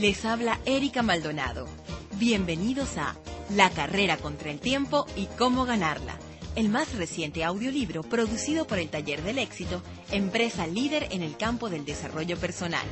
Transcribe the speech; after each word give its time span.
Les 0.00 0.24
habla 0.24 0.58
Erika 0.64 1.02
Maldonado. 1.02 1.66
Bienvenidos 2.12 2.96
a 2.96 3.16
La 3.50 3.68
carrera 3.68 4.16
contra 4.16 4.50
el 4.50 4.58
tiempo 4.58 5.04
y 5.14 5.26
cómo 5.26 5.66
ganarla, 5.66 6.16
el 6.56 6.70
más 6.70 6.94
reciente 6.94 7.44
audiolibro 7.44 8.02
producido 8.02 8.66
por 8.66 8.78
el 8.78 8.88
Taller 8.88 9.22
del 9.22 9.38
Éxito, 9.38 9.82
empresa 10.10 10.66
líder 10.66 11.08
en 11.10 11.20
el 11.20 11.36
campo 11.36 11.68
del 11.68 11.84
desarrollo 11.84 12.38
personal. 12.38 12.86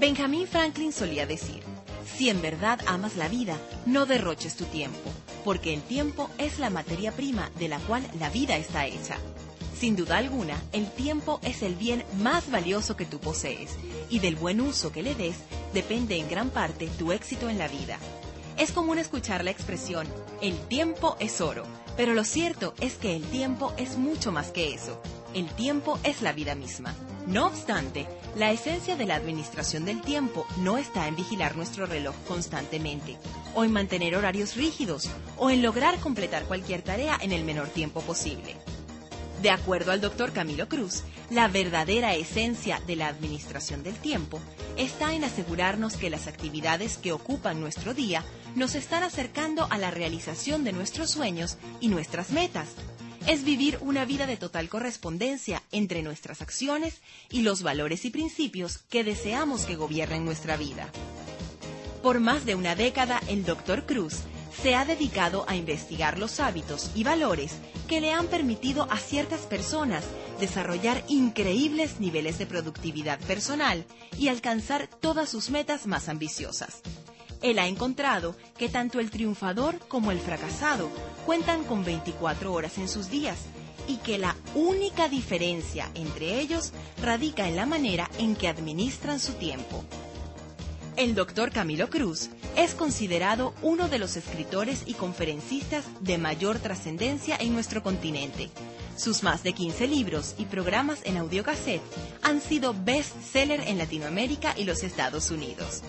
Benjamin 0.00 0.46
Franklin 0.46 0.94
solía 0.94 1.26
decir, 1.26 1.60
si 2.16 2.30
en 2.30 2.40
verdad 2.40 2.80
amas 2.86 3.14
la 3.16 3.28
vida, 3.28 3.58
no 3.84 4.06
derroches 4.06 4.56
tu 4.56 4.64
tiempo, 4.64 5.10
porque 5.44 5.74
el 5.74 5.82
tiempo 5.82 6.30
es 6.38 6.58
la 6.58 6.70
materia 6.70 7.12
prima 7.12 7.50
de 7.58 7.68
la 7.68 7.80
cual 7.80 8.02
la 8.18 8.30
vida 8.30 8.56
está 8.56 8.86
hecha. 8.86 9.18
Sin 9.78 9.96
duda 9.96 10.18
alguna, 10.18 10.62
el 10.72 10.90
tiempo 10.90 11.40
es 11.42 11.62
el 11.62 11.74
bien 11.74 12.04
más 12.18 12.50
valioso 12.50 12.96
que 12.96 13.06
tú 13.06 13.18
posees 13.18 13.72
y 14.08 14.20
del 14.20 14.36
buen 14.36 14.60
uso 14.60 14.92
que 14.92 15.02
le 15.02 15.14
des 15.14 15.36
depende 15.72 16.16
en 16.16 16.28
gran 16.28 16.50
parte 16.50 16.88
tu 16.98 17.12
éxito 17.12 17.48
en 17.50 17.58
la 17.58 17.68
vida. 17.68 17.98
Es 18.56 18.70
común 18.70 18.98
escuchar 18.98 19.42
la 19.44 19.50
expresión, 19.50 20.06
el 20.40 20.56
tiempo 20.68 21.16
es 21.18 21.40
oro, 21.40 21.64
pero 21.96 22.14
lo 22.14 22.22
cierto 22.22 22.74
es 22.80 22.94
que 22.94 23.16
el 23.16 23.24
tiempo 23.24 23.72
es 23.76 23.98
mucho 23.98 24.30
más 24.30 24.52
que 24.52 24.74
eso. 24.74 25.00
El 25.34 25.48
tiempo 25.48 25.98
es 26.04 26.22
la 26.22 26.32
vida 26.32 26.54
misma. 26.54 26.94
No 27.26 27.46
obstante, 27.46 28.06
la 28.36 28.52
esencia 28.52 28.94
de 28.94 29.06
la 29.06 29.16
administración 29.16 29.84
del 29.84 30.00
tiempo 30.02 30.46
no 30.58 30.78
está 30.78 31.08
en 31.08 31.16
vigilar 31.16 31.56
nuestro 31.56 31.86
reloj 31.86 32.14
constantemente, 32.28 33.16
o 33.56 33.64
en 33.64 33.72
mantener 33.72 34.14
horarios 34.14 34.54
rígidos, 34.54 35.10
o 35.36 35.50
en 35.50 35.62
lograr 35.62 35.98
completar 35.98 36.44
cualquier 36.44 36.82
tarea 36.82 37.18
en 37.20 37.32
el 37.32 37.42
menor 37.42 37.68
tiempo 37.68 38.02
posible. 38.02 38.56
De 39.44 39.50
acuerdo 39.50 39.92
al 39.92 40.00
doctor 40.00 40.32
Camilo 40.32 40.70
Cruz, 40.70 41.02
la 41.28 41.48
verdadera 41.48 42.14
esencia 42.14 42.80
de 42.86 42.96
la 42.96 43.08
administración 43.08 43.82
del 43.82 43.92
tiempo 43.92 44.40
está 44.78 45.12
en 45.12 45.22
asegurarnos 45.22 45.98
que 45.98 46.08
las 46.08 46.28
actividades 46.28 46.96
que 46.96 47.12
ocupan 47.12 47.60
nuestro 47.60 47.92
día 47.92 48.24
nos 48.54 48.74
están 48.74 49.02
acercando 49.02 49.66
a 49.68 49.76
la 49.76 49.90
realización 49.90 50.64
de 50.64 50.72
nuestros 50.72 51.10
sueños 51.10 51.58
y 51.82 51.88
nuestras 51.88 52.30
metas. 52.30 52.68
Es 53.26 53.44
vivir 53.44 53.76
una 53.82 54.06
vida 54.06 54.26
de 54.26 54.38
total 54.38 54.70
correspondencia 54.70 55.62
entre 55.72 56.00
nuestras 56.00 56.40
acciones 56.40 57.02
y 57.28 57.42
los 57.42 57.62
valores 57.62 58.06
y 58.06 58.10
principios 58.10 58.78
que 58.78 59.04
deseamos 59.04 59.66
que 59.66 59.76
gobiernen 59.76 60.24
nuestra 60.24 60.56
vida. 60.56 60.88
Por 62.02 62.18
más 62.18 62.46
de 62.46 62.54
una 62.54 62.76
década, 62.76 63.20
el 63.28 63.44
doctor 63.44 63.84
Cruz 63.84 64.22
se 64.62 64.74
ha 64.74 64.84
dedicado 64.84 65.44
a 65.48 65.56
investigar 65.56 66.18
los 66.18 66.40
hábitos 66.40 66.90
y 66.94 67.04
valores 67.04 67.52
que 67.88 68.00
le 68.00 68.12
han 68.12 68.26
permitido 68.26 68.86
a 68.90 68.96
ciertas 68.98 69.40
personas 69.42 70.04
desarrollar 70.40 71.04
increíbles 71.08 72.00
niveles 72.00 72.38
de 72.38 72.46
productividad 72.46 73.18
personal 73.20 73.84
y 74.18 74.28
alcanzar 74.28 74.88
todas 74.88 75.28
sus 75.28 75.50
metas 75.50 75.86
más 75.86 76.08
ambiciosas. 76.08 76.80
Él 77.42 77.58
ha 77.58 77.66
encontrado 77.66 78.36
que 78.56 78.68
tanto 78.68 79.00
el 79.00 79.10
triunfador 79.10 79.78
como 79.88 80.10
el 80.12 80.18
fracasado 80.18 80.88
cuentan 81.26 81.64
con 81.64 81.84
24 81.84 82.52
horas 82.52 82.78
en 82.78 82.88
sus 82.88 83.10
días 83.10 83.38
y 83.86 83.98
que 83.98 84.16
la 84.16 84.34
única 84.54 85.08
diferencia 85.08 85.90
entre 85.94 86.40
ellos 86.40 86.72
radica 87.02 87.46
en 87.46 87.56
la 87.56 87.66
manera 87.66 88.10
en 88.18 88.34
que 88.34 88.48
administran 88.48 89.20
su 89.20 89.34
tiempo. 89.34 89.84
El 90.96 91.16
doctor 91.16 91.50
Camilo 91.50 91.90
Cruz 91.90 92.30
es 92.56 92.76
considerado 92.76 93.52
uno 93.62 93.88
de 93.88 93.98
los 93.98 94.16
escritores 94.16 94.84
y 94.86 94.94
conferencistas 94.94 95.84
de 96.00 96.18
mayor 96.18 96.60
trascendencia 96.60 97.36
en 97.36 97.52
nuestro 97.52 97.82
continente. 97.82 98.48
Sus 98.96 99.24
más 99.24 99.42
de 99.42 99.54
15 99.54 99.88
libros 99.88 100.36
y 100.38 100.44
programas 100.44 101.00
en 101.02 101.16
audiocassette 101.16 101.82
han 102.22 102.40
sido 102.40 102.74
best-seller 102.74 103.62
en 103.66 103.78
Latinoamérica 103.78 104.54
y 104.56 104.64
los 104.64 104.84
Estados 104.84 105.32
Unidos. 105.32 105.82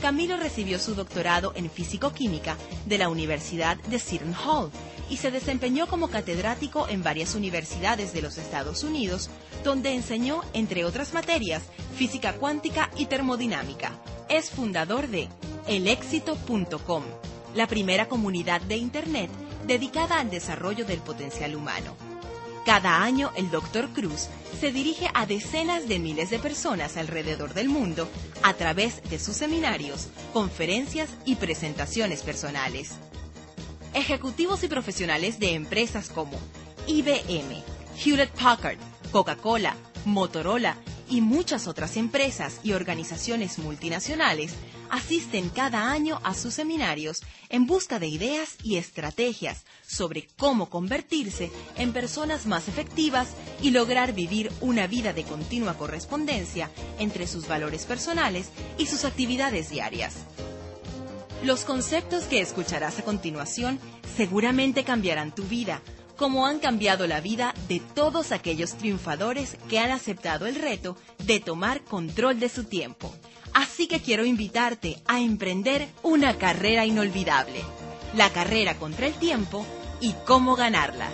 Camilo 0.00 0.38
recibió 0.38 0.78
su 0.78 0.94
doctorado 0.94 1.52
en 1.54 1.70
físico-química 1.70 2.56
de 2.86 2.96
la 2.96 3.10
Universidad 3.10 3.76
de 3.76 3.98
Seton 3.98 4.34
Hall 4.34 4.70
y 5.10 5.18
se 5.18 5.30
desempeñó 5.30 5.86
como 5.86 6.08
catedrático 6.08 6.88
en 6.88 7.02
varias 7.02 7.34
universidades 7.34 8.14
de 8.14 8.22
los 8.22 8.38
Estados 8.38 8.84
Unidos, 8.84 9.28
donde 9.64 9.92
enseñó, 9.94 10.42
entre 10.54 10.86
otras 10.86 11.12
materias, 11.12 11.64
física 11.96 12.32
cuántica 12.34 12.90
y 12.96 13.06
termodinámica 13.06 14.00
es 14.30 14.48
fundador 14.50 15.08
de 15.08 15.28
elexito.com, 15.66 17.02
la 17.54 17.66
primera 17.66 18.08
comunidad 18.08 18.60
de 18.62 18.76
Internet 18.76 19.30
dedicada 19.66 20.20
al 20.20 20.30
desarrollo 20.30 20.86
del 20.86 21.00
potencial 21.00 21.56
humano. 21.56 21.96
Cada 22.64 23.02
año 23.02 23.32
el 23.36 23.50
Dr. 23.50 23.88
Cruz 23.88 24.28
se 24.60 24.70
dirige 24.70 25.08
a 25.14 25.26
decenas 25.26 25.88
de 25.88 25.98
miles 25.98 26.30
de 26.30 26.38
personas 26.38 26.96
alrededor 26.96 27.54
del 27.54 27.68
mundo 27.68 28.08
a 28.42 28.54
través 28.54 29.02
de 29.10 29.18
sus 29.18 29.36
seminarios, 29.36 30.08
conferencias 30.32 31.10
y 31.24 31.34
presentaciones 31.34 32.22
personales. 32.22 32.92
Ejecutivos 33.94 34.62
y 34.62 34.68
profesionales 34.68 35.40
de 35.40 35.54
empresas 35.54 36.10
como 36.10 36.38
IBM, 36.86 37.62
Hewlett 38.02 38.30
Packard, 38.30 38.78
Coca-Cola, 39.10 39.76
Motorola 40.04 40.76
y 41.08 41.20
muchas 41.20 41.66
otras 41.66 41.96
empresas 41.96 42.60
y 42.62 42.72
organizaciones 42.72 43.58
multinacionales 43.58 44.52
asisten 44.90 45.48
cada 45.48 45.90
año 45.90 46.20
a 46.22 46.34
sus 46.34 46.54
seminarios 46.54 47.22
en 47.48 47.66
busca 47.66 47.98
de 47.98 48.06
ideas 48.06 48.56
y 48.62 48.76
estrategias 48.76 49.64
sobre 49.86 50.28
cómo 50.36 50.70
convertirse 50.70 51.50
en 51.76 51.92
personas 51.92 52.46
más 52.46 52.68
efectivas 52.68 53.30
y 53.60 53.72
lograr 53.72 54.12
vivir 54.12 54.52
una 54.60 54.86
vida 54.86 55.12
de 55.12 55.24
continua 55.24 55.76
correspondencia 55.76 56.70
entre 57.00 57.26
sus 57.26 57.48
valores 57.48 57.86
personales 57.86 58.50
y 58.78 58.86
sus 58.86 59.04
actividades 59.04 59.68
diarias. 59.70 60.14
Los 61.44 61.64
conceptos 61.64 62.24
que 62.24 62.40
escucharás 62.40 62.98
a 62.98 63.02
continuación 63.02 63.78
seguramente 64.16 64.84
cambiarán 64.84 65.34
tu 65.34 65.42
vida 65.44 65.80
como 66.20 66.46
han 66.46 66.58
cambiado 66.58 67.06
la 67.06 67.22
vida 67.22 67.54
de 67.66 67.80
todos 67.80 68.30
aquellos 68.30 68.76
triunfadores 68.76 69.56
que 69.70 69.78
han 69.78 69.90
aceptado 69.90 70.46
el 70.46 70.54
reto 70.54 70.98
de 71.24 71.40
tomar 71.40 71.82
control 71.82 72.38
de 72.38 72.50
su 72.50 72.64
tiempo. 72.64 73.14
Así 73.54 73.88
que 73.88 74.00
quiero 74.00 74.26
invitarte 74.26 75.02
a 75.06 75.18
emprender 75.18 75.88
una 76.02 76.36
carrera 76.36 76.84
inolvidable, 76.84 77.62
la 78.14 78.28
carrera 78.28 78.74
contra 78.74 79.06
el 79.06 79.14
tiempo 79.14 79.64
y 80.02 80.14
cómo 80.26 80.56
ganarla. 80.56 81.08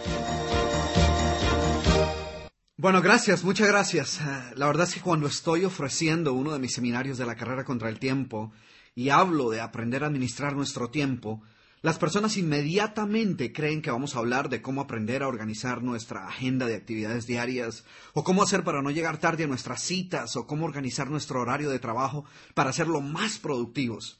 Bueno, 2.77 3.01
gracias, 3.01 3.45
muchas 3.45 3.69
gracias. 3.69 4.21
La 4.57 4.67
verdad 4.67 4.89
es 4.89 4.95
que 4.95 5.01
cuando 5.01 5.29
estoy 5.29 5.65
ofreciendo 5.65 6.33
uno 6.33 6.53
de 6.53 6.59
mis 6.59 6.75
seminarios 6.75 7.17
de 7.17 7.27
la 7.27 7.37
carrera 7.37 7.65
contra 7.65 7.89
el 7.89 8.01
tiempo 8.01 8.53
y 8.97 9.11
hablo 9.11 9.51
de 9.51 9.61
aprender 9.61 10.03
a 10.03 10.07
administrar 10.07 10.57
nuestro 10.57 10.89
tiempo, 10.89 11.43
las 11.83 11.99
personas 11.99 12.39
inmediatamente 12.39 13.53
creen 13.53 13.83
que 13.83 13.91
vamos 13.91 14.17
a 14.17 14.19
hablar 14.21 14.49
de 14.49 14.63
cómo 14.63 14.81
aprender 14.81 15.23
a 15.23 15.29
organizar 15.29 15.83
nuestra 15.83 16.27
agenda 16.27 16.67
de 16.67 16.75
actividades 16.75 17.27
diarias, 17.27 17.85
o 18.15 18.25
cómo 18.25 18.43
hacer 18.43 18.65
para 18.65 18.81
no 18.81 18.91
llegar 18.91 19.19
tarde 19.19 19.45
a 19.45 19.49
nuestras 19.49 19.83
citas, 19.83 20.35
o 20.35 20.47
cómo 20.47 20.65
organizar 20.65 21.11
nuestro 21.11 21.43
horario 21.43 21.69
de 21.69 21.79
trabajo 21.79 22.25
para 22.55 22.71
hacerlo 22.71 23.03
más 23.03 23.39
productivos. 23.39 24.19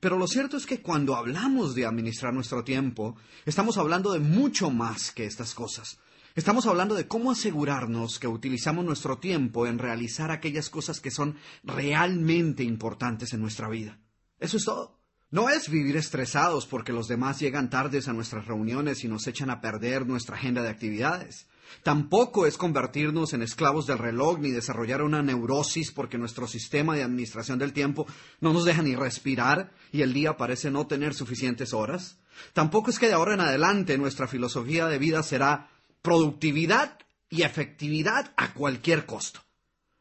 Pero 0.00 0.16
lo 0.16 0.26
cierto 0.26 0.56
es 0.56 0.64
que 0.64 0.80
cuando 0.80 1.16
hablamos 1.16 1.74
de 1.74 1.84
administrar 1.84 2.32
nuestro 2.32 2.64
tiempo, 2.64 3.16
estamos 3.44 3.76
hablando 3.76 4.10
de 4.10 4.20
mucho 4.20 4.70
más 4.70 5.12
que 5.12 5.26
estas 5.26 5.54
cosas. 5.54 5.98
Estamos 6.34 6.66
hablando 6.66 6.94
de 6.94 7.06
cómo 7.06 7.30
asegurarnos 7.30 8.18
que 8.18 8.26
utilizamos 8.26 8.86
nuestro 8.86 9.18
tiempo 9.18 9.66
en 9.66 9.78
realizar 9.78 10.30
aquellas 10.30 10.70
cosas 10.70 11.00
que 11.00 11.10
son 11.10 11.36
realmente 11.62 12.64
importantes 12.64 13.34
en 13.34 13.42
nuestra 13.42 13.68
vida. 13.68 13.98
Eso 14.44 14.58
es 14.58 14.66
todo. 14.66 15.00
No 15.30 15.48
es 15.48 15.70
vivir 15.70 15.96
estresados 15.96 16.66
porque 16.66 16.92
los 16.92 17.08
demás 17.08 17.40
llegan 17.40 17.70
tardes 17.70 18.08
a 18.08 18.12
nuestras 18.12 18.46
reuniones 18.46 19.02
y 19.02 19.08
nos 19.08 19.26
echan 19.26 19.48
a 19.48 19.62
perder 19.62 20.06
nuestra 20.06 20.36
agenda 20.36 20.62
de 20.62 20.68
actividades. 20.68 21.46
Tampoco 21.82 22.44
es 22.44 22.58
convertirnos 22.58 23.32
en 23.32 23.40
esclavos 23.40 23.86
del 23.86 23.96
reloj 23.96 24.38
ni 24.38 24.50
desarrollar 24.50 25.00
una 25.00 25.22
neurosis 25.22 25.92
porque 25.92 26.18
nuestro 26.18 26.46
sistema 26.46 26.94
de 26.94 27.02
administración 27.02 27.58
del 27.58 27.72
tiempo 27.72 28.06
no 28.42 28.52
nos 28.52 28.66
deja 28.66 28.82
ni 28.82 28.94
respirar 28.94 29.72
y 29.92 30.02
el 30.02 30.12
día 30.12 30.36
parece 30.36 30.70
no 30.70 30.86
tener 30.86 31.14
suficientes 31.14 31.72
horas. 31.72 32.18
Tampoco 32.52 32.90
es 32.90 32.98
que 32.98 33.06
de 33.08 33.14
ahora 33.14 33.32
en 33.32 33.40
adelante 33.40 33.96
nuestra 33.96 34.28
filosofía 34.28 34.88
de 34.88 34.98
vida 34.98 35.22
será 35.22 35.70
productividad 36.02 36.98
y 37.30 37.44
efectividad 37.44 38.34
a 38.36 38.52
cualquier 38.52 39.06
costo 39.06 39.43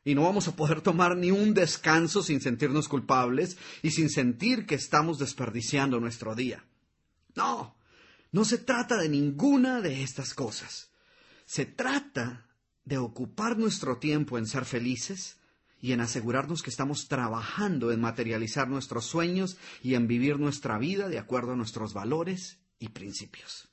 y 0.06 0.16
no 0.16 0.24
vamos 0.24 0.48
a 0.48 0.56
poder 0.56 0.82
tomar 0.82 1.16
ni 1.16 1.32
un 1.32 1.54
descanso 1.54 2.24
sin 2.24 2.42
sentirnos 2.42 2.88
culpables 2.88 3.58
y 3.82 3.92
sin 3.92 4.10
sentir 4.10 4.66
que 4.66 4.76
estamos 4.76 5.20
desperdiciando 5.20 6.00
nuestro 6.00 6.36
día. 6.36 6.66
No, 7.36 7.76
no 8.32 8.46
se 8.46 8.58
trata 8.58 8.98
de 8.98 9.10
ninguna 9.10 9.82
de 9.82 10.04
estas 10.04 10.34
cosas. 10.34 10.92
Se 11.46 11.66
trata 11.66 12.48
de 12.86 12.98
ocupar 12.98 13.58
nuestro 13.58 13.98
tiempo 13.98 14.38
en 14.38 14.46
ser 14.46 14.66
felices 14.66 15.38
y 15.82 15.92
en 15.92 16.02
asegurarnos 16.02 16.64
que 16.64 16.70
estamos 16.70 17.08
trabajando 17.08 17.92
en 17.92 18.02
materializar 18.02 18.70
nuestros 18.70 19.06
sueños 19.06 19.58
y 19.82 19.96
en 19.96 20.08
vivir 20.08 20.40
nuestra 20.40 20.78
vida 20.78 21.10
de 21.10 21.20
acuerdo 21.20 21.54
a 21.54 21.56
nuestros 21.58 21.94
valores 21.94 22.60
y 22.80 22.90
principios. 22.90 23.73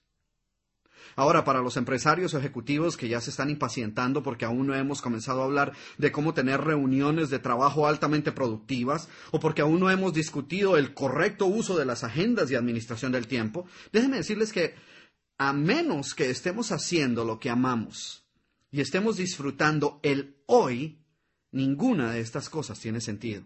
Ahora, 1.21 1.45
para 1.45 1.61
los 1.61 1.77
empresarios 1.77 2.33
ejecutivos 2.33 2.97
que 2.97 3.07
ya 3.07 3.21
se 3.21 3.29
están 3.29 3.51
impacientando 3.51 4.23
porque 4.23 4.47
aún 4.47 4.67
no 4.67 4.75
hemos 4.75 5.03
comenzado 5.03 5.43
a 5.43 5.45
hablar 5.45 5.75
de 5.99 6.11
cómo 6.11 6.33
tener 6.33 6.63
reuniones 6.63 7.29
de 7.29 7.39
trabajo 7.39 7.87
altamente 7.87 8.33
productivas 8.33 9.07
o 9.31 9.39
porque 9.39 9.61
aún 9.61 9.81
no 9.81 9.91
hemos 9.91 10.15
discutido 10.15 10.79
el 10.79 10.95
correcto 10.95 11.45
uso 11.45 11.77
de 11.77 11.85
las 11.85 12.05
agendas 12.05 12.51
y 12.51 12.55
administración 12.55 13.13
del 13.13 13.27
tiempo, 13.27 13.67
déjenme 13.93 14.17
decirles 14.17 14.51
que 14.51 14.75
a 15.37 15.53
menos 15.53 16.15
que 16.15 16.31
estemos 16.31 16.73
haciendo 16.73 17.27
lo 17.27 17.39
que 17.39 17.51
amamos 17.51 18.25
y 18.71 18.81
estemos 18.81 19.19
disfrutando 19.19 20.01
el 20.03 20.39
hoy, 20.47 21.05
ninguna 21.53 22.13
de 22.13 22.21
estas 22.21 22.49
cosas 22.49 22.81
tiene 22.81 23.03
sentido. 23.03 23.43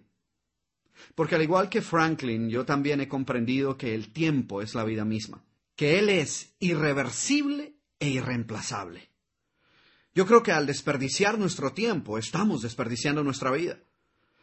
Porque 1.16 1.34
al 1.34 1.42
igual 1.42 1.68
que 1.68 1.82
Franklin, 1.82 2.48
yo 2.50 2.64
también 2.64 3.00
he 3.00 3.08
comprendido 3.08 3.76
que 3.76 3.96
el 3.96 4.12
tiempo 4.12 4.62
es 4.62 4.76
la 4.76 4.84
vida 4.84 5.04
misma, 5.04 5.42
que 5.76 5.98
él 5.98 6.08
es 6.08 6.54
irreversible 6.58 7.76
e 7.98 8.08
irreemplazable. 8.08 9.10
Yo 10.14 10.26
creo 10.26 10.42
que 10.42 10.52
al 10.52 10.66
desperdiciar 10.66 11.38
nuestro 11.38 11.72
tiempo, 11.72 12.18
estamos 12.18 12.62
desperdiciando 12.62 13.24
nuestra 13.24 13.50
vida. 13.50 13.80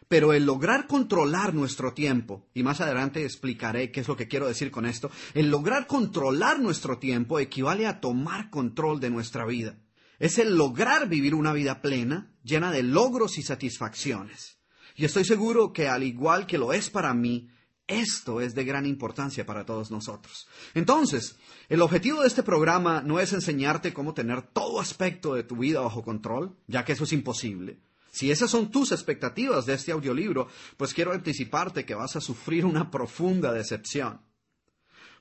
Pero 0.10 0.34
el 0.34 0.46
lograr 0.46 0.88
controlar 0.88 1.54
nuestro 1.54 1.94
tiempo, 1.94 2.50
y 2.54 2.64
más 2.64 2.82
adelante 2.82 3.24
explicaré 3.24 3.92
qué 3.92 4.02
es 4.02 4.10
lo 4.10 4.18
que 4.18 4.28
quiero 4.28 4.48
decir 4.48 4.70
con 4.70 4.86
esto, 4.86 5.10
el 5.34 5.50
lograr 5.50 5.88
controlar 5.88 6.60
nuestro 6.60 6.98
tiempo 6.98 7.40
equivale 7.40 7.88
a 7.88 8.02
tomar 8.02 8.50
control 8.50 9.00
de 9.00 9.10
nuestra 9.10 9.46
vida. 9.46 9.80
Es 10.20 10.38
el 10.38 10.58
lograr 10.58 11.08
vivir 11.08 11.34
una 11.34 11.54
vida 11.54 11.82
plena, 11.82 12.36
llena 12.44 12.72
de 12.72 12.84
logros 12.84 13.38
y 13.38 13.44
satisfacciones. 13.44 14.60
Y 14.98 15.06
estoy 15.06 15.24
seguro 15.24 15.72
que 15.72 15.88
al 15.88 16.04
igual 16.04 16.46
que 16.46 16.58
lo 16.58 16.74
es 16.74 16.90
para 16.90 17.14
mí, 17.14 17.50
esto 17.88 18.42
es 18.42 18.56
de 18.56 18.64
gran 18.64 18.86
importancia 18.86 19.46
para 19.46 19.66
todos 19.66 19.92
nosotros. 19.92 20.48
Entonces, 20.74 21.38
el 21.70 21.82
objetivo 21.82 22.22
de 22.22 22.28
este 22.28 22.44
programa 22.44 23.02
no 23.02 23.20
es 23.20 23.34
enseñarte 23.34 23.94
cómo 23.94 24.14
tener 24.14 24.42
todo 24.42 24.80
aspecto 24.80 25.34
de 25.34 25.44
tu 25.44 25.58
vida 25.58 25.82
bajo 25.82 26.04
control, 26.04 26.56
ya 26.68 26.86
que 26.86 26.94
eso 26.94 27.04
es 27.04 27.14
imposible. 27.14 27.80
Si 28.12 28.30
esas 28.30 28.52
son 28.52 28.72
tus 28.72 28.92
expectativas 28.92 29.66
de 29.66 29.74
este 29.74 29.92
audiolibro, 29.92 30.48
pues 30.78 30.94
quiero 30.94 31.14
anticiparte 31.14 31.86
que 31.86 31.96
vas 31.96 32.16
a 32.16 32.22
sufrir 32.22 32.66
una 32.66 32.92
profunda 32.92 33.54
decepción. 33.54 34.22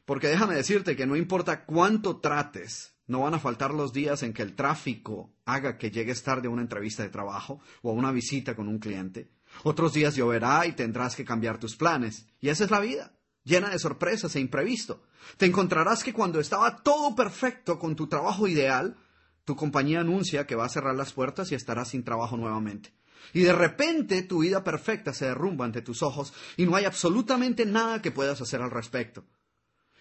Porque 0.04 0.28
déjame 0.28 0.56
decirte 0.56 0.96
que 0.96 1.06
no 1.06 1.14
importa 1.14 1.64
cuánto 1.64 2.18
trates, 2.18 2.94
no 3.06 3.20
van 3.20 3.34
a 3.34 3.38
faltar 3.38 3.74
los 3.74 3.92
días 3.92 4.22
en 4.22 4.32
que 4.32 4.42
el 4.42 4.54
tráfico 4.54 5.32
haga 5.44 5.78
que 5.78 5.90
llegues 5.90 6.22
tarde 6.22 6.48
a 6.48 6.50
una 6.50 6.62
entrevista 6.62 7.02
de 7.02 7.10
trabajo 7.10 7.60
o 7.82 7.90
a 7.90 7.94
una 7.94 8.12
visita 8.12 8.54
con 8.54 8.68
un 8.68 8.78
cliente. 8.78 9.30
Otros 9.62 9.92
días 9.92 10.16
lloverá 10.16 10.66
y 10.66 10.72
tendrás 10.72 11.16
que 11.16 11.24
cambiar 11.24 11.58
tus 11.58 11.76
planes. 11.76 12.26
Y 12.40 12.48
esa 12.48 12.64
es 12.64 12.70
la 12.70 12.80
vida, 12.80 13.12
llena 13.44 13.70
de 13.70 13.78
sorpresas 13.78 14.34
e 14.36 14.40
imprevisto. 14.40 15.02
Te 15.36 15.46
encontrarás 15.46 16.02
que 16.02 16.12
cuando 16.12 16.40
estaba 16.40 16.82
todo 16.82 17.14
perfecto 17.14 17.78
con 17.78 17.96
tu 17.96 18.06
trabajo 18.06 18.46
ideal, 18.46 18.96
tu 19.44 19.56
compañía 19.56 20.00
anuncia 20.00 20.46
que 20.46 20.54
va 20.54 20.64
a 20.64 20.70
cerrar 20.70 20.94
las 20.94 21.12
puertas 21.12 21.52
y 21.52 21.54
estarás 21.54 21.88
sin 21.88 22.04
trabajo 22.04 22.36
nuevamente. 22.36 22.92
Y 23.32 23.40
de 23.40 23.52
repente 23.52 24.22
tu 24.22 24.40
vida 24.40 24.64
perfecta 24.64 25.12
se 25.12 25.26
derrumba 25.26 25.64
ante 25.64 25.82
tus 25.82 26.02
ojos 26.02 26.32
y 26.56 26.64
no 26.64 26.76
hay 26.76 26.84
absolutamente 26.84 27.66
nada 27.66 28.02
que 28.02 28.10
puedas 28.10 28.40
hacer 28.40 28.62
al 28.62 28.70
respecto. 28.70 29.24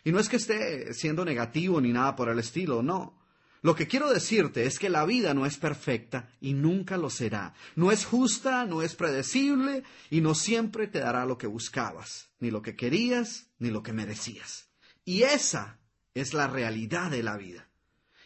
Y 0.03 0.11
no 0.11 0.19
es 0.19 0.29
que 0.29 0.37
esté 0.37 0.93
siendo 0.93 1.25
negativo 1.25 1.81
ni 1.81 1.91
nada 1.91 2.15
por 2.15 2.29
el 2.29 2.39
estilo, 2.39 2.81
no. 2.81 3.18
Lo 3.61 3.75
que 3.75 3.87
quiero 3.87 4.09
decirte 4.09 4.65
es 4.65 4.79
que 4.79 4.89
la 4.89 5.05
vida 5.05 5.33
no 5.33 5.45
es 5.45 5.57
perfecta 5.57 6.29
y 6.39 6.53
nunca 6.53 6.97
lo 6.97 7.09
será. 7.09 7.53
No 7.75 7.91
es 7.91 8.05
justa, 8.05 8.65
no 8.65 8.81
es 8.81 8.95
predecible 8.95 9.83
y 10.09 10.21
no 10.21 10.33
siempre 10.33 10.87
te 10.87 10.99
dará 10.99 11.25
lo 11.25 11.37
que 11.37 11.47
buscabas, 11.47 12.29
ni 12.39 12.51
lo 12.51 12.61
que 12.61 12.75
querías, 12.75 13.47
ni 13.59 13.69
lo 13.69 13.83
que 13.83 13.91
merecías. 13.91 14.69
Y 15.03 15.23
esa 15.23 15.79
es 16.13 16.33
la 16.33 16.47
realidad 16.47 17.11
de 17.11 17.23
la 17.23 17.35
vida. 17.35 17.67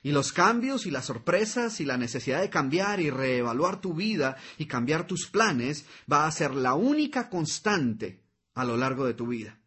Y 0.03 0.11
los 0.11 0.33
cambios 0.33 0.85
y 0.85 0.91
las 0.91 1.05
sorpresas 1.05 1.79
y 1.79 1.85
la 1.85 1.97
necesidad 1.97 2.41
de 2.41 2.49
cambiar 2.49 2.99
y 2.99 3.09
reevaluar 3.09 3.79
tu 3.79 3.93
vida 3.93 4.35
y 4.57 4.65
cambiar 4.65 5.07
tus 5.07 5.27
planes 5.27 5.85
va 6.11 6.27
a 6.27 6.31
ser 6.31 6.53
la 6.53 6.73
única 6.73 7.29
constante 7.29 8.21
a 8.53 8.65
lo 8.65 8.77
largo 8.77 9.05
de 9.05 9.13
tu 9.13 9.27
vida. 9.27 9.62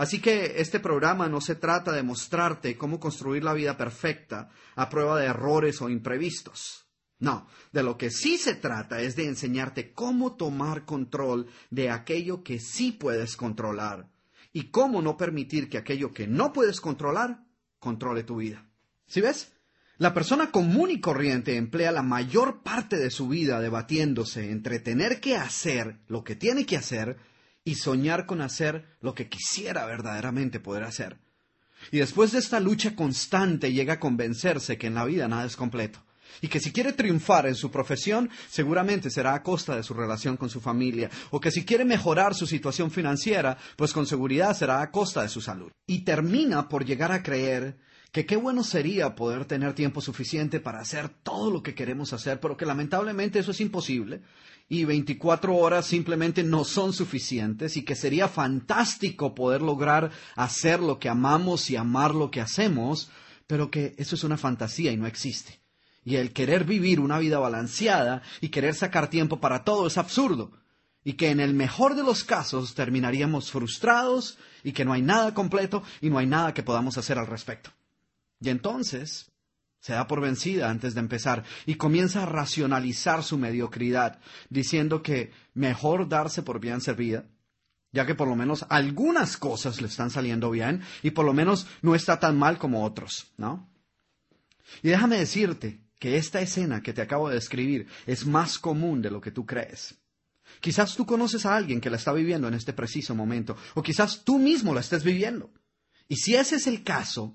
Así 0.00 0.18
que 0.18 0.54
este 0.56 0.80
programa 0.80 1.28
no 1.28 1.42
se 1.42 1.56
trata 1.56 1.92
de 1.92 2.02
mostrarte 2.02 2.78
cómo 2.78 2.98
construir 2.98 3.44
la 3.44 3.52
vida 3.52 3.76
perfecta 3.76 4.48
a 4.74 4.88
prueba 4.88 5.20
de 5.20 5.26
errores 5.26 5.82
o 5.82 5.90
imprevistos. 5.90 6.86
No, 7.18 7.46
de 7.70 7.82
lo 7.82 7.98
que 7.98 8.10
sí 8.10 8.38
se 8.38 8.54
trata 8.54 9.02
es 9.02 9.14
de 9.14 9.26
enseñarte 9.26 9.92
cómo 9.92 10.36
tomar 10.36 10.86
control 10.86 11.48
de 11.68 11.90
aquello 11.90 12.42
que 12.42 12.60
sí 12.60 12.92
puedes 12.92 13.36
controlar 13.36 14.08
y 14.54 14.70
cómo 14.70 15.02
no 15.02 15.18
permitir 15.18 15.68
que 15.68 15.76
aquello 15.76 16.14
que 16.14 16.26
no 16.26 16.54
puedes 16.54 16.80
controlar 16.80 17.44
controle 17.78 18.22
tu 18.22 18.36
vida. 18.36 18.66
¿Sí 19.06 19.20
ves? 19.20 19.52
La 19.98 20.14
persona 20.14 20.50
común 20.50 20.90
y 20.90 21.02
corriente 21.02 21.58
emplea 21.58 21.92
la 21.92 22.02
mayor 22.02 22.62
parte 22.62 22.96
de 22.96 23.10
su 23.10 23.28
vida 23.28 23.60
debatiéndose 23.60 24.50
entre 24.50 24.80
tener 24.80 25.20
que 25.20 25.36
hacer 25.36 25.98
lo 26.08 26.24
que 26.24 26.36
tiene 26.36 26.64
que 26.64 26.78
hacer 26.78 27.18
y 27.64 27.74
soñar 27.76 28.26
con 28.26 28.40
hacer 28.40 28.96
lo 29.00 29.14
que 29.14 29.28
quisiera 29.28 29.86
verdaderamente 29.86 30.60
poder 30.60 30.84
hacer. 30.84 31.18
Y 31.90 31.98
después 31.98 32.32
de 32.32 32.38
esta 32.38 32.60
lucha 32.60 32.94
constante 32.94 33.72
llega 33.72 33.94
a 33.94 34.00
convencerse 34.00 34.78
que 34.78 34.86
en 34.88 34.94
la 34.94 35.04
vida 35.04 35.28
nada 35.28 35.44
es 35.46 35.56
completo 35.56 36.02
y 36.40 36.48
que 36.48 36.60
si 36.60 36.72
quiere 36.72 36.92
triunfar 36.92 37.46
en 37.46 37.54
su 37.54 37.70
profesión, 37.70 38.30
seguramente 38.48 39.10
será 39.10 39.34
a 39.34 39.42
costa 39.42 39.76
de 39.76 39.82
su 39.82 39.94
relación 39.94 40.36
con 40.36 40.48
su 40.48 40.60
familia, 40.60 41.10
o 41.30 41.40
que 41.40 41.50
si 41.50 41.64
quiere 41.64 41.84
mejorar 41.84 42.34
su 42.34 42.46
situación 42.46 42.90
financiera, 42.90 43.58
pues 43.76 43.92
con 43.92 44.06
seguridad 44.06 44.56
será 44.56 44.80
a 44.80 44.90
costa 44.90 45.22
de 45.22 45.28
su 45.28 45.40
salud. 45.40 45.70
Y 45.86 46.00
termina 46.00 46.68
por 46.68 46.84
llegar 46.84 47.12
a 47.12 47.22
creer 47.22 47.76
que 48.12 48.26
qué 48.26 48.36
bueno 48.36 48.64
sería 48.64 49.14
poder 49.14 49.44
tener 49.44 49.72
tiempo 49.74 50.00
suficiente 50.00 50.60
para 50.60 50.80
hacer 50.80 51.08
todo 51.08 51.50
lo 51.50 51.62
que 51.62 51.74
queremos 51.74 52.12
hacer, 52.12 52.40
pero 52.40 52.56
que 52.56 52.66
lamentablemente 52.66 53.38
eso 53.38 53.52
es 53.52 53.60
imposible, 53.60 54.22
y 54.72 54.84
24 54.84 55.56
horas 55.56 55.84
simplemente 55.84 56.44
no 56.44 56.62
son 56.64 56.92
suficientes 56.92 57.76
y 57.76 57.82
que 57.82 57.96
sería 57.96 58.28
fantástico 58.28 59.34
poder 59.34 59.62
lograr 59.62 60.12
hacer 60.36 60.78
lo 60.78 61.00
que 61.00 61.08
amamos 61.08 61.68
y 61.70 61.76
amar 61.76 62.14
lo 62.14 62.30
que 62.30 62.40
hacemos, 62.40 63.10
pero 63.48 63.68
que 63.68 63.96
eso 63.98 64.14
es 64.14 64.22
una 64.22 64.36
fantasía 64.36 64.92
y 64.92 64.96
no 64.96 65.08
existe. 65.08 65.58
Y 66.04 66.14
el 66.16 66.32
querer 66.32 66.62
vivir 66.62 67.00
una 67.00 67.18
vida 67.18 67.40
balanceada 67.40 68.22
y 68.40 68.50
querer 68.50 68.76
sacar 68.76 69.10
tiempo 69.10 69.40
para 69.40 69.64
todo 69.64 69.88
es 69.88 69.98
absurdo. 69.98 70.52
Y 71.02 71.14
que 71.14 71.30
en 71.30 71.40
el 71.40 71.52
mejor 71.52 71.96
de 71.96 72.04
los 72.04 72.22
casos 72.22 72.74
terminaríamos 72.74 73.50
frustrados 73.50 74.38
y 74.62 74.70
que 74.70 74.84
no 74.84 74.92
hay 74.92 75.02
nada 75.02 75.34
completo 75.34 75.82
y 76.00 76.10
no 76.10 76.18
hay 76.18 76.26
nada 76.26 76.54
que 76.54 76.62
podamos 76.62 76.96
hacer 76.96 77.18
al 77.18 77.26
respecto. 77.26 77.70
Y 78.40 78.50
entonces 78.50 79.29
se 79.80 79.94
da 79.94 80.06
por 80.06 80.20
vencida 80.20 80.70
antes 80.70 80.94
de 80.94 81.00
empezar 81.00 81.44
y 81.66 81.74
comienza 81.76 82.22
a 82.22 82.26
racionalizar 82.26 83.24
su 83.24 83.38
mediocridad, 83.38 84.20
diciendo 84.50 85.02
que 85.02 85.32
mejor 85.54 86.08
darse 86.08 86.42
por 86.42 86.60
bien 86.60 86.80
servida, 86.80 87.24
ya 87.92 88.06
que 88.06 88.14
por 88.14 88.28
lo 88.28 88.36
menos 88.36 88.66
algunas 88.68 89.36
cosas 89.36 89.80
le 89.80 89.88
están 89.88 90.10
saliendo 90.10 90.50
bien 90.50 90.82
y 91.02 91.10
por 91.10 91.24
lo 91.24 91.32
menos 91.32 91.66
no 91.82 91.94
está 91.94 92.20
tan 92.20 92.38
mal 92.38 92.58
como 92.58 92.84
otros, 92.84 93.32
¿no? 93.36 93.68
Y 94.82 94.90
déjame 94.90 95.18
decirte 95.18 95.80
que 95.98 96.16
esta 96.16 96.40
escena 96.40 96.82
que 96.82 96.92
te 96.92 97.02
acabo 97.02 97.28
de 97.28 97.34
describir 97.34 97.86
es 98.06 98.26
más 98.26 98.58
común 98.58 99.02
de 99.02 99.10
lo 99.10 99.20
que 99.20 99.32
tú 99.32 99.44
crees. 99.44 99.96
Quizás 100.60 100.94
tú 100.94 101.06
conoces 101.06 101.46
a 101.46 101.56
alguien 101.56 101.80
que 101.80 101.90
la 101.90 101.96
está 101.96 102.12
viviendo 102.12 102.48
en 102.48 102.54
este 102.54 102.72
preciso 102.72 103.14
momento, 103.14 103.56
o 103.74 103.82
quizás 103.82 104.24
tú 104.24 104.38
mismo 104.38 104.74
la 104.74 104.80
estés 104.80 105.04
viviendo. 105.04 105.52
Y 106.08 106.16
si 106.16 106.34
ese 106.34 106.56
es 106.56 106.66
el 106.66 106.82
caso, 106.82 107.34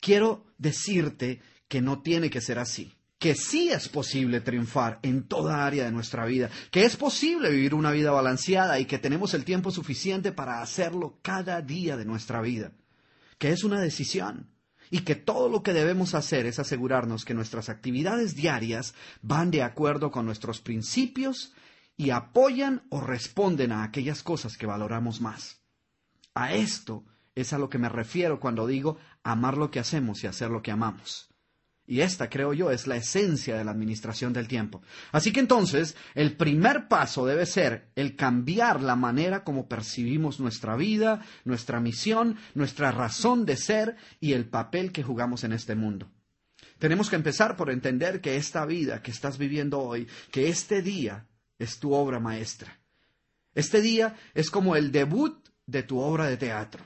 quiero 0.00 0.46
decirte 0.58 1.40
que 1.68 1.80
no 1.80 2.02
tiene 2.02 2.30
que 2.30 2.40
ser 2.40 2.58
así, 2.58 2.96
que 3.18 3.34
sí 3.34 3.70
es 3.70 3.88
posible 3.88 4.40
triunfar 4.40 4.98
en 5.02 5.26
toda 5.26 5.66
área 5.66 5.84
de 5.84 5.92
nuestra 5.92 6.24
vida, 6.24 6.50
que 6.70 6.84
es 6.84 6.96
posible 6.96 7.50
vivir 7.50 7.74
una 7.74 7.90
vida 7.90 8.10
balanceada 8.10 8.78
y 8.78 8.84
que 8.84 8.98
tenemos 8.98 9.34
el 9.34 9.44
tiempo 9.44 9.70
suficiente 9.70 10.32
para 10.32 10.62
hacerlo 10.62 11.18
cada 11.22 11.62
día 11.62 11.96
de 11.96 12.04
nuestra 12.04 12.40
vida, 12.40 12.72
que 13.38 13.50
es 13.50 13.64
una 13.64 13.80
decisión 13.80 14.50
y 14.90 15.00
que 15.00 15.16
todo 15.16 15.48
lo 15.48 15.62
que 15.62 15.72
debemos 15.72 16.14
hacer 16.14 16.46
es 16.46 16.58
asegurarnos 16.58 17.24
que 17.24 17.34
nuestras 17.34 17.68
actividades 17.68 18.36
diarias 18.36 18.94
van 19.22 19.50
de 19.50 19.62
acuerdo 19.62 20.10
con 20.10 20.26
nuestros 20.26 20.60
principios 20.60 21.52
y 21.96 22.10
apoyan 22.10 22.82
o 22.90 23.00
responden 23.00 23.72
a 23.72 23.82
aquellas 23.82 24.22
cosas 24.22 24.56
que 24.56 24.66
valoramos 24.66 25.20
más. 25.20 25.62
A 26.34 26.54
esto 26.54 27.04
es 27.34 27.52
a 27.52 27.58
lo 27.58 27.68
que 27.68 27.78
me 27.78 27.88
refiero 27.88 28.38
cuando 28.38 28.66
digo 28.66 28.98
amar 29.22 29.56
lo 29.56 29.70
que 29.70 29.80
hacemos 29.80 30.22
y 30.22 30.26
hacer 30.26 30.50
lo 30.50 30.62
que 30.62 30.70
amamos. 30.70 31.30
Y 31.86 32.00
esta, 32.00 32.28
creo 32.28 32.52
yo, 32.52 32.70
es 32.70 32.86
la 32.86 32.96
esencia 32.96 33.56
de 33.56 33.64
la 33.64 33.70
administración 33.70 34.32
del 34.32 34.48
tiempo. 34.48 34.82
Así 35.12 35.32
que 35.32 35.40
entonces, 35.40 35.96
el 36.14 36.36
primer 36.36 36.88
paso 36.88 37.24
debe 37.26 37.46
ser 37.46 37.90
el 37.94 38.16
cambiar 38.16 38.82
la 38.82 38.96
manera 38.96 39.44
como 39.44 39.68
percibimos 39.68 40.40
nuestra 40.40 40.76
vida, 40.76 41.24
nuestra 41.44 41.78
misión, 41.80 42.38
nuestra 42.54 42.90
razón 42.90 43.46
de 43.46 43.56
ser 43.56 43.96
y 44.18 44.32
el 44.32 44.48
papel 44.48 44.90
que 44.90 45.04
jugamos 45.04 45.44
en 45.44 45.52
este 45.52 45.76
mundo. 45.76 46.10
Tenemos 46.78 47.08
que 47.08 47.16
empezar 47.16 47.56
por 47.56 47.70
entender 47.70 48.20
que 48.20 48.36
esta 48.36 48.66
vida 48.66 49.00
que 49.00 49.12
estás 49.12 49.38
viviendo 49.38 49.78
hoy, 49.78 50.08
que 50.30 50.48
este 50.48 50.82
día 50.82 51.26
es 51.58 51.78
tu 51.78 51.92
obra 51.94 52.18
maestra. 52.20 52.80
Este 53.54 53.80
día 53.80 54.16
es 54.34 54.50
como 54.50 54.76
el 54.76 54.92
debut 54.92 55.48
de 55.66 55.82
tu 55.82 55.98
obra 55.98 56.26
de 56.26 56.36
teatro. 56.36 56.84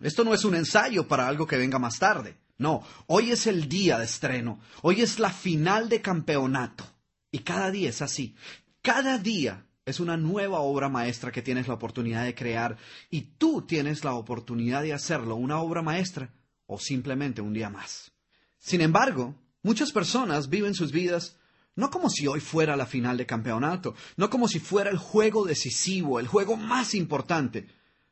Esto 0.00 0.22
no 0.22 0.32
es 0.32 0.44
un 0.44 0.54
ensayo 0.54 1.08
para 1.08 1.26
algo 1.26 1.46
que 1.46 1.58
venga 1.58 1.78
más 1.78 1.98
tarde. 1.98 2.36
No, 2.60 2.82
hoy 3.06 3.30
es 3.30 3.46
el 3.46 3.70
día 3.70 3.98
de 3.98 4.04
estreno, 4.04 4.60
hoy 4.82 5.00
es 5.00 5.18
la 5.18 5.30
final 5.30 5.88
de 5.88 6.02
campeonato. 6.02 6.84
Y 7.32 7.38
cada 7.38 7.70
día 7.70 7.88
es 7.88 8.02
así. 8.02 8.36
Cada 8.82 9.16
día 9.16 9.64
es 9.86 9.98
una 9.98 10.18
nueva 10.18 10.60
obra 10.60 10.90
maestra 10.90 11.32
que 11.32 11.40
tienes 11.40 11.68
la 11.68 11.74
oportunidad 11.74 12.22
de 12.22 12.34
crear 12.34 12.76
y 13.08 13.22
tú 13.22 13.62
tienes 13.62 14.04
la 14.04 14.12
oportunidad 14.12 14.82
de 14.82 14.92
hacerlo, 14.92 15.36
una 15.36 15.58
obra 15.58 15.80
maestra 15.80 16.34
o 16.66 16.78
simplemente 16.78 17.40
un 17.40 17.54
día 17.54 17.70
más. 17.70 18.12
Sin 18.58 18.82
embargo, 18.82 19.34
muchas 19.62 19.90
personas 19.90 20.50
viven 20.50 20.74
sus 20.74 20.92
vidas 20.92 21.38
no 21.76 21.88
como 21.88 22.10
si 22.10 22.26
hoy 22.26 22.40
fuera 22.40 22.76
la 22.76 22.84
final 22.84 23.16
de 23.16 23.24
campeonato, 23.24 23.94
no 24.18 24.28
como 24.28 24.48
si 24.48 24.58
fuera 24.58 24.90
el 24.90 24.98
juego 24.98 25.46
decisivo, 25.46 26.20
el 26.20 26.26
juego 26.26 26.58
más 26.58 26.94
importante, 26.94 27.68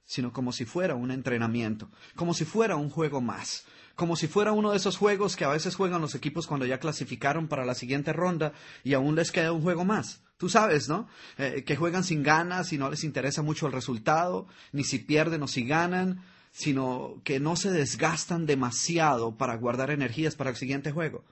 sino 0.06 0.32
como 0.32 0.52
si 0.52 0.64
fuera 0.64 0.94
un 0.94 1.10
entrenamiento, 1.10 1.90
como 2.16 2.32
si 2.32 2.46
fuera 2.46 2.76
un 2.76 2.88
juego 2.88 3.20
más, 3.20 3.66
como 3.98 4.14
si 4.14 4.28
fuera 4.28 4.52
uno 4.52 4.70
de 4.70 4.76
esos 4.76 4.96
juegos 4.96 5.34
que 5.34 5.44
a 5.44 5.48
veces 5.48 5.74
juegan 5.74 6.00
los 6.00 6.14
equipos 6.14 6.46
cuando 6.46 6.64
ya 6.64 6.78
clasificaron 6.78 7.48
para 7.48 7.66
la 7.66 7.74
siguiente 7.74 8.12
ronda 8.12 8.52
y 8.84 8.94
aún 8.94 9.16
les 9.16 9.32
queda 9.32 9.50
un 9.50 9.60
juego 9.60 9.84
más. 9.84 10.22
Tú 10.36 10.48
sabes, 10.48 10.88
¿no? 10.88 11.08
Eh, 11.36 11.64
que 11.66 11.74
juegan 11.74 12.04
sin 12.04 12.22
ganas 12.22 12.72
y 12.72 12.78
no 12.78 12.88
les 12.90 13.02
interesa 13.02 13.42
mucho 13.42 13.66
el 13.66 13.72
resultado, 13.72 14.46
ni 14.70 14.84
si 14.84 15.00
pierden 15.00 15.42
o 15.42 15.48
si 15.48 15.64
ganan, 15.64 16.22
sino 16.52 17.20
que 17.24 17.40
no 17.40 17.56
se 17.56 17.72
desgastan 17.72 18.46
demasiado 18.46 19.36
para 19.36 19.56
guardar 19.56 19.90
energías 19.90 20.36
para 20.36 20.50
el 20.50 20.56
siguiente 20.56 20.92
juego. 20.92 21.24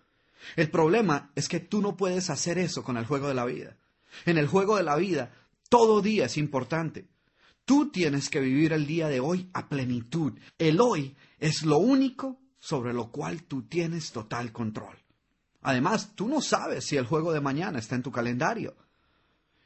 El 0.56 0.68
problema 0.68 1.30
es 1.36 1.48
que 1.48 1.60
tú 1.60 1.80
no 1.80 1.96
puedes 1.96 2.30
hacer 2.30 2.58
eso 2.58 2.82
con 2.82 2.96
el 2.96 3.06
juego 3.06 3.28
de 3.28 3.34
la 3.34 3.44
vida. 3.44 3.76
En 4.24 4.38
el 4.38 4.48
juego 4.48 4.76
de 4.76 4.82
la 4.82 4.96
vida, 4.96 5.30
todo 5.68 6.02
día 6.02 6.24
es 6.24 6.36
importante. 6.36 7.06
Tú 7.64 7.92
tienes 7.92 8.28
que 8.28 8.40
vivir 8.40 8.72
el 8.72 8.88
día 8.88 9.06
de 9.06 9.20
hoy 9.20 9.50
a 9.52 9.68
plenitud. 9.68 10.32
El 10.58 10.80
hoy 10.80 11.14
es 11.38 11.62
lo 11.62 11.78
único 11.78 12.40
sobre 12.66 12.92
lo 12.92 13.12
cual 13.12 13.44
tú 13.44 13.62
tienes 13.62 14.10
total 14.10 14.50
control. 14.50 14.96
Además, 15.62 16.16
tú 16.16 16.26
no 16.26 16.40
sabes 16.40 16.84
si 16.84 16.96
el 16.96 17.06
juego 17.06 17.32
de 17.32 17.40
mañana 17.40 17.78
está 17.78 17.94
en 17.94 18.02
tu 18.02 18.10
calendario. 18.10 18.74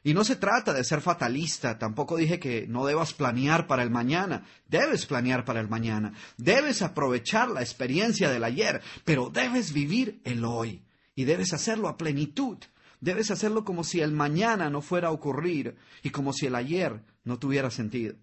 Y 0.03 0.13
no 0.13 0.23
se 0.23 0.35
trata 0.35 0.71
de 0.71 0.83
ser 0.83 1.01
fatalista, 1.01 1.79
tampoco 1.79 2.15
dije 2.15 2.39
que 2.39 2.67
no 2.67 2.85
debas 2.85 3.15
planear 3.15 3.65
para 3.65 3.81
el 3.81 3.89
mañana, 3.89 4.45
debes 4.67 5.07
planear 5.07 5.45
para 5.45 5.59
el 5.59 5.67
mañana, 5.67 6.13
debes 6.37 6.83
aprovechar 6.83 7.49
la 7.49 7.61
experiencia 7.61 8.29
del 8.29 8.43
ayer, 8.43 8.83
pero 9.03 9.31
debes 9.31 9.73
vivir 9.73 10.21
el 10.23 10.45
hoy 10.45 10.83
y 11.15 11.23
debes 11.23 11.53
hacerlo 11.53 11.87
a 11.87 11.97
plenitud, 11.97 12.59
debes 12.99 13.31
hacerlo 13.31 13.65
como 13.65 13.83
si 13.83 14.01
el 14.01 14.11
mañana 14.11 14.69
no 14.69 14.83
fuera 14.83 15.07
a 15.07 15.11
ocurrir 15.11 15.75
y 16.03 16.11
como 16.11 16.33
si 16.33 16.45
el 16.45 16.53
ayer 16.53 17.01
no 17.23 17.39
tuviera 17.39 17.71
sentido. 17.71 18.15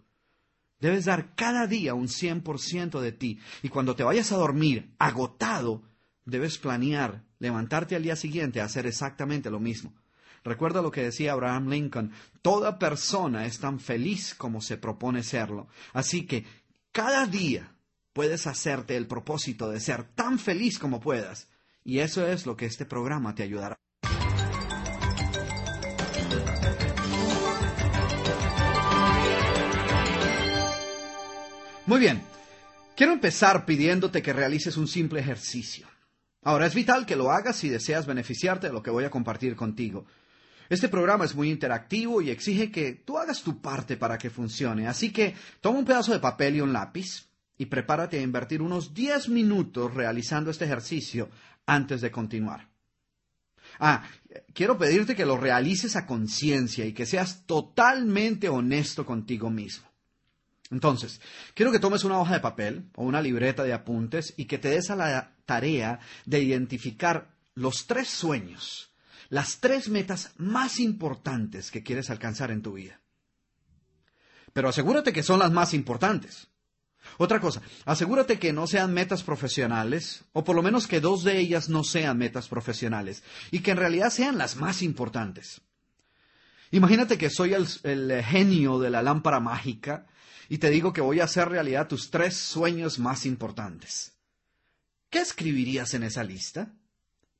Debes 0.80 1.06
dar 1.06 1.34
cada 1.34 1.66
día 1.66 1.94
un 1.94 2.08
100% 2.08 3.00
de 3.00 3.12
ti. 3.12 3.40
Y 3.62 3.68
cuando 3.68 3.96
te 3.96 4.04
vayas 4.04 4.32
a 4.32 4.36
dormir 4.36 4.94
agotado, 4.98 5.82
debes 6.24 6.58
planear 6.58 7.24
levantarte 7.38 7.96
al 7.96 8.02
día 8.02 8.16
siguiente 8.16 8.60
a 8.60 8.64
hacer 8.64 8.86
exactamente 8.86 9.50
lo 9.50 9.60
mismo. 9.60 9.94
Recuerda 10.44 10.82
lo 10.82 10.90
que 10.90 11.02
decía 11.02 11.32
Abraham 11.32 11.68
Lincoln, 11.68 12.12
toda 12.42 12.78
persona 12.78 13.46
es 13.46 13.58
tan 13.58 13.80
feliz 13.80 14.34
como 14.34 14.60
se 14.60 14.78
propone 14.78 15.22
serlo. 15.22 15.68
Así 15.92 16.26
que 16.26 16.44
cada 16.92 17.26
día 17.26 17.74
puedes 18.12 18.46
hacerte 18.46 18.96
el 18.96 19.06
propósito 19.06 19.68
de 19.68 19.80
ser 19.80 20.04
tan 20.14 20.38
feliz 20.38 20.78
como 20.78 21.00
puedas. 21.00 21.48
Y 21.84 21.98
eso 22.00 22.26
es 22.26 22.46
lo 22.46 22.56
que 22.56 22.66
este 22.66 22.84
programa 22.84 23.34
te 23.34 23.42
ayudará. 23.42 23.78
Muy 31.88 32.00
bien, 32.00 32.20
quiero 32.94 33.14
empezar 33.14 33.64
pidiéndote 33.64 34.20
que 34.20 34.34
realices 34.34 34.76
un 34.76 34.86
simple 34.86 35.20
ejercicio. 35.20 35.86
Ahora, 36.42 36.66
es 36.66 36.74
vital 36.74 37.06
que 37.06 37.16
lo 37.16 37.30
hagas 37.30 37.56
si 37.56 37.70
deseas 37.70 38.04
beneficiarte 38.04 38.66
de 38.66 38.74
lo 38.74 38.82
que 38.82 38.90
voy 38.90 39.04
a 39.04 39.10
compartir 39.10 39.56
contigo. 39.56 40.04
Este 40.68 40.90
programa 40.90 41.24
es 41.24 41.34
muy 41.34 41.50
interactivo 41.50 42.20
y 42.20 42.28
exige 42.28 42.70
que 42.70 42.92
tú 42.92 43.16
hagas 43.16 43.42
tu 43.42 43.62
parte 43.62 43.96
para 43.96 44.18
que 44.18 44.28
funcione, 44.28 44.86
así 44.86 45.10
que 45.10 45.34
toma 45.62 45.78
un 45.78 45.86
pedazo 45.86 46.12
de 46.12 46.18
papel 46.18 46.56
y 46.56 46.60
un 46.60 46.74
lápiz 46.74 47.30
y 47.56 47.64
prepárate 47.64 48.18
a 48.18 48.22
invertir 48.22 48.60
unos 48.60 48.92
10 48.92 49.30
minutos 49.30 49.94
realizando 49.94 50.50
este 50.50 50.66
ejercicio 50.66 51.30
antes 51.64 52.02
de 52.02 52.10
continuar. 52.10 52.68
Ah, 53.80 54.04
quiero 54.52 54.76
pedirte 54.76 55.16
que 55.16 55.24
lo 55.24 55.38
realices 55.38 55.96
a 55.96 56.04
conciencia 56.04 56.84
y 56.84 56.92
que 56.92 57.06
seas 57.06 57.46
totalmente 57.46 58.50
honesto 58.50 59.06
contigo 59.06 59.48
mismo. 59.48 59.87
Entonces, 60.70 61.20
quiero 61.54 61.72
que 61.72 61.78
tomes 61.78 62.04
una 62.04 62.18
hoja 62.18 62.34
de 62.34 62.40
papel 62.40 62.90
o 62.94 63.04
una 63.04 63.22
libreta 63.22 63.64
de 63.64 63.72
apuntes 63.72 64.34
y 64.36 64.44
que 64.44 64.58
te 64.58 64.68
des 64.68 64.90
a 64.90 64.96
la 64.96 65.32
tarea 65.46 66.00
de 66.26 66.40
identificar 66.40 67.34
los 67.54 67.86
tres 67.86 68.08
sueños, 68.08 68.92
las 69.30 69.60
tres 69.60 69.88
metas 69.88 70.32
más 70.36 70.78
importantes 70.78 71.70
que 71.70 71.82
quieres 71.82 72.10
alcanzar 72.10 72.50
en 72.50 72.62
tu 72.62 72.74
vida. 72.74 73.00
Pero 74.52 74.68
asegúrate 74.68 75.12
que 75.12 75.22
son 75.22 75.38
las 75.38 75.52
más 75.52 75.72
importantes. 75.72 76.48
Otra 77.16 77.40
cosa, 77.40 77.62
asegúrate 77.86 78.38
que 78.38 78.52
no 78.52 78.66
sean 78.66 78.92
metas 78.92 79.22
profesionales, 79.22 80.24
o 80.32 80.44
por 80.44 80.54
lo 80.54 80.62
menos 80.62 80.86
que 80.86 81.00
dos 81.00 81.24
de 81.24 81.38
ellas 81.38 81.70
no 81.70 81.82
sean 81.82 82.18
metas 82.18 82.48
profesionales, 82.48 83.22
y 83.50 83.60
que 83.60 83.70
en 83.70 83.78
realidad 83.78 84.10
sean 84.10 84.36
las 84.36 84.56
más 84.56 84.82
importantes. 84.82 85.62
Imagínate 86.70 87.16
que 87.16 87.30
soy 87.30 87.54
el, 87.54 87.66
el 87.84 88.22
genio 88.22 88.78
de 88.78 88.90
la 88.90 89.02
lámpara 89.02 89.40
mágica 89.40 90.06
y 90.48 90.58
te 90.58 90.70
digo 90.70 90.92
que 90.92 91.00
voy 91.00 91.20
a 91.20 91.24
hacer 91.24 91.48
realidad 91.48 91.88
tus 91.88 92.10
tres 92.10 92.36
sueños 92.36 92.98
más 92.98 93.26
importantes. 93.26 94.12
¿Qué 95.10 95.20
escribirías 95.20 95.94
en 95.94 96.02
esa 96.02 96.24
lista? 96.24 96.72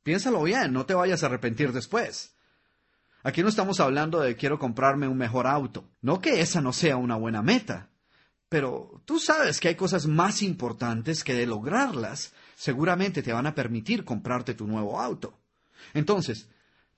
Piénsalo 0.02 0.42
bien, 0.42 0.72
no 0.72 0.86
te 0.86 0.94
vayas 0.94 1.22
a 1.22 1.26
arrepentir 1.26 1.72
después. 1.72 2.34
Aquí 3.22 3.42
no 3.42 3.48
estamos 3.48 3.80
hablando 3.80 4.20
de 4.20 4.36
quiero 4.36 4.58
comprarme 4.58 5.08
un 5.08 5.18
mejor 5.18 5.46
auto. 5.46 5.84
No 6.00 6.20
que 6.20 6.40
esa 6.40 6.60
no 6.60 6.72
sea 6.72 6.96
una 6.96 7.16
buena 7.16 7.42
meta. 7.42 7.88
Pero 8.48 9.02
tú 9.04 9.18
sabes 9.18 9.60
que 9.60 9.68
hay 9.68 9.74
cosas 9.74 10.06
más 10.06 10.42
importantes 10.42 11.24
que 11.24 11.34
de 11.34 11.46
lograrlas 11.46 12.32
seguramente 12.56 13.22
te 13.22 13.32
van 13.32 13.46
a 13.46 13.54
permitir 13.54 14.04
comprarte 14.04 14.54
tu 14.54 14.66
nuevo 14.66 15.00
auto. 15.00 15.38
Entonces, 15.94 16.48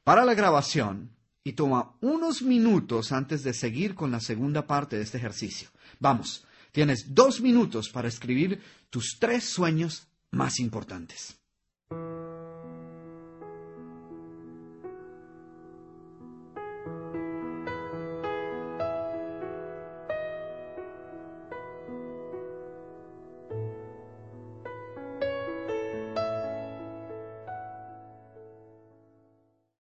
para 0.05 0.25
la 0.25 0.35
grabación 0.35 1.11
y 1.43 1.53
toma 1.53 1.93
unos 2.01 2.43
minutos 2.43 3.13
antes 3.13 3.43
de 3.43 3.53
seguir 3.53 3.95
con 3.95 4.11
la 4.11 4.21
segunda 4.21 4.67
parte 4.67 4.97
de 4.97 5.03
este 5.03 5.19
ejercicio. 5.19 5.69
Vamos, 5.99 6.45
tienes 6.73 7.15
dos 7.15 7.41
minutos 7.41 7.89
para 7.89 8.09
escribir 8.09 8.63
tus 8.91 9.17
tres 9.19 9.45
sueños 9.45 10.07
más 10.31 10.61
importantes. 10.61 11.37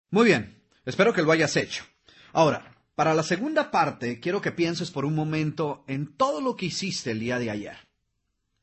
Muy 0.09 0.25
bien, 0.25 0.63
espero 0.85 1.13
que 1.13 1.21
lo 1.21 1.31
hayas 1.31 1.55
hecho. 1.57 1.83
Ahora, 2.33 2.76
para 2.97 3.13
la 3.13 3.21
segunda 3.21 3.69
parte, 3.69 4.19
quiero 4.19 4.41
que 4.41 4.51
pienses 4.51 4.89
por 4.89 5.05
un 5.05 5.13
momento 5.13 5.83
en 5.85 6.07
todo 6.07 6.41
lo 6.41 6.55
que 6.55 6.65
hiciste 6.65 7.11
el 7.11 7.19
día 7.19 7.37
de 7.37 7.51
ayer. 7.51 7.77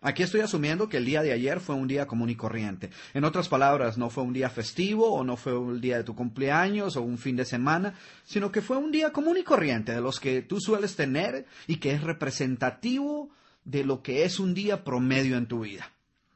Aquí 0.00 0.24
estoy 0.24 0.40
asumiendo 0.40 0.88
que 0.88 0.96
el 0.96 1.04
día 1.04 1.22
de 1.22 1.30
ayer 1.30 1.60
fue 1.60 1.76
un 1.76 1.86
día 1.86 2.08
común 2.08 2.28
y 2.30 2.34
corriente. 2.34 2.90
En 3.14 3.22
otras 3.22 3.48
palabras, 3.48 3.96
no 3.96 4.10
fue 4.10 4.24
un 4.24 4.32
día 4.32 4.50
festivo 4.50 5.12
o 5.12 5.22
no 5.22 5.36
fue 5.36 5.52
el 5.52 5.80
día 5.80 5.98
de 5.98 6.02
tu 6.02 6.16
cumpleaños 6.16 6.96
o 6.96 7.02
un 7.02 7.16
fin 7.16 7.36
de 7.36 7.44
semana, 7.44 7.94
sino 8.24 8.50
que 8.50 8.60
fue 8.60 8.76
un 8.76 8.90
día 8.90 9.12
común 9.12 9.36
y 9.36 9.44
corriente 9.44 9.92
de 9.92 10.00
los 10.00 10.18
que 10.18 10.42
tú 10.42 10.60
sueles 10.60 10.96
tener 10.96 11.46
y 11.68 11.76
que 11.76 11.92
es 11.92 12.02
representativo 12.02 13.30
de 13.64 13.84
lo 13.84 14.02
que 14.02 14.24
es 14.24 14.40
un 14.40 14.52
día 14.52 14.82
promedio 14.82 15.36
en 15.36 15.46
tu 15.46 15.60
vida. 15.60 15.92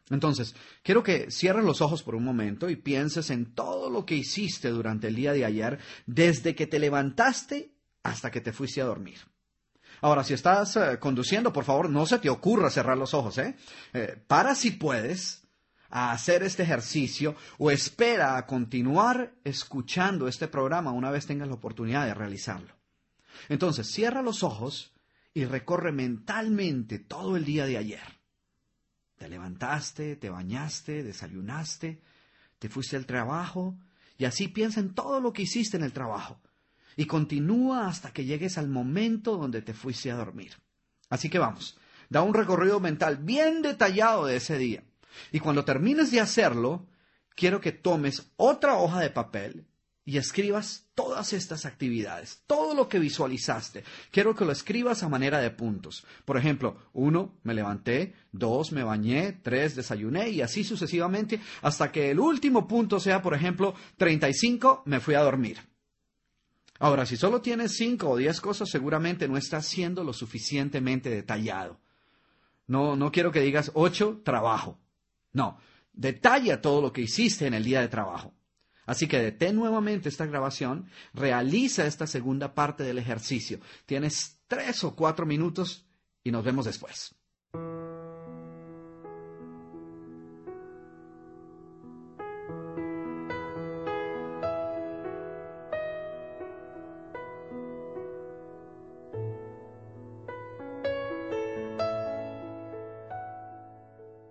Entonces, 0.09 0.55
quiero 0.85 1.03
que 1.03 1.33
cierres 1.33 1.65
los 1.65 1.81
ojos 1.81 2.05
por 2.05 2.15
un 2.15 2.23
momento 2.23 2.71
y 2.71 2.77
pienses 2.77 3.31
en 3.31 3.47
todo 3.55 3.91
lo 3.91 4.07
que 4.07 4.15
hiciste 4.15 4.69
durante 4.69 5.09
el 5.09 5.17
día 5.17 5.33
de 5.33 5.45
ayer, 5.45 5.81
desde 6.07 6.55
que 6.55 6.69
te 6.69 6.79
levantaste 6.79 7.73
hasta 8.11 8.31
que 8.31 8.41
te 8.41 8.53
fuiste 8.53 8.81
a 8.81 8.87
dormir. 8.87 9.19
Ahora, 10.01 10.23
si 10.23 10.35
estás 10.35 10.77
eh, 10.77 10.99
conduciendo, 10.99 11.53
por 11.53 11.65
favor, 11.65 11.91
no 11.91 12.07
se 12.07 12.19
te 12.19 12.31
ocurra 12.31 12.71
cerrar 12.71 12.97
los 12.97 13.15
ojos, 13.15 13.39
¿eh? 13.39 13.57
¿eh? 13.93 14.23
Para 14.27 14.55
si 14.55 14.73
puedes 14.73 15.43
hacer 15.91 16.43
este 16.43 16.63
ejercicio 16.63 17.35
o 17.59 17.71
espera 17.71 18.37
a 18.37 18.47
continuar 18.47 19.35
escuchando 19.43 20.29
este 20.29 20.47
programa 20.47 20.93
una 20.93 21.11
vez 21.11 21.27
tengas 21.27 21.49
la 21.49 21.55
oportunidad 21.55 22.07
de 22.07 22.15
realizarlo. 22.15 22.75
Entonces, 23.49 23.91
cierra 23.91 24.23
los 24.23 24.43
ojos 24.43 24.93
y 25.35 25.45
recorre 25.45 25.93
mentalmente 25.93 26.99
todo 26.99 27.37
el 27.37 27.45
día 27.45 27.67
de 27.67 27.79
ayer. 27.79 28.19
Te 29.17 29.29
levantaste, 29.29 30.17
te 30.17 30.31
bañaste, 30.31 31.03
desayunaste, 31.03 32.01
te 32.59 32.69
fuiste 32.69 32.97
al 32.97 33.07
trabajo 33.07 33.77
y 34.17 34.27
así 34.27 34.49
piensa 34.49 34.81
en 34.81 34.95
todo 34.95 35.21
lo 35.21 35.33
que 35.33 35.43
hiciste 35.43 35.77
en 35.77 35.83
el 35.83 35.93
trabajo 35.93 36.41
y 36.99 37.07
continúa 37.07 37.87
hasta 37.87 38.13
que 38.13 38.25
llegues 38.25 38.59
al 38.59 38.69
momento 38.69 39.37
donde 39.37 39.63
te 39.63 39.73
fuiste 39.73 40.11
a 40.11 40.17
dormir. 40.17 40.55
Así 41.09 41.31
que 41.31 41.39
vamos, 41.39 41.79
da 42.11 42.23
un 42.23 42.35
recorrido 42.35 42.81
mental 42.81 43.19
bien 43.19 43.63
detallado 43.63 44.27
de 44.27 44.35
ese 44.35 44.59
día. 44.59 44.83
Y 45.31 45.39
cuando 45.39 45.65
termines 45.65 46.11
de 46.11 46.21
hacerlo, 46.21 46.89
quiero 47.37 47.61
que 47.61 47.71
tomes 47.71 48.33
otra 48.37 48.75
hoja 48.79 48.99
de 48.99 49.11
papel 49.11 49.69
y 50.05 50.17
escribas 50.17 50.89
todas 50.97 51.33
estas 51.35 51.67
actividades, 51.67 52.43
todo 52.49 52.75
lo 52.75 52.89
que 52.89 52.99
visualizaste. 52.99 53.85
Quiero 54.11 54.35
que 54.35 54.45
lo 54.45 54.51
escribas 54.51 55.05
a 55.05 55.09
manera 55.09 55.39
de 55.39 55.53
puntos. 55.53 56.05
Por 56.25 56.37
ejemplo, 56.37 56.79
uno, 56.95 57.39
me 57.45 57.55
levanté, 57.55 58.15
dos, 58.33 58.73
me 58.73 58.83
bañé, 58.83 59.39
tres, 59.41 59.77
desayuné 59.77 60.31
y 60.31 60.41
así 60.41 60.65
sucesivamente 60.65 61.41
hasta 61.63 61.93
que 61.93 62.11
el 62.11 62.19
último 62.19 62.67
punto 62.67 62.99
sea, 62.99 63.23
por 63.23 63.35
ejemplo, 63.35 63.75
35, 63.99 64.83
me 64.85 64.99
fui 64.99 65.15
a 65.15 65.21
dormir. 65.21 65.68
Ahora, 66.79 67.07
si 67.07 67.17
solo 67.17 67.41
tienes 67.41 67.77
cinco 67.77 68.11
o 68.11 68.17
diez 68.17 68.41
cosas, 68.41 68.71
seguramente 68.71 69.27
no 69.27 69.37
estás 69.37 69.67
siendo 69.67 70.05
lo 70.05 70.13
suficientemente 70.13 71.11
detallado. 71.11 71.81
No, 72.67 72.95
no 72.95 73.11
quiero 73.11 73.33
que 73.33 73.41
digas 73.41 73.73
ocho, 73.75 74.21
trabajo. 74.25 74.79
No, 75.33 75.59
detalla 75.93 76.61
todo 76.61 76.81
lo 76.81 76.93
que 76.93 77.03
hiciste 77.03 77.47
en 77.47 77.55
el 77.55 77.65
día 77.65 77.81
de 77.81 77.89
trabajo. 77.89 78.35
Así 78.87 79.07
que 79.07 79.19
detén 79.19 79.57
nuevamente 79.57 80.09
esta 80.09 80.25
grabación, 80.25 80.89
realiza 81.13 81.87
esta 81.87 82.07
segunda 82.07 82.55
parte 82.55 82.85
del 82.85 82.99
ejercicio. 82.99 83.61
Tienes 83.85 84.41
tres 84.47 84.83
o 84.85 84.95
cuatro 84.95 85.27
minutos 85.27 85.87
y 86.25 86.31
nos 86.31 86.45
vemos 86.45 86.65
después. 86.65 87.15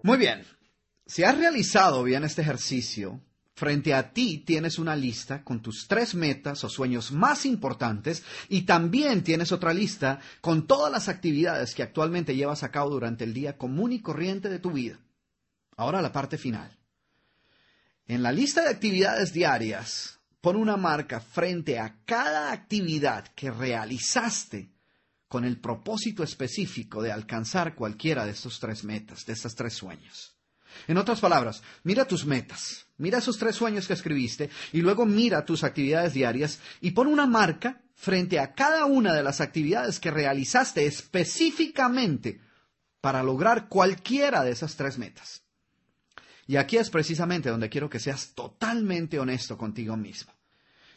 Muy 0.08 0.20
bien, 0.20 0.46
si 1.06 1.26
has 1.26 1.38
realizado 1.38 2.02
bien 2.02 2.24
este 2.24 2.42
ejercicio, 2.42 3.20
Frente 3.56 3.96
a 3.96 4.14
ti 4.14 4.38
tienes 4.38 4.78
una 4.78 4.96
lista 4.96 5.44
con 5.44 5.64
tus 5.64 5.88
tres 5.88 6.14
metas 6.14 6.64
o 6.64 6.70
sueños 6.70 7.12
más 7.12 7.44
importantes 7.44 8.24
y 8.50 8.62
también 8.62 9.24
tienes 9.24 9.52
otra 9.52 9.74
lista 9.74 10.20
con 10.42 10.68
todas 10.68 10.92
las 10.92 11.10
actividades 11.10 11.74
que 11.74 11.82
actualmente 11.82 12.36
llevas 12.36 12.62
a 12.62 12.70
cabo 12.70 12.92
durante 12.92 13.24
el 13.24 13.34
día 13.34 13.58
común 13.58 13.94
y 13.94 14.00
corriente 14.00 14.48
de 14.48 14.60
tu 14.60 14.74
vida. 14.74 15.00
Ahora 15.76 16.04
la 16.04 16.12
parte 16.12 16.38
final. 16.38 16.78
En 18.06 18.22
la 18.22 18.32
lista 18.32 18.62
de 18.62 18.70
actividades 18.70 19.34
diarias, 19.34 20.20
pon 20.40 20.56
una 20.56 20.78
marca 20.78 21.20
frente 21.20 21.80
a 21.80 21.98
cada 22.06 22.52
actividad 22.52 23.28
que 23.30 23.50
realizaste 23.50 24.70
con 25.27 25.43
el 25.46 25.60
propósito 25.60 26.24
específico 26.24 27.01
de 27.01 27.12
alcanzar 27.12 27.75
cualquiera 27.75 28.25
de 28.25 28.31
estos 28.31 28.60
tres 28.60 28.84
metas, 28.84 29.25
de 29.25 29.34
estos 29.34 29.55
tres 29.55 29.74
sueños. 29.74 30.36
En 30.88 30.98
otras 30.98 31.19
palabras, 31.19 31.63
mira 31.84 32.05
tus 32.05 32.25
metas, 32.25 32.86
mira 32.98 33.17
esos 33.17 33.38
tres 33.38 33.55
sueños 33.55 33.88
que 33.88 33.93
escribiste 33.93 34.50
y 34.74 34.81
luego 34.81 35.05
mira 35.05 35.46
tus 35.46 35.63
actividades 35.63 36.13
diarias 36.13 36.60
y 36.81 36.91
pon 36.91 37.07
una 37.07 37.25
marca 37.25 37.81
frente 37.96 38.39
a 38.39 38.53
cada 38.53 38.86
una 38.86 39.13
de 39.13 39.24
las 39.24 39.41
actividades 39.41 40.00
que 40.00 40.12
realizaste 40.12 40.86
específicamente 40.86 42.41
para 43.01 43.24
lograr 43.24 43.67
cualquiera 43.67 44.43
de 44.43 44.51
esas 44.51 44.75
tres 44.75 44.98
metas. 44.98 45.41
Y 46.46 46.55
aquí 46.55 46.77
es 46.77 46.89
precisamente 46.89 47.50
donde 47.50 47.69
quiero 47.69 47.89
que 47.89 48.00
seas 48.00 48.34
totalmente 48.34 49.19
honesto 49.19 49.57
contigo 49.57 49.98
mismo. 49.98 50.34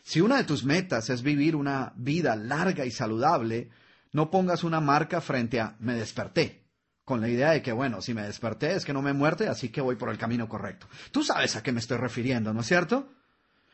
Si 0.03 0.21
una 0.21 0.37
de 0.37 0.45
tus 0.45 0.65
metas 0.65 1.11
es 1.11 1.23
vivir 1.23 1.57
una 1.57 1.93
vida 1.97 2.37
larga 2.37 2.87
y 2.87 2.91
saludable, 2.91 3.71
no 4.13 4.31
pongas 4.31 4.65
una 4.65 4.81
marca 4.81 5.21
frente 5.21 5.61
a 5.61 5.77
me 5.81 5.95
desperté 5.95 6.61
con 7.05 7.21
la 7.21 7.29
idea 7.29 7.51
de 7.51 7.61
que, 7.61 7.73
bueno, 7.73 8.01
si 8.01 8.15
me 8.15 8.23
desperté 8.23 8.75
es 8.75 8.85
que 8.85 8.93
no 8.93 9.03
me 9.03 9.13
muerte, 9.13 9.49
así 9.49 9.69
que 9.71 9.81
voy 9.81 9.97
por 9.97 10.11
el 10.11 10.19
camino 10.19 10.49
correcto. 10.49 10.87
Tú 11.11 11.25
sabes 11.25 11.57
a 11.57 11.63
qué 11.63 11.73
me 11.73 11.81
estoy 11.81 11.99
refiriendo, 11.99 12.55
¿no 12.55 12.61
es 12.61 12.67
cierto? 12.69 13.09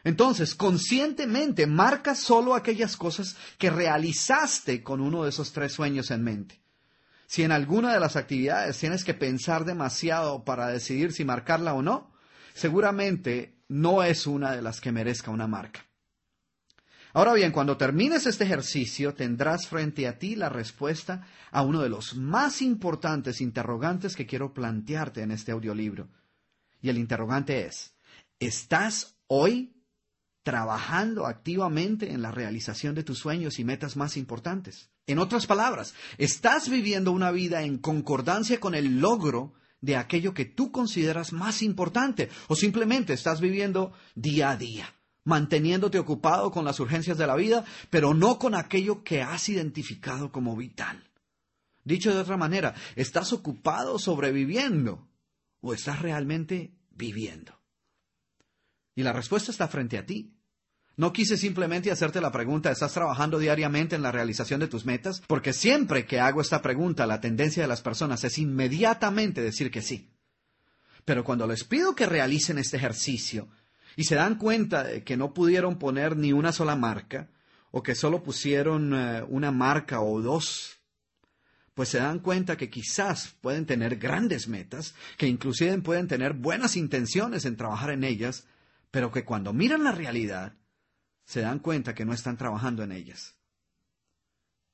Entonces, 0.05 0.55
conscientemente 0.55 1.67
marca 1.67 2.15
solo 2.15 2.55
aquellas 2.55 2.97
cosas 2.97 3.37
que 3.59 3.71
realizaste 3.71 4.83
con 4.83 5.01
uno 5.01 5.25
de 5.25 5.31
esos 5.31 5.53
tres 5.53 5.73
sueños 5.73 6.11
en 6.11 6.23
mente. 6.23 6.61
Si 7.27 7.43
en 7.43 7.53
alguna 7.53 7.93
de 7.93 8.01
las 8.01 8.17
actividades 8.17 8.79
tienes 8.79 9.05
que 9.05 9.15
pensar 9.15 9.65
demasiado 9.65 10.45
para 10.45 10.69
decidir 10.69 11.13
si 11.13 11.25
marcarla 11.25 11.75
o 11.75 11.83
no, 11.83 12.13
seguramente 12.55 13.57
no 13.69 14.03
es 14.03 14.27
una 14.27 14.53
de 14.53 14.63
las 14.63 14.81
que 14.81 14.93
merezca 14.93 15.31
una 15.31 15.49
marca. 15.49 15.86
Ahora 17.17 17.33
bien, 17.33 17.51
cuando 17.51 17.79
termines 17.79 18.27
este 18.27 18.45
ejercicio, 18.45 19.15
tendrás 19.15 19.69
frente 19.69 20.07
a 20.07 20.19
ti 20.19 20.37
la 20.37 20.51
respuesta 20.51 21.27
a 21.51 21.63
uno 21.63 21.81
de 21.81 21.89
los 21.89 22.15
más 22.15 22.61
importantes 22.61 23.41
interrogantes 23.41 24.15
que 24.15 24.27
quiero 24.27 24.53
plantearte 24.53 25.23
en 25.23 25.31
este 25.31 25.53
audiolibro. 25.53 26.11
Y 26.83 26.91
el 26.91 26.99
interrogante 26.99 27.65
es, 27.65 27.95
¿estás 28.39 29.17
hoy 29.29 29.83
trabajando 30.43 31.27
activamente 31.27 32.13
en 32.13 32.21
la 32.21 32.33
realización 32.33 32.95
de 32.95 33.03
tus 33.03 33.19
sueños 33.19 33.59
y 33.59 33.65
metas 33.65 33.97
más 33.97 34.19
importantes? 34.19 34.91
En 35.07 35.19
otras 35.19 35.47
palabras, 35.47 35.95
¿estás 36.19 36.69
viviendo 36.69 37.13
una 37.13 37.31
vida 37.31 37.63
en 37.63 37.79
concordancia 37.79 38.61
con 38.61 38.75
el 38.75 39.01
logro 39.01 39.55
de 39.81 39.97
aquello 39.97 40.35
que 40.35 40.45
tú 40.45 40.71
consideras 40.71 41.33
más 41.33 41.63
importante? 41.63 42.29
¿O 42.49 42.55
simplemente 42.55 43.15
estás 43.15 43.41
viviendo 43.41 43.95
día 44.15 44.51
a 44.51 44.59
día? 44.59 44.96
Manteniéndote 45.27 45.99
ocupado 45.99 46.51
con 46.51 46.65
las 46.65 46.81
urgencias 46.81 47.19
de 47.19 47.27
la 47.27 47.37
vida, 47.37 47.65
pero 47.91 48.15
no 48.15 48.39
con 48.39 48.55
aquello 48.55 49.05
que 49.05 49.21
has 49.21 49.51
identificado 49.51 50.33
como 50.33 50.57
vital. 50.57 51.05
Dicho 51.85 52.15
de 52.15 52.21
otra 52.21 52.37
manera, 52.37 52.75
¿estás 52.95 53.33
ocupado 53.33 53.99
sobreviviendo 53.99 55.07
o 55.61 55.75
estás 55.75 56.01
realmente 56.01 56.73
viviendo? 56.91 57.61
Y 58.95 59.03
la 59.03 59.13
respuesta 59.13 59.51
está 59.51 59.69
frente 59.69 59.99
a 59.99 60.07
ti. 60.07 60.33
No 60.97 61.13
quise 61.13 61.37
simplemente 61.37 61.91
hacerte 61.91 62.23
la 62.23 62.33
pregunta, 62.33 62.71
¿estás 62.71 62.95
trabajando 62.95 63.39
diariamente 63.39 63.97
en 63.97 64.03
la 64.03 64.13
realización 64.13 64.61
de 64.61 64.69
tus 64.69 64.87
metas? 64.87 65.23
Porque 65.27 65.53
siempre 65.53 66.07
que 66.07 66.21
hago 66.21 66.41
esta 66.41 66.63
pregunta, 66.63 67.07
la 67.07 67.21
tendencia 67.21 67.63
de 67.63 67.69
las 67.69 67.83
personas 67.83 68.25
es 68.25 68.39
inmediatamente 68.39 69.43
decir 69.43 69.71
que 69.71 69.83
sí. 69.83 70.11
Pero 71.05 71.23
cuando 71.23 71.47
les 71.47 71.65
pido 71.65 71.95
que 71.95 72.07
realicen 72.07 72.59
este 72.59 72.79
ejercicio, 72.79 73.49
y 73.97 74.05
se 74.05 74.15
dan 74.15 74.37
cuenta 74.37 74.85
de 74.85 75.03
que 75.03 75.17
no 75.17 75.33
pudieron 75.35 75.79
poner 75.79 76.17
ni 76.17 76.33
una 76.33 76.53
sola 76.53 76.77
marca, 76.77 77.31
o 77.71 77.83
que 77.83 77.95
solo 77.95 78.23
pusieron 78.23 78.95
eh, 78.95 79.25
una 79.29 79.51
marca 79.51 80.01
o 80.01 80.21
dos, 80.23 80.79
pues 81.75 81.89
se 81.91 81.99
dan 81.99 82.21
cuenta 82.21 82.57
que 82.57 82.71
quizás 82.71 83.37
pueden 83.41 83.67
tener 83.67 83.97
grandes 83.97 84.49
metas, 84.49 84.95
que 85.19 85.27
inclusive 85.27 85.77
pueden 85.79 86.09
tener 86.09 86.33
buenas 86.33 86.77
intenciones 86.77 87.45
en 87.45 87.57
trabajar 87.57 87.91
en 87.91 88.05
ellas, 88.05 88.47
pero 88.91 89.11
que 89.11 89.25
cuando 89.25 89.53
miran 89.53 89.85
la 89.85 89.93
realidad, 89.93 90.55
se 91.25 91.41
dan 91.41 91.59
cuenta 91.59 91.95
que 91.95 92.05
no 92.05 92.13
están 92.13 92.37
trabajando 92.37 92.83
en 92.83 92.93
ellas. 92.93 93.35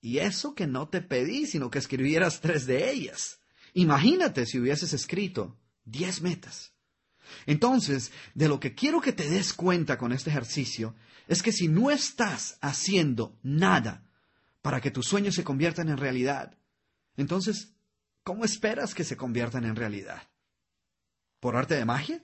Y 0.00 0.18
eso 0.18 0.54
que 0.54 0.66
no 0.66 0.88
te 0.88 1.00
pedí, 1.00 1.46
sino 1.46 1.70
que 1.70 1.78
escribieras 1.78 2.40
tres 2.40 2.66
de 2.66 2.90
ellas. 2.90 3.40
Imagínate 3.72 4.46
si 4.46 4.58
hubieses 4.58 4.92
escrito 4.92 5.58
diez 5.85 6.20
metas. 6.22 6.71
Entonces, 7.46 8.12
de 8.35 8.48
lo 8.48 8.61
que 8.61 8.74
quiero 8.74 9.00
que 9.00 9.12
te 9.12 9.28
des 9.28 9.52
cuenta 9.52 9.98
con 9.98 10.12
este 10.12 10.30
ejercicio 10.30 10.94
es 11.28 11.42
que 11.42 11.52
si 11.52 11.68
no 11.68 11.90
estás 11.90 12.58
haciendo 12.61 13.38
nada 13.42 14.04
para 14.61 14.80
que 14.80 14.90
tus 14.90 15.06
sueños 15.06 15.35
se 15.35 15.44
conviertan 15.44 15.88
en 15.88 15.96
realidad, 15.96 16.58
entonces, 17.16 17.74
¿cómo 18.22 18.44
esperas 18.44 18.94
que 18.94 19.04
se 19.04 19.16
conviertan 19.16 19.64
en 19.64 19.76
realidad? 19.76 20.28
¿Por 21.40 21.56
arte 21.56 21.74
de 21.74 21.85
magia? 21.85 22.22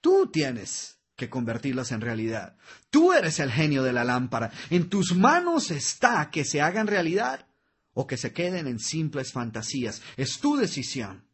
Tú 0.00 0.30
tienes 0.30 0.98
que 1.16 1.28
convertirlas 1.28 1.90
en 1.90 2.00
realidad. 2.00 2.56
Tú 2.90 3.12
eres 3.12 3.40
el 3.40 3.50
genio 3.50 3.82
de 3.82 3.92
la 3.92 4.04
lámpara. 4.04 4.52
En 4.70 4.88
tus 4.88 5.16
manos 5.16 5.70
está 5.70 6.30
que 6.30 6.44
se 6.44 6.60
hagan 6.60 6.86
realidad 6.86 7.46
o 7.92 8.06
que 8.06 8.16
se 8.16 8.32
queden 8.32 8.68
en 8.68 8.78
simples 8.78 9.32
fantasías. 9.32 10.00
Es 10.16 10.38
tu 10.38 10.56
decisión. 10.56 11.26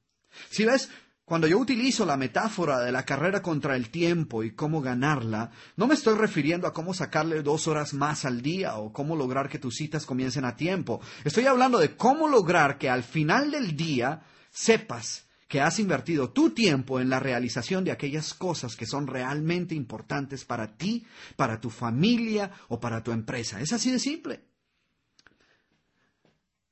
Si 0.51 0.65
ves, 0.65 0.89
cuando 1.25 1.47
yo 1.47 1.59
utilizo 1.59 2.05
la 2.05 2.19
metáfora 2.19 2.81
de 2.81 2.93
la 2.93 3.05
carrera 3.05 3.41
contra 3.41 3.77
el 3.77 3.89
tiempo 3.89 4.45
y 4.45 4.51
cómo 4.51 4.83
ganarla, 4.83 5.51
no 5.77 5.87
me 5.87 5.95
estoy 5.95 6.19
refiriendo 6.19 6.67
a 6.67 6.75
cómo 6.75 6.93
sacarle 6.93 7.43
dos 7.43 7.67
horas 7.67 7.95
más 7.95 8.27
al 8.27 8.43
día 8.43 8.77
o 8.77 8.93
cómo 8.93 9.17
lograr 9.17 9.49
que 9.49 9.59
tus 9.59 9.77
citas 9.77 10.05
comiencen 10.05 10.45
a 10.45 10.57
tiempo. 10.57 11.01
Estoy 11.25 11.47
hablando 11.47 11.79
de 11.79 11.97
cómo 11.97 12.29
lograr 12.29 12.77
que 12.77 12.91
al 12.91 13.03
final 13.03 13.51
del 13.51 13.75
día 13.75 14.23
sepas 14.51 15.27
que 15.49 15.63
has 15.63 15.79
invertido 15.79 16.31
tu 16.31 16.51
tiempo 16.51 17.01
en 17.01 17.09
la 17.09 17.21
realización 17.21 17.85
de 17.85 17.93
aquellas 17.93 18.35
cosas 18.35 18.77
que 18.77 18.87
son 18.87 19.07
realmente 19.07 19.75
importantes 19.75 20.45
para 20.45 20.77
ti, 20.77 21.07
para 21.37 21.59
tu 21.59 21.71
familia 21.71 22.51
o 22.69 22.81
para 22.81 23.03
tu 23.03 23.13
empresa. 23.13 23.61
Es 23.61 23.73
así 23.73 23.91
de 23.91 23.99
simple. 23.99 24.54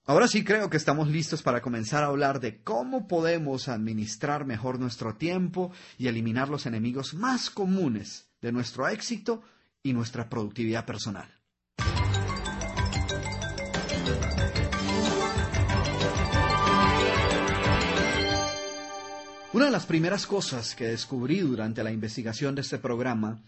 Ahora 0.05 0.27
sí 0.27 0.43
creo 0.43 0.69
que 0.69 0.77
estamos 0.77 1.07
listos 1.07 1.43
para 1.43 1.61
comenzar 1.63 2.03
a 2.03 2.09
hablar 2.09 2.41
de 2.41 2.61
cómo 2.61 3.07
podemos 3.07 3.69
administrar 3.69 4.45
mejor 4.45 4.81
nuestro 4.81 5.15
tiempo 5.15 5.71
y 5.97 6.09
eliminar 6.09 6.49
los 6.49 6.67
enemigos 6.67 7.15
más 7.15 7.51
comunes 7.51 8.27
de 8.41 8.51
nuestro 8.51 8.89
éxito 8.89 9.43
y 9.81 9.93
nuestra 9.93 10.29
productividad 10.29 10.85
personal. 10.87 11.29
Una 19.53 19.67
de 19.67 19.71
las 19.71 19.87
primeras 19.87 20.27
cosas 20.27 20.75
que 20.75 20.87
descubrí 20.87 21.39
durante 21.39 21.85
la 21.85 21.93
investigación 21.93 22.57
de 22.57 22.63
este 22.63 22.79
programa 22.79 23.39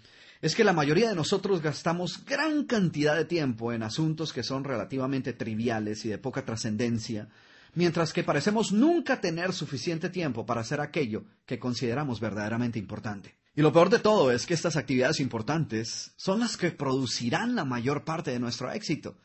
es 0.40 0.55
que 0.55 0.64
la 0.64 0.73
mayoría 0.73 1.09
de 1.09 1.14
nosotros 1.14 1.62
gastamos 1.62 2.25
gran 2.25 2.64
cantidad 2.64 3.16
de 3.16 3.25
tiempo 3.25 3.73
en 3.73 3.83
asuntos 3.83 4.33
que 4.33 4.42
son 4.42 4.64
relativamente 4.64 5.33
triviales 5.33 6.05
y 6.05 6.09
de 6.09 6.18
poca 6.18 6.44
trascendencia, 6.44 7.29
mientras 7.75 8.12
que 8.12 8.25
parecemos 8.25 8.73
nunca 8.73 9.20
tener 9.20 9.53
suficiente 9.53 10.11
tiempo 10.11 10.44
para 10.47 10.61
hacer 10.61 10.81
aquello 10.81 11.25
que 11.47 11.59
consideramos 11.59 12.20
verdaderamente 12.20 12.79
importante. 12.79 13.37
Y 13.57 13.62
lo 13.62 13.73
peor 13.73 13.88
de 13.88 14.01
todo 14.01 14.33
es 14.33 14.47
que 14.47 14.55
estas 14.55 14.77
actividades 14.77 15.20
importantes 15.20 16.12
son 16.16 16.40
las 16.40 16.57
que 16.57 16.73
producirán 16.73 17.55
la 17.55 17.64
mayor 17.64 18.05
parte 18.05 18.33
de 18.33 18.40
nuestro 18.40 18.70
éxito, 18.73 19.16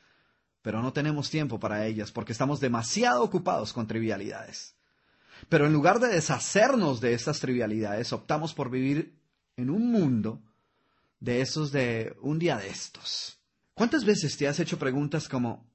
pero 0.62 0.82
no 0.82 0.94
tenemos 0.94 1.30
tiempo 1.30 1.60
para 1.60 1.88
ellas 1.88 2.12
porque 2.12 2.34
estamos 2.34 2.60
demasiado 2.60 3.24
ocupados 3.24 3.74
con 3.74 3.88
trivialidades. 3.88 4.76
Pero 5.48 5.66
en 5.66 5.74
lugar 5.74 6.00
de 6.00 6.10
deshacernos 6.10 7.02
de 7.02 7.14
estas 7.14 7.40
trivialidades, 7.40 8.14
optamos 8.14 8.54
por 8.54 8.70
vivir 8.70 9.18
en 9.56 9.70
un 9.70 9.90
mundo 9.92 10.44
de 11.20 11.42
esos 11.42 11.72
de 11.72 12.16
un 12.22 12.40
día 12.40 12.58
de 12.58 12.70
estos. 12.70 13.40
¿Cuántas 13.74 14.06
veces 14.06 14.38
te 14.38 14.48
has 14.48 14.60
hecho 14.60 14.80
preguntas 14.80 15.30
como 15.30 15.70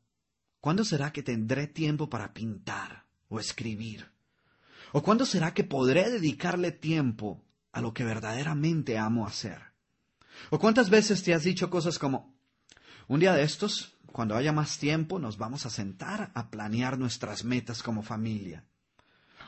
¿cuándo 0.61 0.85
será 0.85 1.13
que 1.13 1.23
tendré 1.23 1.67
tiempo 1.67 2.09
para 2.09 2.33
pintar 2.33 3.07
o 3.29 3.39
escribir? 3.39 4.11
¿O 4.93 5.03
cuándo 5.03 5.27
será 5.27 5.53
que 5.53 5.65
podré 5.65 6.11
dedicarle 6.11 6.71
tiempo 6.71 7.45
a 7.73 7.81
lo 7.81 7.93
que 7.93 8.05
verdaderamente 8.05 8.97
amo 8.97 9.27
hacer? 9.27 9.59
¿O 10.51 10.59
cuántas 10.59 10.91
veces 10.91 11.23
te 11.23 11.35
has 11.35 11.45
dicho 11.45 11.71
cosas 11.71 11.99
como 11.99 12.35
un 13.09 13.21
día 13.21 13.35
de 13.35 13.43
estos, 13.43 13.97
cuando 14.07 14.37
haya 14.37 14.53
más 14.53 14.79
tiempo, 14.79 15.19
nos 15.19 15.37
vamos 15.37 15.67
a 15.67 15.71
sentar 15.71 16.31
a 16.35 16.51
planear 16.51 16.99
nuestras 16.99 17.45
metas 17.45 17.83
como 17.83 18.03
familia? 18.03 18.65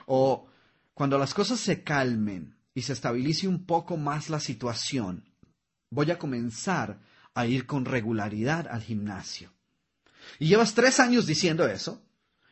O 0.07 0.49
cuando 0.95 1.19
las 1.19 1.35
cosas 1.35 1.61
se 1.61 1.83
calmen 1.83 2.57
y 2.75 2.83
se 2.83 2.93
estabilice 2.93 3.49
un 3.49 3.65
poco 3.65 3.97
más 3.97 4.29
la 4.29 4.41
situación, 4.41 5.25
voy 5.91 6.11
a 6.11 6.19
comenzar 6.19 7.01
a 7.35 7.47
ir 7.47 7.67
con 7.67 7.85
regularidad 7.85 8.67
al 8.69 8.83
gimnasio. 8.83 9.53
Y 10.39 10.49
llevas 10.49 10.75
tres 10.75 11.01
años 11.01 11.27
diciendo 11.27 11.67
eso, 11.67 12.03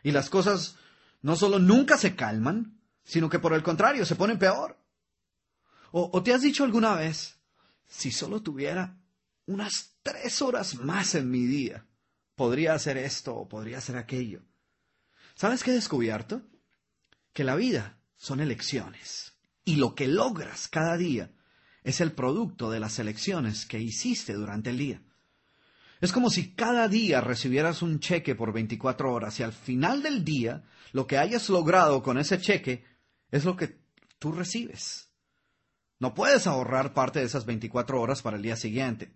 y 0.03 0.13
las 0.13 0.31
cosas 0.31 0.77
no 1.23 1.37
solo 1.37 1.59
nunca 1.59 1.97
se 1.97 2.15
calman, 2.15 2.79
sino 3.03 3.29
que 3.29 3.39
por 3.39 3.55
el 3.55 3.63
contrario 3.63 4.05
se 4.05 4.17
ponen 4.17 4.39
peor. 4.39 4.79
O, 5.91 6.23
te 6.23 6.35
has 6.35 6.43
dicho 6.43 6.65
alguna 6.65 6.95
vez, 6.95 7.37
si 7.87 8.11
solo 8.11 8.43
tuviera 8.43 8.99
unas 9.47 9.97
tres 10.03 10.43
horas 10.43 10.75
más 10.77 11.15
en 11.15 11.31
mi 11.31 11.47
día, 11.47 11.87
podría 12.35 12.75
hacer 12.75 12.97
esto 12.97 13.35
o 13.35 13.49
podría 13.49 13.79
hacer 13.79 13.97
aquello. 13.97 14.43
¿Sabes 15.35 15.63
qué 15.63 15.71
he 15.71 15.75
descubierto? 15.75 16.43
Que 17.33 17.45
la 17.45 17.55
vida 17.55 17.99
son 18.17 18.41
elecciones. 18.41 19.35
Y 19.65 19.77
lo 19.77 19.95
que 19.95 20.09
logras 20.09 20.69
cada 20.69 20.97
día 20.97 21.31
es 21.85 22.01
el 22.01 22.13
producto 22.13 22.71
de 22.71 22.81
las 22.81 22.99
elecciones 22.99 23.67
que 23.67 23.79
hiciste 23.79 24.33
durante 24.33 24.71
el 24.71 24.79
día. 24.79 25.03
Es 26.01 26.13
como 26.13 26.31
si 26.31 26.55
cada 26.55 26.89
día 26.89 27.21
recibieras 27.21 27.83
un 27.83 28.01
cheque 28.01 28.35
por 28.35 28.53
24 28.53 29.13
horas 29.13 29.39
y 29.39 29.43
al 29.43 29.53
final 29.53 30.03
del 30.03 30.25
día 30.25 30.65
lo 30.93 31.07
que 31.07 31.19
hayas 31.19 31.49
logrado 31.49 32.03
con 32.03 32.19
ese 32.19 32.39
cheque 32.39 32.85
es 33.31 33.45
lo 33.45 33.57
que 33.57 33.79
tú 34.19 34.33
recibes. 34.33 35.11
No 36.01 36.15
puedes 36.15 36.47
ahorrar 36.47 36.95
parte 36.95 37.21
de 37.21 37.27
esas 37.27 37.47
24 37.47 38.01
horas 38.01 38.23
para 38.23 38.37
el 38.37 38.43
día 38.43 38.57
siguiente. 38.57 39.15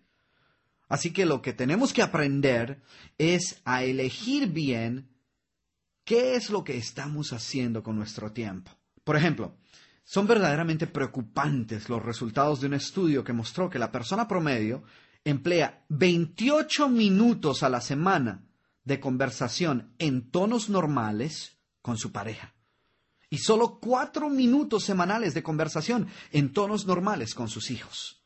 Así 0.88 1.12
que 1.12 1.26
lo 1.26 1.42
que 1.42 1.52
tenemos 1.52 1.92
que 1.92 2.02
aprender 2.02 2.80
es 3.18 3.60
a 3.64 3.84
elegir 3.84 4.48
bien 4.48 5.10
qué 6.04 6.34
es 6.34 6.48
lo 6.48 6.64
que 6.64 6.78
estamos 6.78 7.32
haciendo 7.32 7.82
con 7.82 7.96
nuestro 7.96 8.32
tiempo. 8.32 8.70
Por 9.04 9.16
ejemplo, 9.16 9.54
son 10.08 10.26
verdaderamente 10.26 10.86
preocupantes 10.86 11.90
los 11.90 12.02
resultados 12.02 12.62
de 12.62 12.66
un 12.66 12.72
estudio 12.72 13.22
que 13.22 13.34
mostró 13.34 13.68
que 13.68 13.78
la 13.78 13.92
persona 13.92 14.26
promedio 14.26 14.82
emplea 15.22 15.84
28 15.90 16.88
minutos 16.88 17.62
a 17.62 17.68
la 17.68 17.82
semana 17.82 18.46
de 18.84 19.00
conversación 19.00 19.92
en 19.98 20.30
tonos 20.30 20.70
normales 20.70 21.58
con 21.82 21.98
su 21.98 22.10
pareja 22.10 22.54
y 23.28 23.36
solo 23.36 23.80
4 23.80 24.30
minutos 24.30 24.82
semanales 24.82 25.34
de 25.34 25.42
conversación 25.42 26.08
en 26.32 26.54
tonos 26.54 26.86
normales 26.86 27.34
con 27.34 27.50
sus 27.50 27.70
hijos. 27.70 28.22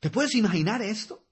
¿Te 0.00 0.10
puedes 0.10 0.34
imaginar 0.34 0.82
esto? 0.82 1.24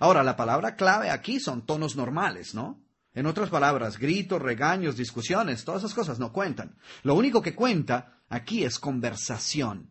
Ahora, 0.00 0.24
la 0.24 0.34
palabra 0.34 0.74
clave 0.74 1.10
aquí 1.10 1.38
son 1.38 1.64
tonos 1.64 1.94
normales, 1.94 2.56
¿no? 2.56 2.82
En 3.12 3.26
otras 3.26 3.50
palabras, 3.50 3.98
gritos, 3.98 4.40
regaños, 4.40 4.96
discusiones, 4.96 5.64
todas 5.64 5.82
esas 5.82 5.94
cosas 5.94 6.18
no 6.18 6.32
cuentan. 6.32 6.76
Lo 7.02 7.14
único 7.14 7.42
que 7.42 7.54
cuenta 7.54 8.22
aquí 8.28 8.64
es 8.64 8.78
conversación. 8.78 9.90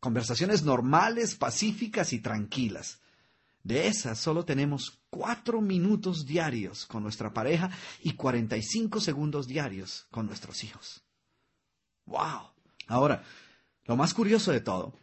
Conversaciones 0.00 0.62
normales, 0.62 1.34
pacíficas 1.34 2.12
y 2.12 2.20
tranquilas. 2.20 3.00
De 3.62 3.86
esas 3.86 4.18
solo 4.18 4.44
tenemos 4.44 5.00
cuatro 5.10 5.60
minutos 5.60 6.26
diarios 6.26 6.86
con 6.86 7.02
nuestra 7.02 7.32
pareja 7.32 7.70
y 8.02 8.12
45 8.12 9.00
segundos 9.00 9.46
diarios 9.46 10.06
con 10.10 10.26
nuestros 10.26 10.62
hijos. 10.62 11.02
¡Wow! 12.06 12.50
Ahora, 12.86 13.24
lo 13.84 13.96
más 13.96 14.14
curioso 14.14 14.52
de 14.52 14.60
todo 14.60 14.94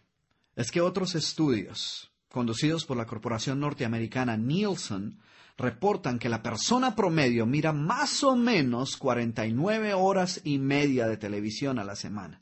es 0.55 0.71
que 0.71 0.81
otros 0.81 1.15
estudios, 1.15 2.11
conducidos 2.29 2.85
por 2.85 2.97
la 2.97 3.05
corporación 3.05 3.59
norteamericana 3.59 4.37
Nielsen, 4.37 5.19
reportan 5.57 6.19
que 6.19 6.29
la 6.29 6.43
persona 6.43 6.95
promedio 6.95 7.45
mira 7.45 7.71
más 7.71 8.23
o 8.23 8.35
menos 8.35 8.97
49 8.97 9.93
horas 9.93 10.41
y 10.43 10.57
media 10.59 11.07
de 11.07 11.17
televisión 11.17 11.79
a 11.79 11.83
la 11.83 11.95
semana. 11.95 12.41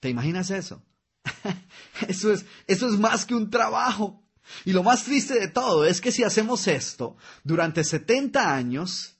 ¿Te 0.00 0.08
imaginas 0.08 0.50
eso? 0.50 0.82
eso, 2.08 2.32
es, 2.32 2.82
más 2.98 3.26
que 3.26 3.34
un 3.34 3.50
trabajo. 3.50 4.22
Y 4.64 4.72
lo 4.72 4.82
más 4.82 5.04
triste 5.04 5.38
de 5.38 5.48
todo 5.48 5.84
es 5.84 6.00
que 6.00 6.10
si 6.10 6.24
hacemos 6.24 6.66
esto 6.66 7.16
durante 7.44 7.84
70 7.84 8.54
años, 8.54 9.18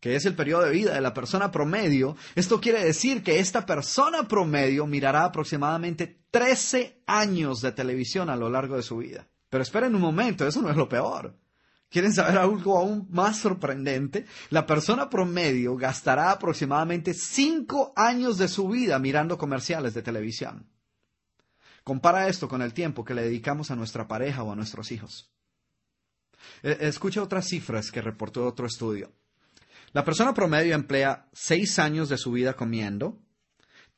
que 0.00 0.16
es 0.16 0.24
el 0.24 0.34
periodo 0.34 0.64
de 0.64 0.72
vida 0.72 0.94
de 0.94 1.00
la 1.00 1.14
persona 1.14 1.52
promedio, 1.52 2.16
esto 2.34 2.60
quiere 2.60 2.82
decir 2.82 3.22
que 3.22 3.38
esta 3.38 3.66
persona 3.66 4.26
promedio 4.26 4.86
mirará 4.86 5.24
aproximadamente 5.24 6.22
13 6.30 7.02
años 7.06 7.60
de 7.60 7.72
televisión 7.72 8.30
a 8.30 8.36
lo 8.36 8.48
largo 8.48 8.76
de 8.76 8.82
su 8.82 8.96
vida. 8.96 9.28
Pero 9.50 9.62
esperen 9.62 9.94
un 9.94 10.00
momento, 10.00 10.46
eso 10.46 10.62
no 10.62 10.70
es 10.70 10.76
lo 10.76 10.88
peor. 10.88 11.36
¿Quieren 11.90 12.12
saber 12.12 12.36
algo 12.36 12.78
aún 12.78 13.06
más 13.10 13.38
sorprendente? 13.38 14.26
La 14.50 14.66
persona 14.66 15.08
promedio 15.08 15.74
gastará 15.76 16.30
aproximadamente 16.30 17.14
cinco 17.14 17.92
años 17.96 18.36
de 18.36 18.48
su 18.48 18.68
vida 18.68 18.98
mirando 18.98 19.38
comerciales 19.38 19.94
de 19.94 20.02
televisión. 20.02 20.68
Compara 21.84 22.28
esto 22.28 22.48
con 22.48 22.60
el 22.60 22.74
tiempo 22.74 23.04
que 23.04 23.14
le 23.14 23.22
dedicamos 23.22 23.70
a 23.70 23.76
nuestra 23.76 24.06
pareja 24.06 24.42
o 24.42 24.52
a 24.52 24.56
nuestros 24.56 24.92
hijos. 24.92 25.32
E, 26.62 26.76
escucha 26.80 27.22
otras 27.22 27.46
cifras 27.46 27.90
que 27.90 28.02
reportó 28.02 28.46
otro 28.46 28.66
estudio. 28.66 29.10
La 29.92 30.04
persona 30.04 30.34
promedio 30.34 30.74
emplea 30.74 31.26
seis 31.32 31.78
años 31.78 32.10
de 32.10 32.18
su 32.18 32.32
vida 32.32 32.54
comiendo, 32.54 33.18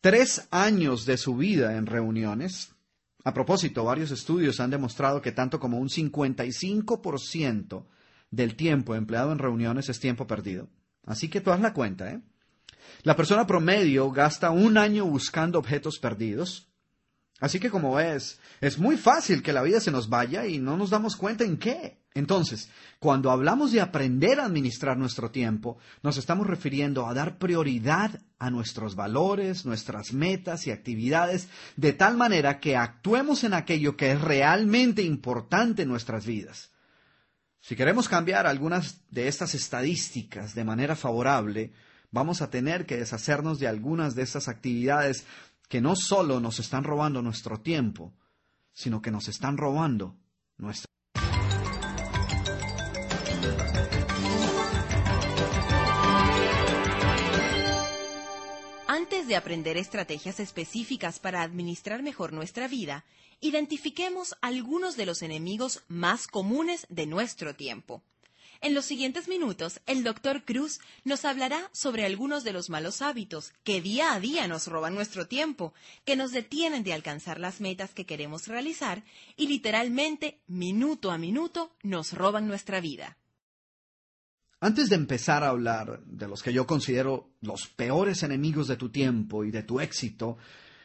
tres 0.00 0.46
años 0.53 1.05
de 1.05 1.16
su 1.16 1.37
vida 1.37 1.76
en 1.76 1.87
reuniones, 1.87 2.76
a 3.22 3.35
propósito, 3.35 3.85
varios 3.85 4.11
estudios 4.11 4.61
han 4.61 4.70
demostrado 4.70 5.20
que 5.20 5.33
tanto 5.33 5.61
como 5.61 5.78
un 5.78 5.88
55% 5.88 7.87
del 8.30 8.56
tiempo 8.56 8.94
empleado 8.94 9.33
en 9.33 9.38
reuniones 9.38 9.88
es 9.88 10.00
tiempo 10.00 10.26
perdido. 10.26 10.68
Así 11.04 11.28
que 11.28 11.40
tú 11.40 11.50
haz 11.50 11.61
la 11.61 11.74
cuenta, 11.74 12.11
¿eh? 12.11 12.20
La 13.02 13.16
persona 13.16 13.46
promedio 13.46 14.11
gasta 14.11 14.50
un 14.50 14.76
año 14.78 15.04
buscando 15.04 15.59
objetos 15.59 15.98
perdidos. 15.98 16.68
Así 17.40 17.59
que 17.59 17.70
como 17.70 17.94
ves, 17.94 18.38
es 18.61 18.78
muy 18.78 18.96
fácil 18.96 19.42
que 19.42 19.52
la 19.52 19.62
vida 19.62 19.80
se 19.80 19.90
nos 19.90 20.09
vaya 20.09 20.46
y 20.46 20.59
no 20.59 20.76
nos 20.76 20.90
damos 20.90 21.16
cuenta 21.16 21.44
en 21.44 21.56
qué. 21.56 22.00
Entonces, 22.12 22.68
cuando 22.99 23.31
hablamos 23.31 23.70
de 23.70 23.81
aprender 23.81 24.40
a 24.40 24.46
administrar 24.46 24.96
nuestro 24.96 25.31
tiempo, 25.31 25.79
nos 26.03 26.16
estamos 26.16 26.46
refiriendo 26.46 27.07
a 27.07 27.14
dar 27.14 27.38
prioridad 27.38 28.20
a 28.40 28.51
nuestros 28.51 28.96
valores, 28.96 29.64
nuestras 29.64 30.12
metas 30.12 30.66
y 30.66 30.73
actividades, 30.73 31.49
de 31.77 31.92
tal 31.92 32.16
manera 32.16 32.59
que 32.59 32.77
actuemos 32.77 33.44
en 33.44 33.55
aquello 33.55 33.96
que 33.96 34.11
es 34.12 34.20
realmente 34.20 35.03
importante 35.03 35.83
en 35.83 35.88
nuestras 35.88 36.27
vidas. 36.27 36.73
Si 37.61 37.77
queremos 37.77 38.09
cambiar 38.09 38.46
algunas 38.46 39.03
de 39.11 39.29
estas 39.29 39.55
estadísticas 39.55 40.55
de 40.55 40.64
manera 40.64 40.96
favorable, 40.96 41.73
vamos 42.11 42.42
a 42.42 42.51
tener 42.51 42.87
que 42.87 42.96
deshacernos 42.96 43.61
de 43.61 43.68
algunas 43.68 44.16
de 44.16 44.23
estas 44.23 44.49
actividades 44.49 45.27
que 45.68 45.81
no 45.81 45.94
solo 45.94 46.40
nos 46.40 46.59
están 46.59 46.83
robando 46.83 47.23
nuestro 47.23 47.61
tiempo, 47.61 48.12
sino 48.73 49.01
que 49.01 49.12
nos 49.12 49.29
están 49.29 49.59
robando 49.59 50.16
nuestra 50.57 50.90
de 59.31 59.37
aprender 59.37 59.77
estrategias 59.77 60.40
específicas 60.40 61.21
para 61.21 61.43
administrar 61.43 62.03
mejor 62.03 62.33
nuestra 62.33 62.66
vida, 62.66 63.05
identifiquemos 63.40 64.37
algunos 64.43 64.97
de 64.97 65.07
los 65.07 65.23
enemigos 65.23 65.85
más 65.87 66.27
comunes 66.27 66.85
de 66.90 67.07
nuestro 67.07 67.55
tiempo. 67.55 68.03
En 68.61 68.75
los 68.75 68.85
siguientes 68.85 69.29
minutos, 69.29 69.81
el 69.87 70.03
doctor 70.03 70.45
Cruz 70.45 70.81
nos 71.05 71.25
hablará 71.25 71.71
sobre 71.73 72.05
algunos 72.05 72.43
de 72.43 72.53
los 72.53 72.71
malos 72.71 73.03
hábitos 73.03 73.55
que 73.62 73.81
día 73.81 74.14
a 74.14 74.21
día 74.21 74.49
nos 74.49 74.66
roban 74.66 74.97
nuestro 74.97 75.29
tiempo, 75.29 75.73
que 76.05 76.16
nos 76.16 76.33
detienen 76.33 76.83
de 76.83 76.93
alcanzar 76.93 77.38
las 77.38 77.61
metas 77.61 77.95
que 77.95 78.07
queremos 78.07 78.49
realizar 78.49 79.05
y 79.37 79.47
literalmente, 79.47 80.40
minuto 80.49 81.12
a 81.12 81.19
minuto, 81.19 81.73
nos 81.85 82.12
roban 82.12 82.49
nuestra 82.49 82.81
vida. 82.81 83.16
Antes 84.62 84.90
de 84.90 84.96
empezar 84.96 85.42
a 85.42 85.49
hablar 85.49 86.03
de 86.05 86.29
los 86.29 86.42
que 86.42 86.53
yo 86.53 86.66
considero 86.66 87.31
los 87.40 87.66
peores 87.66 88.23
enemigos 88.23 88.68
de 88.68 88.77
tu 88.77 88.90
tiempo 88.90 89.42
y 89.42 89.51
de 89.51 89.62
tu 89.62 89.81
éxito, 89.81 90.37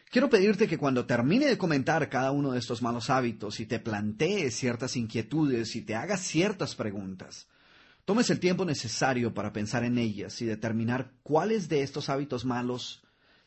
quiero 0.09 0.29
pedirte 0.29 0.65
que 0.65 0.77
cuando 0.77 1.05
termine 1.05 1.45
de 1.45 1.57
comentar 1.57 2.09
cada 2.09 2.31
uno 2.31 2.53
de 2.53 2.59
estos 2.59 2.81
malos 2.81 3.09
hábitos 3.09 3.59
y 3.59 3.65
te 3.65 3.79
plantees 3.79 4.55
ciertas 4.55 4.95
inquietudes 4.95 5.75
y 5.75 5.81
te 5.81 5.93
hagas 5.93 6.21
ciertas 6.21 6.73
preguntas, 6.73 7.49
tomes 8.05 8.29
el 8.29 8.39
tiempo 8.39 8.63
necesario 8.63 9.33
para 9.33 9.51
pensar 9.51 9.83
en 9.83 9.97
ellas 9.97 10.41
y 10.41 10.45
determinar 10.45 11.11
cuáles 11.21 11.67
de 11.67 11.83
estos 11.83 12.07
hábitos 12.07 12.45
malos 12.45 13.03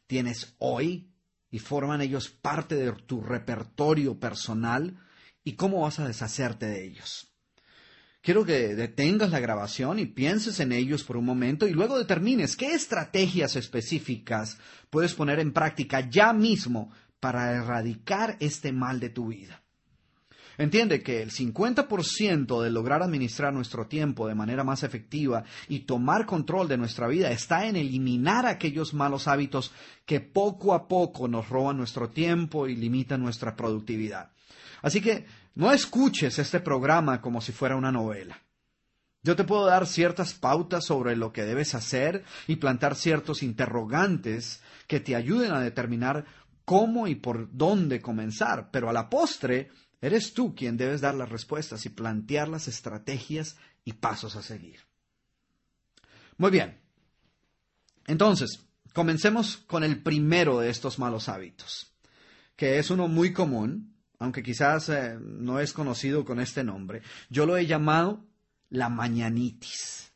tienes 0.07 0.55
hoy 0.59 1.09
y 1.51 1.59
forman 1.59 2.03
ellos 2.03 2.29
parte 2.29 2.75
de 2.75 2.93
tu 2.93 3.23
repertorio 3.23 4.21
personal 4.21 4.99
y 5.43 5.55
cómo 5.55 5.81
vas 5.81 6.01
a 6.01 6.07
deshacerte 6.07 6.67
de 6.67 6.85
ellos. 6.85 7.28
Quiero 8.21 8.45
que 8.45 8.75
detengas 8.75 9.31
la 9.31 9.41
grabación 9.41 9.99
y 9.99 10.07
pienses 10.07 10.61
en 10.61 10.73
ellos 10.73 11.05
por 11.05 11.17
un 11.17 11.25
momento 11.25 11.67
y 11.67 11.73
luego 11.73 11.99
determines 11.99 12.57
qué 12.57 12.73
estrategias 12.73 13.57
específicas 13.57 14.59
puedes 14.91 15.15
poner 15.15 15.39
en 15.39 15.53
práctica 15.53 16.09
ya 16.09 16.33
mismo 16.33 16.93
para 17.21 17.53
erradicar 17.53 18.37
este 18.41 18.73
mal 18.73 19.01
de 19.01 19.11
tu 19.11 19.29
vida. 19.29 19.63
Entiende 20.59 21.05
que 21.05 21.23
el 21.23 21.31
50% 21.31 22.63
de 22.63 22.71
lograr 22.71 23.01
administrar 23.05 23.53
nuestro 23.53 23.87
tiempo 23.87 24.27
de 24.27 24.35
manera 24.35 24.65
más 24.65 24.83
efectiva 24.83 25.45
y 25.69 25.81
tomar 25.81 26.27
control 26.27 26.67
de 26.67 26.77
nuestra 26.77 27.07
vida 27.07 27.31
está 27.31 27.67
en 27.67 27.77
eliminar 27.77 28.45
aquellos 28.45 28.93
malos 28.93 29.29
hábitos 29.29 29.73
que 30.05 30.19
poco 30.19 30.75
a 30.75 30.89
poco 30.89 31.29
nos 31.29 31.49
roban 31.49 31.77
nuestro 31.77 32.11
tiempo 32.11 32.67
y 32.67 32.75
limitan 32.75 33.23
nuestra 33.23 33.55
productividad. 33.55 34.33
Así 34.83 35.01
que 35.01 35.27
no 35.59 35.71
escuches 35.73 36.39
este 36.39 36.61
programa 36.61 37.21
como 37.21 37.43
si 37.43 37.53
fuera 37.53 37.77
una 37.77 37.93
novela. 37.93 38.41
Yo 39.23 39.37
te 39.37 39.45
puedo 39.45 39.67
dar 39.67 39.87
ciertas 39.87 40.33
pautas 40.33 40.87
sobre 40.87 41.15
lo 41.15 41.33
que 41.33 41.45
debes 41.45 41.75
hacer 41.75 42.25
y 42.47 42.57
plantar 42.57 42.97
ciertos 42.97 43.43
interrogantes 43.43 44.63
que 44.87 45.01
te 45.01 45.15
ayuden 45.15 45.53
a 45.53 45.61
determinar 45.61 46.25
cómo 46.65 47.07
y 47.07 47.15
por 47.15 47.49
dónde 47.53 48.01
comenzar, 48.01 48.71
pero 48.71 48.89
a 48.89 48.93
la 48.93 49.11
postre 49.11 49.71
Eres 50.01 50.33
tú 50.33 50.55
quien 50.55 50.77
debes 50.77 51.01
dar 51.01 51.15
las 51.15 51.29
respuestas 51.29 51.85
y 51.87 51.89
plantear 51.89 52.49
las 52.49 52.69
estrategias 52.69 53.57
y 53.85 53.95
pasos 53.95 54.37
a 54.37 54.43
seguir. 54.43 54.81
Muy 56.37 56.51
bien. 56.51 56.79
Entonces, 58.07 58.61
comencemos 58.93 59.57
con 59.57 59.83
el 59.83 60.03
primero 60.03 60.61
de 60.61 60.71
estos 60.71 60.99
malos 60.99 61.29
hábitos, 61.29 61.93
que 62.55 62.79
es 62.79 62.91
uno 62.91 63.09
muy 63.09 63.33
común, 63.33 63.97
aunque 64.19 64.43
quizás 64.43 64.89
eh, 64.89 65.17
no 65.21 65.61
es 65.61 65.73
conocido 65.73 66.25
con 66.25 66.41
este 66.41 66.65
nombre. 66.65 67.03
Yo 67.31 67.47
lo 67.47 67.57
he 67.57 67.67
llamado 67.67 68.25
la 68.71 68.89
mañanitis. 68.89 70.13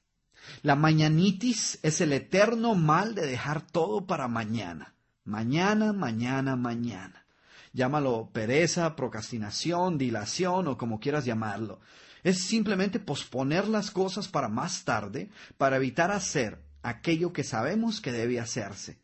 La 0.63 0.75
mañanitis 0.75 1.79
es 1.83 2.01
el 2.01 2.13
eterno 2.13 2.75
mal 2.75 3.15
de 3.15 3.27
dejar 3.27 3.63
todo 3.63 4.07
para 4.07 4.29
mañana. 4.29 4.95
Mañana, 5.25 5.93
mañana, 5.93 6.57
mañana. 6.57 7.27
Llámalo 7.73 8.31
pereza, 8.33 8.97
procrastinación, 8.97 9.97
dilación 9.97 10.69
o 10.69 10.77
como 10.77 11.01
quieras 11.01 11.25
llamarlo. 11.25 11.81
Es 12.23 12.43
simplemente 12.43 12.99
posponer 13.01 13.67
las 13.67 13.91
cosas 13.91 14.29
para 14.29 14.49
más 14.49 14.85
tarde, 14.85 15.31
para 15.57 15.77
evitar 15.77 16.11
hacer 16.11 16.63
aquello 16.83 17.33
que 17.33 17.45
sabemos 17.45 18.01
que 18.01 18.13
debe 18.13 18.41
hacerse, 18.41 18.99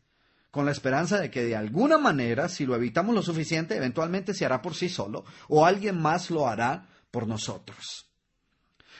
con 0.51 0.65
la 0.65 0.71
esperanza 0.71 1.19
de 1.19 1.29
que 1.29 1.43
de 1.43 1.55
alguna 1.55 1.97
manera, 1.97 2.49
si 2.49 2.65
lo 2.65 2.75
evitamos 2.75 3.13
lo 3.13 3.21
suficiente, 3.21 3.75
eventualmente 3.75 4.33
se 4.33 4.45
hará 4.45 4.61
por 4.61 4.75
sí 4.75 4.89
solo 4.89 5.25
o 5.47 5.65
alguien 5.65 6.01
más 6.01 6.29
lo 6.29 6.47
hará 6.47 6.87
por 7.11 7.27
nosotros. 7.27 8.07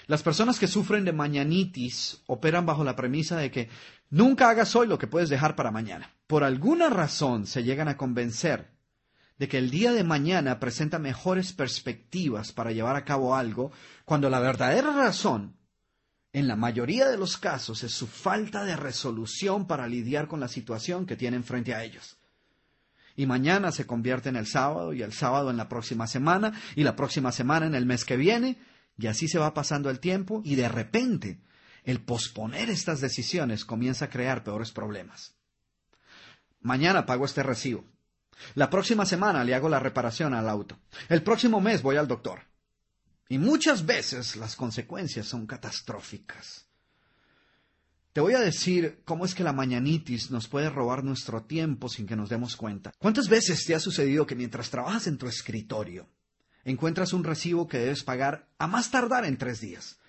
Las 0.08 0.24
personas 0.24 0.60
que 0.60 0.68
sufren 0.68 1.06
de 1.06 1.14
mañanitis 1.14 2.24
operan 2.26 2.66
bajo 2.66 2.84
la 2.84 2.96
premisa 2.96 3.38
de 3.38 3.52
que 3.52 3.70
nunca 4.10 4.50
hagas 4.50 4.76
hoy 4.76 4.88
lo 4.88 4.98
que 4.98 5.08
puedes 5.08 5.30
dejar 5.30 5.56
para 5.56 5.72
mañana. 5.72 6.12
Por 6.26 6.44
alguna 6.44 6.90
razón 6.90 7.46
se 7.46 7.64
llegan 7.64 7.88
a 7.88 7.98
convencer 7.98 8.72
de 9.38 9.48
que 9.48 9.58
el 9.58 9.70
día 9.70 9.94
de 9.94 10.04
mañana 10.04 10.60
presenta 10.60 11.00
mejores 11.00 11.54
perspectivas 11.54 12.52
para 12.52 12.72
llevar 12.72 12.96
a 12.96 13.06
cabo 13.06 13.36
algo, 13.36 13.72
cuando 14.04 14.30
la 14.30 14.40
verdadera 14.40 14.92
razón, 14.92 15.56
en 16.32 16.48
la 16.48 16.56
mayoría 16.56 17.08
de 17.08 17.18
los 17.18 17.38
casos, 17.38 17.84
es 17.84 17.92
su 17.94 18.08
falta 18.08 18.64
de 18.64 18.76
resolución 18.76 19.66
para 19.66 19.88
lidiar 19.88 20.28
con 20.28 20.40
la 20.40 20.48
situación 20.48 21.06
que 21.06 21.16
tienen 21.16 21.44
frente 21.44 21.74
a 21.74 21.84
ellos. 21.84 22.18
Y 23.16 23.26
mañana 23.26 23.72
se 23.72 23.86
convierte 23.86 24.30
en 24.30 24.36
el 24.36 24.48
sábado, 24.48 24.94
y 24.94 25.02
el 25.02 25.12
sábado 25.12 25.50
en 25.50 25.58
la 25.58 25.68
próxima 25.68 26.08
semana, 26.08 26.54
y 26.76 26.84
la 26.84 26.96
próxima 26.96 27.32
semana 27.32 27.66
en 27.66 27.76
el 27.76 27.86
mes 27.86 28.06
que 28.06 28.16
viene, 28.16 28.58
y 28.98 29.08
así 29.08 29.28
se 29.28 29.40
va 29.40 29.54
pasando 29.54 29.90
el 29.90 30.00
tiempo, 30.00 30.42
y 30.46 30.56
de 30.56 30.70
repente 30.70 31.40
el 31.84 32.02
posponer 32.02 32.70
estas 32.70 33.02
decisiones 33.02 33.66
comienza 33.66 34.06
a 34.06 34.10
crear 34.10 34.44
peores 34.44 34.72
problemas. 34.72 35.36
Mañana 36.62 37.06
pago 37.06 37.26
este 37.26 37.42
recibo, 37.42 37.86
la 38.56 38.70
próxima 38.70 39.06
semana 39.06 39.44
le 39.44 39.56
hago 39.56 39.70
la 39.70 39.80
reparación 39.80 40.34
al 40.34 40.50
auto. 40.50 40.78
El 41.10 41.24
próximo 41.24 41.60
mes 41.62 41.82
voy 41.82 41.98
al 41.98 42.08
doctor. 42.08 42.49
Y 43.30 43.38
muchas 43.38 43.86
veces 43.86 44.36
las 44.36 44.56
consecuencias 44.56 45.28
son 45.28 45.46
catastróficas. 45.46 46.66
Te 48.12 48.22
voy 48.22 48.34
a 48.34 48.40
decir 48.40 49.02
cómo 49.06 49.24
es 49.24 49.36
que 49.36 49.44
la 49.44 49.54
mañanitis 49.54 50.32
nos 50.32 50.48
puede 50.48 50.70
robar 50.70 51.04
nuestro 51.04 51.44
tiempo 51.44 51.88
sin 51.88 52.08
que 52.08 52.16
nos 52.16 52.28
demos 52.28 52.56
cuenta. 52.56 52.92
¿Cuántas 52.98 53.30
veces 53.30 53.64
te 53.66 53.76
ha 53.76 53.80
sucedido 53.80 54.26
que 54.26 54.36
mientras 54.36 54.72
trabajas 54.72 55.08
en 55.08 55.18
tu 55.18 55.28
escritorio 55.28 56.10
encuentras 56.66 57.14
un 57.14 57.24
recibo 57.24 57.68
que 57.68 57.78
debes 57.78 58.04
pagar 58.04 58.50
a 58.58 58.68
más 58.68 58.92
tardar 58.92 59.24
en 59.26 59.38
tres 59.38 59.62
días? 59.62 60.00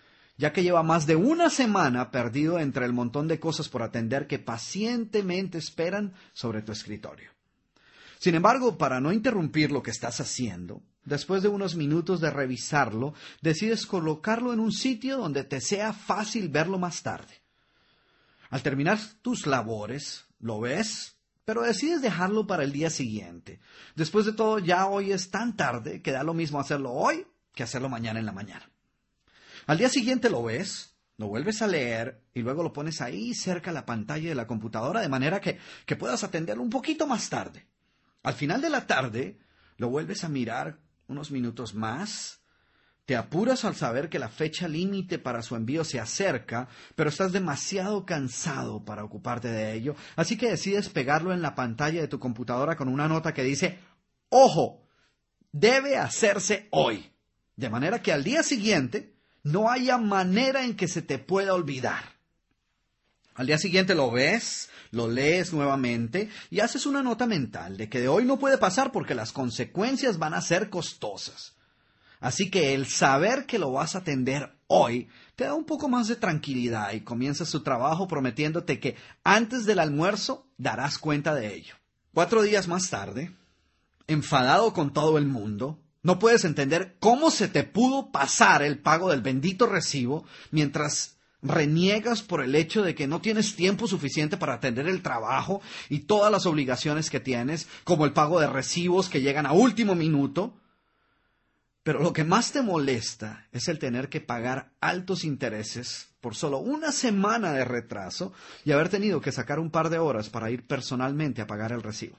ya 0.40 0.54
que 0.54 0.62
lleva 0.62 0.83
más 0.83 1.06
de 1.06 1.16
una 1.16 1.50
semana 1.50 2.11
perdido 2.11 2.59
entre 2.59 2.87
el 2.87 2.94
montón 2.94 3.28
de 3.28 3.38
cosas 3.38 3.68
por 3.68 3.83
atender 3.83 4.26
que 4.26 4.38
pacientemente 4.38 5.59
esperan 5.59 6.14
sobre 6.33 6.62
tu 6.62 6.72
escritorio. 6.72 7.30
Sin 8.18 8.35
embargo, 8.35 8.78
para 8.78 9.00
no 9.00 9.12
interrumpir 9.12 9.70
lo 9.70 9.83
que 9.83 9.90
estás 9.90 10.18
haciendo, 10.18 10.83
después 11.10 11.42
de 11.42 11.48
unos 11.48 11.74
minutos 11.74 12.20
de 12.20 12.30
revisarlo, 12.30 13.14
decides 13.42 13.84
colocarlo 13.84 14.52
en 14.52 14.60
un 14.60 14.70
sitio 14.70 15.18
donde 15.18 15.42
te 15.42 15.60
sea 15.60 15.92
fácil 15.92 16.48
verlo 16.48 16.78
más 16.78 17.02
tarde. 17.02 17.42
Al 18.48 18.62
terminar 18.62 18.98
tus 19.20 19.46
labores, 19.46 20.24
lo 20.38 20.60
ves, 20.60 21.16
pero 21.44 21.62
decides 21.62 22.00
dejarlo 22.00 22.46
para 22.46 22.62
el 22.62 22.70
día 22.70 22.90
siguiente. 22.90 23.60
Después 23.96 24.24
de 24.24 24.32
todo, 24.32 24.60
ya 24.60 24.86
hoy 24.86 25.10
es 25.10 25.30
tan 25.30 25.56
tarde 25.56 26.00
que 26.00 26.12
da 26.12 26.22
lo 26.22 26.32
mismo 26.32 26.60
hacerlo 26.60 26.92
hoy 26.92 27.26
que 27.56 27.64
hacerlo 27.64 27.88
mañana 27.88 28.20
en 28.20 28.26
la 28.26 28.32
mañana. 28.32 28.70
Al 29.66 29.78
día 29.78 29.88
siguiente 29.88 30.30
lo 30.30 30.44
ves, 30.44 30.94
lo 31.16 31.26
vuelves 31.26 31.60
a 31.60 31.66
leer 31.66 32.22
y 32.32 32.42
luego 32.42 32.62
lo 32.62 32.72
pones 32.72 33.00
ahí 33.00 33.34
cerca 33.34 33.72
a 33.72 33.74
la 33.74 33.84
pantalla 33.84 34.28
de 34.28 34.36
la 34.36 34.46
computadora 34.46 35.00
de 35.00 35.08
manera 35.08 35.40
que, 35.40 35.58
que 35.86 35.96
puedas 35.96 36.22
atenderlo 36.22 36.62
un 36.62 36.70
poquito 36.70 37.08
más 37.08 37.28
tarde. 37.28 37.66
Al 38.22 38.34
final 38.34 38.60
de 38.60 38.70
la 38.70 38.86
tarde, 38.86 39.40
lo 39.76 39.88
vuelves 39.88 40.22
a 40.22 40.28
mirar 40.28 40.78
unos 41.10 41.30
minutos 41.30 41.74
más, 41.74 42.40
te 43.04 43.16
apuras 43.16 43.64
al 43.64 43.74
saber 43.74 44.08
que 44.08 44.20
la 44.20 44.28
fecha 44.28 44.68
límite 44.68 45.18
para 45.18 45.42
su 45.42 45.56
envío 45.56 45.82
se 45.82 45.98
acerca, 45.98 46.68
pero 46.94 47.10
estás 47.10 47.32
demasiado 47.32 48.06
cansado 48.06 48.84
para 48.84 49.02
ocuparte 49.02 49.48
de 49.48 49.72
ello, 49.72 49.96
así 50.14 50.38
que 50.38 50.50
decides 50.50 50.88
pegarlo 50.88 51.32
en 51.32 51.42
la 51.42 51.56
pantalla 51.56 52.00
de 52.00 52.08
tu 52.08 52.20
computadora 52.20 52.76
con 52.76 52.88
una 52.88 53.08
nota 53.08 53.34
que 53.34 53.42
dice, 53.42 53.80
ojo, 54.28 54.86
debe 55.50 55.96
hacerse 55.96 56.68
hoy, 56.70 57.10
de 57.56 57.68
manera 57.68 58.00
que 58.00 58.12
al 58.12 58.22
día 58.22 58.44
siguiente 58.44 59.16
no 59.42 59.68
haya 59.68 59.98
manera 59.98 60.64
en 60.64 60.76
que 60.76 60.86
se 60.86 61.02
te 61.02 61.18
pueda 61.18 61.54
olvidar. 61.54 62.19
Al 63.34 63.46
día 63.46 63.58
siguiente 63.58 63.94
lo 63.94 64.10
ves, 64.10 64.68
lo 64.90 65.08
lees 65.08 65.52
nuevamente 65.52 66.28
y 66.50 66.60
haces 66.60 66.86
una 66.86 67.02
nota 67.02 67.26
mental 67.26 67.76
de 67.76 67.88
que 67.88 68.00
de 68.00 68.08
hoy 68.08 68.24
no 68.24 68.38
puede 68.38 68.58
pasar 68.58 68.92
porque 68.92 69.14
las 69.14 69.32
consecuencias 69.32 70.18
van 70.18 70.34
a 70.34 70.40
ser 70.40 70.68
costosas. 70.68 71.54
Así 72.20 72.50
que 72.50 72.74
el 72.74 72.86
saber 72.86 73.46
que 73.46 73.58
lo 73.58 73.72
vas 73.72 73.94
a 73.94 73.98
atender 73.98 74.52
hoy 74.66 75.08
te 75.36 75.44
da 75.44 75.54
un 75.54 75.64
poco 75.64 75.88
más 75.88 76.06
de 76.08 76.16
tranquilidad 76.16 76.92
y 76.92 77.00
comienzas 77.00 77.50
tu 77.50 77.62
trabajo 77.62 78.06
prometiéndote 78.06 78.78
que 78.78 78.96
antes 79.24 79.64
del 79.64 79.78
almuerzo 79.78 80.46
darás 80.58 80.98
cuenta 80.98 81.34
de 81.34 81.54
ello. 81.54 81.74
Cuatro 82.12 82.42
días 82.42 82.68
más 82.68 82.90
tarde, 82.90 83.34
enfadado 84.06 84.74
con 84.74 84.92
todo 84.92 85.16
el 85.16 85.26
mundo, 85.26 85.80
no 86.02 86.18
puedes 86.18 86.44
entender 86.44 86.96
cómo 86.98 87.30
se 87.30 87.48
te 87.48 87.64
pudo 87.64 88.10
pasar 88.10 88.62
el 88.62 88.78
pago 88.78 89.10
del 89.10 89.22
bendito 89.22 89.66
recibo 89.66 90.24
mientras 90.50 91.19
reniegas 91.42 92.22
por 92.22 92.42
el 92.42 92.55
hecho 92.55 92.83
de 92.83 92.94
que 92.94 93.07
no 93.07 93.20
tienes 93.20 93.57
tiempo 93.57 93.87
suficiente 93.87 94.37
para 94.37 94.55
atender 94.55 94.87
el 94.88 95.03
trabajo 95.03 95.62
y 95.88 96.00
todas 96.00 96.31
las 96.31 96.46
obligaciones 96.46 97.11
que 97.11 97.20
tienes, 97.20 97.68
como 97.85 98.05
el 98.05 98.12
pago 98.12 98.40
de 98.40 98.46
recibos 98.46 99.09
que 99.09 99.22
llegan 99.22 99.46
a 99.46 99.53
último 99.53 99.94
minuto, 99.94 100.55
Pero 101.83 102.03
lo 102.03 102.12
que 102.12 102.24
más 102.24 102.53
te 102.53 102.62
molesta 102.62 103.46
es 103.53 103.68
el 103.68 103.79
tener 103.79 104.09
que 104.11 104.20
pagar 104.20 104.72
altos 104.81 105.24
intereses 105.24 106.09
por 106.20 106.35
solo 106.35 106.59
una 106.59 106.92
semana 106.92 107.53
de 107.53 107.64
retraso 107.64 108.33
y 108.64 108.72
haber 108.72 108.90
tenido 108.90 109.20
que 109.20 109.33
sacar 109.33 109.59
un 109.59 109.70
par 109.70 109.88
de 109.88 109.98
horas 109.98 110.29
para 110.29 110.50
ir 110.50 110.66
personalmente 110.66 111.40
a 111.40 111.46
pagar 111.46 111.72
el 111.72 111.83
recibo. 111.83 112.18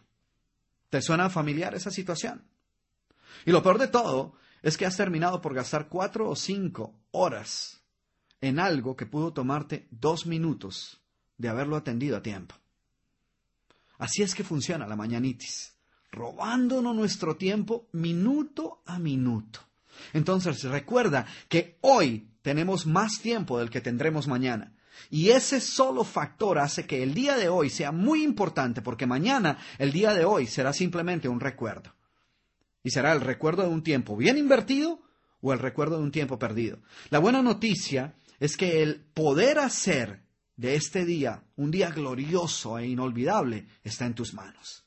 ¿Te 0.89 1.01
suena 1.01 1.29
familiar 1.29 1.75
esa 1.75 1.91
situación? 1.91 2.43
Y 3.45 3.51
lo 3.51 3.61
peor 3.61 3.77
de 3.77 3.87
todo 3.87 4.33
es 4.63 4.77
que 4.77 4.85
has 4.85 4.97
terminado 4.97 5.41
por 5.41 5.53
gastar 5.53 5.87
cuatro 5.87 6.27
o 6.27 6.35
cinco 6.35 6.95
horas 7.11 7.80
en 8.41 8.59
algo 8.59 8.95
que 8.95 9.05
pudo 9.05 9.31
tomarte 9.31 9.87
dos 9.91 10.25
minutos 10.25 10.99
de 11.37 11.49
haberlo 11.49 11.75
atendido 11.75 12.17
a 12.17 12.21
tiempo. 12.21 12.55
Así 13.97 14.23
es 14.23 14.33
que 14.33 14.43
funciona 14.43 14.87
la 14.87 14.95
mañanitis, 14.95 15.75
robándonos 16.11 16.95
nuestro 16.95 17.37
tiempo 17.37 17.87
minuto 17.93 18.81
a 18.85 18.97
minuto. 18.97 19.59
Entonces 20.13 20.63
recuerda 20.63 21.25
que 21.47 21.77
hoy 21.81 22.27
tenemos 22.41 22.87
más 22.87 23.19
tiempo 23.21 23.59
del 23.59 23.69
que 23.69 23.81
tendremos 23.81 24.27
mañana. 24.27 24.73
Y 25.09 25.29
ese 25.29 25.61
solo 25.61 26.03
factor 26.03 26.59
hace 26.59 26.85
que 26.85 27.03
el 27.03 27.13
día 27.13 27.37
de 27.37 27.49
hoy 27.49 27.69
sea 27.69 27.91
muy 27.91 28.23
importante 28.23 28.81
porque 28.81 29.05
mañana 29.05 29.57
el 29.77 29.91
día 29.91 30.13
de 30.13 30.25
hoy 30.25 30.47
será 30.47 30.73
simplemente 30.73 31.29
un 31.29 31.39
recuerdo. 31.39 31.93
Y 32.83 32.89
será 32.89 33.13
el 33.13 33.21
recuerdo 33.21 33.63
de 33.63 33.69
un 33.69 33.83
tiempo 33.83 34.15
bien 34.15 34.37
invertido 34.37 34.99
o 35.41 35.53
el 35.53 35.59
recuerdo 35.59 35.97
de 35.97 36.03
un 36.03 36.11
tiempo 36.11 36.39
perdido. 36.39 36.79
La 37.09 37.19
buena 37.19 37.41
noticia 37.41 38.15
es 38.41 38.57
que 38.57 38.81
el 38.81 38.99
poder 39.13 39.59
hacer 39.59 40.23
de 40.57 40.73
este 40.73 41.05
día 41.05 41.43
un 41.57 41.69
día 41.69 41.91
glorioso 41.91 42.79
e 42.79 42.87
inolvidable 42.87 43.67
está 43.83 44.07
en 44.07 44.15
tus 44.15 44.33
manos. 44.33 44.83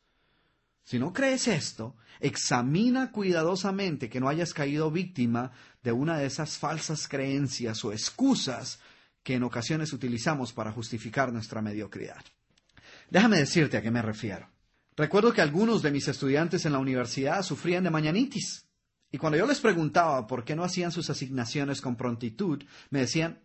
Si 0.83 0.99
no 0.99 1.13
crees 1.13 1.47
esto, 1.47 1.95
examina 2.19 3.13
cuidadosamente 3.13 4.11
que 4.11 4.19
no 4.19 4.29
hayas 4.29 4.53
caído 4.53 4.91
víctima 4.91 5.53
de 5.85 5.93
una 5.93 6.19
de 6.19 6.27
esas 6.27 6.59
falsas 6.59 7.07
creencias 7.07 7.85
o 7.85 7.93
excusas 7.93 8.81
que 9.23 9.35
en 9.35 9.45
ocasiones 9.45 9.93
utilizamos 9.93 10.53
para 10.53 10.73
justificar 10.73 11.33
nuestra 11.33 11.63
mediocridad. 11.63 12.25
Déjame 13.09 13.39
decirte 13.39 13.77
a 13.77 13.83
qué 13.83 13.93
me 13.93 14.03
refiero. 14.03 14.51
Recuerdo 14.97 15.33
que 15.33 15.43
algunos 15.43 15.81
de 15.81 15.93
mis 15.93 16.09
estudiantes 16.09 16.67
en 16.67 16.73
la 16.73 16.81
universidad 16.81 17.43
sufrían 17.45 17.85
de 17.85 17.91
mañanitis. 17.91 18.67
Y 19.15 19.17
cuando 19.17 19.39
yo 19.39 19.47
les 19.47 19.61
preguntaba 19.61 20.27
por 20.27 20.45
qué 20.45 20.57
no 20.57 20.65
hacían 20.65 20.91
sus 20.91 21.09
asignaciones 21.09 21.81
con 21.81 21.95
prontitud, 21.95 22.65
me 22.91 22.99
decían, 22.99 23.41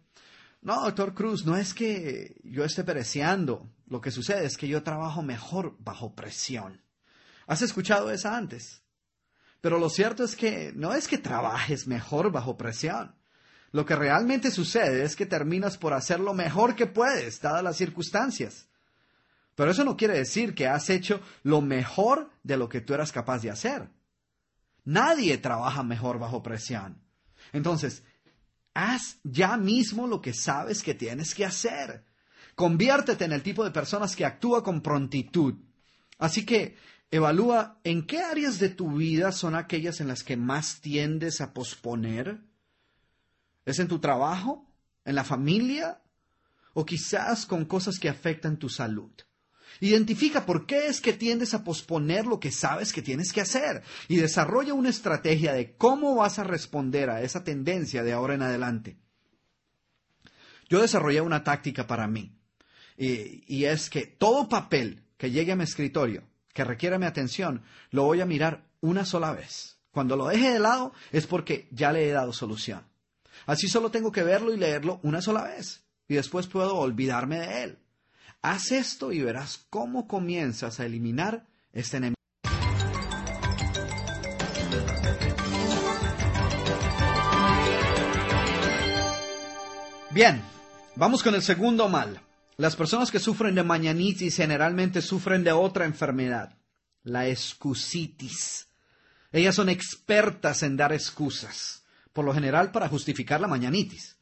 no, 0.63 0.81
doctor 0.81 1.13
Cruz, 1.13 1.45
no 1.45 1.55
es 1.57 1.75
que 1.75 2.41
yo 2.43 2.65
esté 2.65 2.83
pereciendo. 2.83 3.69
Lo 3.85 4.01
que 4.01 4.09
sucede 4.09 4.47
es 4.47 4.57
que 4.57 4.67
yo 4.67 4.81
trabajo 4.81 5.21
mejor 5.21 5.75
bajo 5.77 6.15
presión. 6.15 6.81
¿Has 7.45 7.61
escuchado 7.61 8.09
esa 8.09 8.35
antes? 8.35 8.81
Pero 9.61 9.77
lo 9.77 9.91
cierto 9.91 10.23
es 10.23 10.35
que 10.35 10.73
no 10.73 10.95
es 10.95 11.07
que 11.07 11.19
trabajes 11.19 11.85
mejor 11.85 12.31
bajo 12.31 12.57
presión. 12.57 13.13
Lo 13.71 13.85
que 13.85 13.95
realmente 13.95 14.49
sucede 14.49 15.03
es 15.03 15.15
que 15.15 15.27
terminas 15.27 15.77
por 15.77 15.93
hacer 15.93 16.19
lo 16.19 16.33
mejor 16.33 16.75
que 16.75 16.87
puedes, 16.87 17.41
dadas 17.41 17.61
las 17.63 17.77
circunstancias. 17.77 18.69
Pero 19.53 19.69
eso 19.69 19.83
no 19.83 19.95
quiere 19.95 20.17
decir 20.17 20.55
que 20.55 20.65
has 20.65 20.89
hecho 20.89 21.21
lo 21.43 21.61
mejor 21.61 22.31
de 22.41 22.57
lo 22.57 22.69
que 22.69 22.81
tú 22.81 22.95
eras 22.95 23.11
capaz 23.11 23.43
de 23.43 23.51
hacer. 23.51 23.98
Nadie 24.89 25.37
trabaja 25.37 25.83
mejor 25.83 26.17
bajo 26.17 26.41
presión. 26.41 26.99
Entonces, 27.53 28.03
haz 28.73 29.19
ya 29.23 29.55
mismo 29.55 30.07
lo 30.07 30.19
que 30.19 30.33
sabes 30.33 30.81
que 30.81 30.95
tienes 30.95 31.35
que 31.35 31.45
hacer. 31.45 32.05
Conviértete 32.55 33.25
en 33.25 33.33
el 33.33 33.43
tipo 33.43 33.63
de 33.63 33.69
personas 33.69 34.15
que 34.15 34.25
actúa 34.25 34.63
con 34.63 34.81
prontitud. 34.81 35.53
Así 36.17 36.43
que 36.43 36.75
evalúa 37.11 37.79
en 37.83 38.07
qué 38.07 38.21
áreas 38.21 38.57
de 38.57 38.69
tu 38.69 38.93
vida 38.95 39.31
son 39.31 39.53
aquellas 39.53 40.01
en 40.01 40.07
las 40.07 40.23
que 40.23 40.37
más 40.37 40.81
tiendes 40.81 41.39
a 41.39 41.53
posponer 41.53 42.41
¿Es 43.69 43.77
en 43.77 43.87
tu 43.87 43.99
trabajo? 43.99 44.65
¿En 45.05 45.13
la 45.13 45.23
familia? 45.23 46.01
¿O 46.73 46.83
quizás 46.83 47.45
con 47.45 47.65
cosas 47.65 47.99
que 47.99 48.09
afectan 48.09 48.57
tu 48.57 48.67
salud? 48.67 49.11
Identifica 49.79 50.45
por 50.45 50.65
qué 50.65 50.87
es 50.87 50.99
que 50.99 51.13
tiendes 51.13 51.53
a 51.53 51.63
posponer 51.63 52.25
lo 52.25 52.39
que 52.39 52.51
sabes 52.51 52.91
que 52.91 53.01
tienes 53.01 53.31
que 53.31 53.41
hacer 53.41 53.83
y 54.07 54.17
desarrolla 54.17 54.73
una 54.73 54.89
estrategia 54.89 55.53
de 55.53 55.75
cómo 55.75 56.15
vas 56.15 56.39
a 56.39 56.43
responder 56.43 57.09
a 57.09 57.21
esa 57.21 57.43
tendencia 57.43 58.03
de 58.03 58.11
ahora 58.11 58.35
en 58.35 58.41
adelante. 58.41 58.97
Yo 60.69 60.81
desarrollé 60.81 61.21
una 61.21 61.43
táctica 61.43 61.87
para 61.87 62.07
mí 62.07 62.35
y, 62.97 63.63
es 63.63 63.89
que 63.89 64.05
todo 64.05 64.49
papel 64.49 65.03
que 65.17 65.31
llegue 65.31 65.53
a 65.53 65.55
mi 65.55 65.63
escritorio 65.63 66.23
que 66.53 66.65
requiera 66.65 66.99
mi 66.99 67.05
atención 67.05 67.63
lo 67.91 68.03
voy 68.03 68.21
a 68.21 68.25
mirar 68.25 68.65
una 68.81 69.05
sola 69.05 69.31
vez. 69.31 69.77
Cuando 69.91 70.15
lo 70.15 70.27
deje 70.27 70.51
de 70.51 70.59
lado 70.59 70.93
es 71.11 71.25
porque 71.25 71.67
ya 71.71 71.91
le 71.91 72.07
he 72.07 72.11
dado 72.11 72.33
solución. 72.33 72.83
Así 73.45 73.67
solo 73.69 73.89
tengo 73.89 74.11
que 74.11 74.23
verlo 74.23 74.53
y 74.53 74.57
leerlo 74.57 74.99
una 75.03 75.21
sola 75.21 75.43
vez 75.43 75.83
y 76.07 76.15
después 76.15 76.47
puedo 76.47 76.75
olvidarme 76.75 77.39
de 77.39 77.63
él. 77.63 77.79
Haz 78.41 78.71
esto 78.71 79.11
y 79.11 79.21
verás 79.21 79.65
cómo 79.69 80.07
comienzas 80.07 80.79
a 80.79 80.85
eliminar 80.85 81.45
este 81.73 81.97
enemigo. 81.97 82.15
Bien, 90.11 90.41
vamos 90.95 91.21
con 91.21 91.35
el 91.35 91.41
segundo 91.41 91.89
mal. 91.89 92.21
Las 92.55 92.77
personas 92.77 93.11
que 93.11 93.19
sufren 93.19 93.55
de 93.55 93.63
mañanitis 93.63 94.37
generalmente 94.37 95.01
sufren 95.01 95.43
de 95.43 95.51
otra 95.51 95.85
enfermedad, 95.85 96.57
la 97.03 97.27
excusitis. 97.27 98.69
Ellas 99.33 99.55
son 99.55 99.67
expertas 99.67 100.63
en 100.63 100.77
dar 100.77 100.93
excusas 100.93 101.83
por 102.13 102.25
lo 102.25 102.33
general 102.33 102.71
para 102.71 102.89
justificar 102.89 103.39
la 103.39 103.47
mañanitis. 103.47 104.18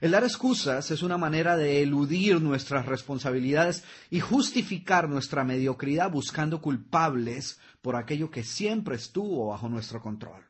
El 0.00 0.10
dar 0.10 0.24
excusas 0.24 0.90
es 0.90 1.02
una 1.02 1.16
manera 1.16 1.56
de 1.56 1.82
eludir 1.82 2.40
nuestras 2.40 2.86
responsabilidades 2.86 3.84
y 4.10 4.20
justificar 4.20 5.08
nuestra 5.08 5.44
mediocridad 5.44 6.10
buscando 6.10 6.60
culpables 6.60 7.58
por 7.80 7.96
aquello 7.96 8.30
que 8.30 8.44
siempre 8.44 8.96
estuvo 8.96 9.48
bajo 9.48 9.68
nuestro 9.68 10.02
control. 10.02 10.44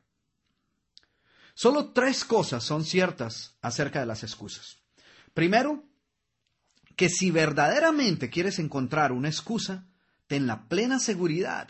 Solo 1.53 1.91
tres 1.91 2.25
cosas 2.25 2.63
son 2.63 2.83
ciertas 2.83 3.55
acerca 3.61 3.99
de 3.99 4.05
las 4.05 4.23
excusas. 4.23 4.77
Primero, 5.33 5.83
que 6.95 7.09
si 7.09 7.31
verdaderamente 7.31 8.29
quieres 8.29 8.59
encontrar 8.59 9.11
una 9.11 9.29
excusa, 9.29 9.87
ten 10.27 10.45
la 10.45 10.67
plena 10.67 10.99
seguridad 10.99 11.69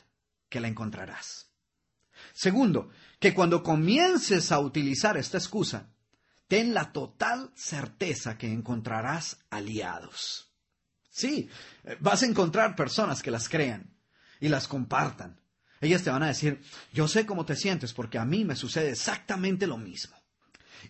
que 0.49 0.59
la 0.59 0.67
encontrarás. 0.67 1.51
Segundo, 2.33 2.89
que 3.19 3.33
cuando 3.33 3.63
comiences 3.63 4.51
a 4.51 4.59
utilizar 4.59 5.17
esta 5.17 5.37
excusa, 5.37 5.89
ten 6.47 6.73
la 6.73 6.91
total 6.91 7.51
certeza 7.55 8.37
que 8.37 8.51
encontrarás 8.51 9.37
aliados. 9.49 10.51
Sí, 11.09 11.49
vas 11.99 12.23
a 12.23 12.27
encontrar 12.27 12.75
personas 12.75 13.21
que 13.21 13.31
las 13.31 13.49
crean 13.49 13.97
y 14.39 14.49
las 14.49 14.67
compartan. 14.67 15.39
Ellas 15.81 16.03
te 16.03 16.09
van 16.09 16.23
a 16.23 16.27
decir, 16.27 16.61
yo 16.93 17.07
sé 17.07 17.25
cómo 17.25 17.45
te 17.45 17.55
sientes 17.55 17.93
porque 17.93 18.17
a 18.17 18.25
mí 18.25 18.45
me 18.45 18.55
sucede 18.55 18.91
exactamente 18.91 19.67
lo 19.67 19.77
mismo. 19.77 20.15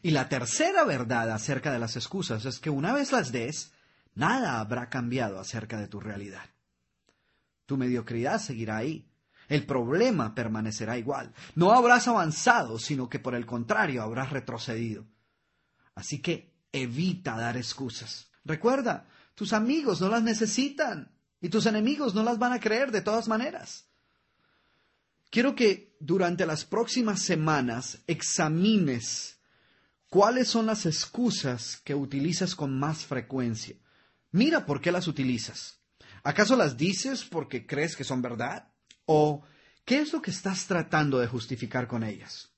Y 0.01 0.11
la 0.11 0.29
tercera 0.29 0.83
verdad 0.83 1.31
acerca 1.31 1.71
de 1.71 1.79
las 1.79 1.95
excusas 1.95 2.45
es 2.45 2.59
que 2.59 2.69
una 2.69 2.93
vez 2.93 3.11
las 3.11 3.31
des, 3.31 3.71
nada 4.15 4.59
habrá 4.59 4.89
cambiado 4.89 5.39
acerca 5.39 5.77
de 5.77 5.87
tu 5.87 5.99
realidad. 5.99 6.49
Tu 7.65 7.77
mediocridad 7.77 8.39
seguirá 8.39 8.77
ahí, 8.77 9.09
el 9.47 9.65
problema 9.65 10.35
permanecerá 10.35 10.97
igual. 10.97 11.33
No 11.55 11.71
habrás 11.71 12.07
avanzado, 12.07 12.79
sino 12.79 13.09
que 13.09 13.19
por 13.19 13.35
el 13.35 13.45
contrario 13.45 14.03
habrás 14.03 14.31
retrocedido. 14.31 15.05
Así 15.97 16.21
que 16.21 16.53
evita 16.71 17.35
dar 17.35 17.57
excusas. 17.57 18.29
Recuerda, 18.45 19.07
tus 19.33 19.51
amigos 19.51 19.99
no 19.99 20.09
las 20.09 20.21
necesitan 20.21 21.11
y 21.41 21.49
tus 21.49 21.65
enemigos 21.65 22.13
no 22.13 22.21
las 22.21 22.37
van 22.37 22.53
a 22.53 22.59
creer 22.59 22.91
de 22.91 23.01
todas 23.01 23.27
maneras. 23.27 23.87
Quiero 25.31 25.55
que 25.55 25.97
durante 25.99 26.45
las 26.45 26.65
próximas 26.65 27.23
semanas 27.23 28.03
examines 28.05 29.39
cuáles 30.07 30.47
son 30.49 30.67
las 30.67 30.85
excusas 30.85 31.77
que 31.77 31.95
utilizas 31.95 32.53
con 32.53 32.77
más 32.77 33.03
frecuencia. 33.03 33.75
Mira 34.31 34.67
por 34.67 34.81
qué 34.81 34.91
las 34.91 35.07
utilizas. 35.07 35.79
¿Acaso 36.23 36.55
las 36.55 36.77
dices 36.77 37.23
porque 37.23 37.65
crees 37.65 37.95
que 37.95 38.03
son 38.03 38.21
verdad? 38.21 38.71
¿O 39.05 39.41
qué 39.83 39.97
es 39.99 40.13
lo 40.13 40.21
que 40.21 40.29
estás 40.29 40.67
tratando 40.67 41.17
de 41.17 41.25
justificar 41.25 41.87
con 41.87 42.03
ellas? 42.03 42.51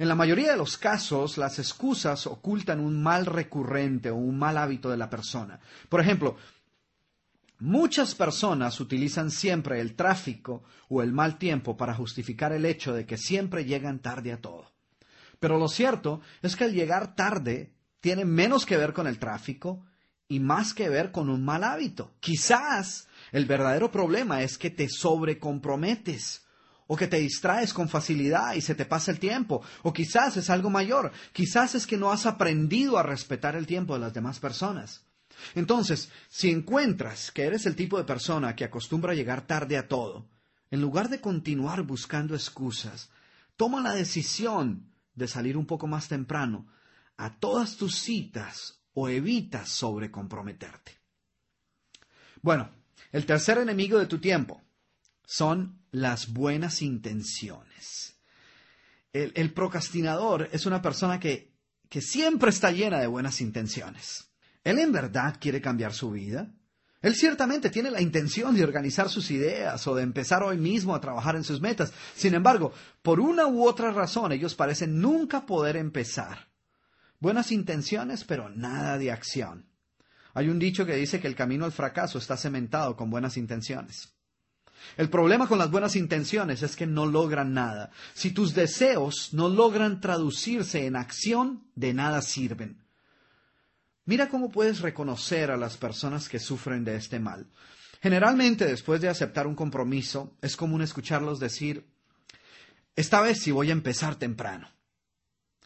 En 0.00 0.08
la 0.08 0.14
mayoría 0.14 0.52
de 0.52 0.56
los 0.56 0.78
casos, 0.78 1.36
las 1.36 1.58
excusas 1.58 2.26
ocultan 2.26 2.80
un 2.80 3.02
mal 3.02 3.26
recurrente 3.26 4.10
o 4.10 4.16
un 4.16 4.38
mal 4.38 4.56
hábito 4.56 4.88
de 4.88 4.96
la 4.96 5.10
persona. 5.10 5.60
Por 5.90 6.00
ejemplo, 6.00 6.38
muchas 7.58 8.14
personas 8.14 8.80
utilizan 8.80 9.30
siempre 9.30 9.78
el 9.78 9.94
tráfico 9.96 10.62
o 10.88 11.02
el 11.02 11.12
mal 11.12 11.36
tiempo 11.36 11.76
para 11.76 11.92
justificar 11.92 12.54
el 12.54 12.64
hecho 12.64 12.94
de 12.94 13.04
que 13.04 13.18
siempre 13.18 13.66
llegan 13.66 13.98
tarde 13.98 14.32
a 14.32 14.40
todo. 14.40 14.72
Pero 15.38 15.58
lo 15.58 15.68
cierto 15.68 16.22
es 16.40 16.56
que 16.56 16.64
el 16.64 16.72
llegar 16.72 17.14
tarde 17.14 17.74
tiene 18.00 18.24
menos 18.24 18.64
que 18.64 18.78
ver 18.78 18.94
con 18.94 19.06
el 19.06 19.18
tráfico 19.18 19.84
y 20.28 20.40
más 20.40 20.72
que 20.72 20.88
ver 20.88 21.12
con 21.12 21.28
un 21.28 21.44
mal 21.44 21.62
hábito. 21.62 22.14
Quizás 22.20 23.06
el 23.32 23.44
verdadero 23.44 23.90
problema 23.90 24.40
es 24.40 24.56
que 24.56 24.70
te 24.70 24.88
sobrecomprometes 24.88 26.46
o 26.92 26.96
que 26.96 27.06
te 27.06 27.18
distraes 27.18 27.72
con 27.72 27.88
facilidad 27.88 28.54
y 28.54 28.60
se 28.60 28.74
te 28.74 28.84
pasa 28.84 29.12
el 29.12 29.20
tiempo, 29.20 29.62
o 29.84 29.92
quizás 29.92 30.36
es 30.36 30.50
algo 30.50 30.70
mayor, 30.70 31.12
quizás 31.32 31.76
es 31.76 31.86
que 31.86 31.96
no 31.96 32.10
has 32.10 32.26
aprendido 32.26 32.98
a 32.98 33.04
respetar 33.04 33.54
el 33.54 33.64
tiempo 33.64 33.94
de 33.94 34.00
las 34.00 34.12
demás 34.12 34.40
personas. 34.40 35.06
Entonces, 35.54 36.10
si 36.28 36.50
encuentras 36.50 37.30
que 37.30 37.44
eres 37.44 37.64
el 37.66 37.76
tipo 37.76 37.96
de 37.96 38.02
persona 38.02 38.56
que 38.56 38.64
acostumbra 38.64 39.14
llegar 39.14 39.46
tarde 39.46 39.78
a 39.78 39.86
todo, 39.86 40.28
en 40.68 40.80
lugar 40.80 41.08
de 41.08 41.20
continuar 41.20 41.84
buscando 41.84 42.34
excusas, 42.34 43.08
toma 43.56 43.80
la 43.80 43.94
decisión 43.94 44.92
de 45.14 45.28
salir 45.28 45.56
un 45.56 45.66
poco 45.66 45.86
más 45.86 46.08
temprano 46.08 46.66
a 47.16 47.38
todas 47.38 47.76
tus 47.76 48.00
citas 48.00 48.80
o 48.94 49.08
evita 49.08 49.64
sobrecomprometerte. 49.64 50.98
Bueno, 52.42 52.68
el 53.12 53.26
tercer 53.26 53.58
enemigo 53.58 53.96
de 53.96 54.06
tu 54.06 54.18
tiempo 54.18 54.60
son 55.30 55.78
las 55.92 56.32
buenas 56.32 56.82
intenciones. 56.82 58.16
El, 59.12 59.52
procrastinador 59.52 60.48
es 60.50 60.66
una 60.66 60.82
persona 60.82 61.20
que, 61.20 61.54
que 61.88 62.00
siempre 62.00 62.50
está 62.50 62.72
llena 62.72 62.98
de 62.98 63.06
buenas 63.06 63.40
intenciones. 63.40 64.28
Él 64.64 64.80
en 64.80 64.90
verdad 64.90 65.36
quiere 65.40 65.60
cambiar 65.60 65.92
su 65.92 66.10
vida. 66.10 66.52
Él 67.00 67.14
ciertamente 67.14 67.70
tiene 67.70 67.92
la 67.92 68.02
intención 68.02 68.56
de 68.56 68.64
organizar 68.64 69.08
sus 69.08 69.30
ideas 69.30 69.86
o 69.86 69.94
de 69.94 70.02
empezar 70.02 70.42
hoy 70.42 70.58
mismo 70.58 70.96
a 70.96 71.00
trabajar 71.00 71.36
en 71.36 71.44
sus 71.44 71.60
metas. 71.60 71.92
Sin 72.16 72.34
embargo, 72.34 72.72
por 73.00 73.20
una 73.20 73.46
u 73.46 73.64
otra 73.64 73.92
razón, 73.92 74.32
ellos 74.32 74.56
parecen 74.56 75.00
nunca 75.00 75.46
poder 75.46 75.76
empezar. 75.76 76.48
Buenas 77.20 77.52
intenciones, 77.52 78.24
pero 78.24 78.48
nada 78.48 78.98
de 78.98 79.12
acción. 79.12 79.70
Hay 80.34 80.48
un 80.48 80.58
dicho 80.58 80.84
que 80.84 80.96
dice 80.96 81.20
que 81.20 81.28
el 81.28 81.36
camino 81.36 81.66
al 81.66 81.72
fracaso 81.72 82.18
está 82.18 82.36
cementado 82.36 82.96
con 82.96 83.10
buenas 83.10 83.36
intenciones. 83.36 84.12
El 84.96 85.08
problema 85.08 85.46
con 85.46 85.58
las 85.58 85.70
buenas 85.70 85.96
intenciones 85.96 86.62
es 86.62 86.76
que 86.76 86.86
no 86.86 87.06
logran 87.06 87.54
nada. 87.54 87.90
Si 88.14 88.32
tus 88.32 88.54
deseos 88.54 89.32
no 89.32 89.48
logran 89.48 90.00
traducirse 90.00 90.86
en 90.86 90.96
acción, 90.96 91.64
de 91.74 91.94
nada 91.94 92.22
sirven. 92.22 92.82
Mira 94.04 94.28
cómo 94.28 94.50
puedes 94.50 94.80
reconocer 94.80 95.50
a 95.50 95.56
las 95.56 95.76
personas 95.76 96.28
que 96.28 96.38
sufren 96.38 96.84
de 96.84 96.96
este 96.96 97.20
mal. 97.20 97.46
Generalmente, 98.02 98.66
después 98.66 99.00
de 99.00 99.08
aceptar 99.08 99.46
un 99.46 99.54
compromiso, 99.54 100.36
es 100.40 100.56
común 100.56 100.82
escucharlos 100.82 101.38
decir, 101.38 101.86
esta 102.96 103.20
vez 103.20 103.40
sí 103.40 103.50
voy 103.50 103.68
a 103.68 103.72
empezar 103.72 104.16
temprano. 104.16 104.68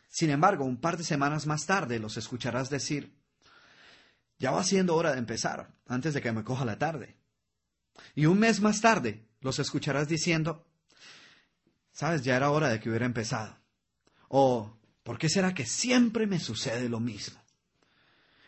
Sin 0.09 0.31
embargo, 0.31 0.65
un 0.65 0.81
par 0.81 0.97
de 0.97 1.05
semanas 1.05 1.47
más 1.47 1.67
tarde 1.67 1.99
los 1.99 2.17
escucharás 2.17 2.71
decir, 2.71 3.15
ya 4.39 4.51
va 4.51 4.63
siendo 4.63 4.95
hora 4.95 5.13
de 5.13 5.19
empezar, 5.19 5.71
antes 5.87 6.15
de 6.15 6.21
que 6.21 6.33
me 6.33 6.45
coja 6.45 6.65
la 6.65 6.79
tarde. 6.79 7.17
Y 8.15 8.27
un 8.27 8.39
mes 8.39 8.61
más 8.61 8.81
tarde 8.81 9.27
los 9.41 9.59
escucharás 9.59 10.09
diciendo, 10.09 10.67
sabes, 11.93 12.23
ya 12.23 12.37
era 12.37 12.51
hora 12.51 12.69
de 12.69 12.81
que 12.81 12.89
hubiera 12.89 13.07
empezado. 13.07 13.57
O, 14.29 14.77
¿por 15.03 15.19
qué 15.19 15.29
será 15.29 15.55
que 15.55 15.67
siempre 15.67 16.27
me 16.27 16.41
sucede 16.41 16.89
lo 16.89 17.01
mismo? 17.01 17.43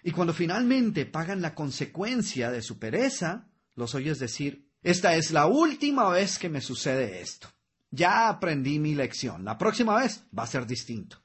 Y 0.03 0.13
cuando 0.13 0.33
finalmente 0.33 1.05
pagan 1.05 1.43
la 1.43 1.55
consecuencia 1.55 2.51
de 2.51 2.63
su 2.63 2.79
pereza, 2.79 3.49
los 3.75 3.95
oyes 3.95 4.19
decir, 4.19 4.69
esta 4.83 5.17
es 5.17 5.33
la 5.33 5.47
última 5.47 6.09
vez 6.11 6.39
que 6.39 6.49
me 6.49 6.61
sucede 6.61 7.21
esto. 7.21 7.49
Ya 7.91 8.29
aprendí 8.29 8.79
mi 8.79 8.95
lección. 8.95 9.45
La 9.45 9.59
próxima 9.59 9.97
vez 9.97 10.23
va 10.37 10.45
a 10.45 10.47
ser 10.47 10.67
distinto. 10.67 11.23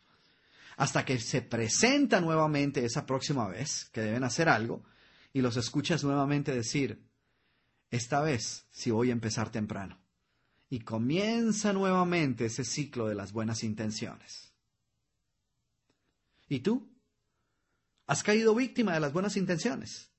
Hasta 0.78 1.06
que 1.06 1.20
se 1.20 1.44
presenta 1.44 2.20
nuevamente 2.22 2.84
esa 2.84 3.06
próxima 3.06 3.48
vez 3.48 3.86
que 3.92 4.02
deben 4.02 4.24
hacer 4.24 4.50
algo 4.50 4.84
y 5.32 5.42
los 5.42 5.58
escuchas 5.58 6.04
nuevamente 6.04 6.52
decir, 6.52 7.04
esta 7.92 8.22
vez 8.22 8.66
sí 8.72 8.90
voy 8.90 9.10
a 9.10 9.14
empezar 9.14 9.52
temprano. 9.52 10.00
Y 10.70 10.80
comienza 10.80 11.74
nuevamente 11.74 12.46
ese 12.46 12.64
ciclo 12.64 13.08
de 13.08 13.16
las 13.16 13.34
buenas 13.34 13.64
intenciones. 13.64 14.54
¿Y 16.48 16.62
tú? 16.62 16.92
has 18.12 18.24
caído 18.24 18.54
víctima 18.54 18.94
de 18.94 19.00
las 19.00 19.14
buenas 19.14 19.38
intenciones. 19.38 20.12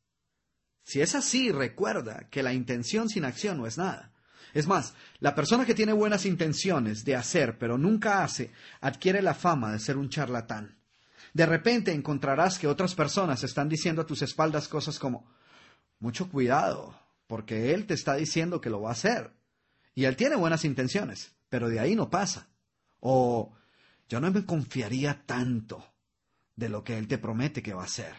Si 0.83 1.03
es 1.03 1.15
así, 1.15 1.53
recuerda 1.53 2.27
que 2.31 2.43
la 2.43 2.55
intención 2.55 3.11
sin 3.11 3.27
acción 3.27 3.59
no 3.59 3.67
es 3.67 3.77
nada. 3.77 4.15
Es 4.55 4.67
más, 4.67 4.95
la 5.21 5.35
persona 5.35 5.67
que 5.67 5.75
tiene 5.75 5.93
buenas 5.93 6.25
intenciones 6.25 7.05
de 7.05 7.17
hacer 7.17 7.59
pero 7.59 7.77
nunca 7.77 8.25
hace, 8.25 8.51
adquiere 8.81 9.21
la 9.21 9.35
fama 9.35 9.73
de 9.73 9.79
ser 9.79 9.99
un 9.99 10.09
charlatán. 10.09 10.79
De 11.35 11.45
repente 11.45 11.93
encontrarás 11.93 12.59
que 12.59 12.67
otras 12.67 12.95
personas 12.95 13.45
están 13.45 13.69
diciendo 13.69 14.01
a 14.01 14.07
tus 14.07 14.23
espaldas 14.23 14.69
cosas 14.69 14.99
como, 14.99 15.31
mucho 15.99 16.31
cuidado, 16.31 16.99
porque 17.33 17.73
él 17.73 17.87
te 17.87 17.95
está 17.95 18.17
diciendo 18.17 18.61
que 18.61 18.69
lo 18.69 18.83
va 18.83 18.91
a 18.91 18.93
hacer. 18.93 19.33
Y 19.95 20.05
él 20.05 20.17
tiene 20.17 20.37
buenas 20.37 20.67
intenciones, 20.67 21.35
pero 21.49 21.71
de 21.71 21.81
ahí 21.81 21.97
no 21.97 22.11
pasa. 22.11 22.51
O 23.01 23.55
yo 24.07 24.21
no 24.21 24.31
me 24.31 24.45
confiaría 24.45 25.23
tanto 25.25 25.83
de 26.57 26.69
lo 26.69 26.85
que 26.85 26.99
Él 26.99 27.09
te 27.09 27.17
promete 27.17 27.63
que 27.63 27.73
va 27.73 27.85
a 27.85 27.87
hacer. 27.87 28.15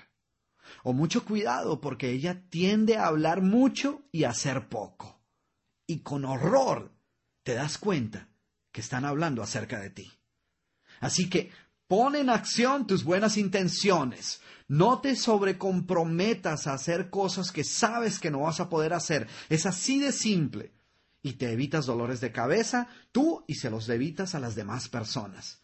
O 0.82 0.94
mucho 0.94 1.26
cuidado 1.26 1.80
porque 1.80 2.10
ella 2.10 2.42
tiende 2.50 2.98
a 2.98 3.06
hablar 3.06 3.44
mucho 3.44 4.02
y 4.12 4.24
a 4.24 4.32
hacer 4.32 4.68
poco. 4.68 5.22
Y 5.86 6.00
con 6.00 6.26
horror 6.26 6.92
te 7.44 7.54
das 7.54 7.78
cuenta 7.78 8.30
que 8.72 8.82
están 8.82 9.06
hablando 9.06 9.44
acerca 9.44 9.80
de 9.80 9.92
ti. 9.92 10.12
Así 11.02 11.30
que 11.30 11.52
pon 11.88 12.16
en 12.16 12.32
acción 12.32 12.88
tus 12.88 13.04
buenas 13.04 13.38
intenciones. 13.38 14.42
No 14.74 15.02
te 15.02 15.16
sobrecomprometas 15.16 16.66
a 16.66 16.74
hacer 16.74 17.12
cosas 17.12 17.52
que 17.52 17.64
sabes 17.64 18.18
que 18.18 18.32
no 18.32 18.40
vas 18.40 18.60
a 18.60 18.70
poder 18.70 18.94
hacer. 18.94 19.28
Es 19.48 19.68
así 19.68 20.00
de 20.00 20.12
simple. 20.12 20.72
Y 21.22 21.34
te 21.34 21.52
evitas 21.52 21.86
dolores 21.86 22.22
de 22.22 22.32
cabeza, 22.32 22.88
tú 23.12 23.44
y 23.46 23.54
se 23.54 23.70
los 23.70 23.88
evitas 23.88 24.34
a 24.34 24.40
las 24.40 24.56
demás 24.56 24.90
personas. 24.90 25.62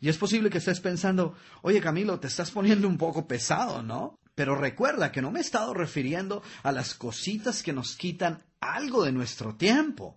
Y 0.00 0.08
es 0.08 0.18
posible 0.18 0.50
que 0.50 0.58
estés 0.58 0.78
pensando, 0.78 1.34
oye 1.62 1.80
Camilo, 1.80 2.20
te 2.20 2.28
estás 2.28 2.52
poniendo 2.52 2.86
un 2.86 2.96
poco 2.96 3.26
pesado, 3.26 3.82
¿no? 3.82 4.20
Pero 4.36 4.54
recuerda 4.54 5.10
que 5.10 5.20
no 5.20 5.32
me 5.32 5.40
he 5.40 5.42
estado 5.42 5.74
refiriendo 5.74 6.40
a 6.62 6.70
las 6.70 6.94
cositas 6.94 7.64
que 7.64 7.72
nos 7.72 7.96
quitan 7.96 8.44
algo 8.60 9.02
de 9.02 9.10
nuestro 9.10 9.56
tiempo. 9.56 10.16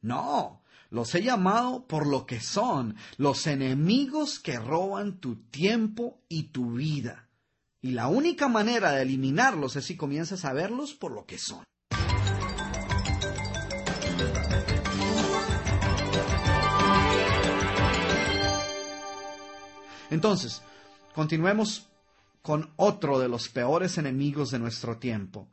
No, 0.00 0.62
los 0.88 1.14
he 1.14 1.22
llamado 1.22 1.86
por 1.86 2.06
lo 2.06 2.24
que 2.24 2.40
son, 2.40 2.96
los 3.18 3.46
enemigos 3.46 4.40
que 4.40 4.58
roban 4.58 5.18
tu 5.20 5.36
tiempo 5.50 6.22
y 6.30 6.44
tu 6.44 6.72
vida. 6.76 7.28
Y 7.84 7.90
la 7.90 8.06
única 8.06 8.46
manera 8.46 8.92
de 8.92 9.02
eliminarlos 9.02 9.74
es 9.74 9.86
si 9.86 9.96
comienzas 9.96 10.44
a 10.44 10.52
verlos 10.52 10.94
por 10.94 11.10
lo 11.10 11.26
que 11.26 11.36
son. 11.36 11.64
Entonces, 20.10 20.62
continuemos 21.12 21.88
con 22.40 22.70
otro 22.76 23.18
de 23.18 23.28
los 23.28 23.48
peores 23.48 23.98
enemigos 23.98 24.52
de 24.52 24.60
nuestro 24.60 24.98
tiempo, 24.98 25.50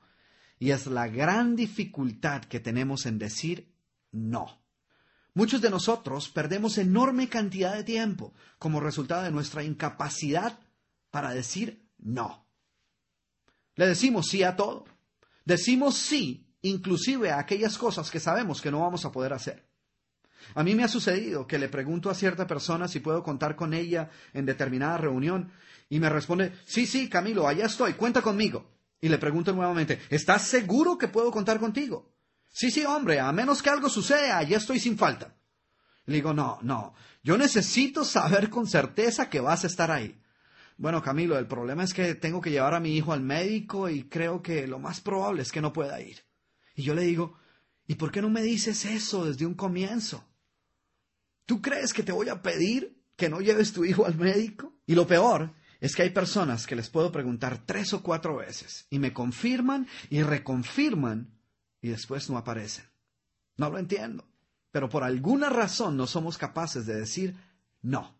y 0.59 0.69
es 0.69 0.85
la 0.85 1.07
gran 1.07 1.55
dificultad 1.55 2.43
que 2.43 2.59
tenemos 2.59 3.07
en 3.07 3.17
decir 3.17 3.73
no. 4.11 4.61
Muchos 5.33 5.61
de 5.61 5.71
nosotros 5.71 6.29
perdemos 6.29 6.77
enorme 6.77 7.27
cantidad 7.27 7.73
de 7.73 7.83
tiempo 7.83 8.33
como 8.59 8.81
resultado 8.81 9.23
de 9.23 9.31
nuestra 9.31 9.63
incapacidad 9.63 10.59
para 11.09 11.31
decir 11.31 11.88
no. 11.99 12.45
Le 13.75 13.87
decimos 13.87 14.27
sí 14.27 14.43
a 14.43 14.55
todo. 14.55 14.85
Decimos 15.45 15.95
sí 15.95 16.45
inclusive 16.61 17.31
a 17.31 17.39
aquellas 17.39 17.77
cosas 17.77 18.11
que 18.11 18.19
sabemos 18.19 18.61
que 18.61 18.71
no 18.71 18.81
vamos 18.81 19.05
a 19.05 19.11
poder 19.11 19.33
hacer. 19.33 19.65
A 20.55 20.63
mí 20.63 20.75
me 20.75 20.83
ha 20.83 20.87
sucedido 20.87 21.47
que 21.47 21.59
le 21.59 21.69
pregunto 21.69 22.09
a 22.09 22.15
cierta 22.15 22.47
persona 22.47 22.87
si 22.87 22.99
puedo 22.99 23.23
contar 23.23 23.55
con 23.55 23.73
ella 23.73 24.09
en 24.33 24.45
determinada 24.45 24.97
reunión 24.97 25.51
y 25.89 25.99
me 25.99 26.09
responde, 26.09 26.53
sí, 26.65 26.85
sí, 26.85 27.09
Camilo, 27.09 27.47
allá 27.47 27.65
estoy, 27.65 27.93
cuenta 27.93 28.21
conmigo. 28.21 28.69
Y 29.01 29.09
le 29.09 29.17
pregunto 29.17 29.53
nuevamente, 29.53 29.99
¿estás 30.09 30.43
seguro 30.43 30.97
que 30.97 31.07
puedo 31.07 31.31
contar 31.31 31.59
contigo? 31.59 32.13
Sí, 32.49 32.71
sí, 32.71 32.83
hombre, 32.83 33.19
a 33.19 33.31
menos 33.31 33.61
que 33.61 33.69
algo 33.69 33.89
suceda, 33.89 34.37
allá 34.37 34.57
estoy 34.57 34.79
sin 34.79 34.97
falta. 34.97 35.35
Le 36.05 36.15
digo, 36.15 36.33
no, 36.33 36.59
no, 36.63 36.93
yo 37.23 37.37
necesito 37.37 38.03
saber 38.03 38.49
con 38.49 38.67
certeza 38.67 39.29
que 39.29 39.39
vas 39.39 39.63
a 39.63 39.67
estar 39.67 39.91
ahí. 39.91 40.18
Bueno, 40.79 41.03
Camilo, 41.03 41.37
el 41.37 41.45
problema 41.45 41.83
es 41.83 41.93
que 41.93 42.15
tengo 42.15 42.39
que 42.39 42.51
llevar 42.51 42.73
a 42.73 42.79
mi 42.79 42.95
hijo 42.95 43.11
al 43.11 43.19
médico 43.19 43.89
y 43.89 44.05
creo 44.05 44.41
que 44.41 44.65
lo 44.65 44.79
más 44.79 45.01
probable 45.01 45.41
es 45.41 45.51
que 45.51 45.59
no 45.59 45.73
pueda 45.73 45.99
ir. 45.99 46.23
Y 46.73 46.83
yo 46.83 46.95
le 46.95 47.01
digo, 47.01 47.37
¿y 47.85 47.95
por 47.95 48.13
qué 48.13 48.21
no 48.21 48.29
me 48.29 48.41
dices 48.41 48.85
eso 48.85 49.25
desde 49.25 49.45
un 49.45 49.55
comienzo? 49.55 50.23
¿Tú 51.45 51.61
crees 51.61 51.91
que 51.91 52.01
te 52.01 52.13
voy 52.13 52.29
a 52.29 52.41
pedir 52.41 52.97
que 53.17 53.27
no 53.27 53.41
lleves 53.41 53.73
tu 53.73 53.83
hijo 53.83 54.05
al 54.05 54.15
médico? 54.15 54.73
Y 54.85 54.95
lo 54.95 55.05
peor 55.05 55.53
es 55.81 55.97
que 55.97 56.03
hay 56.03 56.11
personas 56.11 56.65
que 56.65 56.77
les 56.77 56.89
puedo 56.89 57.11
preguntar 57.11 57.65
tres 57.65 57.91
o 57.91 58.01
cuatro 58.01 58.37
veces 58.37 58.87
y 58.89 58.99
me 58.99 59.11
confirman 59.11 59.85
y 60.09 60.23
reconfirman 60.23 61.37
y 61.81 61.89
después 61.89 62.29
no 62.29 62.37
aparecen. 62.37 62.85
No 63.57 63.69
lo 63.69 63.79
entiendo, 63.79 64.29
pero 64.71 64.87
por 64.87 65.03
alguna 65.03 65.49
razón 65.49 65.97
no 65.97 66.07
somos 66.07 66.37
capaces 66.37 66.85
de 66.85 66.95
decir 66.95 67.35
no. 67.81 68.18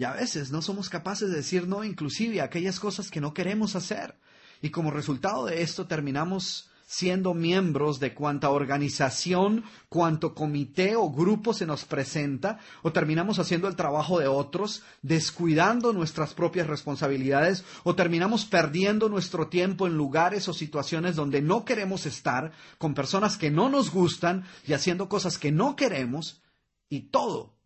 Y 0.00 0.04
a 0.04 0.14
veces 0.14 0.50
no 0.50 0.62
somos 0.62 0.88
capaces 0.88 1.28
de 1.28 1.36
decir 1.36 1.68
no 1.68 1.84
inclusive 1.84 2.40
a 2.40 2.44
aquellas 2.44 2.80
cosas 2.80 3.10
que 3.10 3.20
no 3.20 3.34
queremos 3.34 3.76
hacer. 3.76 4.14
Y 4.62 4.70
como 4.70 4.90
resultado 4.90 5.44
de 5.44 5.60
esto 5.60 5.86
terminamos 5.88 6.70
siendo 6.86 7.34
miembros 7.34 8.00
de 8.00 8.14
cuanta 8.14 8.48
organización, 8.48 9.62
cuanto 9.90 10.34
comité 10.34 10.96
o 10.96 11.10
grupo 11.10 11.52
se 11.52 11.66
nos 11.66 11.84
presenta, 11.84 12.60
o 12.80 12.92
terminamos 12.92 13.38
haciendo 13.38 13.68
el 13.68 13.76
trabajo 13.76 14.18
de 14.18 14.26
otros, 14.26 14.82
descuidando 15.02 15.92
nuestras 15.92 16.32
propias 16.32 16.66
responsabilidades, 16.66 17.62
o 17.84 17.94
terminamos 17.94 18.46
perdiendo 18.46 19.10
nuestro 19.10 19.48
tiempo 19.48 19.86
en 19.86 19.98
lugares 19.98 20.48
o 20.48 20.54
situaciones 20.54 21.14
donde 21.14 21.42
no 21.42 21.66
queremos 21.66 22.06
estar, 22.06 22.52
con 22.78 22.94
personas 22.94 23.36
que 23.36 23.50
no 23.50 23.68
nos 23.68 23.90
gustan 23.90 24.46
y 24.66 24.72
haciendo 24.72 25.10
cosas 25.10 25.36
que 25.36 25.52
no 25.52 25.76
queremos, 25.76 26.40
y 26.88 27.10
todo 27.10 27.59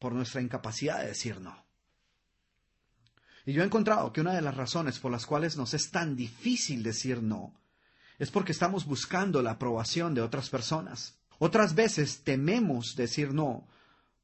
por 0.00 0.12
nuestra 0.12 0.40
incapacidad 0.40 1.00
de 1.00 1.08
decir 1.08 1.40
no. 1.40 1.64
Y 3.46 3.52
yo 3.52 3.62
he 3.62 3.66
encontrado 3.66 4.12
que 4.12 4.20
una 4.20 4.34
de 4.34 4.42
las 4.42 4.56
razones 4.56 4.98
por 4.98 5.12
las 5.12 5.26
cuales 5.26 5.56
nos 5.56 5.74
es 5.74 5.92
tan 5.92 6.16
difícil 6.16 6.82
decir 6.82 7.22
no 7.22 7.60
es 8.20 8.30
porque 8.30 8.52
estamos 8.52 8.84
buscando 8.84 9.42
la 9.42 9.52
aprobación 9.52 10.14
de 10.14 10.20
otras 10.20 10.50
personas. 10.50 11.18
Otras 11.38 11.74
veces 11.74 12.22
tememos 12.22 12.94
decir 12.94 13.32
no 13.32 13.66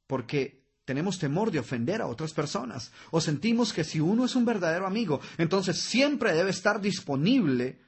porque 0.05 0.63
tenemos 0.85 1.17
temor 1.17 1.51
de 1.51 1.59
ofender 1.59 2.01
a 2.01 2.07
otras 2.07 2.31
personas 2.31 2.91
o 3.09 3.19
sentimos 3.19 3.73
que 3.73 3.83
si 3.83 3.99
uno 3.99 4.23
es 4.23 4.35
un 4.35 4.45
verdadero 4.45 4.85
amigo, 4.85 5.19
entonces 5.39 5.81
siempre 5.81 6.33
debe 6.33 6.51
estar 6.51 6.79
disponible 6.79 7.81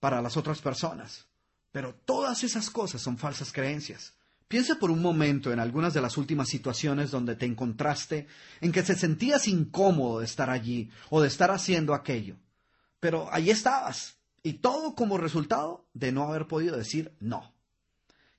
para 0.00 0.20
las 0.20 0.36
otras 0.36 0.60
personas. 0.60 1.26
Pero 1.72 1.94
todas 2.04 2.44
esas 2.44 2.68
cosas 2.68 3.00
son 3.00 3.16
falsas 3.16 3.52
creencias. 3.52 4.12
Piensa 4.52 4.74
por 4.74 4.90
un 4.90 5.00
momento 5.00 5.50
en 5.50 5.60
algunas 5.60 5.94
de 5.94 6.02
las 6.02 6.18
últimas 6.18 6.46
situaciones 6.46 7.10
donde 7.10 7.36
te 7.36 7.46
encontraste 7.46 8.26
en 8.60 8.70
que 8.70 8.82
te 8.82 8.94
sentías 8.94 9.48
incómodo 9.48 10.18
de 10.18 10.26
estar 10.26 10.50
allí 10.50 10.90
o 11.08 11.22
de 11.22 11.28
estar 11.28 11.50
haciendo 11.50 11.94
aquello. 11.94 12.36
Pero 13.00 13.32
allí 13.32 13.48
estabas, 13.48 14.18
y 14.42 14.52
todo 14.52 14.94
como 14.94 15.16
resultado 15.16 15.86
de 15.94 16.12
no 16.12 16.24
haber 16.24 16.48
podido 16.48 16.76
decir 16.76 17.16
no. 17.18 17.54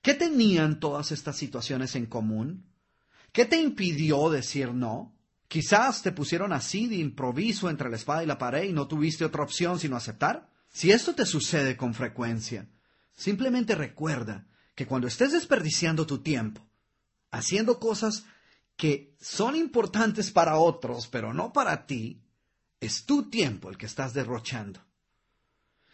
¿Qué 0.04 0.14
tenían 0.14 0.80
todas 0.80 1.12
estas 1.12 1.36
situaciones 1.36 1.96
en 1.96 2.06
común? 2.06 2.64
¿Qué 3.32 3.46
te 3.46 3.60
impidió 3.60 4.30
decir 4.30 4.72
no? 4.72 5.16
Quizás 5.48 6.04
te 6.04 6.12
pusieron 6.12 6.54
así 6.54 6.86
de 6.86 6.98
improviso 6.98 7.72
entre 7.72 7.90
la 7.90 7.96
espada 7.96 8.24
y 8.24 8.28
la 8.28 8.38
pared 8.38 8.66
y 8.66 8.72
no 8.72 8.88
tuviste 8.88 9.26
otra 9.26 9.42
opción 9.42 9.80
sino 9.80 9.96
aceptar. 9.96 10.48
Si 10.72 10.92
esto 10.92 11.16
te 11.16 11.26
sucede 11.26 11.76
con 11.76 11.96
frecuencia, 11.96 12.68
simplemente 13.16 13.74
recuerda 13.74 14.46
que 14.76 14.86
cuando 14.86 15.08
estés 15.08 15.32
desperdiciando 15.32 16.06
tu 16.06 16.20
tiempo 16.20 16.62
haciendo 17.34 17.80
cosas 17.80 18.26
que 18.78 19.16
son 19.20 19.56
importantes 19.56 20.32
para 20.32 20.58
otros, 20.58 21.08
pero 21.08 21.34
no 21.34 21.52
para 21.52 21.86
ti, 21.86 22.22
es 22.80 23.06
tu 23.06 23.30
tiempo 23.30 23.70
el 23.70 23.78
que 23.78 23.88
estás 23.88 24.14
derrochando. 24.14 24.80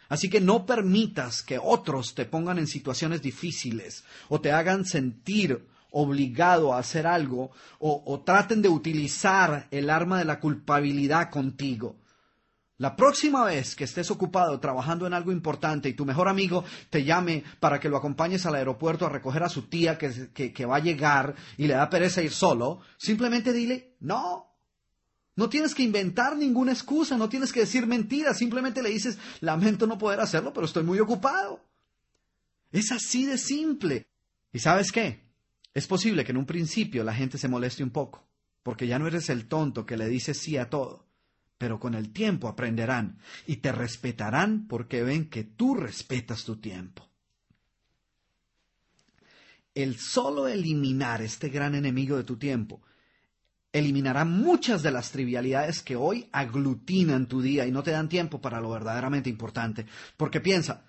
Así 0.10 0.30
que 0.30 0.42
no 0.42 0.66
permitas 0.66 1.42
que 1.42 1.60
otros 1.62 2.14
te 2.14 2.26
pongan 2.26 2.58
en 2.58 2.68
situaciones 2.68 3.22
difíciles 3.22 4.04
o 4.28 4.42
te 4.42 4.52
hagan 4.52 4.86
sentir 4.86 5.66
obligado 5.92 6.74
a 6.74 6.80
hacer 6.80 7.08
algo 7.08 7.52
o, 7.80 8.04
o 8.06 8.20
traten 8.22 8.62
de 8.62 8.70
utilizar 8.70 9.68
el 9.72 9.90
arma 9.90 10.20
de 10.20 10.26
la 10.26 10.40
culpabilidad 10.40 11.30
contigo. 11.30 11.96
La 12.80 12.96
próxima 12.96 13.44
vez 13.44 13.76
que 13.76 13.84
estés 13.84 14.10
ocupado 14.10 14.58
trabajando 14.62 15.06
en 15.06 15.14
algo 15.14 15.34
importante 15.34 15.90
y 15.90 15.94
tu 15.96 16.06
mejor 16.06 16.30
amigo 16.30 16.64
te 16.90 17.04
llame 17.04 17.44
para 17.60 17.78
que 17.78 17.90
lo 17.90 17.98
acompañes 17.98 18.46
al 18.46 18.56
aeropuerto 18.56 19.06
a 19.06 19.10
recoger 19.10 19.44
a 19.44 19.50
su 19.50 19.64
tía 19.64 19.98
que, 19.98 20.66
va 20.66 20.78
a 20.78 20.82
llegar 20.82 21.36
y 21.58 21.68
le 21.68 21.74
da 21.74 21.90
pereza 21.90 22.22
ir 22.22 22.32
solo, 22.32 22.80
simplemente 22.98 23.52
dile, 23.52 23.98
no. 24.00 24.56
No 25.36 25.50
tienes 25.50 25.76
que 25.76 25.84
inventar 25.84 26.38
ninguna 26.38 26.72
excusa, 26.72 27.18
no 27.18 27.28
tienes 27.28 27.52
que 27.52 27.62
decir 27.62 27.86
mentiras, 27.86 28.38
simplemente 28.38 28.82
le 28.82 28.92
dices, 28.92 29.18
lamento 29.42 29.86
no 29.86 29.98
poder 29.98 30.22
hacerlo, 30.22 30.54
pero 30.54 30.66
estoy 30.66 30.84
muy 30.84 31.02
ocupado. 31.02 31.62
Es 32.72 32.94
así 32.94 33.26
de 33.26 33.38
simple. 33.38 34.08
¿Y 34.54 34.60
sabes 34.60 34.94
qué? 34.94 35.28
Es 35.74 35.86
posible 35.86 36.24
que 36.24 36.32
en 36.32 36.38
un 36.38 36.46
principio 36.46 37.04
la 37.04 37.14
gente 37.14 37.38
se 37.38 37.50
moleste 37.50 37.84
un 37.84 37.90
poco, 37.90 38.26
porque 38.64 38.88
ya 38.88 39.00
no 39.00 39.08
eres 39.08 39.30
el 39.30 39.50
tonto 39.50 39.86
que 39.86 39.98
le 39.98 40.08
dice 40.08 40.34
sí 40.34 40.56
a 40.56 40.70
todo 40.70 41.09
pero 41.60 41.78
con 41.78 41.94
el 41.94 42.12
tiempo 42.12 42.48
aprenderán 42.48 43.20
y 43.46 43.58
te 43.58 43.72
respetarán 43.74 44.66
porque 44.68 45.04
ven 45.04 45.30
que 45.30 45.44
tú 45.44 45.76
respetas 45.76 46.46
tu 46.46 46.56
tiempo. 46.56 47.08
El 49.76 50.00
solo 50.00 50.48
eliminar 50.48 51.22
este 51.22 51.50
gran 51.50 51.76
enemigo 51.76 52.16
de 52.18 52.24
tu 52.24 52.38
tiempo 52.38 52.82
eliminará 53.74 54.24
muchas 54.24 54.82
de 54.82 54.92
las 54.92 55.12
trivialidades 55.12 55.84
que 55.84 55.98
hoy 55.98 56.30
aglutinan 56.32 57.28
tu 57.28 57.42
día 57.42 57.68
y 57.68 57.72
no 57.72 57.84
te 57.84 57.92
dan 57.92 58.10
tiempo 58.10 58.40
para 58.42 58.62
lo 58.62 58.70
verdaderamente 58.72 59.30
importante. 59.30 59.86
Porque 60.16 60.40
piensa, 60.40 60.86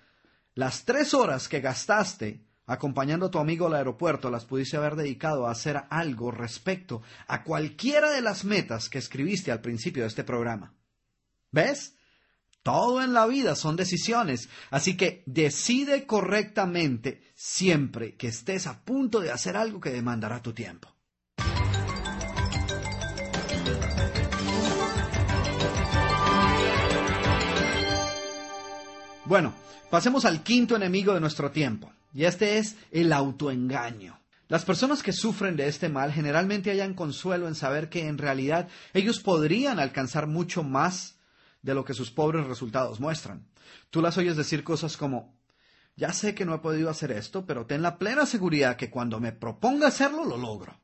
las 0.55 0.85
tres 0.85 1.13
horas 1.13 1.49
que 1.49 1.59
gastaste 1.59 2.45
acompañando 2.71 3.25
a 3.25 3.31
tu 3.31 3.37
amigo 3.37 3.67
al 3.67 3.75
aeropuerto, 3.75 4.31
las 4.31 4.45
pudiste 4.45 4.77
haber 4.77 4.95
dedicado 4.95 5.45
a 5.45 5.51
hacer 5.51 5.83
algo 5.89 6.31
respecto 6.31 7.01
a 7.27 7.43
cualquiera 7.43 8.11
de 8.11 8.21
las 8.21 8.45
metas 8.45 8.87
que 8.87 8.97
escribiste 8.97 9.51
al 9.51 9.59
principio 9.59 10.03
de 10.03 10.07
este 10.07 10.23
programa. 10.23 10.73
¿Ves? 11.51 11.95
Todo 12.63 13.03
en 13.03 13.11
la 13.11 13.25
vida 13.25 13.55
son 13.55 13.75
decisiones, 13.75 14.47
así 14.69 14.95
que 14.95 15.21
decide 15.25 16.05
correctamente 16.05 17.21
siempre 17.35 18.15
que 18.15 18.27
estés 18.27 18.67
a 18.67 18.85
punto 18.85 19.19
de 19.19 19.31
hacer 19.31 19.57
algo 19.57 19.81
que 19.81 19.89
demandará 19.89 20.41
tu 20.41 20.53
tiempo. 20.53 20.95
Bueno, 29.25 29.53
pasemos 29.89 30.23
al 30.23 30.41
quinto 30.41 30.75
enemigo 30.75 31.13
de 31.13 31.19
nuestro 31.19 31.51
tiempo, 31.51 31.91
y 32.13 32.25
este 32.25 32.57
es 32.57 32.75
el 32.91 33.13
autoengaño. 33.13 34.19
Las 34.47 34.65
personas 34.65 35.01
que 35.01 35.13
sufren 35.13 35.55
de 35.55 35.67
este 35.67 35.87
mal 35.87 36.11
generalmente 36.11 36.71
hallan 36.71 36.93
consuelo 36.93 37.47
en 37.47 37.55
saber 37.55 37.89
que 37.89 38.07
en 38.07 38.17
realidad 38.17 38.67
ellos 38.93 39.19
podrían 39.19 39.79
alcanzar 39.79 40.27
mucho 40.27 40.61
más 40.61 41.17
de 41.61 41.73
lo 41.73 41.85
que 41.85 41.93
sus 41.93 42.11
pobres 42.11 42.45
resultados 42.45 42.99
muestran. 42.99 43.47
Tú 43.89 44.01
las 44.01 44.17
oyes 44.17 44.35
decir 44.35 44.63
cosas 44.63 44.97
como, 44.97 45.37
ya 45.95 46.11
sé 46.11 46.35
que 46.35 46.45
no 46.45 46.53
he 46.53 46.59
podido 46.59 46.89
hacer 46.89 47.11
esto, 47.11 47.45
pero 47.45 47.65
ten 47.65 47.81
la 47.81 47.97
plena 47.97 48.25
seguridad 48.25 48.75
que 48.75 48.89
cuando 48.89 49.19
me 49.19 49.31
proponga 49.31 49.87
hacerlo, 49.87 50.25
lo 50.25 50.37
logro. 50.37 50.77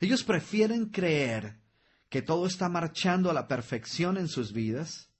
Ellos 0.00 0.24
prefieren 0.24 0.86
creer 0.86 1.58
que 2.08 2.22
todo 2.22 2.46
está 2.46 2.68
marchando 2.68 3.30
a 3.30 3.34
la 3.34 3.48
perfección 3.48 4.16
en 4.16 4.28
sus 4.28 4.52
vidas 4.52 5.10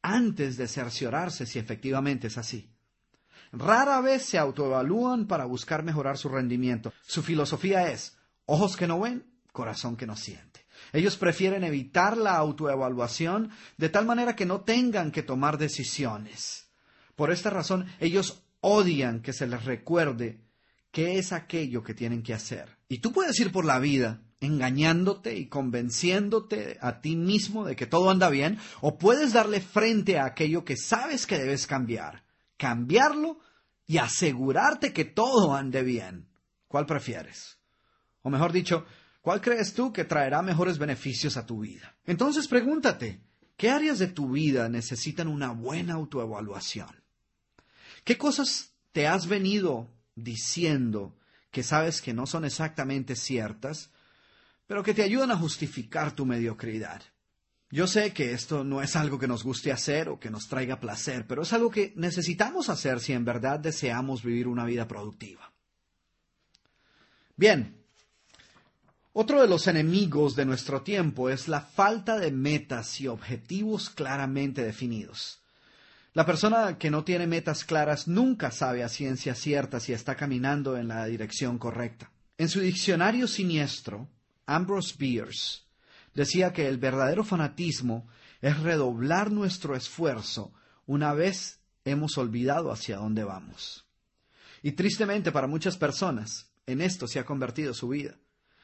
antes 0.00 0.56
de 0.56 0.66
cerciorarse 0.66 1.46
si 1.46 1.58
efectivamente 1.58 2.28
es 2.28 2.38
así. 2.38 2.71
Rara 3.52 4.00
vez 4.00 4.24
se 4.24 4.38
autoevalúan 4.38 5.26
para 5.26 5.44
buscar 5.44 5.82
mejorar 5.82 6.16
su 6.16 6.30
rendimiento. 6.30 6.92
Su 7.06 7.22
filosofía 7.22 7.90
es 7.90 8.16
ojos 8.46 8.76
que 8.76 8.86
no 8.86 8.98
ven, 9.00 9.26
corazón 9.52 9.96
que 9.96 10.06
no 10.06 10.16
siente. 10.16 10.64
Ellos 10.92 11.16
prefieren 11.16 11.62
evitar 11.62 12.16
la 12.16 12.36
autoevaluación 12.36 13.50
de 13.76 13.90
tal 13.90 14.06
manera 14.06 14.34
que 14.34 14.46
no 14.46 14.62
tengan 14.62 15.12
que 15.12 15.22
tomar 15.22 15.58
decisiones. 15.58 16.70
Por 17.14 17.30
esta 17.30 17.50
razón, 17.50 17.86
ellos 18.00 18.42
odian 18.60 19.20
que 19.20 19.34
se 19.34 19.46
les 19.46 19.64
recuerde 19.66 20.40
qué 20.90 21.18
es 21.18 21.32
aquello 21.32 21.82
que 21.82 21.94
tienen 21.94 22.22
que 22.22 22.34
hacer. 22.34 22.78
Y 22.88 22.98
tú 22.98 23.12
puedes 23.12 23.38
ir 23.38 23.52
por 23.52 23.66
la 23.66 23.78
vida 23.78 24.22
engañándote 24.40 25.36
y 25.36 25.46
convenciéndote 25.46 26.78
a 26.80 27.00
ti 27.00 27.16
mismo 27.16 27.64
de 27.64 27.76
que 27.76 27.86
todo 27.86 28.10
anda 28.10 28.28
bien, 28.28 28.58
o 28.80 28.98
puedes 28.98 29.34
darle 29.34 29.60
frente 29.60 30.18
a 30.18 30.24
aquello 30.24 30.64
que 30.64 30.76
sabes 30.76 31.26
que 31.26 31.38
debes 31.38 31.66
cambiar 31.66 32.24
cambiarlo 32.62 33.40
y 33.88 33.98
asegurarte 33.98 34.92
que 34.92 35.04
todo 35.04 35.52
ande 35.52 35.82
bien. 35.82 36.28
¿Cuál 36.68 36.86
prefieres? 36.86 37.58
O 38.22 38.30
mejor 38.30 38.52
dicho, 38.52 38.86
¿cuál 39.20 39.40
crees 39.40 39.74
tú 39.74 39.92
que 39.92 40.04
traerá 40.04 40.42
mejores 40.42 40.78
beneficios 40.78 41.36
a 41.36 41.44
tu 41.44 41.58
vida? 41.58 41.96
Entonces 42.06 42.46
pregúntate, 42.46 43.20
¿qué 43.56 43.68
áreas 43.68 43.98
de 43.98 44.06
tu 44.06 44.30
vida 44.30 44.68
necesitan 44.68 45.26
una 45.26 45.50
buena 45.50 45.94
autoevaluación? 45.94 47.02
¿Qué 48.04 48.16
cosas 48.16 48.70
te 48.92 49.08
has 49.08 49.26
venido 49.26 49.90
diciendo 50.14 51.18
que 51.50 51.64
sabes 51.64 52.00
que 52.00 52.14
no 52.14 52.28
son 52.28 52.44
exactamente 52.44 53.16
ciertas, 53.16 53.90
pero 54.68 54.84
que 54.84 54.94
te 54.94 55.02
ayudan 55.02 55.32
a 55.32 55.36
justificar 55.36 56.14
tu 56.14 56.26
mediocridad? 56.26 57.02
Yo 57.72 57.86
sé 57.86 58.12
que 58.12 58.32
esto 58.32 58.64
no 58.64 58.82
es 58.82 58.96
algo 58.96 59.18
que 59.18 59.26
nos 59.26 59.42
guste 59.42 59.72
hacer 59.72 60.10
o 60.10 60.20
que 60.20 60.28
nos 60.28 60.46
traiga 60.46 60.78
placer, 60.78 61.26
pero 61.26 61.40
es 61.40 61.54
algo 61.54 61.70
que 61.70 61.94
necesitamos 61.96 62.68
hacer 62.68 63.00
si 63.00 63.14
en 63.14 63.24
verdad 63.24 63.58
deseamos 63.58 64.22
vivir 64.22 64.46
una 64.46 64.66
vida 64.66 64.86
productiva. 64.86 65.50
Bien, 67.34 67.82
otro 69.14 69.40
de 69.40 69.48
los 69.48 69.68
enemigos 69.68 70.36
de 70.36 70.44
nuestro 70.44 70.82
tiempo 70.82 71.30
es 71.30 71.48
la 71.48 71.62
falta 71.62 72.18
de 72.18 72.30
metas 72.30 73.00
y 73.00 73.08
objetivos 73.08 73.88
claramente 73.88 74.62
definidos. 74.62 75.40
La 76.12 76.26
persona 76.26 76.76
que 76.76 76.90
no 76.90 77.04
tiene 77.04 77.26
metas 77.26 77.64
claras 77.64 78.06
nunca 78.06 78.50
sabe 78.50 78.84
a 78.84 78.90
ciencia 78.90 79.34
cierta 79.34 79.80
si 79.80 79.94
está 79.94 80.14
caminando 80.14 80.76
en 80.76 80.88
la 80.88 81.06
dirección 81.06 81.56
correcta. 81.56 82.10
En 82.36 82.50
su 82.50 82.60
diccionario 82.60 83.26
siniestro, 83.26 84.10
Ambrose 84.44 84.94
Bierce 84.98 85.71
decía 86.14 86.52
que 86.52 86.68
el 86.68 86.78
verdadero 86.78 87.24
fanatismo 87.24 88.06
es 88.40 88.58
redoblar 88.60 89.30
nuestro 89.30 89.76
esfuerzo 89.76 90.52
una 90.86 91.14
vez 91.14 91.60
hemos 91.84 92.18
olvidado 92.18 92.70
hacia 92.72 92.96
dónde 92.96 93.24
vamos. 93.24 93.86
Y 94.62 94.72
tristemente 94.72 95.32
para 95.32 95.46
muchas 95.46 95.76
personas, 95.76 96.52
en 96.66 96.80
esto 96.80 97.06
se 97.06 97.18
ha 97.18 97.24
convertido 97.24 97.74
su 97.74 97.88
vida. 97.88 98.18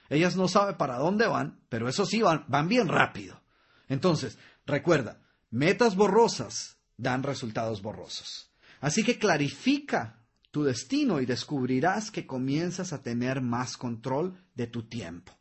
Ellas 0.09 0.37
no 0.37 0.49
saben 0.49 0.77
para 0.77 0.99
dónde 0.99 1.27
van, 1.27 1.61
pero 1.69 1.89
eso 1.89 2.07
sí 2.07 2.23
van, 2.23 2.45
van 2.49 2.69
bien 2.69 2.89
rápido. 2.89 3.43
Entonces, 3.89 4.39
recuerda, 4.67 5.21
metas 5.51 5.97
borrosas 5.97 6.79
dan 6.97 7.23
resultados 7.23 7.83
borrosos. 7.83 8.51
Así 8.81 9.03
que 9.03 9.19
clarifica 9.19 10.23
tu 10.51 10.65
destino 10.65 11.21
y 11.21 11.27
descubrirás 11.27 12.11
que 12.11 12.27
comienzas 12.27 12.93
a 12.93 13.03
tener 13.03 13.41
más 13.41 13.77
control 13.77 14.43
de 14.55 14.67
tu 14.67 14.89
tiempo. 14.89 15.38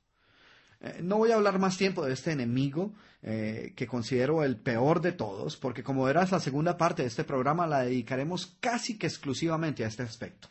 Eh, 0.79 0.99
no 1.01 1.17
voy 1.17 1.31
a 1.31 1.35
hablar 1.35 1.59
más 1.59 1.77
tiempo 1.77 2.05
de 2.05 2.13
este 2.13 2.31
enemigo 2.31 2.93
eh, 3.21 3.73
que 3.75 3.87
considero 3.87 4.43
el 4.43 4.57
peor 4.57 5.01
de 5.01 5.11
todos, 5.11 5.57
porque 5.57 5.83
como 5.83 6.03
verás, 6.03 6.31
la 6.31 6.39
segunda 6.39 6.77
parte 6.77 7.01
de 7.01 7.07
este 7.07 7.23
programa 7.23 7.67
la 7.67 7.81
dedicaremos 7.81 8.57
casi 8.59 8.97
que 8.97 9.07
exclusivamente 9.07 9.83
a 9.83 9.87
este 9.87 10.03
aspecto. 10.03 10.49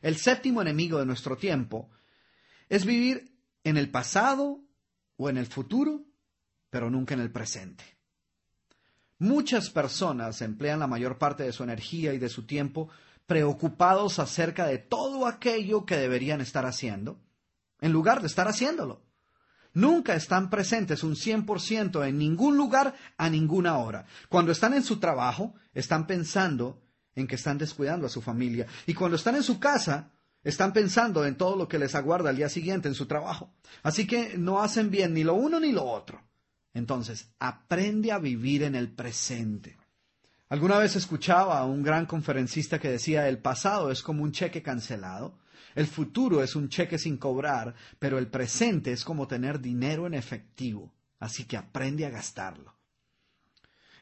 El 0.00 0.16
séptimo 0.16 0.62
enemigo 0.62 0.98
de 0.98 1.06
nuestro 1.06 1.36
tiempo 1.36 1.88
es 2.68 2.84
vivir 2.84 3.36
en 3.64 3.76
el 3.76 3.90
pasado 3.90 4.60
o 5.16 5.28
en 5.28 5.36
el 5.36 5.46
futuro, 5.46 6.04
pero 6.70 6.90
nunca 6.90 7.14
en 7.14 7.20
el 7.20 7.30
presente. 7.30 7.84
Muchas 9.18 9.70
personas 9.70 10.42
emplean 10.42 10.78
la 10.78 10.86
mayor 10.86 11.18
parte 11.18 11.42
de 11.42 11.52
su 11.52 11.64
energía 11.64 12.14
y 12.14 12.18
de 12.18 12.28
su 12.28 12.46
tiempo 12.46 12.88
preocupados 13.26 14.20
acerca 14.20 14.66
de 14.66 14.78
todo 14.78 15.26
aquello 15.26 15.84
que 15.84 15.96
deberían 15.96 16.40
estar 16.40 16.66
haciendo, 16.66 17.20
en 17.80 17.92
lugar 17.92 18.20
de 18.20 18.26
estar 18.26 18.48
haciéndolo. 18.48 19.02
Nunca 19.74 20.14
están 20.14 20.50
presentes 20.50 21.02
un 21.02 21.14
100% 21.14 22.06
en 22.06 22.18
ningún 22.18 22.56
lugar 22.56 22.94
a 23.16 23.28
ninguna 23.28 23.78
hora. 23.78 24.06
Cuando 24.28 24.52
están 24.52 24.74
en 24.74 24.82
su 24.82 24.98
trabajo, 24.98 25.54
están 25.74 26.06
pensando 26.06 26.80
en 27.14 27.26
que 27.26 27.36
están 27.36 27.58
descuidando 27.58 28.06
a 28.06 28.10
su 28.10 28.22
familia. 28.22 28.66
Y 28.86 28.94
cuando 28.94 29.16
están 29.16 29.36
en 29.36 29.42
su 29.42 29.60
casa, 29.60 30.10
están 30.42 30.72
pensando 30.72 31.24
en 31.24 31.36
todo 31.36 31.56
lo 31.56 31.68
que 31.68 31.78
les 31.78 31.94
aguarda 31.94 32.30
al 32.30 32.36
día 32.36 32.48
siguiente 32.48 32.88
en 32.88 32.94
su 32.94 33.06
trabajo. 33.06 33.52
Así 33.82 34.06
que 34.06 34.38
no 34.38 34.62
hacen 34.62 34.90
bien 34.90 35.14
ni 35.14 35.24
lo 35.24 35.34
uno 35.34 35.60
ni 35.60 35.72
lo 35.72 35.84
otro. 35.84 36.22
Entonces, 36.74 37.30
aprende 37.38 38.12
a 38.12 38.18
vivir 38.18 38.62
en 38.62 38.74
el 38.74 38.90
presente. 38.90 39.76
Alguna 40.48 40.78
vez 40.78 40.96
escuchaba 40.96 41.58
a 41.58 41.64
un 41.64 41.82
gran 41.82 42.06
conferencista 42.06 42.78
que 42.78 42.90
decía, 42.90 43.28
el 43.28 43.38
pasado 43.38 43.90
es 43.90 44.02
como 44.02 44.22
un 44.22 44.32
cheque 44.32 44.62
cancelado 44.62 45.38
el 45.78 45.86
futuro 45.86 46.42
es 46.42 46.56
un 46.56 46.68
cheque 46.68 46.98
sin 46.98 47.18
cobrar, 47.18 47.72
pero 48.00 48.18
el 48.18 48.26
presente 48.26 48.90
es 48.90 49.04
como 49.04 49.28
tener 49.28 49.60
dinero 49.60 50.08
en 50.08 50.14
efectivo, 50.14 50.92
así 51.20 51.44
que 51.44 51.56
aprende 51.56 52.04
a 52.04 52.10
gastarlo. 52.10 52.74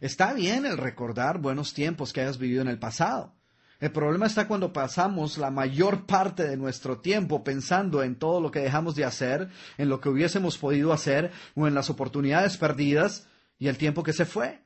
Está 0.01 0.33
bien 0.33 0.65
el 0.65 0.79
recordar 0.79 1.39
buenos 1.39 1.75
tiempos 1.75 2.15
que 2.15 2.23
hayas 2.23 2.39
vivido 2.39 2.63
en 2.63 2.69
el 2.69 2.79
pasado. 2.79 3.35
El 3.79 3.93
problema 3.93 4.25
está 4.25 4.49
cuando 4.49 4.73
pasamos 4.73 5.37
la 5.37 5.51
mayor 5.51 6.07
parte 6.07 6.49
de 6.49 6.57
nuestro 6.57 7.01
tiempo 7.01 7.45
pensando 7.45 8.03
en 8.03 8.19
todo 8.19 8.41
lo 8.41 8.51
que 8.51 8.61
dejamos 8.61 8.95
de 8.95 9.05
hacer, 9.05 9.51
en 9.77 9.91
lo 9.91 10.01
que 10.01 10.09
hubiésemos 10.09 10.57
podido 10.57 10.95
hacer 10.95 11.31
o 11.55 11.67
en 11.67 11.75
las 11.75 11.91
oportunidades 11.91 12.57
perdidas 12.57 13.29
y 13.59 13.69
el 13.69 13.77
tiempo 13.77 14.03
que 14.03 14.15
se 14.15 14.25
fue. 14.25 14.66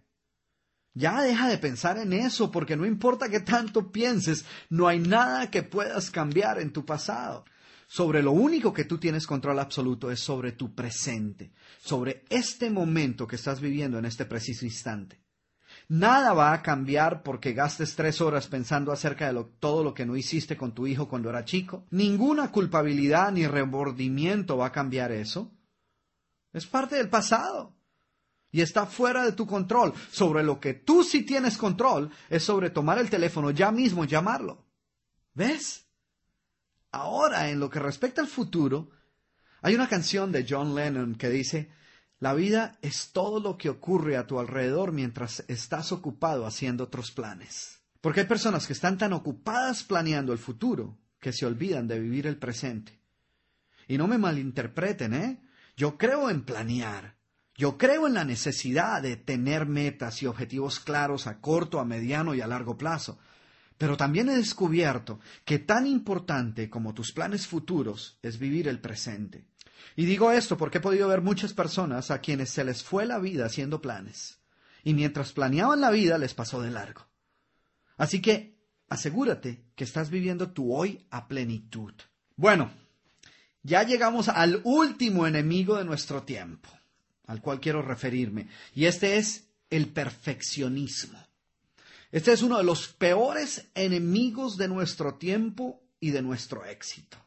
Ya 0.95 1.23
deja 1.23 1.49
de 1.49 1.59
pensar 1.59 1.99
en 1.99 2.13
eso, 2.13 2.51
porque 2.51 2.77
no 2.77 2.85
importa 2.85 3.29
que 3.29 3.41
tanto 3.41 3.93
pienses, 3.93 4.45
no 4.69 4.89
hay 4.89 4.99
nada 4.99 5.51
que 5.51 5.63
puedas 5.63 6.11
cambiar 6.11 6.61
en 6.61 6.73
tu 6.73 6.85
pasado. 6.85 7.45
Sobre 7.87 8.23
lo 8.23 8.33
único 8.33 8.73
que 8.73 8.85
tú 8.85 8.99
tienes 8.99 9.27
control 9.27 9.59
absoluto 9.59 10.11
es 10.11 10.21
sobre 10.21 10.53
tu 10.53 10.75
presente, 10.75 11.53
sobre 11.81 12.25
este 12.29 12.71
momento 12.71 13.27
que 13.27 13.37
estás 13.37 13.61
viviendo 13.61 13.99
en 13.99 14.05
este 14.05 14.25
preciso 14.25 14.65
instante. 14.65 15.21
Nada 15.89 16.33
va 16.33 16.53
a 16.53 16.63
cambiar 16.63 17.23
porque 17.23 17.53
gastes 17.53 17.97
tres 17.97 18.21
horas 18.21 18.47
pensando 18.47 18.93
acerca 18.93 19.33
de 19.33 19.45
todo 19.59 19.83
lo 19.83 19.95
que 19.95 20.07
no 20.07 20.17
hiciste 20.17 20.57
con 20.57 20.73
tu 20.73 20.87
hijo 20.87 21.09
cuando 21.09 21.31
era 21.31 21.45
chico. 21.45 21.85
Ninguna 21.91 22.53
culpabilidad 22.53 23.33
ni 23.33 23.47
remordimiento 23.47 24.57
va 24.57 24.67
a 24.67 24.73
cambiar 24.73 25.11
eso. 25.11 25.53
Es 26.53 26.67
parte 26.67 26.97
del 26.97 27.09
pasado 27.09 27.80
y 28.53 28.61
está 28.61 28.87
fuera 28.87 29.25
de 29.25 29.33
tu 29.33 29.47
control. 29.47 29.93
Sobre 30.11 30.43
lo 30.43 30.59
que 30.61 30.75
tú 30.75 31.05
sí 31.05 31.23
tienes 31.23 31.57
control 31.57 32.11
es 32.29 32.45
sobre 32.45 32.71
tomar 32.71 32.99
el 32.99 33.11
teléfono 33.11 33.51
ya 33.51 33.71
mismo 33.71 34.05
y 34.05 34.09
llamarlo. 34.09 34.65
¿Ves? 35.35 35.87
Ahora, 36.93 37.51
en 37.51 37.61
lo 37.61 37.71
que 37.71 37.79
respecta 37.79 38.21
al 38.21 38.27
futuro, 38.27 38.91
hay 39.63 39.75
una 39.75 39.89
canción 39.89 40.33
de 40.33 40.45
John 40.49 40.75
Lennon 40.75 41.15
que 41.15 41.31
dice, 41.31 41.71
la 42.19 42.35
vida 42.35 42.79
es 42.83 43.13
todo 43.13 43.41
lo 43.41 43.57
que 43.57 43.69
ocurre 43.69 44.17
a 44.17 44.27
tu 44.27 44.41
alrededor 44.41 44.93
mientras 44.93 45.45
estás 45.49 45.93
ocupado 45.93 46.47
haciendo 46.47 46.85
otros 46.85 47.13
planes. 47.13 47.81
Porque 48.01 48.21
hay 48.21 48.27
personas 48.27 48.67
que 48.67 48.73
están 48.73 48.99
tan 48.99 49.13
ocupadas 49.13 49.85
planeando 49.85 50.33
el 50.33 50.39
futuro 50.39 50.99
que 51.21 51.33
se 51.33 51.47
olvidan 51.47 51.87
de 51.87 52.01
vivir 52.01 52.27
el 52.27 52.39
presente. 52.39 52.99
Y 53.87 53.99
no 53.99 54.09
me 54.09 54.19
malinterpreten, 54.19 55.15
¿eh? 55.15 55.43
Yo 55.77 55.97
creo 55.97 56.31
en 56.31 56.45
planear, 56.45 57.17
yo 57.61 57.77
creo 57.77 58.07
en 58.07 58.15
la 58.15 58.25
necesidad 58.25 59.03
de 59.03 59.19
tener 59.19 59.67
metas 59.67 60.23
y 60.23 60.27
objetivos 60.27 60.81
claros 60.81 61.27
a 61.27 61.43
corto, 61.43 61.79
a 61.79 61.85
mediano 61.85 62.35
y 62.35 62.41
a 62.41 62.47
largo 62.47 62.79
plazo, 62.79 63.19
pero 63.77 63.99
también 63.99 64.31
he 64.31 64.37
descubierto 64.37 65.21
que 65.45 65.59
tan 65.59 65.87
importante 65.87 66.71
como 66.71 66.95
tus 66.95 67.13
planes 67.13 67.47
futuros 67.47 68.19
es 68.23 68.39
vivir 68.39 68.67
el 68.67 68.81
presente. 68.81 69.45
Y 69.95 70.07
digo 70.07 70.33
esto 70.33 70.57
porque 70.57 70.79
he 70.79 70.81
podido 70.81 71.07
ver 71.09 71.21
muchas 71.21 71.53
personas 71.53 72.11
a 72.11 72.23
quienes 72.23 72.49
se 72.49 72.65
les 72.65 72.83
fue 72.83 73.05
la 73.05 73.19
vida 73.19 73.45
haciendo 73.45 73.83
planes, 73.83 74.39
y 74.83 74.95
mientras 74.95 75.35
planeaban 75.35 75.83
la 75.83 75.91
vida 75.91 76.17
les 76.17 76.33
pasó 76.33 76.63
de 76.63 76.71
largo. 76.71 77.09
Así 77.99 78.23
que 78.23 78.57
asegúrate 78.89 79.67
que 79.75 79.85
estás 79.85 80.09
viviendo 80.09 80.53
tu 80.53 80.75
hoy 80.75 81.07
a 81.11 81.29
plenitud. 81.29 81.93
Bueno, 82.37 82.71
ya 83.63 83.83
llegamos 83.83 84.31
al 84.31 84.63
último 84.65 85.27
enemigo 85.27 85.77
de 85.77 85.85
nuestro 85.85 86.23
tiempo 86.23 86.80
al 87.31 87.41
cual 87.41 87.61
quiero 87.61 87.81
referirme, 87.81 88.49
y 88.75 88.87
este 88.87 89.17
es 89.17 89.45
el 89.71 89.87
perfeccionismo. 89.87 91.17
Este 92.11 92.33
es 92.33 92.43
uno 92.43 92.59
de 92.59 92.65
los 92.65 92.89
peores 92.89 93.69
enemigos 93.77 94.57
de 94.57 94.67
nuestro 94.67 95.15
tiempo 95.15 95.81
y 96.01 96.11
de 96.11 96.23
nuestro 96.23 96.65
éxito. 96.65 97.19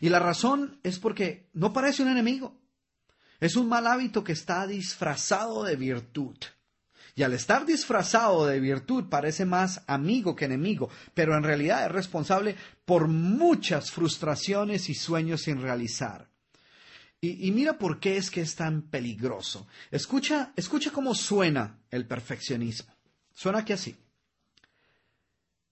Y 0.00 0.08
la 0.08 0.20
razón 0.20 0.80
es 0.82 0.98
porque 0.98 1.50
no 1.52 1.74
parece 1.74 2.02
un 2.02 2.08
enemigo. 2.08 2.56
Es 3.38 3.56
un 3.56 3.68
mal 3.68 3.86
hábito 3.86 4.24
que 4.24 4.32
está 4.32 4.66
disfrazado 4.66 5.64
de 5.64 5.76
virtud. 5.76 6.38
Y 7.14 7.22
al 7.22 7.34
estar 7.34 7.66
disfrazado 7.66 8.46
de 8.46 8.58
virtud 8.58 9.10
parece 9.10 9.44
más 9.44 9.82
amigo 9.86 10.34
que 10.34 10.46
enemigo, 10.46 10.88
pero 11.12 11.36
en 11.36 11.42
realidad 11.42 11.84
es 11.84 11.92
responsable 11.92 12.56
por 12.86 13.06
muchas 13.08 13.90
frustraciones 13.90 14.88
y 14.88 14.94
sueños 14.94 15.42
sin 15.42 15.60
realizar. 15.60 16.26
Y, 17.20 17.50
mira 17.50 17.78
por 17.78 17.98
qué 17.98 18.18
es 18.18 18.30
que 18.30 18.40
es 18.40 18.54
tan 18.54 18.82
peligroso. 18.82 19.66
Escucha, 19.90 20.52
escucha 20.54 20.90
cómo 20.92 21.14
suena 21.14 21.80
el 21.90 22.06
perfeccionismo. 22.06 22.94
Suena 23.34 23.60
aquí 23.60 23.72
así. 23.72 23.96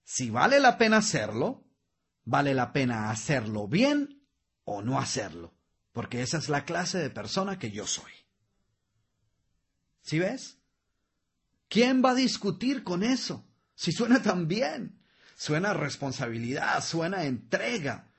Si 0.02 0.30
vale 0.30 0.58
la 0.58 0.78
pena 0.78 0.98
hacerlo, 0.98 1.64
vale 2.24 2.54
la 2.54 2.72
pena 2.72 3.10
hacerlo 3.10 3.68
bien 3.68 4.22
o 4.64 4.82
no 4.82 4.98
hacerlo, 4.98 5.54
porque 5.92 6.22
esa 6.22 6.38
es 6.38 6.48
la 6.48 6.64
clase 6.64 6.98
de 6.98 7.10
persona 7.10 7.58
que 7.58 7.70
yo 7.70 7.86
soy. 7.86 8.12
¿Sí 10.02 10.18
ves? 10.18 10.58
¿Quién 11.68 12.04
va 12.04 12.10
a 12.10 12.14
discutir 12.14 12.84
con 12.84 13.02
eso? 13.02 13.46
Si 13.74 13.92
suena 13.92 14.22
tan 14.22 14.46
bien, 14.46 15.02
suena 15.36 15.72
responsabilidad, 15.74 16.84
suena 16.84 17.24
entrega, 17.24 18.12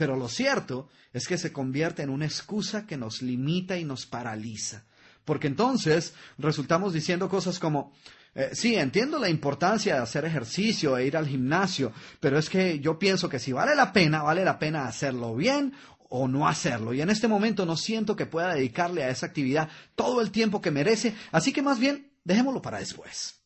pero 0.00 0.16
lo 0.16 0.30
cierto 0.30 0.88
es 1.12 1.28
que 1.28 1.36
se 1.36 1.52
convierte 1.52 2.00
en 2.02 2.08
una 2.08 2.24
excusa 2.24 2.86
que 2.86 2.96
nos 2.96 3.20
limita 3.20 3.76
y 3.76 3.84
nos 3.84 4.06
paraliza. 4.06 4.86
Porque 5.26 5.46
entonces 5.46 6.14
resultamos 6.38 6.94
diciendo 6.94 7.28
cosas 7.28 7.58
como, 7.58 7.92
eh, 8.34 8.48
sí, 8.54 8.76
entiendo 8.76 9.18
la 9.18 9.28
importancia 9.28 9.96
de 9.96 10.00
hacer 10.00 10.24
ejercicio 10.24 10.96
e 10.96 11.04
ir 11.04 11.18
al 11.18 11.28
gimnasio, 11.28 11.92
pero 12.18 12.38
es 12.38 12.48
que 12.48 12.80
yo 12.80 12.98
pienso 12.98 13.28
que 13.28 13.38
si 13.38 13.52
vale 13.52 13.74
la 13.74 13.92
pena, 13.92 14.22
vale 14.22 14.42
la 14.42 14.58
pena 14.58 14.86
hacerlo 14.86 15.36
bien 15.36 15.74
o 16.08 16.26
no 16.26 16.48
hacerlo. 16.48 16.94
Y 16.94 17.02
en 17.02 17.10
este 17.10 17.28
momento 17.28 17.66
no 17.66 17.76
siento 17.76 18.16
que 18.16 18.24
pueda 18.24 18.54
dedicarle 18.54 19.04
a 19.04 19.10
esa 19.10 19.26
actividad 19.26 19.68
todo 19.96 20.22
el 20.22 20.30
tiempo 20.30 20.62
que 20.62 20.70
merece, 20.70 21.14
así 21.30 21.52
que 21.52 21.60
más 21.60 21.78
bien 21.78 22.10
dejémoslo 22.24 22.62
para 22.62 22.78
después. 22.78 23.42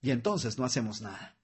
Y 0.00 0.10
entonces 0.10 0.58
no 0.58 0.64
hacemos 0.64 1.02
nada. 1.02 1.37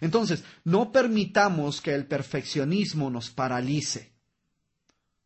Entonces, 0.00 0.44
no 0.64 0.92
permitamos 0.92 1.80
que 1.80 1.94
el 1.94 2.06
perfeccionismo 2.06 3.10
nos 3.10 3.30
paralice. 3.30 4.12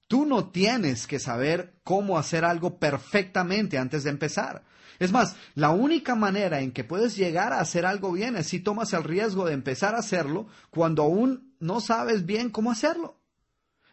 Tú 0.09 0.25
no 0.25 0.51
tienes 0.51 1.07
que 1.07 1.19
saber 1.19 1.81
cómo 1.83 2.19
hacer 2.19 2.45
algo 2.45 2.79
perfectamente 2.79 3.79
antes 3.79 4.05
de 4.05 4.11
empezar. 4.11 4.65
Es 4.99 5.13
más, 5.13 5.37
la 5.55 5.71
única 5.71 6.15
manera 6.15 6.61
en 6.61 6.73
que 6.73 6.85
puedes 6.85 7.17
llegar 7.17 7.53
a 7.53 7.61
hacer 7.61 7.85
algo 7.85 8.13
bien 8.13 8.37
es 8.37 8.47
si 8.47 8.61
tomas 8.61 8.93
el 8.93 9.05
riesgo 9.05 9.45
de 9.45 9.53
empezar 9.53 9.95
a 9.95 9.99
hacerlo 9.99 10.47
cuando 10.71 11.03
aún 11.03 11.55
no 11.59 11.81
sabes 11.81 12.25
bien 12.25 12.51
cómo 12.51 12.71
hacerlo. 12.71 13.21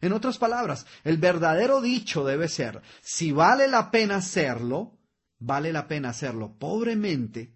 En 0.02 0.14
otras 0.14 0.38
palabras, 0.38 0.86
el 1.04 1.18
verdadero 1.18 1.82
dicho 1.82 2.26
debe 2.26 2.48
ser, 2.48 2.82
si 3.02 3.32
vale 3.32 3.68
la 3.68 3.90
pena 3.90 4.18
hacerlo, 4.18 4.98
vale 5.40 5.74
la 5.74 5.88
pena 5.88 6.10
hacerlo 6.10 6.58
pobremente 6.58 7.54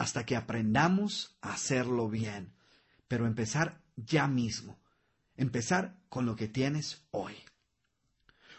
hasta 0.00 0.24
que 0.24 0.34
aprendamos 0.34 1.36
a 1.42 1.52
hacerlo 1.52 2.08
bien. 2.08 2.54
Pero 3.06 3.26
empezar 3.26 3.82
ya 3.96 4.26
mismo. 4.28 4.80
Empezar 5.36 5.94
con 6.08 6.24
lo 6.24 6.36
que 6.36 6.48
tienes 6.48 7.02
hoy. 7.10 7.34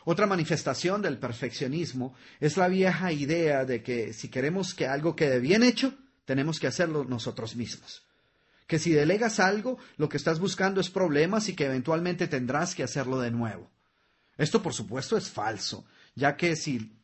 Otra 0.06 0.28
manifestación 0.28 1.02
del 1.02 1.18
perfeccionismo 1.18 2.14
es 2.40 2.58
la 2.58 2.68
vieja 2.68 3.12
idea 3.12 3.66
de 3.66 3.82
que 3.82 4.14
si 4.14 4.30
queremos 4.30 4.76
que 4.76 4.86
algo 4.86 5.16
quede 5.16 5.40
bien 5.40 5.64
hecho, 5.64 5.96
tenemos 6.26 6.60
que 6.60 6.68
hacerlo 6.68 7.06
nosotros 7.06 7.56
mismos. 7.56 8.06
Que 8.68 8.78
si 8.78 8.92
delegas 8.92 9.40
algo, 9.40 9.80
lo 9.98 10.10
que 10.10 10.18
estás 10.18 10.40
buscando 10.40 10.80
es 10.80 10.92
problemas 10.92 11.50
y 11.50 11.56
que 11.56 11.66
eventualmente 11.66 12.28
tendrás 12.28 12.76
que 12.76 12.84
hacerlo 12.84 13.20
de 13.20 13.32
nuevo. 13.32 13.72
Esto, 14.38 14.62
por 14.62 14.76
supuesto, 14.76 15.18
es 15.18 15.32
falso, 15.32 15.88
ya 16.14 16.38
que 16.38 16.56
si 16.56 17.00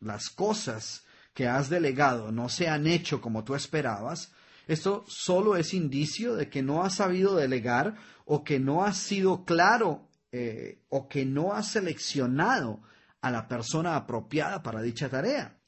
las 0.00 0.30
cosas 0.30 1.04
que 1.34 1.46
has 1.48 1.68
delegado 1.68 2.32
no 2.32 2.48
se 2.48 2.68
han 2.68 2.86
hecho 2.86 3.20
como 3.20 3.44
tú 3.44 3.54
esperabas, 3.54 4.32
esto 4.66 5.04
solo 5.08 5.56
es 5.56 5.74
indicio 5.74 6.34
de 6.34 6.48
que 6.48 6.62
no 6.62 6.84
has 6.84 6.96
sabido 6.96 7.36
delegar 7.36 7.96
o 8.24 8.44
que 8.44 8.60
no 8.60 8.84
has 8.84 8.96
sido 8.96 9.44
claro 9.44 10.08
eh, 10.30 10.82
o 10.88 11.08
que 11.08 11.24
no 11.24 11.52
has 11.52 11.72
seleccionado 11.72 12.80
a 13.20 13.30
la 13.30 13.48
persona 13.48 13.96
apropiada 13.96 14.62
para 14.62 14.82
dicha 14.82 15.08
tarea. 15.08 15.58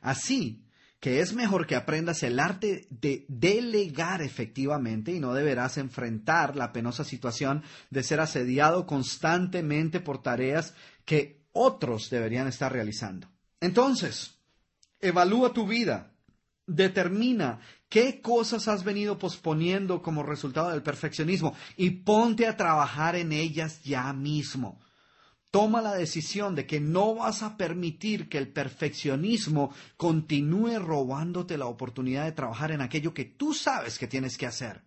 Así 0.00 0.64
que 1.00 1.20
es 1.20 1.32
mejor 1.32 1.66
que 1.66 1.76
aprendas 1.76 2.22
el 2.22 2.40
arte 2.40 2.86
de 2.90 3.24
delegar 3.28 4.20
efectivamente 4.20 5.12
y 5.12 5.20
no 5.20 5.32
deberás 5.32 5.78
enfrentar 5.78 6.56
la 6.56 6.72
penosa 6.72 7.04
situación 7.04 7.62
de 7.90 8.02
ser 8.02 8.20
asediado 8.20 8.86
constantemente 8.86 10.00
por 10.00 10.22
tareas 10.22 10.74
que 11.04 11.44
otros 11.52 12.10
deberían 12.10 12.48
estar 12.48 12.72
realizando. 12.72 13.28
Entonces, 13.60 14.37
evalúa 15.00 15.52
tu 15.52 15.66
vida, 15.66 16.12
determina 16.66 17.60
qué 17.88 18.20
cosas 18.20 18.68
has 18.68 18.84
venido 18.84 19.18
posponiendo 19.18 20.02
como 20.02 20.22
resultado 20.22 20.70
del 20.70 20.82
perfeccionismo 20.82 21.56
y 21.76 21.90
ponte 21.90 22.46
a 22.46 22.56
trabajar 22.56 23.16
en 23.16 23.32
ellas 23.32 23.82
ya 23.82 24.12
mismo. 24.12 24.80
Toma 25.50 25.80
la 25.80 25.94
decisión 25.94 26.54
de 26.54 26.66
que 26.66 26.78
no 26.78 27.14
vas 27.14 27.42
a 27.42 27.56
permitir 27.56 28.28
que 28.28 28.36
el 28.36 28.48
perfeccionismo 28.48 29.72
continúe 29.96 30.78
robándote 30.78 31.56
la 31.56 31.66
oportunidad 31.66 32.26
de 32.26 32.32
trabajar 32.32 32.70
en 32.70 32.82
aquello 32.82 33.14
que 33.14 33.24
tú 33.24 33.54
sabes 33.54 33.98
que 33.98 34.06
tienes 34.06 34.36
que 34.36 34.46
hacer. 34.46 34.82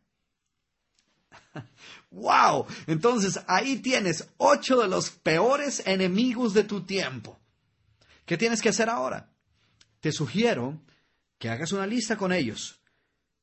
¡Wow! 2.12 2.68
Entonces 2.86 3.40
ahí 3.48 3.78
tienes 3.78 4.30
ocho 4.38 4.80
de 4.80 4.88
los 4.88 5.10
peores 5.10 5.82
enemigos 5.88 6.54
de 6.54 6.64
tu 6.64 6.82
tiempo. 6.82 7.40
¿Qué 8.26 8.38
tienes 8.38 8.62
que 8.62 8.70
hacer 8.70 8.88
ahora? 8.88 9.31
Te 10.02 10.12
sugiero 10.12 10.82
que 11.38 11.50
hagas 11.50 11.72
una 11.72 11.88
lista 11.88 12.18
con 12.18 12.34
ellos, 12.34 12.82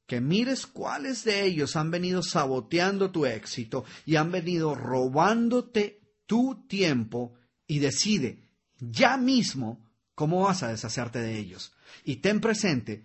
que 0.06 0.20
mires 0.20 0.66
cuáles 0.66 1.24
de 1.24 1.44
ellos 1.44 1.76
han 1.76 1.90
venido 1.90 2.22
saboteando 2.22 3.10
tu 3.10 3.26
éxito 3.26 3.84
y 4.04 4.16
han 4.16 4.30
venido 4.30 4.74
robándote 4.74 6.00
tu 6.26 6.66
tiempo 6.66 7.34
y 7.66 7.78
decide 7.78 8.44
ya 8.78 9.16
mismo 9.16 9.84
cómo 10.14 10.42
vas 10.42 10.62
a 10.62 10.68
deshacerte 10.68 11.20
de 11.20 11.38
ellos. 11.38 11.72
Y 12.04 12.16
ten 12.16 12.40
presente 12.40 13.04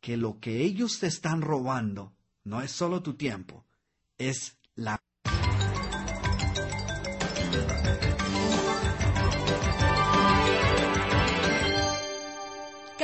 que 0.00 0.16
lo 0.16 0.38
que 0.38 0.62
ellos 0.62 0.98
te 1.00 1.06
están 1.06 1.40
robando 1.40 2.14
no 2.44 2.60
es 2.60 2.70
solo 2.70 3.02
tu 3.02 3.14
tiempo, 3.14 3.64
es 4.18 4.58
la 4.74 5.00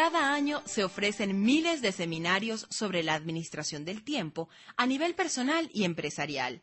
Cada 0.02 0.32
año 0.32 0.62
se 0.64 0.82
ofrecen 0.82 1.42
miles 1.42 1.82
de 1.82 1.92
seminarios 1.92 2.66
sobre 2.70 3.02
la 3.02 3.12
administración 3.12 3.84
del 3.84 4.02
tiempo 4.02 4.48
a 4.78 4.86
nivel 4.86 5.14
personal 5.14 5.68
y 5.74 5.84
empresarial. 5.84 6.62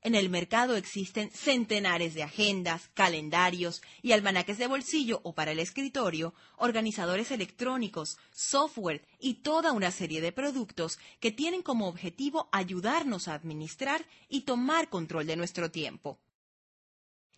En 0.00 0.16
el 0.16 0.28
mercado 0.28 0.74
existen 0.74 1.30
centenares 1.30 2.14
de 2.14 2.24
agendas, 2.24 2.90
calendarios 2.92 3.82
y 4.02 4.10
almanaques 4.10 4.58
de 4.58 4.66
bolsillo 4.66 5.20
o 5.22 5.32
para 5.32 5.52
el 5.52 5.60
escritorio, 5.60 6.34
organizadores 6.56 7.30
electrónicos, 7.30 8.18
software 8.32 9.06
y 9.20 9.34
toda 9.34 9.70
una 9.70 9.92
serie 9.92 10.20
de 10.20 10.32
productos 10.32 10.98
que 11.20 11.30
tienen 11.30 11.62
como 11.62 11.86
objetivo 11.86 12.48
ayudarnos 12.50 13.28
a 13.28 13.34
administrar 13.34 14.04
y 14.28 14.40
tomar 14.40 14.88
control 14.88 15.28
de 15.28 15.36
nuestro 15.36 15.70
tiempo. 15.70 16.18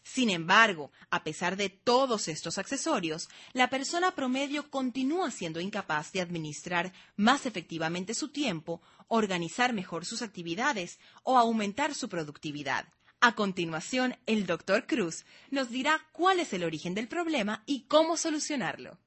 Sin 0.04 0.28
embargo, 0.28 0.92
a 1.10 1.24
pesar 1.24 1.56
de 1.56 1.70
todos 1.70 2.28
estos 2.28 2.58
accesorios, 2.58 3.30
la 3.54 3.70
persona 3.70 4.14
promedio 4.14 4.70
continúa 4.70 5.30
siendo 5.30 5.60
incapaz 5.60 6.12
de 6.12 6.20
administrar 6.20 6.92
más 7.16 7.46
efectivamente 7.46 8.12
su 8.12 8.28
tiempo, 8.28 8.82
organizar 9.08 9.72
mejor 9.72 10.04
sus 10.04 10.20
actividades 10.20 10.98
o 11.22 11.38
aumentar 11.38 11.94
su 11.94 12.10
productividad. 12.10 12.86
A 13.20 13.34
continuación, 13.34 14.16
el 14.26 14.44
Dr. 14.44 14.86
Cruz 14.86 15.24
nos 15.50 15.70
dirá 15.70 15.98
cuál 16.12 16.38
es 16.38 16.52
el 16.52 16.64
origen 16.64 16.94
del 16.94 17.08
problema 17.08 17.62
y 17.64 17.84
cómo 17.84 18.18
solucionarlo. 18.18 18.98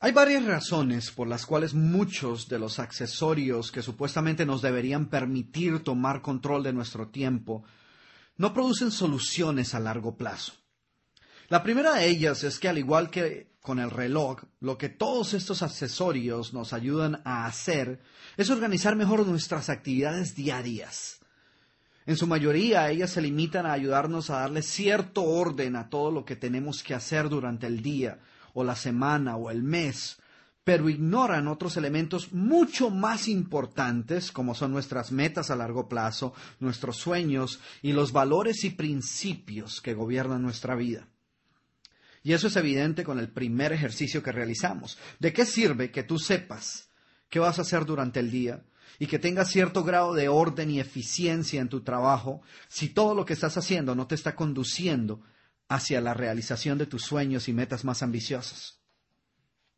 Hay 0.00 0.12
varias 0.12 0.46
razones 0.46 1.10
por 1.10 1.28
las 1.28 1.44
cuales 1.44 1.74
muchos 1.74 2.48
de 2.48 2.58
los 2.58 2.78
accesorios 2.78 3.70
que 3.70 3.82
supuestamente 3.82 4.46
nos 4.46 4.62
deberían 4.62 5.10
permitir 5.10 5.80
tomar 5.80 6.22
control 6.22 6.62
de 6.62 6.72
nuestro 6.72 7.08
tiempo 7.08 7.64
no 8.38 8.54
producen 8.54 8.90
soluciones 8.90 9.74
a 9.74 9.80
largo 9.80 10.16
plazo. 10.16 10.54
La 11.48 11.62
primera 11.62 11.94
de 11.94 12.06
ellas 12.06 12.44
es 12.44 12.58
que 12.58 12.68
al 12.68 12.78
igual 12.78 13.10
que 13.10 13.48
con 13.60 13.80
el 13.80 13.90
reloj, 13.90 14.44
lo 14.60 14.78
que 14.78 14.88
todos 14.88 15.34
estos 15.34 15.62
accesorios 15.62 16.54
nos 16.54 16.72
ayudan 16.72 17.20
a 17.24 17.44
hacer 17.44 18.00
es 18.36 18.48
organizar 18.48 18.96
mejor 18.96 19.26
nuestras 19.26 19.68
actividades 19.68 20.34
diarias. 20.34 21.18
En 22.06 22.16
su 22.16 22.26
mayoría, 22.26 22.88
ellas 22.88 23.10
se 23.10 23.20
limitan 23.20 23.66
a 23.66 23.72
ayudarnos 23.72 24.30
a 24.30 24.40
darle 24.40 24.62
cierto 24.62 25.24
orden 25.24 25.76
a 25.76 25.90
todo 25.90 26.10
lo 26.10 26.24
que 26.24 26.36
tenemos 26.36 26.82
que 26.82 26.94
hacer 26.94 27.28
durante 27.28 27.66
el 27.66 27.82
día, 27.82 28.20
o 28.54 28.64
la 28.64 28.76
semana, 28.76 29.36
o 29.36 29.50
el 29.50 29.62
mes, 29.62 30.18
pero 30.68 30.90
ignoran 30.90 31.48
otros 31.48 31.78
elementos 31.78 32.34
mucho 32.34 32.90
más 32.90 33.26
importantes 33.26 34.30
como 34.30 34.54
son 34.54 34.70
nuestras 34.70 35.12
metas 35.12 35.50
a 35.50 35.56
largo 35.56 35.88
plazo, 35.88 36.34
nuestros 36.60 36.98
sueños 36.98 37.58
y 37.80 37.94
los 37.94 38.12
valores 38.12 38.64
y 38.64 38.68
principios 38.68 39.80
que 39.80 39.94
gobiernan 39.94 40.42
nuestra 40.42 40.74
vida. 40.74 41.08
Y 42.22 42.34
eso 42.34 42.48
es 42.48 42.56
evidente 42.56 43.02
con 43.02 43.18
el 43.18 43.30
primer 43.30 43.72
ejercicio 43.72 44.22
que 44.22 44.30
realizamos. 44.30 44.98
¿De 45.18 45.32
qué 45.32 45.46
sirve 45.46 45.90
que 45.90 46.02
tú 46.02 46.18
sepas 46.18 46.90
qué 47.30 47.38
vas 47.38 47.58
a 47.58 47.62
hacer 47.62 47.86
durante 47.86 48.20
el 48.20 48.30
día 48.30 48.62
y 48.98 49.06
que 49.06 49.18
tengas 49.18 49.48
cierto 49.48 49.84
grado 49.84 50.12
de 50.12 50.28
orden 50.28 50.70
y 50.70 50.80
eficiencia 50.80 51.62
en 51.62 51.70
tu 51.70 51.80
trabajo 51.80 52.42
si 52.68 52.90
todo 52.90 53.14
lo 53.14 53.24
que 53.24 53.32
estás 53.32 53.56
haciendo 53.56 53.94
no 53.94 54.06
te 54.06 54.16
está 54.16 54.36
conduciendo 54.36 55.22
hacia 55.66 56.02
la 56.02 56.12
realización 56.12 56.76
de 56.76 56.84
tus 56.84 57.04
sueños 57.04 57.48
y 57.48 57.54
metas 57.54 57.86
más 57.86 58.02
ambiciosas? 58.02 58.77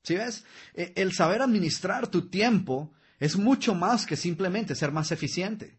¿Sí 0.03 0.15
ves? 0.15 0.45
E, 0.75 0.93
el 0.97 1.13
saber 1.13 1.43
administrar 1.43 2.09
tu 2.09 2.29
tiempo 2.29 2.93
es 3.19 3.37
mucho 3.37 3.75
más 3.75 4.07
que 4.07 4.17
simplemente 4.17 4.75
ser 4.75 4.93
más 4.93 5.13
eficiente. 5.13 5.79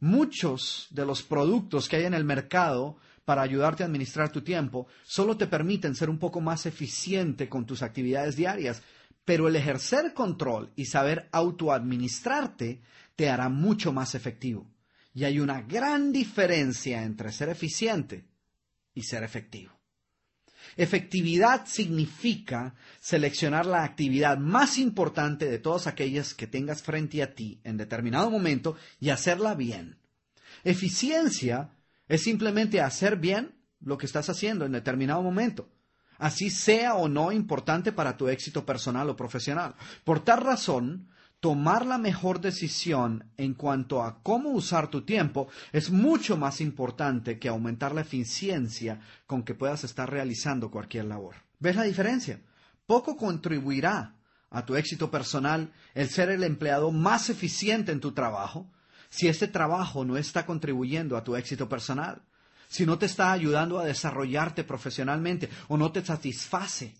Muchos 0.00 0.88
de 0.90 1.06
los 1.06 1.22
productos 1.22 1.88
que 1.88 1.96
hay 1.96 2.04
en 2.04 2.14
el 2.14 2.24
mercado 2.24 2.96
para 3.24 3.42
ayudarte 3.42 3.82
a 3.82 3.86
administrar 3.86 4.30
tu 4.32 4.42
tiempo 4.42 4.86
solo 5.04 5.36
te 5.36 5.46
permiten 5.46 5.94
ser 5.94 6.08
un 6.08 6.18
poco 6.18 6.40
más 6.40 6.66
eficiente 6.66 7.48
con 7.48 7.66
tus 7.66 7.82
actividades 7.82 8.36
diarias, 8.36 8.82
pero 9.24 9.48
el 9.48 9.56
ejercer 9.56 10.14
control 10.14 10.72
y 10.76 10.86
saber 10.86 11.28
autoadministrarte 11.32 12.80
te 13.14 13.28
hará 13.28 13.48
mucho 13.48 13.92
más 13.92 14.14
efectivo. 14.14 14.66
Y 15.12 15.24
hay 15.24 15.40
una 15.40 15.62
gran 15.62 16.12
diferencia 16.12 17.02
entre 17.02 17.32
ser 17.32 17.48
eficiente 17.48 18.24
y 18.94 19.02
ser 19.02 19.24
efectivo. 19.24 19.77
Efectividad 20.76 21.66
significa 21.66 22.74
seleccionar 23.00 23.66
la 23.66 23.84
actividad 23.84 24.38
más 24.38 24.78
importante 24.78 25.46
de 25.46 25.58
todas 25.58 25.86
aquellas 25.86 26.34
que 26.34 26.46
tengas 26.46 26.82
frente 26.82 27.22
a 27.22 27.34
ti 27.34 27.60
en 27.64 27.76
determinado 27.76 28.30
momento 28.30 28.76
y 29.00 29.10
hacerla 29.10 29.54
bien. 29.54 29.98
Eficiencia 30.64 31.70
es 32.08 32.22
simplemente 32.22 32.80
hacer 32.80 33.16
bien 33.16 33.54
lo 33.80 33.98
que 33.98 34.06
estás 34.06 34.28
haciendo 34.28 34.64
en 34.64 34.72
determinado 34.72 35.22
momento, 35.22 35.68
así 36.18 36.50
sea 36.50 36.94
o 36.94 37.08
no 37.08 37.32
importante 37.32 37.92
para 37.92 38.16
tu 38.16 38.28
éxito 38.28 38.66
personal 38.66 39.08
o 39.10 39.16
profesional. 39.16 39.74
Por 40.04 40.20
tal 40.24 40.40
razón, 40.40 41.08
tomar 41.40 41.86
la 41.86 41.98
mejor 41.98 42.40
decisión 42.40 43.30
en 43.36 43.54
cuanto 43.54 44.02
a 44.02 44.22
cómo 44.22 44.50
usar 44.50 44.88
tu 44.88 45.02
tiempo 45.02 45.48
es 45.72 45.90
mucho 45.90 46.36
más 46.36 46.60
importante 46.60 47.38
que 47.38 47.48
aumentar 47.48 47.94
la 47.94 48.00
eficiencia 48.00 49.00
con 49.26 49.42
que 49.42 49.54
puedas 49.54 49.84
estar 49.84 50.10
realizando 50.10 50.70
cualquier 50.70 51.04
labor. 51.04 51.36
¿Ves 51.60 51.76
la 51.76 51.84
diferencia? 51.84 52.40
Poco 52.86 53.16
contribuirá 53.16 54.14
a 54.50 54.64
tu 54.64 54.76
éxito 54.76 55.10
personal 55.10 55.72
el 55.94 56.08
ser 56.08 56.30
el 56.30 56.42
empleado 56.42 56.90
más 56.90 57.30
eficiente 57.30 57.92
en 57.92 58.00
tu 58.00 58.12
trabajo 58.12 58.66
si 59.10 59.28
este 59.28 59.48
trabajo 59.48 60.04
no 60.04 60.16
está 60.16 60.44
contribuyendo 60.44 61.16
a 61.16 61.24
tu 61.24 61.36
éxito 61.36 61.68
personal, 61.68 62.22
si 62.68 62.84
no 62.84 62.98
te 62.98 63.06
está 63.06 63.32
ayudando 63.32 63.78
a 63.78 63.84
desarrollarte 63.84 64.64
profesionalmente 64.64 65.48
o 65.68 65.76
no 65.76 65.90
te 65.90 66.04
satisface 66.04 66.94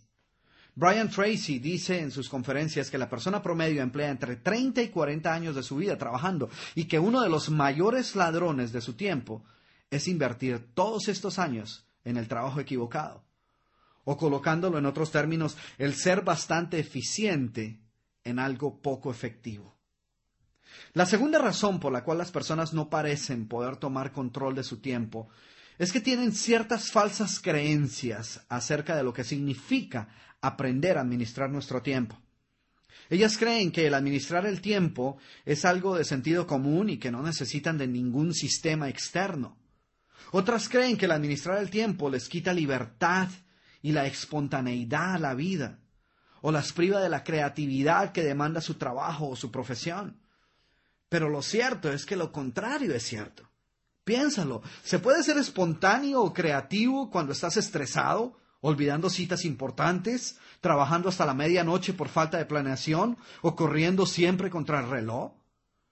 Brian 0.78 1.10
Tracy 1.10 1.58
dice 1.58 1.98
en 1.98 2.12
sus 2.12 2.28
conferencias 2.28 2.88
que 2.88 2.98
la 2.98 3.08
persona 3.08 3.42
promedio 3.42 3.82
emplea 3.82 4.10
entre 4.10 4.36
30 4.36 4.80
y 4.80 4.88
40 4.90 5.34
años 5.34 5.56
de 5.56 5.64
su 5.64 5.74
vida 5.74 5.98
trabajando 5.98 6.50
y 6.76 6.84
que 6.84 7.00
uno 7.00 7.20
de 7.20 7.28
los 7.28 7.50
mayores 7.50 8.14
ladrones 8.14 8.70
de 8.70 8.80
su 8.80 8.92
tiempo 8.94 9.42
es 9.90 10.06
invertir 10.06 10.72
todos 10.74 11.08
estos 11.08 11.40
años 11.40 11.84
en 12.04 12.16
el 12.16 12.28
trabajo 12.28 12.60
equivocado. 12.60 13.24
O 14.04 14.16
colocándolo 14.16 14.78
en 14.78 14.86
otros 14.86 15.10
términos, 15.10 15.56
el 15.78 15.96
ser 15.96 16.22
bastante 16.22 16.78
eficiente 16.78 17.80
en 18.22 18.38
algo 18.38 18.80
poco 18.80 19.10
efectivo. 19.10 19.76
La 20.92 21.06
segunda 21.06 21.40
razón 21.40 21.80
por 21.80 21.92
la 21.92 22.04
cual 22.04 22.18
las 22.18 22.30
personas 22.30 22.72
no 22.72 22.88
parecen 22.88 23.48
poder 23.48 23.78
tomar 23.78 24.12
control 24.12 24.54
de 24.54 24.62
su 24.62 24.76
tiempo 24.80 25.28
es 25.76 25.92
que 25.92 26.00
tienen 26.00 26.32
ciertas 26.32 26.92
falsas 26.92 27.40
creencias 27.40 28.44
acerca 28.48 28.96
de 28.96 29.02
lo 29.02 29.12
que 29.12 29.24
significa 29.24 30.08
aprender 30.40 30.98
a 30.98 31.02
administrar 31.02 31.50
nuestro 31.50 31.82
tiempo. 31.82 32.18
Ellas 33.10 33.38
creen 33.38 33.72
que 33.72 33.86
el 33.86 33.94
administrar 33.94 34.46
el 34.46 34.60
tiempo 34.60 35.18
es 35.44 35.64
algo 35.64 35.96
de 35.96 36.04
sentido 36.04 36.46
común 36.46 36.90
y 36.90 36.98
que 36.98 37.10
no 37.10 37.22
necesitan 37.22 37.78
de 37.78 37.86
ningún 37.86 38.34
sistema 38.34 38.88
externo. 38.88 39.56
Otras 40.30 40.68
creen 40.68 40.96
que 40.98 41.06
el 41.06 41.12
administrar 41.12 41.58
el 41.58 41.70
tiempo 41.70 42.10
les 42.10 42.28
quita 42.28 42.52
libertad 42.52 43.28
y 43.80 43.92
la 43.92 44.06
espontaneidad 44.06 45.14
a 45.14 45.18
la 45.18 45.34
vida, 45.34 45.78
o 46.42 46.52
las 46.52 46.72
priva 46.72 47.00
de 47.00 47.08
la 47.08 47.24
creatividad 47.24 48.12
que 48.12 48.22
demanda 48.22 48.60
su 48.60 48.74
trabajo 48.74 49.28
o 49.28 49.36
su 49.36 49.50
profesión. 49.50 50.20
Pero 51.08 51.30
lo 51.30 51.40
cierto 51.40 51.90
es 51.90 52.04
que 52.04 52.16
lo 52.16 52.30
contrario 52.30 52.94
es 52.94 53.04
cierto. 53.04 53.48
Piénsalo, 54.04 54.62
¿se 54.82 54.98
puede 54.98 55.22
ser 55.22 55.38
espontáneo 55.38 56.22
o 56.22 56.34
creativo 56.34 57.10
cuando 57.10 57.32
estás 57.32 57.56
estresado, 57.56 58.38
olvidando 58.60 59.10
citas 59.10 59.44
importantes, 59.44 60.38
trabajando 60.60 61.08
hasta 61.08 61.26
la 61.26 61.34
medianoche 61.34 61.92
por 61.92 62.08
falta 62.08 62.38
de 62.38 62.46
planeación 62.46 63.16
o 63.42 63.54
corriendo 63.54 64.06
siempre 64.06 64.50
contra 64.50 64.80
el 64.80 64.88
reloj? 64.88 65.32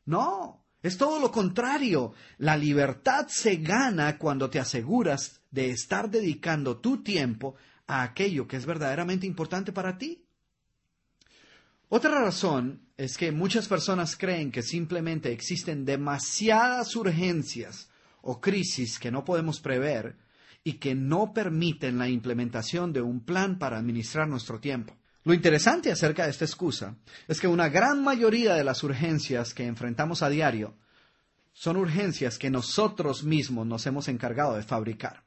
No, 0.05 0.65
es 0.83 0.97
todo 0.97 1.19
lo 1.19 1.31
contrario. 1.31 2.15
La 2.39 2.57
libertad 2.57 3.27
se 3.29 3.57
gana 3.57 4.19
cuando 4.19 4.51
te 4.51 4.61
aseguras 4.61 5.41
de 5.51 5.71
estar 5.71 6.11
dedicando 6.11 6.79
tu 6.79 7.03
tiempo 7.03 7.57
a 7.87 8.03
aquello 8.03 8.47
que 8.47 8.57
es 8.57 8.67
verdaderamente 8.67 9.27
importante 9.27 9.73
para 9.73 9.99
ti. 9.99 10.25
Otra 11.89 12.21
razón 12.21 12.83
es 12.97 13.17
que 13.17 13.31
muchas 13.31 13.69
personas 13.69 14.17
creen 14.17 14.51
que 14.51 14.63
simplemente 14.63 15.31
existen 15.31 15.85
demasiadas 15.85 16.97
urgencias 16.97 17.89
o 18.23 18.41
crisis 18.41 18.99
que 18.99 19.13
no 19.13 19.25
podemos 19.25 19.61
prever 19.61 20.17
y 20.67 20.79
que 20.81 20.97
no 20.97 21.33
permiten 21.33 21.97
la 21.97 22.09
implementación 22.09 22.93
de 22.93 23.01
un 23.01 23.21
plan 23.21 23.57
para 23.57 23.79
administrar 23.79 24.27
nuestro 24.27 24.59
tiempo. 24.59 24.97
Lo 25.23 25.33
interesante 25.33 25.93
acerca 25.93 26.25
de 26.25 26.31
esta 26.31 26.45
excusa 26.45 26.97
es 27.29 27.41
que 27.41 27.47
una 27.47 27.69
gran 27.69 28.03
mayoría 28.03 28.55
de 28.55 28.65
las 28.65 28.83
urgencias 28.83 29.55
que 29.55 29.65
enfrentamos 29.65 30.25
a 30.25 30.29
diario 30.29 30.75
son 31.53 31.77
urgencias 31.77 32.37
que 32.37 32.51
nosotros 32.51 33.23
mismos 33.23 33.65
nos 33.65 33.87
hemos 33.87 34.09
encargado 34.09 34.57
de 34.57 34.65
fabricar. 34.65 35.23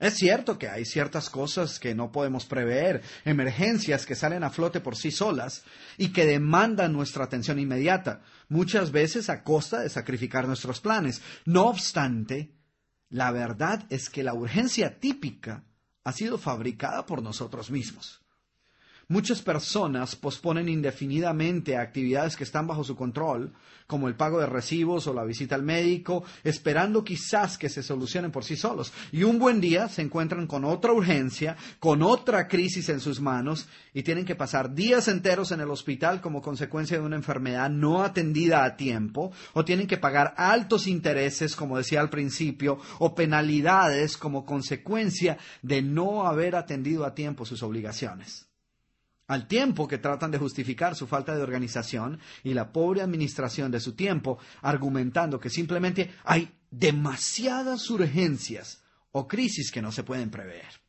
Es 0.00 0.14
cierto 0.14 0.58
que 0.58 0.68
hay 0.68 0.84
ciertas 0.84 1.30
cosas 1.30 1.78
que 1.78 1.94
no 1.94 2.10
podemos 2.10 2.44
prever, 2.44 3.02
emergencias 3.24 4.04
que 4.04 4.16
salen 4.16 4.42
a 4.42 4.50
flote 4.50 4.80
por 4.80 4.96
sí 4.96 5.12
solas 5.12 5.62
y 5.96 6.08
que 6.08 6.26
demandan 6.26 6.92
nuestra 6.92 7.22
atención 7.22 7.60
inmediata, 7.60 8.22
muchas 8.48 8.90
veces 8.90 9.30
a 9.30 9.44
costa 9.44 9.78
de 9.78 9.90
sacrificar 9.90 10.48
nuestros 10.48 10.80
planes. 10.80 11.22
No 11.44 11.66
obstante, 11.66 12.50
la 13.14 13.30
verdad 13.30 13.86
es 13.90 14.10
que 14.10 14.24
la 14.24 14.34
urgencia 14.34 14.98
típica 14.98 15.62
ha 16.02 16.10
sido 16.10 16.36
fabricada 16.36 17.06
por 17.06 17.22
nosotros 17.22 17.70
mismos. 17.70 18.23
Muchas 19.08 19.42
personas 19.42 20.16
posponen 20.16 20.68
indefinidamente 20.68 21.76
actividades 21.76 22.36
que 22.36 22.44
están 22.44 22.66
bajo 22.66 22.84
su 22.84 22.96
control, 22.96 23.52
como 23.86 24.08
el 24.08 24.16
pago 24.16 24.40
de 24.40 24.46
recibos 24.46 25.06
o 25.06 25.12
la 25.12 25.24
visita 25.24 25.54
al 25.54 25.62
médico, 25.62 26.24
esperando 26.42 27.04
quizás 27.04 27.58
que 27.58 27.68
se 27.68 27.82
solucionen 27.82 28.30
por 28.30 28.44
sí 28.44 28.56
solos. 28.56 28.92
Y 29.12 29.24
un 29.24 29.38
buen 29.38 29.60
día 29.60 29.88
se 29.88 30.00
encuentran 30.00 30.46
con 30.46 30.64
otra 30.64 30.92
urgencia, 30.92 31.56
con 31.78 32.02
otra 32.02 32.48
crisis 32.48 32.88
en 32.88 33.00
sus 33.00 33.20
manos, 33.20 33.68
y 33.92 34.02
tienen 34.02 34.24
que 34.24 34.36
pasar 34.36 34.74
días 34.74 35.08
enteros 35.08 35.52
en 35.52 35.60
el 35.60 35.70
hospital 35.70 36.22
como 36.22 36.40
consecuencia 36.40 36.98
de 36.98 37.04
una 37.04 37.16
enfermedad 37.16 37.68
no 37.68 38.02
atendida 38.02 38.64
a 38.64 38.76
tiempo, 38.76 39.32
o 39.52 39.66
tienen 39.66 39.86
que 39.86 39.98
pagar 39.98 40.34
altos 40.38 40.86
intereses, 40.86 41.54
como 41.56 41.76
decía 41.76 42.00
al 42.00 42.10
principio, 42.10 42.78
o 42.98 43.14
penalidades 43.14 44.16
como 44.16 44.46
consecuencia 44.46 45.36
de 45.60 45.82
no 45.82 46.26
haber 46.26 46.56
atendido 46.56 47.04
a 47.04 47.14
tiempo 47.14 47.44
sus 47.44 47.62
obligaciones 47.62 48.46
al 49.26 49.46
tiempo 49.46 49.88
que 49.88 49.98
tratan 49.98 50.30
de 50.30 50.38
justificar 50.38 50.94
su 50.94 51.06
falta 51.06 51.34
de 51.34 51.42
organización 51.42 52.20
y 52.42 52.54
la 52.54 52.72
pobre 52.72 53.02
administración 53.02 53.70
de 53.70 53.80
su 53.80 53.94
tiempo, 53.94 54.38
argumentando 54.62 55.40
que 55.40 55.50
simplemente 55.50 56.14
hay 56.24 56.52
demasiadas 56.70 57.88
urgencias 57.90 58.82
o 59.12 59.26
crisis 59.26 59.70
que 59.70 59.82
no 59.82 59.92
se 59.92 60.02
pueden 60.02 60.30
prever. 60.30 60.80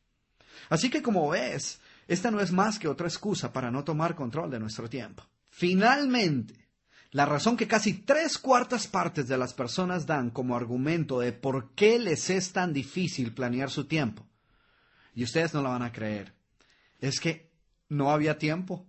Así 0.68 0.90
que 0.90 1.02
como 1.02 1.28
ves, 1.30 1.80
esta 2.08 2.30
no 2.30 2.40
es 2.40 2.52
más 2.52 2.78
que 2.78 2.88
otra 2.88 3.06
excusa 3.06 3.52
para 3.52 3.70
no 3.70 3.84
tomar 3.84 4.14
control 4.14 4.50
de 4.50 4.60
nuestro 4.60 4.88
tiempo. 4.88 5.24
Finalmente, 5.48 6.68
la 7.12 7.24
razón 7.24 7.56
que 7.56 7.68
casi 7.68 7.94
tres 7.94 8.36
cuartas 8.36 8.86
partes 8.86 9.28
de 9.28 9.38
las 9.38 9.54
personas 9.54 10.06
dan 10.06 10.30
como 10.30 10.56
argumento 10.56 11.20
de 11.20 11.32
por 11.32 11.72
qué 11.74 11.98
les 11.98 12.28
es 12.30 12.52
tan 12.52 12.72
difícil 12.72 13.32
planear 13.32 13.70
su 13.70 13.86
tiempo, 13.86 14.26
y 15.14 15.24
ustedes 15.24 15.54
no 15.54 15.62
la 15.62 15.70
van 15.70 15.82
a 15.82 15.92
creer, 15.92 16.34
es 17.00 17.20
que 17.20 17.45
no 17.88 18.10
había 18.10 18.38
tiempo. 18.38 18.86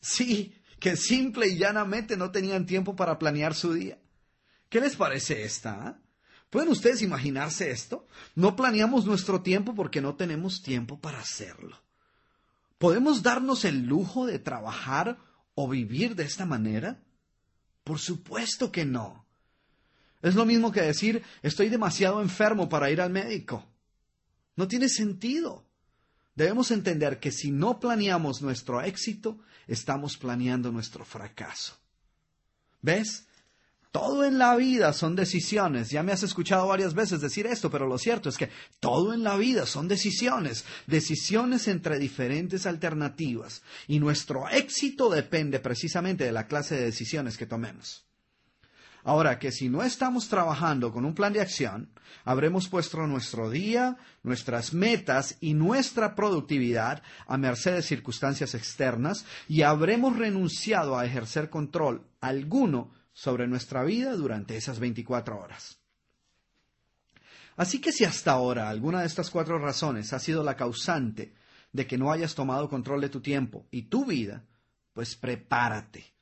Sí, 0.00 0.54
que 0.78 0.96
simple 0.96 1.48
y 1.48 1.58
llanamente 1.58 2.16
no 2.16 2.30
tenían 2.30 2.66
tiempo 2.66 2.96
para 2.96 3.18
planear 3.18 3.54
su 3.54 3.72
día. 3.72 3.98
¿Qué 4.68 4.80
les 4.80 4.96
parece 4.96 5.44
esta? 5.44 5.72
Ah? 5.72 5.98
¿Pueden 6.50 6.68
ustedes 6.68 7.02
imaginarse 7.02 7.70
esto? 7.70 8.06
No 8.34 8.56
planeamos 8.56 9.04
nuestro 9.04 9.42
tiempo 9.42 9.74
porque 9.74 10.00
no 10.00 10.14
tenemos 10.14 10.62
tiempo 10.62 11.00
para 11.00 11.18
hacerlo. 11.18 11.82
¿Podemos 12.78 13.22
darnos 13.22 13.64
el 13.64 13.86
lujo 13.86 14.26
de 14.26 14.38
trabajar 14.38 15.18
o 15.54 15.68
vivir 15.68 16.14
de 16.14 16.24
esta 16.24 16.46
manera? 16.46 17.02
Por 17.84 17.98
supuesto 17.98 18.70
que 18.70 18.84
no. 18.84 19.26
Es 20.22 20.34
lo 20.34 20.44
mismo 20.44 20.72
que 20.72 20.82
decir 20.82 21.22
estoy 21.42 21.68
demasiado 21.68 22.20
enfermo 22.22 22.68
para 22.68 22.90
ir 22.90 23.00
al 23.00 23.10
médico. 23.10 23.64
No 24.56 24.68
tiene 24.68 24.88
sentido. 24.88 25.65
Debemos 26.36 26.70
entender 26.70 27.18
que 27.18 27.32
si 27.32 27.50
no 27.50 27.80
planeamos 27.80 28.42
nuestro 28.42 28.82
éxito, 28.82 29.38
estamos 29.66 30.16
planeando 30.18 30.70
nuestro 30.70 31.04
fracaso. 31.04 31.74
¿Ves? 32.82 33.26
Todo 33.90 34.26
en 34.26 34.36
la 34.36 34.54
vida 34.56 34.92
son 34.92 35.16
decisiones. 35.16 35.88
Ya 35.88 36.02
me 36.02 36.12
has 36.12 36.22
escuchado 36.22 36.66
varias 36.66 36.92
veces 36.92 37.22
decir 37.22 37.46
esto, 37.46 37.70
pero 37.70 37.86
lo 37.86 37.96
cierto 37.96 38.28
es 38.28 38.36
que 38.36 38.50
todo 38.78 39.14
en 39.14 39.24
la 39.24 39.36
vida 39.36 39.64
son 39.64 39.88
decisiones, 39.88 40.66
decisiones 40.86 41.66
entre 41.68 41.98
diferentes 41.98 42.66
alternativas. 42.66 43.62
Y 43.88 43.98
nuestro 43.98 44.50
éxito 44.50 45.08
depende 45.08 45.60
precisamente 45.60 46.24
de 46.24 46.32
la 46.32 46.46
clase 46.46 46.74
de 46.74 46.84
decisiones 46.84 47.38
que 47.38 47.46
tomemos. 47.46 48.05
Ahora 49.06 49.38
que 49.38 49.52
si 49.52 49.68
no 49.68 49.84
estamos 49.84 50.28
trabajando 50.28 50.92
con 50.92 51.04
un 51.04 51.14
plan 51.14 51.32
de 51.32 51.40
acción, 51.40 51.88
habremos 52.24 52.68
puesto 52.68 53.06
nuestro 53.06 53.50
día, 53.50 53.98
nuestras 54.24 54.74
metas 54.74 55.36
y 55.40 55.54
nuestra 55.54 56.16
productividad 56.16 57.04
a 57.28 57.38
merced 57.38 57.74
de 57.74 57.82
circunstancias 57.82 58.56
externas 58.56 59.24
y 59.46 59.62
habremos 59.62 60.16
renunciado 60.16 60.98
a 60.98 61.06
ejercer 61.06 61.50
control 61.50 62.04
alguno 62.20 62.90
sobre 63.12 63.46
nuestra 63.46 63.84
vida 63.84 64.16
durante 64.16 64.56
esas 64.56 64.80
24 64.80 65.38
horas. 65.38 65.78
Así 67.56 67.80
que 67.80 67.92
si 67.92 68.04
hasta 68.04 68.32
ahora 68.32 68.68
alguna 68.68 69.02
de 69.02 69.06
estas 69.06 69.30
cuatro 69.30 69.60
razones 69.60 70.12
ha 70.14 70.18
sido 70.18 70.42
la 70.42 70.56
causante 70.56 71.32
de 71.70 71.86
que 71.86 71.96
no 71.96 72.10
hayas 72.10 72.34
tomado 72.34 72.68
control 72.68 73.02
de 73.02 73.08
tu 73.08 73.20
tiempo 73.20 73.68
y 73.70 73.82
tu 73.82 74.04
vida, 74.04 74.42
pues 74.94 75.14
prepárate 75.14 76.15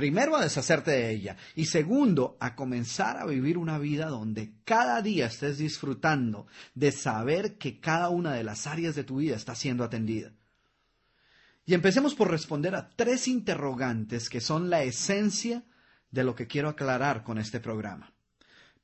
Primero 0.00 0.34
a 0.34 0.40
deshacerte 0.40 0.92
de 0.92 1.10
ella 1.10 1.36
y 1.54 1.66
segundo 1.66 2.38
a 2.40 2.56
comenzar 2.56 3.18
a 3.18 3.26
vivir 3.26 3.58
una 3.58 3.78
vida 3.78 4.06
donde 4.06 4.54
cada 4.64 5.02
día 5.02 5.26
estés 5.26 5.58
disfrutando 5.58 6.46
de 6.74 6.90
saber 6.90 7.58
que 7.58 7.80
cada 7.80 8.08
una 8.08 8.32
de 8.32 8.42
las 8.42 8.66
áreas 8.66 8.94
de 8.94 9.04
tu 9.04 9.16
vida 9.16 9.36
está 9.36 9.54
siendo 9.54 9.84
atendida. 9.84 10.32
Y 11.66 11.74
empecemos 11.74 12.14
por 12.14 12.30
responder 12.30 12.74
a 12.76 12.88
tres 12.88 13.28
interrogantes 13.28 14.30
que 14.30 14.40
son 14.40 14.70
la 14.70 14.82
esencia 14.84 15.64
de 16.10 16.24
lo 16.24 16.34
que 16.34 16.46
quiero 16.46 16.70
aclarar 16.70 17.22
con 17.22 17.36
este 17.36 17.60
programa. 17.60 18.10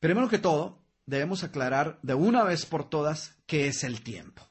Primero 0.01 0.29
que 0.29 0.39
todo, 0.39 0.83
debemos 1.07 1.45
aclarar 1.45 1.99
de 2.03 2.12
una 2.12 2.45
vez 2.45 2.67
por 2.67 2.91
todas 2.91 3.37
qué 3.47 3.69
es 3.69 3.85
el 3.85 4.03
tiempo. 4.03 4.47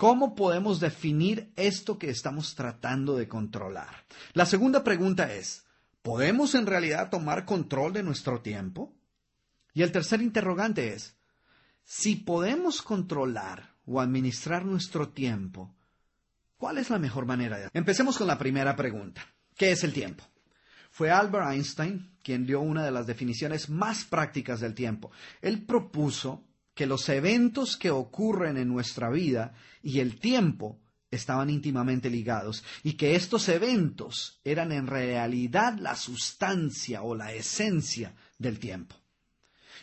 ¿Cómo 0.00 0.34
podemos 0.34 0.80
definir 0.80 1.52
esto 1.56 1.98
que 1.98 2.08
estamos 2.08 2.54
tratando 2.54 3.18
de 3.18 3.28
controlar? 3.28 4.06
La 4.32 4.46
segunda 4.46 4.82
pregunta 4.82 5.30
es, 5.34 5.66
¿podemos 6.00 6.54
en 6.54 6.64
realidad 6.64 7.10
tomar 7.10 7.44
control 7.44 7.92
de 7.92 8.02
nuestro 8.02 8.40
tiempo? 8.40 8.94
Y 9.74 9.82
el 9.82 9.92
tercer 9.92 10.22
interrogante 10.22 10.94
es, 10.94 11.18
si 11.84 12.16
podemos 12.16 12.80
controlar 12.80 13.74
o 13.84 14.00
administrar 14.00 14.64
nuestro 14.64 15.10
tiempo, 15.10 15.76
¿Cuál 16.56 16.78
es 16.78 16.88
la 16.88 16.98
mejor 16.98 17.26
manera 17.26 17.58
de 17.58 17.68
Empecemos 17.74 18.16
con 18.16 18.26
la 18.26 18.38
primera 18.38 18.76
pregunta. 18.76 19.26
¿Qué 19.54 19.72
es 19.72 19.84
el 19.84 19.92
tiempo? 19.92 20.24
Fue 20.90 21.10
Albert 21.10 21.52
Einstein 21.52 22.10
quien 22.22 22.46
dio 22.46 22.62
una 22.62 22.86
de 22.86 22.90
las 22.90 23.06
definiciones 23.06 23.68
más 23.68 24.04
prácticas 24.04 24.60
del 24.60 24.74
tiempo. 24.74 25.10
Él 25.42 25.66
propuso 25.66 26.42
que 26.80 26.86
los 26.86 27.10
eventos 27.10 27.76
que 27.76 27.90
ocurren 27.90 28.56
en 28.56 28.68
nuestra 28.68 29.10
vida 29.10 29.52
y 29.82 30.00
el 30.00 30.18
tiempo 30.18 30.80
estaban 31.10 31.50
íntimamente 31.50 32.08
ligados 32.08 32.64
y 32.82 32.94
que 32.94 33.16
estos 33.16 33.50
eventos 33.50 34.40
eran 34.44 34.72
en 34.72 34.86
realidad 34.86 35.76
la 35.78 35.94
sustancia 35.94 37.02
o 37.02 37.14
la 37.14 37.34
esencia 37.34 38.14
del 38.38 38.58
tiempo. 38.58 38.96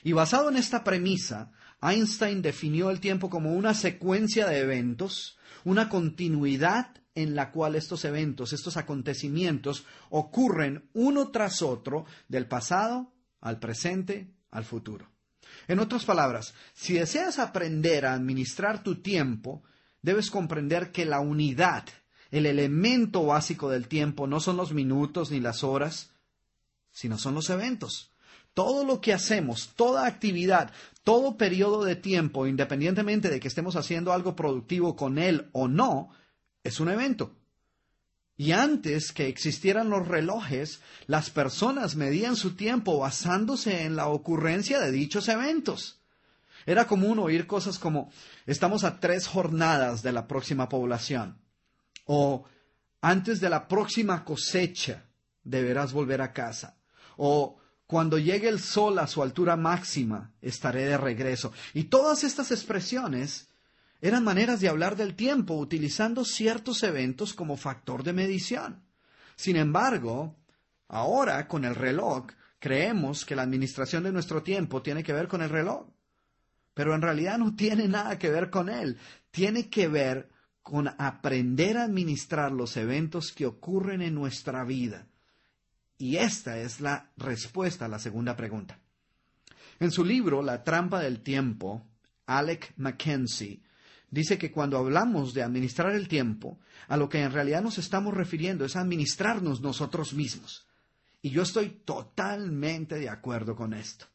Y 0.04 0.14
basado 0.14 0.50
en 0.50 0.58
esta 0.58 0.84
premisa, 0.84 1.52
Einstein 1.84 2.42
definió 2.42 2.90
el 2.90 3.00
tiempo 3.00 3.30
como 3.30 3.54
una 3.54 3.76
secuencia 3.76 4.48
de 4.48 4.62
eventos 4.62 5.38
una 5.66 5.90
continuidad 5.90 6.96
en 7.14 7.36
la 7.36 7.52
cual 7.52 7.76
estos 7.76 8.06
eventos, 8.06 8.54
estos 8.54 8.76
acontecimientos 8.76 9.86
ocurren 10.10 10.90
uno 10.94 11.30
tras 11.30 11.62
otro 11.62 12.08
del 12.28 12.48
pasado 12.48 13.14
al 13.40 13.60
presente 13.60 14.34
al 14.50 14.66
futuro. 14.66 15.16
En 15.68 15.80
otras 15.80 16.06
palabras, 16.06 16.54
si 16.74 16.94
deseas 16.94 17.40
aprender 17.40 18.06
a 18.06 18.14
administrar 18.14 18.84
tu 18.84 18.96
tiempo, 19.02 19.64
debes 20.02 20.32
comprender 20.32 20.92
que 20.92 21.06
la 21.06 21.20
unidad, 21.20 21.84
el 22.32 22.46
elemento 22.46 23.26
básico 23.26 23.70
del 23.70 23.88
tiempo 23.88 24.28
no 24.28 24.40
son 24.40 24.58
los 24.58 24.74
minutos 24.74 25.32
ni 25.32 25.40
las 25.40 25.64
horas, 25.64 26.12
sino 26.92 27.18
son 27.18 27.36
los 27.36 27.50
eventos. 27.50 28.12
Todo 28.54 28.84
lo 28.84 29.02
que 29.02 29.14
hacemos, 29.14 29.74
toda 29.76 30.08
actividad, 30.08 30.72
todo 31.04 31.38
periodo 31.38 31.84
de 31.84 31.96
tiempo, 31.96 32.48
independientemente 32.48 33.30
de 33.30 33.40
que 33.40 33.48
estemos 33.48 33.76
haciendo 33.76 34.14
algo 34.14 34.36
productivo 34.36 34.96
con 34.96 35.20
él 35.20 35.50
o 35.52 35.68
no, 35.68 36.10
es 36.64 36.80
un 36.80 36.90
evento. 36.90 37.36
Y 38.38 38.52
antes 38.52 39.12
que 39.12 39.28
existieran 39.28 39.90
los 39.90 40.08
relojes, 40.08 40.80
las 41.08 41.32
personas 41.32 41.96
medían 41.96 42.36
su 42.36 42.56
tiempo 42.56 43.00
basándose 43.00 43.84
en 43.84 43.96
la 43.96 44.08
ocurrencia 44.08 44.80
de 44.80 44.92
dichos 44.92 45.28
eventos. 45.28 46.00
Era 46.68 46.86
común 46.86 47.18
oír 47.18 47.48
cosas 47.48 47.80
como 47.80 48.12
estamos 48.46 48.84
a 48.84 49.00
tres 49.00 49.26
jornadas 49.28 50.04
de 50.04 50.12
la 50.12 50.28
próxima 50.28 50.70
población 50.70 51.40
o 52.06 52.46
antes 53.02 53.40
de 53.40 53.50
la 53.50 53.68
próxima 53.68 54.26
cosecha 54.26 55.06
deberás 55.44 55.94
volver 55.94 56.22
a 56.22 56.34
casa 56.34 56.78
o 57.16 57.58
cuando 57.88 58.18
llegue 58.18 58.50
el 58.50 58.60
sol 58.60 59.00
a 59.00 59.08
su 59.08 59.24
altura 59.24 59.56
máxima, 59.56 60.34
estaré 60.42 60.84
de 60.84 60.98
regreso. 60.98 61.54
Y 61.74 61.86
todas 61.86 62.26
estas 62.26 62.52
expresiones 62.52 63.47
eran 64.02 64.24
maneras 64.24 64.60
de 64.60 64.70
hablar 64.70 64.96
del 64.96 65.16
tiempo 65.16 65.56
utilizando 65.56 66.24
ciertos 66.24 66.84
eventos 66.84 67.34
como 67.34 67.58
factor 67.58 68.04
de 68.04 68.14
medición. 68.14 68.84
Sin 69.36 69.56
embargo, 69.56 70.36
ahora 70.88 71.48
con 71.48 71.66
el 71.66 71.76
reloj 71.76 72.28
creemos 72.60 73.26
que 73.26 73.36
la 73.36 73.44
administración 73.44 74.04
de 74.04 74.12
nuestro 74.12 74.44
tiempo 74.44 74.82
tiene 74.82 75.04
que 75.04 75.14
ver 75.14 75.28
con 75.28 75.42
el 75.42 75.50
reloj. 75.50 75.88
Pero 76.74 76.94
en 76.94 77.02
realidad 77.02 77.38
no 77.38 77.56
tiene 77.56 77.88
nada 77.88 78.20
que 78.20 78.30
ver 78.30 78.50
con 78.50 78.70
él. 78.70 78.98
Tiene 79.32 79.70
que 79.70 79.88
ver 79.88 80.30
con 80.62 80.88
aprender 80.88 81.78
a 81.78 81.84
administrar 81.84 82.52
los 82.52 82.78
eventos 82.78 83.32
que 83.32 83.46
ocurren 83.46 84.02
en 84.02 84.14
nuestra 84.14 84.64
vida 84.64 85.08
y 85.98 86.18
esta 86.18 86.60
es 86.60 86.80
la 86.80 87.12
respuesta 87.18 87.86
a 87.86 87.90
la 87.90 88.00
segunda 88.00 88.36
pregunta. 88.36 88.80
En 89.80 89.92
su 89.92 90.04
libro 90.04 90.42
La 90.42 90.64
trampa 90.64 91.00
del 91.00 91.22
tiempo, 91.22 91.86
Alec 92.26 92.74
Mackenzie 92.78 93.62
dice 94.10 94.38
que 94.38 94.52
cuando 94.52 94.78
hablamos 94.78 95.34
de 95.34 95.44
administrar 95.44 95.94
el 95.94 96.08
tiempo, 96.08 96.60
a 96.88 96.98
lo 96.98 97.10
que 97.10 97.22
en 97.22 97.32
realidad 97.32 97.62
nos 97.62 97.78
estamos 97.78 98.14
refiriendo 98.14 98.66
es 98.66 98.76
administrarnos 98.76 99.62
nosotros 99.62 100.14
mismos. 100.14 100.66
Y 101.22 101.32
yo 101.32 101.42
estoy 101.42 101.70
totalmente 101.84 102.96
de 102.96 103.10
acuerdo 103.10 103.56
con 103.56 103.74
esto. 103.74 104.06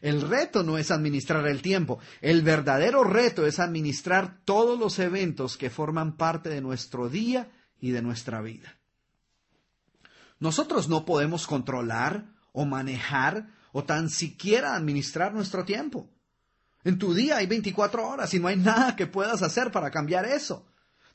El 0.00 0.20
reto 0.22 0.62
no 0.62 0.78
es 0.78 0.90
administrar 0.90 1.46
el 1.46 1.62
tiempo, 1.62 1.98
el 2.20 2.42
verdadero 2.42 3.04
reto 3.04 3.46
es 3.46 3.58
administrar 3.58 4.40
todos 4.44 4.78
los 4.78 4.98
eventos 4.98 5.56
que 5.56 5.70
forman 5.70 6.16
parte 6.16 6.50
de 6.50 6.60
nuestro 6.60 7.08
día 7.08 7.50
y 7.80 7.92
de 7.92 8.02
nuestra 8.02 8.42
vida. 8.42 8.76
Nosotros 10.38 10.88
no 10.88 11.04
podemos 11.04 11.46
controlar 11.46 12.26
o 12.52 12.66
manejar 12.66 13.48
o 13.72 13.84
tan 13.84 14.10
siquiera 14.10 14.74
administrar 14.74 15.32
nuestro 15.32 15.64
tiempo. 15.64 16.10
En 16.86 17.00
tu 17.00 17.14
día 17.14 17.38
hay 17.38 17.48
24 17.48 18.08
horas 18.08 18.32
y 18.32 18.38
no 18.38 18.46
hay 18.46 18.54
nada 18.54 18.94
que 18.94 19.08
puedas 19.08 19.42
hacer 19.42 19.72
para 19.72 19.90
cambiar 19.90 20.24
eso. 20.24 20.64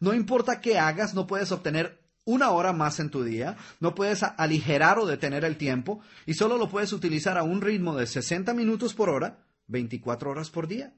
No 0.01 0.13
importa 0.13 0.59
qué 0.59 0.77
hagas, 0.77 1.13
no 1.13 1.25
puedes 1.25 1.49
obtener 1.53 2.01
una 2.25 2.49
hora 2.49 2.73
más 2.73 2.99
en 2.99 3.09
tu 3.09 3.23
día, 3.23 3.55
no 3.79 3.95
puedes 3.95 4.21
aligerar 4.21 4.99
o 4.99 5.05
detener 5.05 5.45
el 5.45 5.55
tiempo 5.55 6.01
y 6.25 6.33
solo 6.33 6.57
lo 6.57 6.69
puedes 6.69 6.91
utilizar 6.91 7.37
a 7.37 7.43
un 7.43 7.61
ritmo 7.61 7.95
de 7.95 8.05
60 8.05 8.53
minutos 8.53 8.93
por 8.93 9.09
hora, 9.09 9.45
24 9.67 10.31
horas 10.31 10.49
por 10.49 10.67
día. 10.67 10.93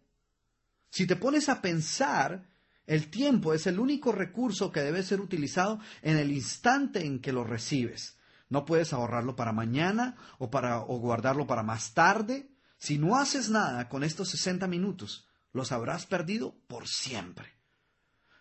Si 0.90 1.06
te 1.06 1.18
pones 1.18 1.50
a 1.50 1.62
pensar, 1.62 2.50
el 2.88 3.12
tiempo 3.12 3.54
es 3.54 3.68
el 3.68 3.80
único 3.80 4.12
recurso 4.12 4.72
que 4.72 4.82
debe 4.82 5.04
ser 5.04 5.22
utilizado 5.22 5.80
en 6.02 6.18
el 6.18 6.32
instante 6.32 7.06
en 7.06 7.20
que 7.20 7.32
lo 7.32 7.44
recibes. 7.44 8.18
No 8.50 8.66
puedes 8.66 8.92
ahorrarlo 8.92 9.36
para 9.36 9.52
mañana 9.52 10.16
o, 10.40 10.50
para, 10.50 10.80
o 10.80 10.98
guardarlo 10.98 11.46
para 11.46 11.62
más 11.62 11.94
tarde. 11.94 12.50
Si 12.84 12.98
no 12.98 13.16
haces 13.16 13.50
nada 13.50 13.88
con 13.88 14.04
estos 14.04 14.28
60 14.32 14.68
minutos, 14.68 15.26
los 15.54 15.72
habrás 15.72 16.06
perdido 16.06 16.58
por 16.68 16.90
siempre. 16.90 17.54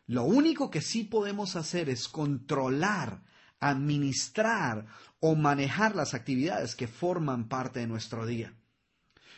Lo 0.08 0.24
único 0.24 0.68
que 0.68 0.82
sí 0.82 1.04
podemos 1.04 1.54
hacer 1.54 1.88
es 1.88 2.08
controlar, 2.08 3.22
administrar 3.60 4.88
o 5.20 5.36
manejar 5.36 5.94
las 5.94 6.12
actividades 6.12 6.74
que 6.74 6.88
forman 6.88 7.48
parte 7.48 7.78
de 7.78 7.86
nuestro 7.86 8.26
día. 8.26 8.52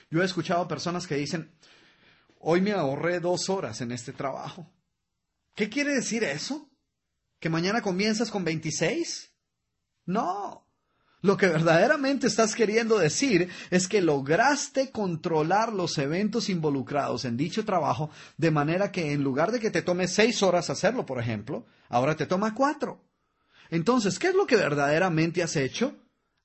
Yo 0.09 0.23
he 0.23 0.25
escuchado 0.25 0.67
personas 0.67 1.07
que 1.07 1.17
dicen, 1.17 1.55
hoy 2.39 2.63
me 2.63 2.73
ahorré 2.73 3.21
dos 3.21 3.51
horas 3.51 3.83
en 3.83 3.93
este 3.93 4.15
trabajo. 4.15 4.73
¿Qué 5.55 5.69
quiere 5.69 5.93
decir 5.93 6.25
eso? 6.25 6.71
¿Que 7.41 7.51
mañana 7.51 7.83
comienzas 7.83 8.31
con 8.31 8.43
26? 8.43 9.35
No. 10.07 10.64
Lo 11.25 11.39
que 11.39 11.47
verdaderamente 11.47 12.27
estás 12.27 12.55
queriendo 12.55 12.99
decir 12.99 13.49
es 13.70 13.89
que 13.89 14.03
lograste 14.03 14.91
controlar 14.91 15.72
los 15.72 15.97
eventos 15.97 16.51
involucrados 16.51 17.25
en 17.25 17.39
dicho 17.39 17.64
trabajo 17.64 18.11
de 18.37 18.51
manera 18.51 18.93
que 18.93 19.11
en 19.11 19.25
lugar 19.25 19.51
de 19.51 19.59
que 19.59 19.70
te 19.70 19.81
tome 19.81 20.07
seis 20.07 20.43
horas 20.43 20.68
hacerlo, 20.68 21.07
por 21.07 21.18
ejemplo, 21.18 21.64
ahora 21.89 22.14
te 22.14 22.27
toma 22.27 22.55
cuatro. 22.55 23.01
Entonces, 23.70 24.18
¿qué 24.18 24.29
es 24.29 24.35
lo 24.35 24.47
que 24.47 24.57
verdaderamente 24.57 25.43
has 25.43 25.57
hecho? 25.57 25.97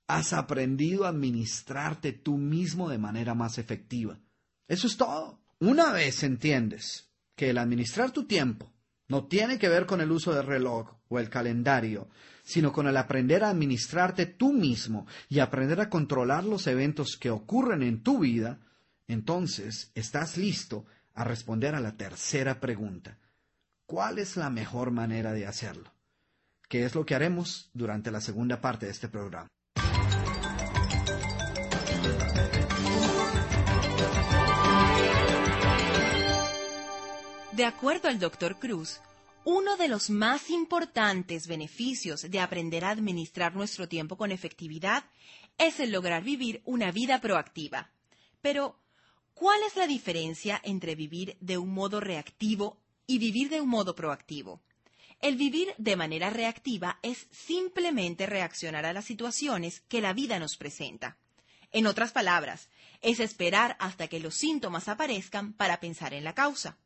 Has 0.08 0.32
aprendido 0.32 1.04
a 1.04 1.10
administrarte 1.10 2.14
tú 2.14 2.38
mismo 2.38 2.88
de 2.88 3.00
manera 3.00 3.34
más 3.34 3.58
efectiva. 3.58 4.18
Eso 4.70 4.88
es 4.88 4.96
todo. 4.96 5.42
Una 5.60 5.92
vez 5.92 6.24
entiendes 6.24 7.10
que 7.36 7.50
el 7.50 7.58
administrar 7.58 8.12
tu 8.12 8.28
tiempo 8.28 8.72
no 9.10 9.26
tiene 9.26 9.60
que 9.60 9.68
ver 9.68 9.86
con 9.86 10.00
el 10.00 10.10
uso 10.10 10.34
del 10.34 10.46
reloj 10.46 10.94
o 11.10 11.20
el 11.20 11.30
calendario, 11.30 12.08
sino 12.50 12.74
con 12.74 12.88
el 12.88 12.98
aprender 12.98 13.44
a 13.44 13.52
administrarte 13.52 14.26
tú 14.26 14.52
mismo 14.52 15.06
y 15.30 15.38
aprender 15.38 15.80
a 15.82 15.90
controlar 15.90 16.44
los 16.44 16.66
eventos 16.66 17.16
que 17.16 17.30
ocurren 17.30 17.84
en 17.84 18.02
tu 18.02 18.18
vida, 18.18 18.58
entonces 19.08 19.92
estás 19.94 20.36
listo 20.36 20.84
a 21.14 21.24
responder 21.24 21.76
a 21.76 21.80
la 21.80 21.96
tercera 21.96 22.60
pregunta. 22.60 23.20
¿Cuál 23.86 24.18
es 24.18 24.36
la 24.36 24.50
mejor 24.50 24.90
manera 24.90 25.32
de 25.32 25.46
hacerlo? 25.46 25.94
¿Qué 26.68 26.86
es 26.86 26.96
lo 26.96 27.06
que 27.06 27.14
haremos 27.14 27.70
durante 27.76 28.10
la 28.10 28.20
segunda 28.20 28.60
parte 28.60 28.88
de 28.88 28.94
este 28.94 29.10
programa? 29.10 29.48
De 37.52 37.66
acuerdo 37.66 38.08
al 38.08 38.18
Dr. 38.18 38.58
Cruz, 38.58 39.02
uno 39.50 39.78
de 39.78 39.88
los 39.88 40.12
más 40.12 40.52
importantes 40.52 41.48
beneficios 41.48 42.30
de 42.30 42.40
aprender 42.40 42.86
a 42.86 42.92
administrar 42.92 43.56
nuestro 43.56 43.88
tiempo 43.90 44.16
con 44.16 44.32
efectividad 44.32 45.06
es 45.58 45.80
el 45.80 45.92
lograr 45.92 46.24
vivir 46.24 46.62
una 46.66 46.92
vida 46.92 47.20
proactiva. 47.20 47.90
Pero, 48.44 48.80
¿cuál 49.34 49.60
es 49.64 49.76
la 49.76 49.88
diferencia 49.88 50.62
entre 50.64 50.94
vivir 50.94 51.36
de 51.40 51.58
un 51.58 51.74
modo 51.74 52.00
reactivo 52.00 52.78
y 53.08 53.18
vivir 53.18 53.50
de 53.50 53.60
un 53.60 53.70
modo 53.70 53.96
proactivo? 53.96 54.62
El 55.20 55.36
vivir 55.36 55.74
de 55.80 55.96
manera 55.96 56.30
reactiva 56.30 57.00
es 57.02 57.28
simplemente 57.32 58.28
reaccionar 58.28 58.86
a 58.86 58.94
las 58.94 59.06
situaciones 59.06 59.82
que 59.90 60.00
la 60.00 60.14
vida 60.14 60.38
nos 60.38 60.58
presenta. 60.58 61.18
En 61.72 61.88
otras 61.88 62.12
palabras, 62.12 62.70
es 63.02 63.20
esperar 63.20 63.78
hasta 63.80 64.08
que 64.10 64.20
los 64.20 64.36
síntomas 64.36 64.88
aparezcan 64.88 65.54
para 65.54 65.80
pensar 65.80 66.14
en 66.14 66.24
la 66.24 66.36
causa 66.36 66.78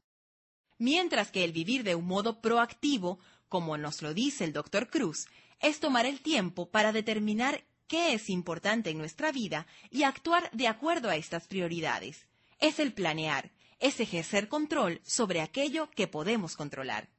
mientras 0.78 1.32
que 1.32 1.44
el 1.44 1.52
vivir 1.52 1.84
de 1.84 1.96
un 1.96 2.06
modo 2.06 2.42
proactivo, 2.42 3.20
como 3.50 3.78
nos 3.78 4.02
lo 4.02 4.14
dice 4.14 4.44
el 4.44 4.54
doctor 4.54 4.90
Cruz, 4.90 5.28
es 5.60 5.80
tomar 5.80 6.06
el 6.06 6.22
tiempo 6.22 6.70
para 6.70 6.92
determinar 6.92 7.64
qué 7.88 8.14
es 8.14 8.30
importante 8.30 8.90
en 8.90 8.98
nuestra 8.98 9.32
vida 9.32 9.68
y 9.90 10.04
actuar 10.04 10.50
de 10.52 10.68
acuerdo 10.68 11.10
a 11.10 11.16
estas 11.16 11.48
prioridades. 11.48 12.28
Es 12.60 12.80
el 12.80 12.94
planear, 12.94 13.52
es 13.80 14.00
ejercer 14.00 14.48
control 14.48 15.02
sobre 15.04 15.42
aquello 15.42 15.90
que 15.92 16.08
podemos 16.08 16.56
controlar. 16.56 17.10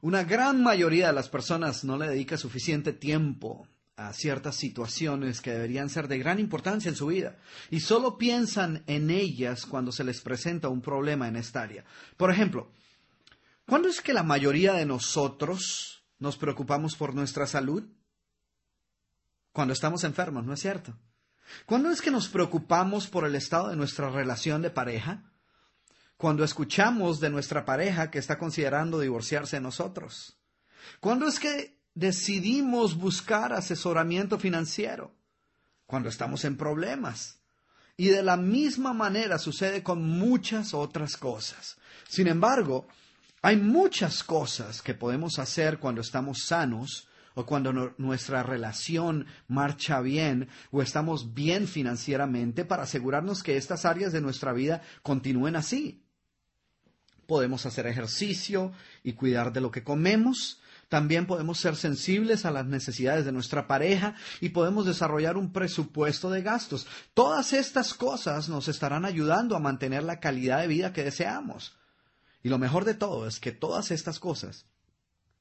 Una 0.00 0.22
gran 0.22 0.62
mayoría 0.62 1.08
de 1.08 1.12
las 1.12 1.28
personas 1.28 1.84
no 1.84 1.98
le 1.98 2.08
dedica 2.08 2.36
suficiente 2.36 2.92
tiempo 2.92 3.66
a 3.98 4.12
ciertas 4.12 4.54
situaciones 4.54 5.40
que 5.40 5.50
deberían 5.50 5.90
ser 5.90 6.06
de 6.06 6.18
gran 6.18 6.38
importancia 6.38 6.88
en 6.88 6.94
su 6.94 7.08
vida 7.08 7.36
y 7.68 7.80
solo 7.80 8.16
piensan 8.16 8.84
en 8.86 9.10
ellas 9.10 9.66
cuando 9.66 9.90
se 9.90 10.04
les 10.04 10.20
presenta 10.20 10.68
un 10.68 10.80
problema 10.80 11.26
en 11.26 11.34
esta 11.34 11.62
área. 11.62 11.84
Por 12.16 12.30
ejemplo, 12.30 12.70
¿cuándo 13.66 13.88
es 13.88 14.00
que 14.00 14.12
la 14.12 14.22
mayoría 14.22 14.72
de 14.74 14.86
nosotros 14.86 16.04
nos 16.20 16.36
preocupamos 16.36 16.94
por 16.94 17.12
nuestra 17.12 17.48
salud? 17.48 17.82
Cuando 19.50 19.74
estamos 19.74 20.04
enfermos, 20.04 20.46
¿no 20.46 20.54
es 20.54 20.60
cierto? 20.60 20.96
¿Cuándo 21.66 21.90
es 21.90 22.00
que 22.00 22.12
nos 22.12 22.28
preocupamos 22.28 23.08
por 23.08 23.26
el 23.26 23.34
estado 23.34 23.70
de 23.70 23.76
nuestra 23.76 24.10
relación 24.10 24.62
de 24.62 24.70
pareja? 24.70 25.24
Cuando 26.16 26.44
escuchamos 26.44 27.18
de 27.18 27.30
nuestra 27.30 27.64
pareja 27.64 28.12
que 28.12 28.20
está 28.20 28.38
considerando 28.38 29.00
divorciarse 29.00 29.56
de 29.56 29.62
nosotros. 29.62 30.38
¿Cuándo 31.00 31.26
es 31.26 31.40
que 31.40 31.77
decidimos 31.98 32.96
buscar 32.96 33.52
asesoramiento 33.52 34.38
financiero 34.38 35.12
cuando 35.84 36.08
estamos 36.08 36.44
en 36.44 36.56
problemas. 36.56 37.40
Y 37.96 38.06
de 38.06 38.22
la 38.22 38.36
misma 38.36 38.92
manera 38.92 39.38
sucede 39.38 39.82
con 39.82 40.08
muchas 40.08 40.74
otras 40.74 41.16
cosas. 41.16 41.76
Sin 42.08 42.28
embargo, 42.28 42.86
hay 43.42 43.56
muchas 43.56 44.22
cosas 44.22 44.80
que 44.80 44.94
podemos 44.94 45.40
hacer 45.40 45.80
cuando 45.80 46.00
estamos 46.00 46.44
sanos 46.46 47.08
o 47.34 47.44
cuando 47.44 47.72
nuestra 47.98 48.44
relación 48.44 49.26
marcha 49.48 50.00
bien 50.00 50.48
o 50.70 50.82
estamos 50.82 51.34
bien 51.34 51.66
financieramente 51.66 52.64
para 52.64 52.84
asegurarnos 52.84 53.42
que 53.42 53.56
estas 53.56 53.84
áreas 53.84 54.12
de 54.12 54.20
nuestra 54.20 54.52
vida 54.52 54.82
continúen 55.02 55.56
así. 55.56 56.04
Podemos 57.26 57.66
hacer 57.66 57.88
ejercicio 57.88 58.72
y 59.02 59.14
cuidar 59.14 59.52
de 59.52 59.60
lo 59.60 59.72
que 59.72 59.82
comemos, 59.82 60.60
también 60.88 61.26
podemos 61.26 61.60
ser 61.60 61.76
sensibles 61.76 62.46
a 62.46 62.50
las 62.50 62.66
necesidades 62.66 63.24
de 63.26 63.32
nuestra 63.32 63.66
pareja 63.66 64.14
y 64.40 64.50
podemos 64.50 64.86
desarrollar 64.86 65.36
un 65.36 65.52
presupuesto 65.52 66.30
de 66.30 66.42
gastos. 66.42 66.86
Todas 67.12 67.52
estas 67.52 67.92
cosas 67.92 68.48
nos 68.48 68.68
estarán 68.68 69.04
ayudando 69.04 69.54
a 69.54 69.60
mantener 69.60 70.02
la 70.02 70.18
calidad 70.18 70.60
de 70.60 70.66
vida 70.66 70.92
que 70.94 71.04
deseamos. 71.04 71.76
Y 72.42 72.48
lo 72.48 72.58
mejor 72.58 72.84
de 72.86 72.94
todo 72.94 73.26
es 73.26 73.38
que 73.38 73.52
todas 73.52 73.90
estas 73.90 74.18
cosas 74.18 74.66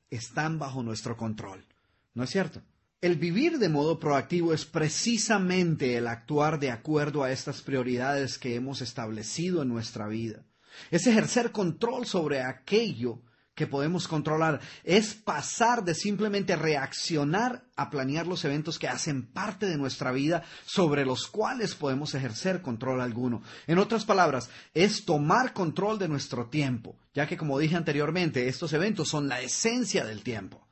están 0.09 0.59
bajo 0.59 0.83
nuestro 0.83 1.15
control. 1.15 1.65
¿No 2.13 2.23
es 2.23 2.29
cierto? 2.29 2.61
El 2.99 3.15
vivir 3.15 3.59
de 3.59 3.69
modo 3.69 3.99
proactivo 3.99 4.53
es 4.53 4.65
precisamente 4.65 5.97
el 5.97 6.07
actuar 6.07 6.59
de 6.59 6.71
acuerdo 6.71 7.23
a 7.23 7.31
estas 7.31 7.61
prioridades 7.61 8.37
que 8.37 8.55
hemos 8.55 8.81
establecido 8.81 9.61
en 9.61 9.69
nuestra 9.69 10.07
vida. 10.07 10.43
Es 10.91 11.07
ejercer 11.07 11.51
control 11.51 12.05
sobre 12.05 12.41
aquello 12.41 13.21
que 13.57 13.65
podemos 13.65 14.07
controlar. 14.07 14.61
Es 14.83 15.15
pasar 15.15 15.83
de 15.83 15.95
simplemente 15.95 16.55
reaccionar 16.55 17.65
a 17.75 17.89
planear 17.89 18.27
los 18.27 18.45
eventos 18.45 18.77
que 18.77 18.87
hacen 18.87 19.25
parte 19.25 19.65
de 19.65 19.77
nuestra 19.77 20.11
vida 20.11 20.43
sobre 20.63 21.05
los 21.05 21.25
cuales 21.25 21.73
podemos 21.73 22.13
ejercer 22.13 22.61
control 22.61 23.01
alguno. 23.01 23.41
En 23.65 23.79
otras 23.79 24.05
palabras, 24.05 24.51
es 24.75 25.05
tomar 25.05 25.53
control 25.53 25.97
de 25.97 26.07
nuestro 26.07 26.45
tiempo, 26.49 26.99
ya 27.15 27.25
que 27.25 27.35
como 27.35 27.57
dije 27.57 27.75
anteriormente, 27.75 28.47
estos 28.47 28.73
eventos 28.73 29.09
son 29.09 29.27
la 29.27 29.41
esencia 29.41 30.05
del 30.05 30.21
tiempo. 30.21 30.67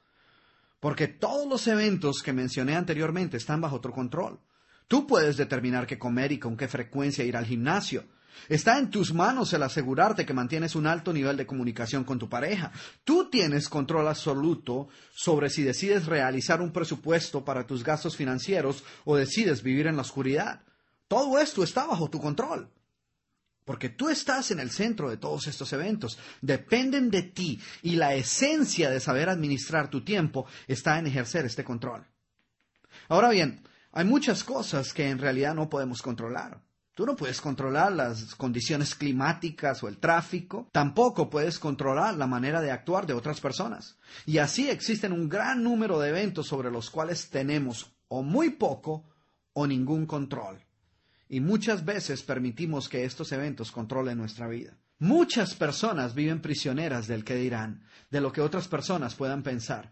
Porque 0.80 1.08
todos 1.08 1.48
los 1.48 1.66
eventos 1.66 2.22
que 2.22 2.34
mencioné 2.34 2.76
anteriormente 2.76 3.38
están 3.38 3.62
bajo 3.62 3.82
tu 3.82 3.90
control. 3.90 4.40
Tú 4.88 5.08
puedes 5.08 5.38
determinar 5.38 5.88
qué 5.88 5.98
comer 5.98 6.32
y 6.32 6.38
con 6.38 6.56
qué 6.56 6.68
frecuencia 6.68 7.26
ir 7.26 7.36
al 7.36 7.48
gimnasio. 7.48 8.06
Está 8.50 8.78
en 8.78 8.90
tus 8.90 9.14
manos 9.14 9.54
el 9.54 9.64
asegurarte 9.64 10.26
que 10.26 10.34
mantienes 10.34 10.76
un 10.76 10.88
alto 10.88 11.12
nivel 11.12 11.38
de 11.38 11.46
comunicación 11.46 12.04
con 12.04 12.20
tu 12.20 12.30
pareja. 12.30 12.72
Tú 13.04 13.30
tienes 13.30 13.70
control 13.70 14.08
absoluto 14.08 14.88
sobre 15.14 15.50
si 15.50 15.64
decides 15.64 16.06
realizar 16.06 16.62
un 16.62 16.72
presupuesto 16.72 17.44
para 17.44 17.66
tus 17.66 17.84
gastos 17.84 18.16
financieros 18.16 18.84
o 19.04 19.16
decides 19.16 19.64
vivir 19.64 19.88
en 19.88 19.96
la 19.96 20.04
oscuridad. 20.04 20.62
Todo 21.08 21.40
esto 21.40 21.64
está 21.64 21.86
bajo 21.86 22.10
tu 22.10 22.20
control. 22.20 22.70
Porque 23.66 23.90
tú 23.90 24.10
estás 24.10 24.52
en 24.52 24.60
el 24.60 24.70
centro 24.70 25.10
de 25.10 25.18
todos 25.18 25.48
estos 25.48 25.74
eventos. 25.74 26.20
Dependen 26.42 27.10
de 27.10 27.24
ti 27.24 27.60
y 27.82 27.96
la 27.96 28.14
esencia 28.14 28.92
de 28.92 29.00
saber 29.00 29.28
administrar 29.28 29.90
tu 29.90 30.04
tiempo 30.04 30.46
está 30.68 31.00
en 31.00 31.08
ejercer 31.08 31.46
este 31.46 31.64
control. 31.64 32.06
Ahora 33.10 33.30
bien, 33.30 33.64
hay 33.92 34.06
muchas 34.06 34.44
cosas 34.44 34.94
que 34.94 35.10
en 35.10 35.18
realidad 35.18 35.56
no 35.56 35.68
podemos 35.68 36.04
controlar. 36.04 36.62
Tú 36.96 37.06
no 37.06 37.18
puedes 37.18 37.42
controlar 37.42 37.92
las 37.92 38.36
condiciones 38.36 38.96
climáticas 38.96 39.84
o 39.84 39.90
el 39.90 39.98
tráfico, 39.98 40.70
tampoco 40.72 41.30
puedes 41.30 41.60
controlar 41.60 42.16
la 42.16 42.26
manera 42.26 42.62
de 42.62 42.72
actuar 42.72 43.06
de 43.06 43.14
otras 43.14 43.42
personas. 43.42 43.98
Y 44.26 44.38
así 44.38 44.70
existen 44.70 45.12
un 45.12 45.28
gran 45.28 45.62
número 45.62 46.00
de 46.00 46.08
eventos 46.08 46.48
sobre 46.48 46.72
los 46.72 46.90
cuales 46.90 47.30
tenemos 47.30 47.92
o 48.08 48.24
muy 48.24 48.52
poco 48.52 49.04
o 49.52 49.68
ningún 49.68 50.06
control. 50.06 50.64
Y 51.28 51.42
muchas 51.42 51.84
veces 51.84 52.24
permitimos 52.24 52.88
que 52.88 53.04
estos 53.04 53.34
eventos 53.34 53.74
controlen 53.74 54.18
nuestra 54.18 54.48
vida. 54.48 54.78
Muchas 54.98 55.54
personas 55.54 56.16
viven 56.16 56.42
prisioneras 56.42 57.08
del 57.08 57.26
que 57.26 57.36
dirán, 57.36 57.84
de 58.10 58.22
lo 58.22 58.32
que 58.32 58.40
otras 58.40 58.70
personas 58.70 59.16
puedan 59.16 59.44
pensar 59.44 59.92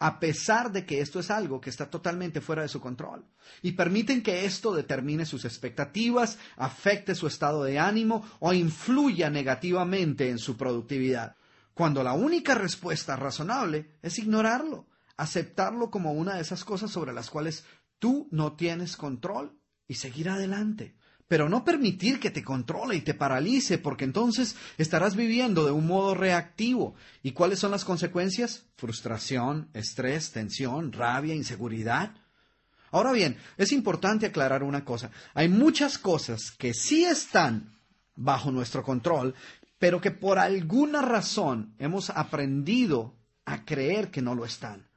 a 0.00 0.18
pesar 0.18 0.72
de 0.72 0.86
que 0.86 1.00
esto 1.00 1.20
es 1.20 1.30
algo 1.30 1.60
que 1.60 1.68
está 1.68 1.90
totalmente 1.90 2.40
fuera 2.40 2.62
de 2.62 2.68
su 2.68 2.80
control. 2.80 3.26
Y 3.60 3.72
permiten 3.72 4.22
que 4.22 4.46
esto 4.46 4.74
determine 4.74 5.26
sus 5.26 5.44
expectativas, 5.44 6.38
afecte 6.56 7.14
su 7.14 7.26
estado 7.26 7.62
de 7.64 7.78
ánimo 7.78 8.26
o 8.40 8.54
influya 8.54 9.28
negativamente 9.28 10.30
en 10.30 10.38
su 10.38 10.56
productividad. 10.56 11.36
Cuando 11.74 12.02
la 12.02 12.14
única 12.14 12.54
respuesta 12.54 13.14
razonable 13.14 13.90
es 14.00 14.18
ignorarlo, 14.18 14.88
aceptarlo 15.18 15.90
como 15.90 16.12
una 16.14 16.36
de 16.36 16.40
esas 16.40 16.64
cosas 16.64 16.90
sobre 16.90 17.12
las 17.12 17.28
cuales 17.28 17.64
tú 17.98 18.26
no 18.30 18.54
tienes 18.54 18.96
control 18.96 19.60
y 19.86 19.94
seguir 19.96 20.30
adelante 20.30 20.96
pero 21.30 21.48
no 21.48 21.62
permitir 21.64 22.18
que 22.18 22.32
te 22.32 22.42
controle 22.42 22.96
y 22.96 23.02
te 23.02 23.14
paralice, 23.14 23.78
porque 23.78 24.02
entonces 24.02 24.56
estarás 24.78 25.14
viviendo 25.14 25.64
de 25.64 25.70
un 25.70 25.86
modo 25.86 26.12
reactivo. 26.16 26.96
¿Y 27.22 27.30
cuáles 27.30 27.60
son 27.60 27.70
las 27.70 27.84
consecuencias? 27.84 28.64
Frustración, 28.74 29.68
estrés, 29.72 30.32
tensión, 30.32 30.90
rabia, 30.90 31.36
inseguridad. 31.36 32.16
Ahora 32.90 33.12
bien, 33.12 33.36
es 33.58 33.70
importante 33.70 34.26
aclarar 34.26 34.64
una 34.64 34.84
cosa. 34.84 35.12
Hay 35.32 35.48
muchas 35.48 35.98
cosas 35.98 36.50
que 36.50 36.74
sí 36.74 37.04
están 37.04 37.78
bajo 38.16 38.50
nuestro 38.50 38.82
control, 38.82 39.36
pero 39.78 40.00
que 40.00 40.10
por 40.10 40.40
alguna 40.40 41.00
razón 41.00 41.76
hemos 41.78 42.10
aprendido 42.10 43.14
a 43.44 43.64
creer 43.64 44.10
que 44.10 44.20
no 44.20 44.34
lo 44.34 44.44
están. 44.44 44.89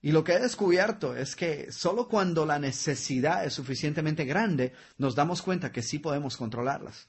Y 0.00 0.12
lo 0.12 0.22
que 0.22 0.34
he 0.34 0.40
descubierto 0.40 1.16
es 1.16 1.34
que 1.34 1.72
solo 1.72 2.08
cuando 2.08 2.46
la 2.46 2.58
necesidad 2.58 3.44
es 3.44 3.54
suficientemente 3.54 4.24
grande 4.24 4.72
nos 4.96 5.14
damos 5.14 5.42
cuenta 5.42 5.72
que 5.72 5.82
sí 5.82 5.98
podemos 5.98 6.36
controlarlas. 6.36 7.08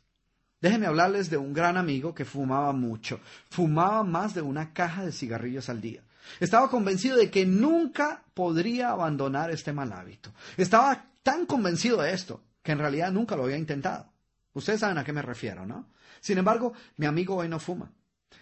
Déjenme 0.62 0.88
hablarles 0.88 1.30
de 1.30 1.38
un 1.38 1.54
gran 1.54 1.78
amigo 1.78 2.14
que 2.14 2.26
fumaba 2.26 2.74
mucho. 2.74 3.20
Fumaba 3.50 4.04
más 4.04 4.34
de 4.34 4.42
una 4.42 4.74
caja 4.74 5.06
de 5.06 5.12
cigarrillos 5.12 5.70
al 5.70 5.82
día. 5.82 6.04
Estaba 6.40 6.70
convencido 6.70 7.16
de 7.16 7.32
que 7.32 7.46
nunca 7.46 8.24
podría 8.34 8.90
abandonar 8.90 9.52
este 9.52 9.72
mal 9.72 9.94
hábito. 9.94 10.34
Estaba 10.58 11.06
tan 11.24 11.46
convencido 11.46 12.02
de 12.02 12.14
esto 12.14 12.44
que 12.62 12.74
en 12.74 12.80
realidad 12.80 13.12
nunca 13.12 13.36
lo 13.36 13.44
había 13.44 13.58
intentado. 13.58 14.12
Ustedes 14.54 14.82
saben 14.82 14.98
a 14.98 15.04
qué 15.04 15.14
me 15.14 15.22
refiero, 15.22 15.66
¿no? 15.66 15.88
Sin 16.20 16.38
embargo, 16.38 16.74
mi 16.98 17.06
amigo 17.06 17.36
hoy 17.36 17.48
no 17.48 17.60
fuma. 17.60 17.92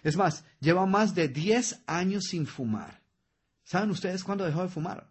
Es 0.02 0.16
más, 0.16 0.44
lleva 0.60 0.86
más 0.86 1.14
de 1.14 1.28
10 1.28 1.82
años 1.86 2.24
sin 2.24 2.46
fumar. 2.46 3.00
¿Saben 3.68 3.90
ustedes 3.90 4.24
cuándo 4.24 4.46
dejó 4.46 4.62
de 4.62 4.70
fumar? 4.70 5.10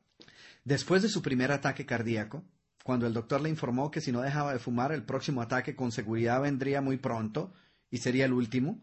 Después 0.64 1.04
de 1.04 1.10
su 1.10 1.22
primer 1.22 1.52
ataque 1.52 1.86
cardíaco, 1.86 2.44
cuando 2.84 3.06
el 3.06 3.14
doctor 3.14 3.40
le 3.40 3.50
informó 3.50 3.92
que 3.92 4.02
si 4.02 4.12
no 4.12 4.22
dejaba 4.22 4.52
de 4.52 4.58
fumar, 4.58 4.92
el 4.92 5.04
próximo 5.04 5.44
ataque 5.44 5.76
con 5.76 5.92
seguridad 5.92 6.42
vendría 6.42 6.82
muy 6.82 6.98
pronto 6.98 7.54
y 7.92 7.98
sería 8.00 8.26
el 8.26 8.34
último. 8.34 8.82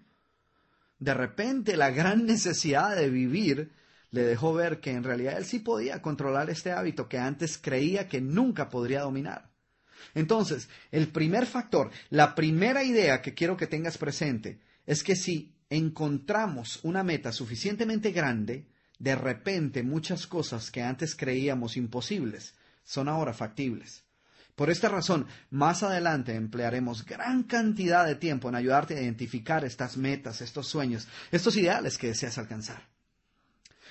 De 1.01 1.13
repente, 1.13 1.77
la 1.77 1.91
gran 1.91 2.25
necesidad 2.25 2.95
de 2.95 3.11
vivir 3.11 3.73
le 4.13 4.23
dejó 4.23 4.55
ver 4.55 4.79
que 4.79 4.93
en 4.93 5.03
realidad 5.03 5.39
él 5.39 5.45
sí 5.45 5.59
podía 5.59 6.01
controlar 6.01 6.51
este 6.51 6.71
hábito 6.71 7.09
que 7.09 7.19
antes 7.19 7.59
creía 7.59 8.09
que 8.09 8.21
nunca 8.21 8.69
podría 8.69 9.01
dominar. 9.01 9.51
Entonces, 10.15 10.69
el 10.93 11.09
primer 11.09 11.47
factor, 11.47 11.91
la 12.11 12.37
primera 12.37 12.85
idea 12.85 13.23
que 13.23 13.35
quiero 13.35 13.57
que 13.57 13.67
tengas 13.67 13.99
presente 13.99 14.61
es 14.87 15.03
que 15.03 15.17
si 15.17 15.57
encontramos 15.69 16.79
una 16.85 17.03
meta 17.03 17.33
suficientemente 17.33 18.13
grande, 18.13 18.69
de 18.99 19.15
repente 19.15 19.83
muchas 19.83 20.27
cosas 20.27 20.71
que 20.71 20.83
antes 20.83 21.15
creíamos 21.15 21.77
imposibles 21.77 22.55
son 22.85 23.09
ahora 23.09 23.33
factibles. 23.33 24.05
Por 24.55 24.71
esta 24.71 24.89
razón, 24.89 25.27
más 25.51 25.83
adelante 25.83 26.35
emplearemos 26.35 27.05
gran 27.05 27.43
cantidad 27.43 28.07
de 28.07 28.15
tiempo 28.15 28.49
en 28.49 28.55
ayudarte 28.55 28.97
a 28.97 29.03
identificar 29.03 29.65
estas 29.65 29.97
metas, 29.97 30.41
estos 30.41 30.69
sueños, 30.69 31.09
estos 31.33 31.57
ideales 31.57 31.99
que 31.99 32.09
deseas 32.09 32.39
alcanzar. 32.39 32.89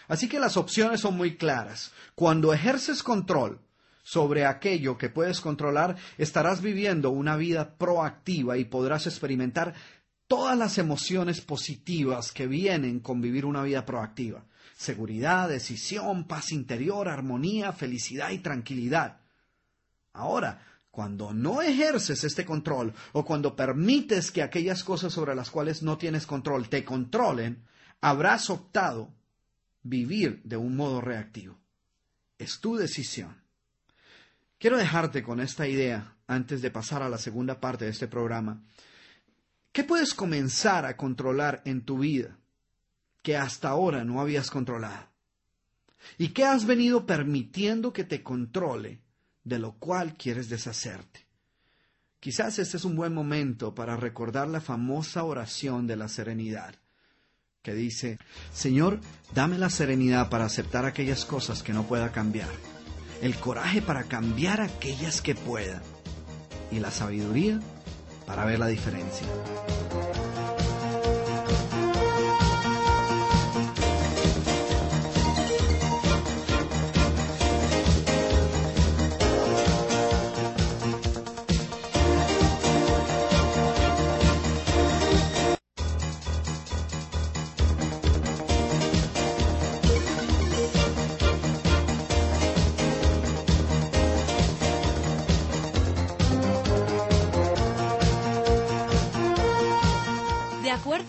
Así 0.08 0.30
que 0.30 0.40
las 0.40 0.56
opciones 0.56 1.02
son 1.02 1.18
muy 1.18 1.36
claras. 1.36 1.92
Cuando 2.16 2.54
ejerces 2.54 3.04
control 3.04 3.60
sobre 4.04 4.46
aquello 4.46 4.98
que 4.98 5.10
puedes 5.10 5.42
controlar, 5.42 5.98
estarás 6.18 6.62
viviendo 6.62 7.10
una 7.10 7.36
vida 7.36 7.76
proactiva 7.76 8.58
y 8.58 8.66
podrás 8.66 9.08
experimentar 9.08 9.74
todas 10.28 10.58
las 10.58 10.78
emociones 10.78 11.42
positivas 11.42 12.32
que 12.32 12.48
vienen 12.48 13.00
con 13.00 13.22
vivir 13.22 13.46
una 13.46 13.64
vida 13.64 13.86
proactiva. 13.86 14.46
Seguridad, 14.84 15.48
decisión, 15.48 16.26
paz 16.26 16.52
interior, 16.52 17.08
armonía, 17.08 17.72
felicidad 17.72 18.32
y 18.32 18.40
tranquilidad. 18.40 19.22
Ahora, 20.12 20.62
cuando 20.92 21.34
no 21.34 21.62
ejerces 21.62 22.26
este 22.26 22.44
control 22.44 22.94
o 23.14 23.24
cuando 23.24 23.56
permites 23.56 24.30
que 24.30 24.44
aquellas 24.44 24.84
cosas 24.84 25.14
sobre 25.14 25.36
las 25.36 25.50
cuales 25.50 25.84
no 25.84 25.98
tienes 25.98 26.28
control 26.28 26.68
te 26.68 26.84
controlen, 26.84 27.64
habrás 28.02 28.50
optado 28.50 29.14
vivir 29.84 30.42
de 30.44 30.58
un 30.58 30.76
modo 30.76 31.00
reactivo. 31.00 31.58
Es 32.38 32.60
tu 32.60 32.76
decisión. 32.76 33.42
Quiero 34.60 34.78
dejarte 34.78 35.24
con 35.24 35.40
esta 35.40 35.66
idea 35.66 36.18
antes 36.28 36.62
de 36.62 36.72
pasar 36.72 37.02
a 37.04 37.10
la 37.10 37.18
segunda 37.18 37.62
parte 37.62 37.86
de 37.86 37.92
este 37.92 38.10
programa 38.10 38.62
¿Qué 39.72 39.86
puedes 39.86 40.14
comenzar 40.14 40.86
a 40.86 40.98
controlar 40.98 41.62
en 41.64 41.86
tu 41.86 42.00
vida 42.00 42.38
que 43.24 43.36
hasta 43.36 43.70
ahora 43.70 44.04
no 44.04 44.22
habías 44.22 44.52
controlado? 44.52 45.08
¿Y 46.18 46.30
qué 46.30 46.44
has 46.44 46.66
venido 46.66 47.06
permitiendo 47.06 47.94
que 47.94 48.04
te 48.04 48.22
controle, 48.22 49.02
de 49.44 49.58
lo 49.58 49.74
cual 49.80 50.16
quieres 50.16 50.50
deshacerte? 50.50 51.26
Quizás 52.20 52.60
este 52.60 52.78
es 52.78 52.86
un 52.86 52.96
buen 52.96 53.14
momento 53.14 53.74
para 53.74 53.98
recordar 53.98 54.48
la 54.48 54.62
famosa 54.62 55.24
oración 55.24 55.88
de 55.88 55.96
la 55.96 56.08
serenidad, 56.08 56.76
que 57.62 57.74
dice, 57.74 58.20
Señor, 58.54 59.00
dame 59.34 59.58
la 59.58 59.70
serenidad 59.70 60.30
para 60.30 60.46
aceptar 60.46 60.86
aquellas 60.86 61.26
cosas 61.26 61.64
que 61.64 61.74
no 61.74 61.84
pueda 61.84 62.12
cambiar, 62.12 62.50
el 63.22 63.36
coraje 63.36 63.82
para 63.82 64.04
cambiar 64.04 64.62
aquellas 64.62 65.22
que 65.22 65.36
pueda, 65.36 65.82
y 66.72 66.80
la 66.80 66.92
sabiduría 66.92 67.60
para 68.26 68.46
ver 68.46 68.60
la 68.60 68.68
diferencia. 68.68 69.28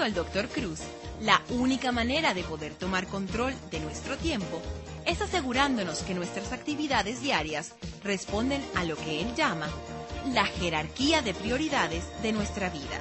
Al 0.04 0.12
Dr. 0.12 0.48
Cruz, 0.48 0.80
la 1.22 1.42
única 1.48 1.90
manera 1.90 2.34
de 2.34 2.44
poder 2.44 2.74
tomar 2.74 3.06
control 3.06 3.54
de 3.70 3.80
nuestro 3.80 4.18
tiempo 4.18 4.60
es 5.06 5.22
asegurándonos 5.22 6.02
que 6.02 6.12
nuestras 6.12 6.52
actividades 6.52 7.22
diarias 7.22 7.74
responden 8.02 8.62
a 8.74 8.84
lo 8.84 8.96
que 8.96 9.22
él 9.22 9.34
llama 9.34 9.68
la 10.32 10.44
jerarquía 10.44 11.22
de 11.22 11.32
prioridades 11.32 12.04
de 12.22 12.32
nuestra 12.32 12.68
vida. 12.68 13.00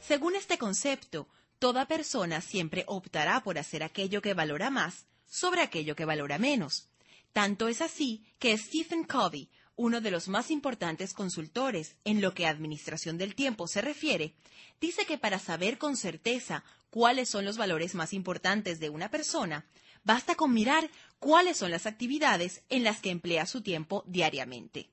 Según 0.00 0.36
este 0.36 0.58
concepto, 0.58 1.28
toda 1.58 1.86
persona 1.86 2.42
siempre 2.42 2.84
optará 2.88 3.40
por 3.42 3.58
hacer 3.58 3.82
aquello 3.82 4.20
que 4.20 4.34
valora 4.34 4.68
más 4.68 5.06
sobre 5.26 5.62
aquello 5.62 5.96
que 5.96 6.04
valora 6.04 6.38
menos. 6.38 6.90
Tanto 7.32 7.68
es 7.68 7.80
así 7.80 8.22
que 8.38 8.58
Stephen 8.58 9.04
Covey, 9.04 9.48
uno 9.82 10.00
de 10.00 10.12
los 10.12 10.28
más 10.28 10.52
importantes 10.52 11.12
consultores 11.12 11.96
en 12.04 12.20
lo 12.20 12.34
que 12.34 12.46
a 12.46 12.50
administración 12.50 13.18
del 13.18 13.34
tiempo 13.34 13.66
se 13.66 13.80
refiere, 13.80 14.32
dice 14.80 15.04
que 15.06 15.18
para 15.18 15.40
saber 15.40 15.76
con 15.76 15.96
certeza 15.96 16.62
cuáles 16.88 17.28
son 17.28 17.44
los 17.44 17.56
valores 17.56 17.96
más 17.96 18.12
importantes 18.12 18.78
de 18.78 18.90
una 18.90 19.10
persona, 19.10 19.64
basta 20.04 20.36
con 20.36 20.54
mirar 20.54 20.88
cuáles 21.18 21.56
son 21.56 21.72
las 21.72 21.86
actividades 21.86 22.62
en 22.68 22.84
las 22.84 23.00
que 23.00 23.10
emplea 23.10 23.44
su 23.44 23.60
tiempo 23.60 24.04
diariamente. 24.06 24.88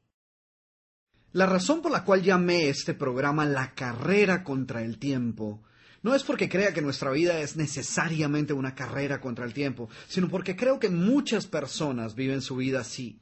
La 1.34 1.46
razón 1.46 1.84
por 1.84 1.92
la 1.92 2.04
cual 2.04 2.24
llamé 2.24 2.70
este 2.70 2.96
programa 2.96 3.46
La 3.46 3.76
carrera 3.76 4.44
contra 4.44 4.82
el 4.82 4.98
tiempo 4.98 5.62
no 6.02 6.16
es 6.16 6.24
porque 6.24 6.50
crea 6.50 6.74
que 6.74 6.82
nuestra 6.82 7.12
vida 7.12 7.40
es 7.42 7.56
necesariamente 7.56 8.54
una 8.54 8.74
carrera 8.74 9.22
contra 9.22 9.46
el 9.46 9.54
tiempo, 9.54 9.88
sino 10.08 10.30
porque 10.30 10.56
creo 10.56 10.80
que 10.80 10.90
muchas 10.90 11.46
personas 11.46 12.16
viven 12.16 12.42
su 12.42 12.56
vida 12.56 12.80
así. 12.80 13.20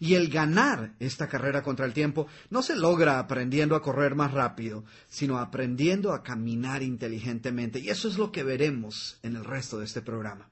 Y 0.00 0.14
el 0.14 0.28
ganar 0.28 0.94
esta 0.98 1.28
carrera 1.28 1.62
contra 1.62 1.86
el 1.86 1.92
tiempo 1.92 2.26
no 2.50 2.62
se 2.62 2.76
logra 2.76 3.18
aprendiendo 3.18 3.76
a 3.76 3.82
correr 3.82 4.14
más 4.14 4.32
rápido, 4.32 4.84
sino 5.08 5.38
aprendiendo 5.38 6.12
a 6.12 6.22
caminar 6.22 6.82
inteligentemente. 6.82 7.78
Y 7.78 7.88
eso 7.88 8.08
es 8.08 8.18
lo 8.18 8.32
que 8.32 8.42
veremos 8.42 9.18
en 9.22 9.36
el 9.36 9.44
resto 9.44 9.78
de 9.78 9.84
este 9.84 10.02
programa. 10.02 10.48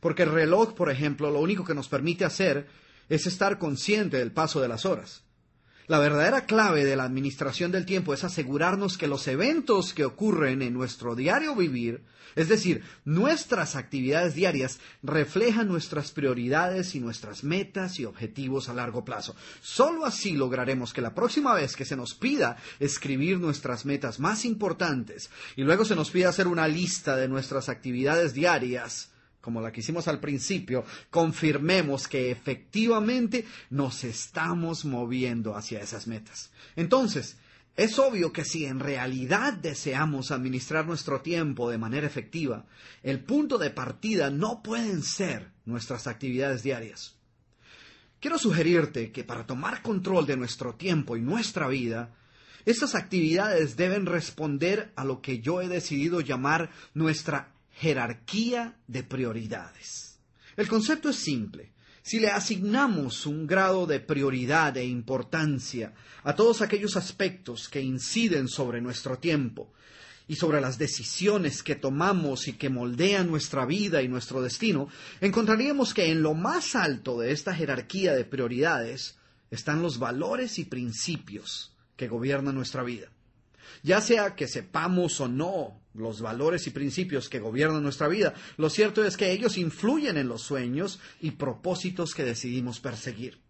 Porque 0.00 0.22
el 0.22 0.32
reloj, 0.32 0.74
por 0.74 0.90
ejemplo, 0.90 1.30
lo 1.30 1.40
único 1.40 1.64
que 1.64 1.74
nos 1.74 1.88
permite 1.88 2.24
hacer 2.24 2.68
es 3.08 3.26
estar 3.26 3.58
consciente 3.58 4.18
del 4.18 4.32
paso 4.32 4.60
de 4.60 4.68
las 4.68 4.86
horas. 4.86 5.24
La 5.88 5.98
verdadera 5.98 6.44
clave 6.44 6.84
de 6.84 6.96
la 6.96 7.04
administración 7.04 7.72
del 7.72 7.86
tiempo 7.86 8.12
es 8.12 8.22
asegurarnos 8.22 8.98
que 8.98 9.06
los 9.06 9.26
eventos 9.26 9.94
que 9.94 10.04
ocurren 10.04 10.60
en 10.60 10.74
nuestro 10.74 11.14
diario 11.14 11.56
vivir, 11.56 12.02
es 12.36 12.50
decir, 12.50 12.84
nuestras 13.06 13.74
actividades 13.74 14.34
diarias, 14.34 14.80
reflejan 15.02 15.66
nuestras 15.66 16.10
prioridades 16.10 16.94
y 16.94 17.00
nuestras 17.00 17.42
metas 17.42 17.98
y 17.98 18.04
objetivos 18.04 18.68
a 18.68 18.74
largo 18.74 19.02
plazo. 19.02 19.34
Solo 19.62 20.04
así 20.04 20.32
lograremos 20.32 20.92
que 20.92 21.00
la 21.00 21.14
próxima 21.14 21.54
vez 21.54 21.74
que 21.74 21.86
se 21.86 21.96
nos 21.96 22.14
pida 22.14 22.58
escribir 22.80 23.40
nuestras 23.40 23.86
metas 23.86 24.20
más 24.20 24.44
importantes 24.44 25.30
y 25.56 25.62
luego 25.62 25.86
se 25.86 25.96
nos 25.96 26.10
pida 26.10 26.28
hacer 26.28 26.48
una 26.48 26.68
lista 26.68 27.16
de 27.16 27.28
nuestras 27.28 27.70
actividades 27.70 28.34
diarias, 28.34 29.10
como 29.48 29.62
la 29.62 29.72
que 29.72 29.80
hicimos 29.80 30.08
al 30.08 30.20
principio, 30.20 30.84
confirmemos 31.08 32.06
que 32.06 32.30
efectivamente 32.30 33.46
nos 33.70 34.04
estamos 34.04 34.84
moviendo 34.84 35.56
hacia 35.56 35.80
esas 35.80 36.06
metas. 36.06 36.50
Entonces, 36.76 37.38
es 37.74 37.98
obvio 37.98 38.30
que 38.30 38.44
si 38.44 38.66
en 38.66 38.78
realidad 38.78 39.54
deseamos 39.54 40.32
administrar 40.32 40.84
nuestro 40.84 41.22
tiempo 41.22 41.70
de 41.70 41.78
manera 41.78 42.06
efectiva, 42.06 42.66
el 43.02 43.20
punto 43.20 43.56
de 43.56 43.70
partida 43.70 44.28
no 44.28 44.62
pueden 44.62 45.02
ser 45.02 45.50
nuestras 45.64 46.06
actividades 46.06 46.62
diarias. 46.62 47.16
Quiero 48.20 48.36
sugerirte 48.36 49.12
que 49.12 49.24
para 49.24 49.46
tomar 49.46 49.80
control 49.80 50.26
de 50.26 50.36
nuestro 50.36 50.74
tiempo 50.74 51.16
y 51.16 51.22
nuestra 51.22 51.68
vida, 51.68 52.14
estas 52.66 52.94
actividades 52.94 53.78
deben 53.78 54.04
responder 54.04 54.92
a 54.94 55.06
lo 55.06 55.22
que 55.22 55.40
yo 55.40 55.62
he 55.62 55.68
decidido 55.68 56.20
llamar 56.20 56.68
nuestra 56.92 57.54
jerarquía 57.80 58.76
de 58.86 59.04
prioridades. 59.04 60.18
El 60.56 60.66
concepto 60.66 61.10
es 61.10 61.16
simple. 61.16 61.72
Si 62.02 62.18
le 62.18 62.28
asignamos 62.28 63.26
un 63.26 63.46
grado 63.46 63.86
de 63.86 64.00
prioridad 64.00 64.76
e 64.76 64.84
importancia 64.84 65.94
a 66.24 66.34
todos 66.34 66.62
aquellos 66.62 66.96
aspectos 66.96 67.68
que 67.68 67.80
inciden 67.80 68.48
sobre 68.48 68.80
nuestro 68.80 69.18
tiempo 69.18 69.72
y 70.26 70.36
sobre 70.36 70.60
las 70.60 70.78
decisiones 70.78 71.62
que 71.62 71.76
tomamos 71.76 72.48
y 72.48 72.54
que 72.54 72.68
moldean 72.68 73.28
nuestra 73.28 73.64
vida 73.64 74.02
y 74.02 74.08
nuestro 74.08 74.42
destino, 74.42 74.88
encontraríamos 75.20 75.94
que 75.94 76.10
en 76.10 76.22
lo 76.22 76.34
más 76.34 76.74
alto 76.74 77.20
de 77.20 77.32
esta 77.32 77.54
jerarquía 77.54 78.14
de 78.14 78.24
prioridades 78.24 79.18
están 79.50 79.82
los 79.82 79.98
valores 79.98 80.58
y 80.58 80.64
principios 80.64 81.72
que 81.96 82.08
gobiernan 82.08 82.54
nuestra 82.54 82.82
vida. 82.82 83.08
Ya 83.82 84.00
sea 84.00 84.34
que 84.34 84.48
sepamos 84.48 85.20
o 85.20 85.28
no 85.28 85.80
los 85.94 86.20
valores 86.20 86.66
y 86.66 86.70
principios 86.70 87.28
que 87.28 87.40
gobiernan 87.40 87.82
nuestra 87.82 88.08
vida, 88.08 88.34
lo 88.56 88.70
cierto 88.70 89.04
es 89.04 89.16
que 89.16 89.32
ellos 89.32 89.58
influyen 89.58 90.16
en 90.16 90.28
los 90.28 90.42
sueños 90.42 91.00
y 91.20 91.32
propósitos 91.32 92.14
que 92.14 92.24
decidimos 92.24 92.80
perseguir. 92.80 93.40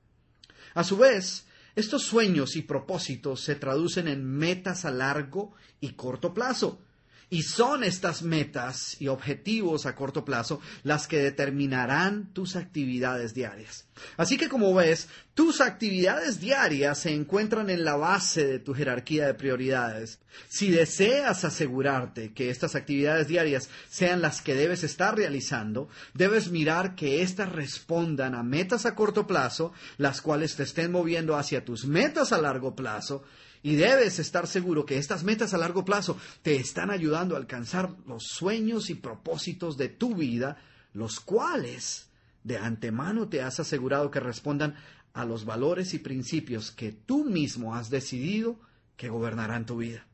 A 0.75 0.85
su 0.85 0.97
vez, 0.97 1.47
estos 1.77 2.03
sueños 2.03 2.57
y 2.57 2.63
propósitos 2.63 3.41
se 3.43 3.55
traducen 3.55 4.09
en 4.09 4.25
metas 4.25 4.85
a 4.85 4.91
largo 4.91 5.55
y 5.81 5.91
corto 5.91 6.35
plazo, 6.35 6.81
y 7.31 7.43
son 7.43 7.85
estas 7.85 8.23
metas 8.23 8.97
y 9.01 9.09
objetivos 9.09 9.87
a 9.87 9.95
corto 9.95 10.25
plazo 10.25 10.61
las 10.83 11.07
que 11.07 11.19
determinarán 11.19 12.33
tus 12.33 12.57
actividades 12.57 13.35
diarias. 13.35 13.87
Así 14.17 14.39
que 14.39 14.49
como 14.49 14.75
ves, 14.75 15.09
tus 15.35 15.61
actividades 15.61 16.41
diarias 16.41 16.99
se 17.01 17.13
encuentran 17.13 17.69
en 17.71 17.85
la 17.85 17.97
base 17.97 18.47
de 18.47 18.59
tu 18.59 18.75
jerarquía 18.75 19.27
de 19.27 19.35
prioridades. 19.35 20.21
Si 20.49 20.71
deseas 20.71 21.45
asegurarte 21.45 22.33
que 22.33 22.51
estas 22.51 22.75
actividades 22.75 23.29
diarias 23.29 23.69
sean 23.91 24.23
las 24.23 24.41
que 24.41 24.55
debes 24.55 24.83
estar 24.85 25.17
realizando, 25.17 25.89
debes 26.15 26.51
mirar 26.51 26.95
que 26.95 27.23
éstas 27.23 27.53
respondan 27.53 28.35
a 28.35 28.43
metas 28.43 28.87
a 28.87 28.95
corto 28.95 29.27
plazo, 29.27 29.73
las 29.97 30.23
cuales 30.23 30.57
te 30.57 30.63
estén 30.63 30.93
moviendo 30.93 31.37
hacia 31.37 31.65
tus 31.65 31.85
metas 31.87 32.33
a 32.33 32.41
largo 32.41 32.75
plazo, 32.75 33.25
y 33.69 33.77
debes 33.77 34.19
estar 34.19 34.47
seguro 34.47 34.87
que 34.87 34.97
estas 34.97 35.25
metas 35.25 35.53
a 35.53 35.59
largo 35.59 35.85
plazo 35.85 36.17
te 36.41 36.57
están 36.57 36.91
ayudando 36.91 37.35
a 37.35 37.39
alcanzar 37.39 37.95
los 38.07 38.25
sueños 38.25 38.89
y 38.89 38.95
propósitos 38.95 39.77
de 39.77 39.91
tu 39.91 40.15
vida, 40.15 40.57
los 40.95 41.21
cuales 41.21 42.09
de 42.45 42.57
antemano 42.57 43.29
te 43.29 43.43
has 43.43 43.61
asegurado 43.61 44.11
que 44.11 44.21
respondan 44.21 44.75
a 45.13 45.27
los 45.27 45.45
valores 45.45 45.93
y 45.93 45.99
principios 45.99 46.71
que 46.71 46.93
tú 46.93 47.27
mismo 47.27 47.75
has 47.75 47.91
decidido 47.91 48.59
que 48.97 49.11
gobernarán 49.11 49.67
tu 49.67 49.77
vida. 49.77 50.07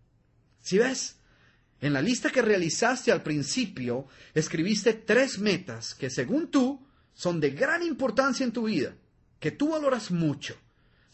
Si 0.60 0.76
ves, 0.78 1.20
En 1.80 1.92
la 1.92 2.02
lista 2.02 2.30
que 2.30 2.42
realizaste 2.42 3.12
al 3.12 3.22
principio, 3.22 4.08
escribiste 4.32 4.94
tres 4.94 5.38
metas 5.38 5.94
que 5.94 6.10
según 6.10 6.50
tú 6.50 6.84
son 7.12 7.38
de 7.38 7.50
gran 7.50 7.84
importancia 7.84 8.42
en 8.42 8.52
tu 8.52 8.64
vida, 8.64 8.96
que 9.38 9.52
tú 9.52 9.68
valoras 9.68 10.10
mucho. 10.10 10.56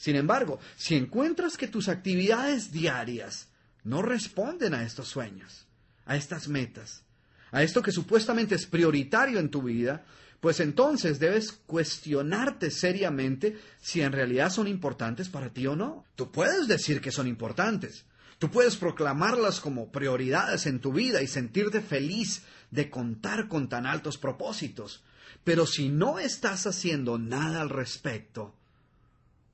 Sin 0.00 0.16
embargo, 0.16 0.58
si 0.78 0.96
encuentras 0.96 1.58
que 1.58 1.68
tus 1.68 1.90
actividades 1.90 2.72
diarias 2.72 3.48
no 3.84 4.00
responden 4.00 4.72
a 4.72 4.82
estos 4.82 5.08
sueños, 5.08 5.66
a 6.06 6.16
estas 6.16 6.48
metas, 6.48 7.02
a 7.50 7.62
esto 7.62 7.82
que 7.82 7.92
supuestamente 7.92 8.54
es 8.54 8.64
prioritario 8.64 9.38
en 9.38 9.50
tu 9.50 9.60
vida, 9.60 10.06
pues 10.40 10.60
entonces 10.60 11.18
debes 11.18 11.52
cuestionarte 11.52 12.70
seriamente 12.70 13.58
si 13.78 14.00
en 14.00 14.12
realidad 14.12 14.48
son 14.50 14.68
importantes 14.68 15.28
para 15.28 15.52
ti 15.52 15.66
o 15.66 15.76
no. 15.76 16.06
Tú 16.16 16.32
puedes 16.32 16.66
decir 16.66 17.02
que 17.02 17.12
son 17.12 17.26
importantes, 17.26 18.06
tú 18.38 18.50
puedes 18.50 18.76
proclamarlas 18.76 19.60
como 19.60 19.92
prioridades 19.92 20.64
en 20.64 20.80
tu 20.80 20.94
vida 20.94 21.20
y 21.20 21.26
sentirte 21.26 21.82
feliz 21.82 22.44
de 22.70 22.88
contar 22.88 23.48
con 23.48 23.68
tan 23.68 23.84
altos 23.84 24.16
propósitos, 24.16 25.04
pero 25.44 25.66
si 25.66 25.90
no 25.90 26.18
estás 26.18 26.66
haciendo 26.66 27.18
nada 27.18 27.60
al 27.60 27.68
respecto, 27.68 28.56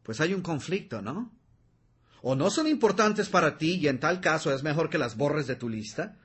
pues 0.06 0.20
hay 0.20 0.32
un 0.32 0.40
conflicto, 0.40 1.02
¿no? 1.02 1.32
O 2.22 2.36
no 2.36 2.48
son 2.48 2.68
importantes 2.68 3.28
para 3.28 3.58
ti 3.58 3.74
y 3.74 3.88
en 3.88 3.98
tal 3.98 4.20
caso 4.20 4.54
es 4.54 4.62
mejor 4.62 4.88
que 4.88 4.98
las 4.98 5.16
borres 5.16 5.48
de 5.48 5.56
tu 5.56 5.68
lista, 5.68 6.16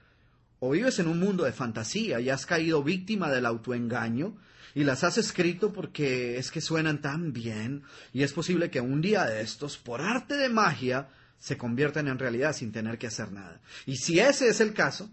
o 0.60 0.70
vives 0.70 0.99
en 0.99 1.08
un 1.08 1.20
mundo 1.20 1.45
de 1.45 1.52
fantasía 1.52 2.20
y 2.20 2.30
has 2.30 2.45
caído 2.45 2.84
víctima 2.84 3.32
del 3.32 3.48
autoengaño 3.48 4.38
y 4.76 4.84
las 4.84 5.03
has 5.03 5.18
escrito 5.18 5.74
porque 5.74 6.38
es 6.38 6.52
que 6.52 6.62
suenan 6.62 7.02
tan 7.02 7.34
bien 7.34 7.82
y 8.14 8.22
es 8.22 8.34
posible 8.34 8.70
que 8.70 8.82
un 8.82 9.02
día 9.02 9.26
de 9.26 9.41
estos, 9.41 9.80
por 9.80 10.02
arte 10.02 10.38
de 10.38 10.49
magia, 10.49 11.10
se 11.40 11.58
conviertan 11.58 12.08
en 12.08 12.20
realidad 12.20 12.56
sin 12.56 12.72
tener 12.72 12.99
que 12.99 13.08
hacer 13.08 13.32
nada. 13.32 13.62
Y 13.88 13.95
si 13.98 14.20
ese 14.20 14.48
es 14.48 14.62
el 14.62 14.76
caso, 14.76 15.10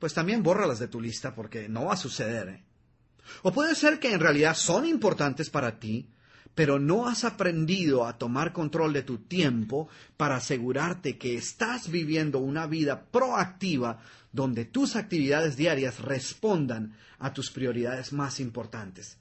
pues 0.00 0.12
también 0.12 0.42
bórralas 0.42 0.80
de 0.80 0.88
tu 0.88 1.00
lista 1.00 1.36
porque 1.36 1.68
no 1.68 1.84
va 1.84 1.94
a 1.94 1.96
suceder. 1.96 2.48
¿eh? 2.48 2.64
O 3.42 3.52
puede 3.52 3.76
ser 3.76 4.00
que 4.00 4.12
en 4.12 4.18
realidad 4.18 4.56
son 4.56 4.86
importantes 4.86 5.50
para 5.50 5.78
ti, 5.78 6.10
pero 6.58 6.80
no 6.80 7.06
has 7.06 7.22
aprendido 7.22 8.04
a 8.04 8.18
tomar 8.18 8.52
control 8.52 8.92
de 8.92 9.04
tu 9.04 9.18
tiempo 9.18 9.88
para 10.16 10.38
asegurarte 10.38 11.16
que 11.16 11.36
estás 11.36 11.88
viviendo 11.88 12.40
una 12.40 12.66
vida 12.66 13.04
proactiva 13.12 14.00
donde 14.32 14.64
tus 14.64 14.96
actividades 14.96 15.56
diarias 15.56 16.00
respondan 16.00 16.96
a 17.20 17.32
tus 17.32 17.52
prioridades 17.52 18.12
más 18.12 18.40
importantes. 18.40 19.18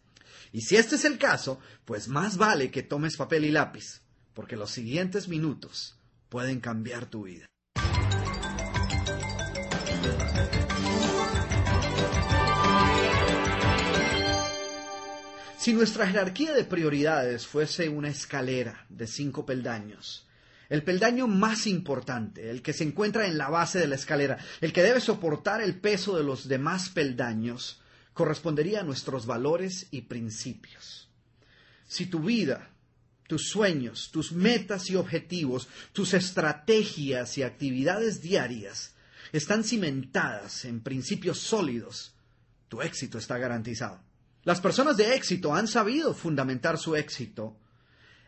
Y 0.51 0.61
si 0.61 0.77
este 0.77 0.95
es 0.95 1.05
el 1.05 1.19
caso, 1.19 1.59
pues 1.85 2.07
más 2.07 2.37
vale 2.37 2.71
que 2.71 2.81
tomes 2.81 3.17
papel 3.17 3.45
y 3.45 3.51
lápiz, 3.51 4.01
porque 4.33 4.57
los 4.57 4.71
siguientes 4.71 5.27
minutos 5.27 5.95
pueden 6.29 6.59
cambiar 6.59 7.05
tu 7.05 7.25
vida. 7.25 7.45
Si 15.67 15.73
nuestra 15.73 16.07
jerarquía 16.07 16.53
de 16.53 16.63
prioridades 16.63 17.45
fuese 17.45 17.89
una 17.89 18.07
escalera 18.07 18.85
de 18.87 19.05
cinco 19.05 19.45
peldaños, 19.45 20.25
el 20.69 20.81
peldaño 20.81 21.27
más 21.27 21.67
importante, 21.67 22.49
el 22.49 22.61
que 22.61 22.71
se 22.71 22.85
encuentra 22.85 23.27
en 23.27 23.37
la 23.37 23.49
base 23.49 23.77
de 23.77 23.87
la 23.87 23.95
escalera, 23.95 24.37
el 24.61 24.71
que 24.71 24.81
debe 24.81 25.01
soportar 25.01 25.59
el 25.59 25.77
peso 25.77 26.15
de 26.15 26.23
los 26.23 26.47
demás 26.47 26.87
peldaños, 26.87 27.81
correspondería 28.13 28.79
a 28.79 28.83
nuestros 28.83 29.25
valores 29.25 29.87
y 29.91 30.03
principios. 30.03 31.09
Si 31.85 32.05
tu 32.05 32.21
vida, 32.21 32.69
tus 33.27 33.49
sueños, 33.49 34.09
tus 34.09 34.31
metas 34.31 34.89
y 34.89 34.95
objetivos, 34.95 35.67
tus 35.91 36.13
estrategias 36.13 37.37
y 37.37 37.43
actividades 37.43 38.21
diarias 38.21 38.95
están 39.33 39.65
cimentadas 39.65 40.63
en 40.63 40.79
principios 40.79 41.39
sólidos, 41.39 42.15
tu 42.69 42.81
éxito 42.81 43.17
está 43.17 43.37
garantizado. 43.37 44.06
Las 44.47 44.61
personas 44.61 44.95
de 44.95 45.13
éxito 45.13 45.53
han 45.53 45.67
sabido 45.67 46.13
fundamentar 46.13 46.77
su 46.77 46.95
éxito 46.95 47.57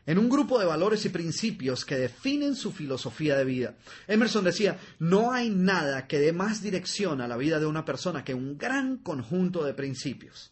en 0.05 0.17
un 0.17 0.27
grupo 0.27 0.59
de 0.59 0.65
valores 0.65 1.05
y 1.05 1.09
principios 1.09 1.85
que 1.85 1.95
definen 1.95 2.57
su 2.57 2.73
filosofía 2.73 3.37
de 3.37 3.45
vida. 3.45 3.77
Emerson 4.05 4.43
decía, 4.43 4.77
no 4.99 5.31
hay 5.31 5.49
nada 5.49 6.07
que 6.07 6.19
dé 6.19 6.33
más 6.33 6.61
dirección 6.61 7.21
a 7.21 7.27
la 7.29 7.37
vida 7.37 7.57
de 7.57 7.67
una 7.67 7.85
persona 7.85 8.25
que 8.25 8.33
un 8.33 8.57
gran 8.57 8.97
conjunto 8.97 9.63
de 9.63 9.73
principios. 9.73 10.51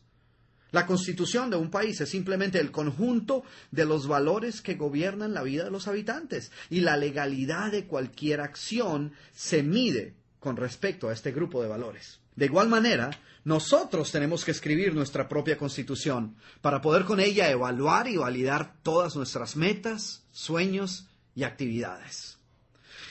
La 0.72 0.86
constitución 0.86 1.50
de 1.50 1.58
un 1.58 1.70
país 1.70 2.00
es 2.00 2.08
simplemente 2.08 2.62
el 2.62 2.72
conjunto 2.72 3.44
de 3.70 3.84
los 3.84 4.08
valores 4.08 4.62
que 4.62 4.76
gobiernan 4.76 5.34
la 5.34 5.44
vida 5.44 5.66
de 5.66 5.72
los 5.72 5.90
habitantes 5.90 6.50
y 6.70 6.80
la 6.80 6.96
legalidad 6.96 7.74
de 7.74 7.88
cualquier 7.88 8.40
acción 8.40 9.12
se 9.34 9.64
mide 9.64 10.16
con 10.40 10.56
respecto 10.56 11.10
a 11.10 11.14
este 11.14 11.34
grupo 11.34 11.62
de 11.62 11.68
valores. 11.68 12.22
De 12.38 12.46
igual 12.46 12.70
manera, 12.70 13.10
nosotros 13.44 14.12
tenemos 14.12 14.46
que 14.46 14.52
escribir 14.52 14.94
nuestra 14.94 15.28
propia 15.28 15.58
constitución 15.58 16.36
para 16.62 16.82
poder 16.82 17.04
con 17.04 17.20
ella 17.20 17.50
evaluar 17.50 18.08
y 18.08 18.16
validar 18.16 18.76
todas 18.84 19.16
nuestras 19.16 19.56
metas, 19.56 20.24
sueños 20.32 21.08
y 21.34 21.44
actividades. 21.44 22.38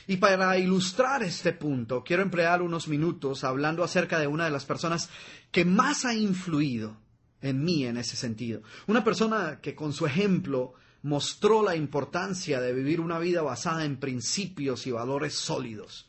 Y 0.06 0.18
para 0.18 0.56
ilustrar 0.58 1.24
este 1.24 1.52
punto, 1.52 2.04
quiero 2.04 2.22
emplear 2.22 2.62
unos 2.62 2.86
minutos 2.86 3.42
hablando 3.42 3.82
acerca 3.82 4.20
de 4.20 4.28
una 4.28 4.44
de 4.44 4.52
las 4.52 4.64
personas 4.64 5.10
que 5.50 5.64
más 5.64 6.04
ha 6.04 6.14
influido 6.14 6.96
en 7.40 7.64
mí 7.64 7.84
en 7.84 7.96
ese 7.96 8.14
sentido. 8.14 8.62
Una 8.86 9.02
persona 9.02 9.58
que 9.60 9.74
con 9.74 9.92
su 9.92 10.06
ejemplo 10.06 10.74
mostró 11.02 11.64
la 11.64 11.74
importancia 11.74 12.60
de 12.60 12.72
vivir 12.72 13.00
una 13.00 13.18
vida 13.18 13.42
basada 13.42 13.84
en 13.84 13.96
principios 13.96 14.86
y 14.86 14.92
valores 14.92 15.34
sólidos. 15.34 16.06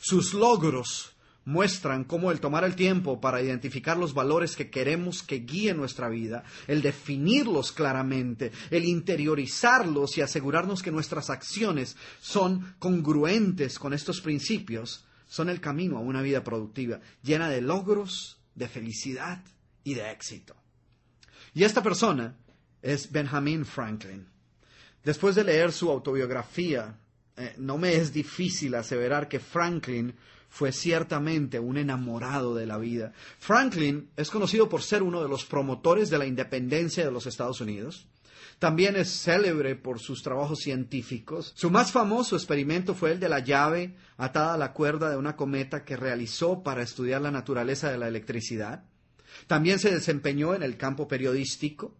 Sus 0.00 0.34
logros 0.34 1.14
muestran 1.48 2.04
cómo 2.04 2.30
el 2.30 2.40
tomar 2.40 2.62
el 2.64 2.76
tiempo 2.76 3.22
para 3.22 3.40
identificar 3.40 3.96
los 3.96 4.12
valores 4.12 4.54
que 4.54 4.68
queremos 4.68 5.22
que 5.22 5.36
guíen 5.36 5.78
nuestra 5.78 6.10
vida, 6.10 6.44
el 6.66 6.82
definirlos 6.82 7.72
claramente, 7.72 8.52
el 8.70 8.84
interiorizarlos 8.84 10.18
y 10.18 10.20
asegurarnos 10.20 10.82
que 10.82 10.90
nuestras 10.90 11.30
acciones 11.30 11.96
son 12.20 12.74
congruentes 12.78 13.78
con 13.78 13.94
estos 13.94 14.20
principios, 14.20 15.06
son 15.26 15.48
el 15.48 15.58
camino 15.58 15.96
a 15.96 16.00
una 16.00 16.20
vida 16.20 16.44
productiva, 16.44 17.00
llena 17.22 17.48
de 17.48 17.62
logros, 17.62 18.38
de 18.54 18.68
felicidad 18.68 19.42
y 19.84 19.94
de 19.94 20.10
éxito. 20.10 20.54
Y 21.54 21.64
esta 21.64 21.82
persona 21.82 22.36
es 22.82 23.10
Benjamin 23.10 23.64
Franklin. 23.64 24.26
Después 25.02 25.34
de 25.34 25.44
leer 25.44 25.72
su 25.72 25.90
autobiografía, 25.90 26.98
eh, 27.38 27.54
no 27.56 27.78
me 27.78 27.94
es 27.94 28.12
difícil 28.12 28.74
aseverar 28.74 29.28
que 29.28 29.40
Franklin 29.40 30.14
fue 30.48 30.72
ciertamente 30.72 31.58
un 31.60 31.76
enamorado 31.76 32.54
de 32.54 32.66
la 32.66 32.78
vida. 32.78 33.12
Franklin 33.38 34.10
es 34.16 34.30
conocido 34.30 34.68
por 34.68 34.82
ser 34.82 35.02
uno 35.02 35.22
de 35.22 35.28
los 35.28 35.44
promotores 35.44 36.10
de 36.10 36.18
la 36.18 36.26
independencia 36.26 37.04
de 37.04 37.10
los 37.10 37.26
Estados 37.26 37.60
Unidos. 37.60 38.06
También 38.58 38.96
es 38.96 39.08
célebre 39.08 39.76
por 39.76 40.00
sus 40.00 40.22
trabajos 40.22 40.58
científicos. 40.60 41.52
Su 41.54 41.70
más 41.70 41.92
famoso 41.92 42.34
experimento 42.34 42.94
fue 42.94 43.12
el 43.12 43.20
de 43.20 43.28
la 43.28 43.38
llave 43.38 43.94
atada 44.16 44.54
a 44.54 44.58
la 44.58 44.72
cuerda 44.72 45.10
de 45.10 45.16
una 45.16 45.36
cometa 45.36 45.84
que 45.84 45.96
realizó 45.96 46.64
para 46.64 46.82
estudiar 46.82 47.20
la 47.20 47.30
naturaleza 47.30 47.90
de 47.90 47.98
la 47.98 48.08
electricidad. 48.08 48.84
También 49.46 49.78
se 49.78 49.92
desempeñó 49.92 50.54
en 50.54 50.64
el 50.64 50.76
campo 50.76 51.06
periodístico, 51.06 51.94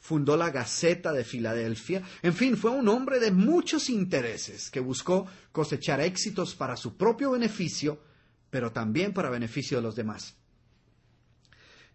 fundó 0.00 0.36
la 0.36 0.50
Gaceta 0.50 1.12
de 1.12 1.24
Filadelfia, 1.24 2.02
en 2.22 2.34
fin, 2.34 2.56
fue 2.56 2.70
un 2.70 2.88
hombre 2.88 3.18
de 3.18 3.30
muchos 3.30 3.90
intereses 3.90 4.70
que 4.70 4.80
buscó 4.80 5.26
cosechar 5.52 6.00
éxitos 6.00 6.54
para 6.54 6.76
su 6.76 6.96
propio 6.96 7.32
beneficio, 7.32 8.00
pero 8.50 8.72
también 8.72 9.12
para 9.12 9.30
beneficio 9.30 9.78
de 9.78 9.82
los 9.82 9.96
demás. 9.96 10.34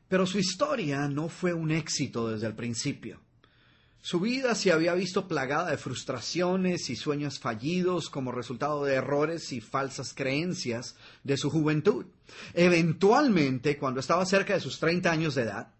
Pero 0.07 0.25
su 0.25 0.37
historia 0.37 1.07
no 1.07 1.29
fue 1.29 1.53
un 1.53 1.71
éxito 1.71 2.29
desde 2.29 2.47
el 2.47 2.55
principio. 2.55 3.19
Su 4.05 4.19
vida 4.19 4.53
se 4.53 4.73
había 4.73 4.93
visto 4.95 5.29
plagada 5.29 5.71
de 5.71 5.77
frustraciones 5.77 6.89
y 6.89 6.97
sueños 6.97 7.39
fallidos 7.39 8.09
como 8.09 8.33
resultado 8.33 8.83
de 8.83 8.95
errores 8.95 9.53
y 9.53 9.61
falsas 9.61 10.13
creencias 10.13 10.97
de 11.23 11.37
su 11.37 11.49
juventud. 11.49 12.05
Eventualmente, 12.53 13.77
cuando 13.77 14.01
estaba 14.01 14.25
cerca 14.25 14.55
de 14.55 14.59
sus 14.59 14.77
30 14.77 15.09
años 15.09 15.35
de 15.35 15.43
edad, 15.43 15.73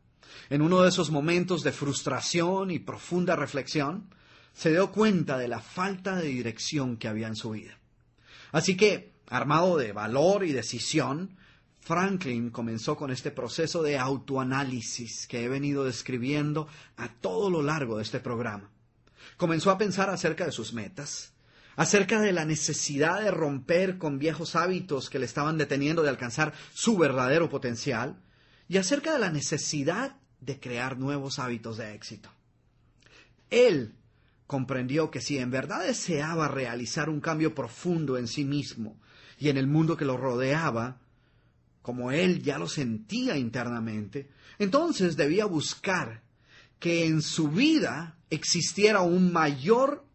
en 0.49 0.61
uno 0.61 0.81
de 0.81 0.89
esos 0.89 1.11
momentos 1.11 1.63
de 1.63 1.71
frustración 1.71 2.71
y 2.71 2.79
profunda 2.79 3.35
reflexión, 3.35 4.09
se 4.53 4.71
dio 4.71 4.91
cuenta 4.91 5.37
de 5.37 5.47
la 5.47 5.59
falta 5.59 6.15
de 6.15 6.27
dirección 6.27 6.97
que 6.97 7.07
había 7.07 7.27
en 7.27 7.35
su 7.35 7.51
vida. 7.51 7.77
Así 8.51 8.77
que, 8.77 9.13
armado 9.27 9.77
de 9.77 9.91
valor 9.93 10.45
y 10.45 10.51
decisión, 10.51 11.35
Franklin 11.81 12.49
comenzó 12.49 12.95
con 12.95 13.11
este 13.11 13.31
proceso 13.31 13.83
de 13.83 13.97
autoanálisis 13.97 15.27
que 15.27 15.43
he 15.43 15.49
venido 15.49 15.83
describiendo 15.83 16.67
a 16.95 17.09
todo 17.09 17.49
lo 17.49 17.61
largo 17.61 17.97
de 17.97 18.03
este 18.03 18.19
programa. 18.19 18.69
Comenzó 19.35 19.71
a 19.71 19.77
pensar 19.77 20.09
acerca 20.09 20.45
de 20.45 20.51
sus 20.51 20.73
metas, 20.73 21.33
acerca 21.75 22.21
de 22.21 22.31
la 22.31 22.45
necesidad 22.45 23.21
de 23.21 23.31
romper 23.31 23.97
con 23.97 24.19
viejos 24.19 24.55
hábitos 24.55 25.09
que 25.09 25.19
le 25.19 25.25
estaban 25.25 25.57
deteniendo 25.57 26.03
de 26.03 26.09
alcanzar 26.09 26.53
su 26.73 26.97
verdadero 26.97 27.49
potencial, 27.49 28.21
y 28.69 28.77
acerca 28.77 29.13
de 29.13 29.19
la 29.19 29.31
necesidad 29.31 30.15
de 30.45 30.59
crear 30.59 30.97
nuevos 30.97 31.39
hábitos 31.39 31.77
de 31.77 31.93
éxito. 31.93 32.29
Él 33.49 33.93
comprendió 34.47 35.09
que 35.09 35.21
si 35.21 35.37
en 35.37 35.51
verdad 35.51 35.85
deseaba 35.85 36.47
realizar 36.47 37.09
un 37.09 37.21
cambio 37.21 37.55
profundo 37.55 38.17
en 38.17 38.27
sí 38.27 38.45
mismo 38.45 38.97
y 39.39 39.49
en 39.49 39.57
el 39.57 39.67
mundo 39.67 39.97
que 39.97 40.05
lo 40.05 40.17
rodeaba, 40.17 40.99
como 41.81 42.11
él 42.11 42.41
ya 42.41 42.57
lo 42.57 42.67
sentía 42.67 43.37
internamente, 43.37 44.29
entonces 44.59 45.17
debía 45.17 45.45
buscar 45.45 46.21
que 46.79 47.05
en 47.05 47.21
su 47.21 47.49
vida 47.49 48.17
existiera 48.29 49.01
un 49.01 49.31
mayor 49.31 50.05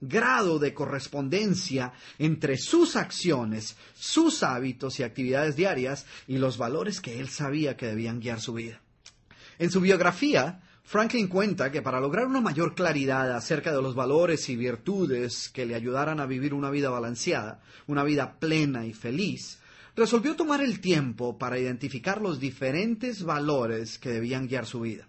grado 0.00 0.58
de 0.58 0.74
correspondencia 0.74 1.92
entre 2.18 2.56
sus 2.56 2.96
acciones, 2.96 3.76
sus 3.94 4.42
hábitos 4.42 5.00
y 5.00 5.02
actividades 5.02 5.56
diarias 5.56 6.06
y 6.26 6.38
los 6.38 6.56
valores 6.56 7.00
que 7.00 7.18
él 7.20 7.28
sabía 7.28 7.76
que 7.76 7.86
debían 7.86 8.20
guiar 8.20 8.40
su 8.40 8.54
vida. 8.54 8.80
En 9.58 9.70
su 9.70 9.80
biografía, 9.80 10.60
Franklin 10.84 11.26
cuenta 11.26 11.72
que 11.72 11.82
para 11.82 12.00
lograr 12.00 12.26
una 12.26 12.40
mayor 12.40 12.74
claridad 12.74 13.30
acerca 13.32 13.72
de 13.72 13.82
los 13.82 13.94
valores 13.94 14.48
y 14.48 14.56
virtudes 14.56 15.48
que 15.48 15.66
le 15.66 15.74
ayudaran 15.74 16.20
a 16.20 16.26
vivir 16.26 16.54
una 16.54 16.70
vida 16.70 16.90
balanceada, 16.90 17.60
una 17.86 18.04
vida 18.04 18.38
plena 18.38 18.86
y 18.86 18.94
feliz, 18.94 19.58
resolvió 19.96 20.36
tomar 20.36 20.62
el 20.62 20.80
tiempo 20.80 21.38
para 21.38 21.58
identificar 21.58 22.22
los 22.22 22.38
diferentes 22.38 23.24
valores 23.24 23.98
que 23.98 24.10
debían 24.10 24.46
guiar 24.46 24.64
su 24.64 24.80
vida. 24.80 25.08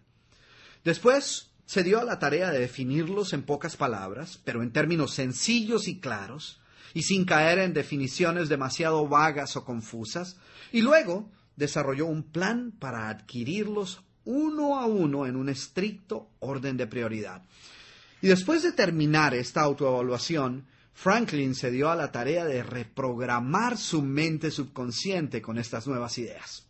Después 0.83 1.51
se 1.65 1.83
dio 1.83 1.99
a 1.99 2.03
la 2.03 2.17
tarea 2.17 2.49
de 2.49 2.59
definirlos 2.59 3.33
en 3.33 3.43
pocas 3.43 3.77
palabras, 3.77 4.41
pero 4.43 4.63
en 4.63 4.71
términos 4.71 5.13
sencillos 5.13 5.87
y 5.87 5.99
claros, 5.99 6.59
y 6.95 7.03
sin 7.03 7.23
caer 7.23 7.59
en 7.59 7.73
definiciones 7.73 8.49
demasiado 8.49 9.07
vagas 9.07 9.55
o 9.55 9.63
confusas, 9.63 10.37
y 10.71 10.81
luego 10.81 11.29
desarrolló 11.55 12.07
un 12.07 12.23
plan 12.23 12.71
para 12.71 13.09
adquirirlos 13.09 14.01
uno 14.29 14.79
a 14.79 14.85
uno 14.85 15.25
en 15.25 15.35
un 15.35 15.49
estricto 15.49 16.29
orden 16.39 16.77
de 16.77 16.85
prioridad. 16.85 17.41
Y 18.21 18.27
después 18.27 18.61
de 18.61 18.73
terminar 18.73 19.33
esta 19.33 19.61
autoevaluación, 19.61 20.67
Franklin 20.93 21.55
se 21.55 21.71
dio 21.71 21.89
a 21.89 21.95
la 21.95 22.11
tarea 22.11 22.45
de 22.45 22.61
reprogramar 22.61 23.75
su 23.77 24.03
mente 24.03 24.51
subconsciente 24.51 25.41
con 25.41 25.57
estas 25.57 25.87
nuevas 25.87 26.15
ideas. 26.19 26.67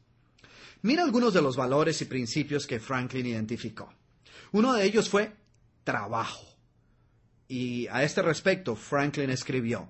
Mira 0.84 1.04
algunos 1.04 1.34
de 1.34 1.42
los 1.42 1.58
valores 1.58 2.02
y 2.02 2.06
principios 2.06 2.66
que 2.66 2.80
Franklin 2.80 3.26
identificó. 3.26 3.94
Uno 4.54 4.74
de 4.74 4.86
ellos 4.86 5.10
fue 5.10 5.34
trabajo. 5.84 6.46
Y 7.50 7.88
a 7.88 8.04
este 8.04 8.22
respecto, 8.22 8.78
Franklin 8.78 9.32
escribió, 9.32 9.90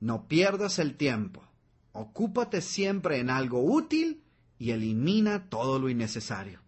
no 0.00 0.28
pierdas 0.28 0.78
el 0.78 0.96
tiempo, 0.96 1.44
ocúpate 1.92 2.62
siempre 2.62 3.18
en 3.18 3.28
algo 3.28 3.62
útil 3.62 4.22
y 4.58 4.70
elimina 4.70 5.50
todo 5.50 5.78
lo 5.78 5.90
innecesario. 5.90 6.62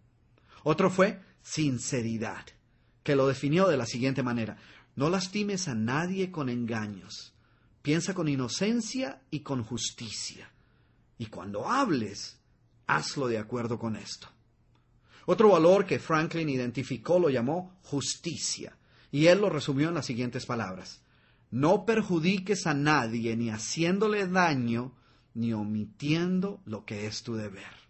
Otro 0.67 0.89
fue 0.89 1.21
sinceridad, 1.43 2.43
que 3.03 3.15
lo 3.15 3.27
definió 3.27 3.67
de 3.67 3.77
la 3.77 3.85
siguiente 3.85 4.23
manera, 4.23 4.57
no 4.95 5.11
lastimes 5.11 5.67
a 5.67 5.75
nadie 5.75 6.31
con 6.31 6.49
engaños. 6.49 7.35
Piensa 7.83 8.15
con 8.15 8.27
inocencia 8.27 9.21
y 9.29 9.41
con 9.41 9.63
justicia. 9.63 10.49
Y 11.19 11.27
cuando 11.27 11.67
hables, 11.69 12.39
hazlo 12.87 13.27
de 13.27 13.37
acuerdo 13.37 13.77
con 13.77 13.95
esto. 13.95 14.27
Otro 15.27 15.49
valor 15.49 15.85
que 15.85 15.99
Franklin 15.99 16.49
identificó 16.49 17.19
lo 17.19 17.29
llamó 17.29 17.77
justicia, 17.83 18.75
y 19.11 19.27
él 19.27 19.41
lo 19.41 19.51
resumió 19.51 19.89
en 19.89 19.93
las 19.93 20.07
siguientes 20.07 20.47
palabras. 20.47 21.03
No 21.51 21.85
perjudiques 21.85 22.65
a 22.65 22.73
nadie 22.73 23.37
ni 23.37 23.51
haciéndole 23.51 24.25
daño, 24.25 24.93
ni 25.35 25.53
omitiendo 25.53 26.59
lo 26.65 26.85
que 26.85 27.05
es 27.05 27.21
tu 27.21 27.35
deber. 27.35 27.84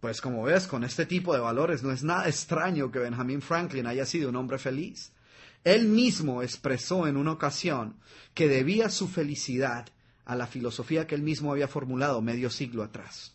Pues 0.00 0.20
como 0.20 0.42
ves, 0.42 0.66
con 0.66 0.82
este 0.82 1.04
tipo 1.04 1.34
de 1.34 1.40
valores 1.40 1.82
no 1.82 1.92
es 1.92 2.02
nada 2.02 2.26
extraño 2.26 2.90
que 2.90 2.98
Benjamin 2.98 3.42
Franklin 3.42 3.86
haya 3.86 4.06
sido 4.06 4.30
un 4.30 4.36
hombre 4.36 4.58
feliz. 4.58 5.12
Él 5.62 5.88
mismo 5.88 6.42
expresó 6.42 7.06
en 7.06 7.18
una 7.18 7.32
ocasión 7.32 7.96
que 8.32 8.48
debía 8.48 8.88
su 8.88 9.08
felicidad 9.08 9.88
a 10.24 10.34
la 10.36 10.46
filosofía 10.46 11.06
que 11.06 11.14
él 11.14 11.22
mismo 11.22 11.52
había 11.52 11.68
formulado 11.68 12.22
medio 12.22 12.48
siglo 12.48 12.82
atrás. 12.82 13.34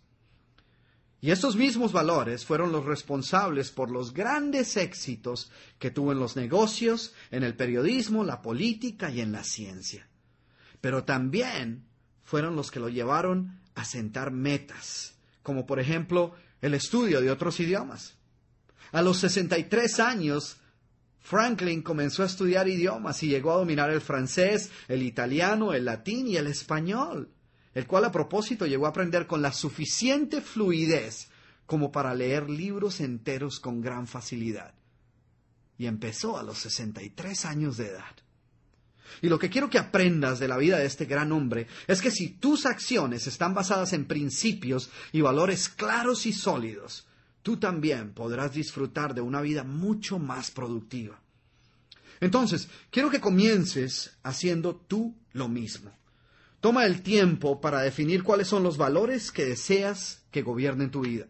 Y 1.22 1.32
estos 1.32 1.56
mismos 1.56 1.92
valores 1.92 2.46
fueron 2.46 2.72
los 2.72 2.86
responsables 2.86 3.72
por 3.72 3.92
los 3.92 4.14
grandes 4.14 4.78
éxitos 4.78 5.52
que 5.80 5.92
tuvo 5.92 6.12
en 6.12 6.20
los 6.20 6.36
negocios, 6.36 7.14
en 7.32 7.44
el 7.44 7.56
periodismo, 7.56 8.24
la 8.24 8.42
política 8.42 9.10
y 9.10 9.22
en 9.22 9.32
la 9.32 9.44
ciencia. 9.44 10.08
Pero 10.82 11.04
también 11.04 11.86
fueron 12.24 12.56
los 12.56 12.72
que 12.72 12.80
lo 12.80 12.90
llevaron 12.90 13.60
a 13.76 13.86
sentar 13.86 14.32
metas, 14.32 15.16
como 15.42 15.66
por 15.66 15.80
ejemplo 15.80 16.36
el 16.66 16.74
estudio 16.74 17.22
de 17.22 17.30
otros 17.30 17.60
idiomas. 17.60 18.16
A 18.92 19.04
los 19.04 19.20
63 19.20 20.00
años, 20.00 20.58
Franklin 21.22 21.84
comenzó 21.84 22.24
a 22.24 22.26
estudiar 22.26 22.68
idiomas 22.68 23.22
y 23.22 23.28
llegó 23.28 23.52
a 23.52 23.58
dominar 23.58 23.92
el 23.92 24.02
francés, 24.02 24.72
el 24.88 25.04
italiano, 25.04 25.74
el 25.74 25.86
latín 25.86 26.28
y 26.28 26.38
el 26.38 26.48
español, 26.48 27.30
el 27.76 27.86
cual 27.86 28.06
a 28.06 28.12
propósito 28.12 28.66
llegó 28.66 28.88
a 28.88 28.90
aprender 28.90 29.28
con 29.28 29.44
la 29.44 29.54
suficiente 29.54 30.42
fluidez 30.42 31.30
como 31.68 31.92
para 31.92 32.16
leer 32.16 32.50
libros 32.50 33.00
enteros 33.00 33.60
con 33.60 33.80
gran 33.80 34.08
facilidad. 34.08 34.74
Y 35.78 35.86
empezó 35.86 36.36
a 36.36 36.42
los 36.42 36.58
63 36.58 37.46
años 37.46 37.78
de 37.78 37.90
edad. 37.90 38.16
Y 39.22 39.30
lo 39.30 39.40
que 39.40 39.49
quiero 39.49 39.69
que 39.69 39.80
aprendas 39.80 40.40
de 40.40 40.48
la 40.48 40.57
vida 40.57 40.77
de 40.77 40.86
este 40.86 41.06
gran 41.06 41.32
hombre 41.32 41.68
es 41.88 42.02
que 42.02 42.11
si 42.11 42.30
tus 42.30 42.65
acciones 42.65 43.27
están 43.27 43.53
basadas 43.53 43.94
en 43.94 44.06
principios 44.06 44.90
y 45.11 45.22
valores 45.22 45.69
claros 45.69 46.26
y 46.26 46.34
sólidos, 46.34 47.07
tú 47.41 47.57
también 47.57 48.14
podrás 48.14 48.53
disfrutar 48.53 49.14
de 49.14 49.22
una 49.22 49.41
vida 49.41 49.64
mucho 49.64 50.19
más 50.19 50.52
productiva. 50.52 51.19
Entonces, 52.19 52.69
quiero 52.90 53.10
que 53.10 53.19
comiences 53.19 54.18
haciendo 54.23 54.76
tú 54.76 55.15
lo 55.34 55.48
mismo. 55.48 55.91
Toma 56.60 56.86
el 56.86 57.02
tiempo 57.03 57.61
para 57.61 57.82
definir 57.82 58.23
cuáles 58.23 58.48
son 58.48 58.64
los 58.64 58.77
valores 58.77 59.32
que 59.32 59.45
deseas 59.45 60.23
que 60.32 60.41
gobiernen 60.41 60.90
tu 60.90 61.02
vida. 61.02 61.27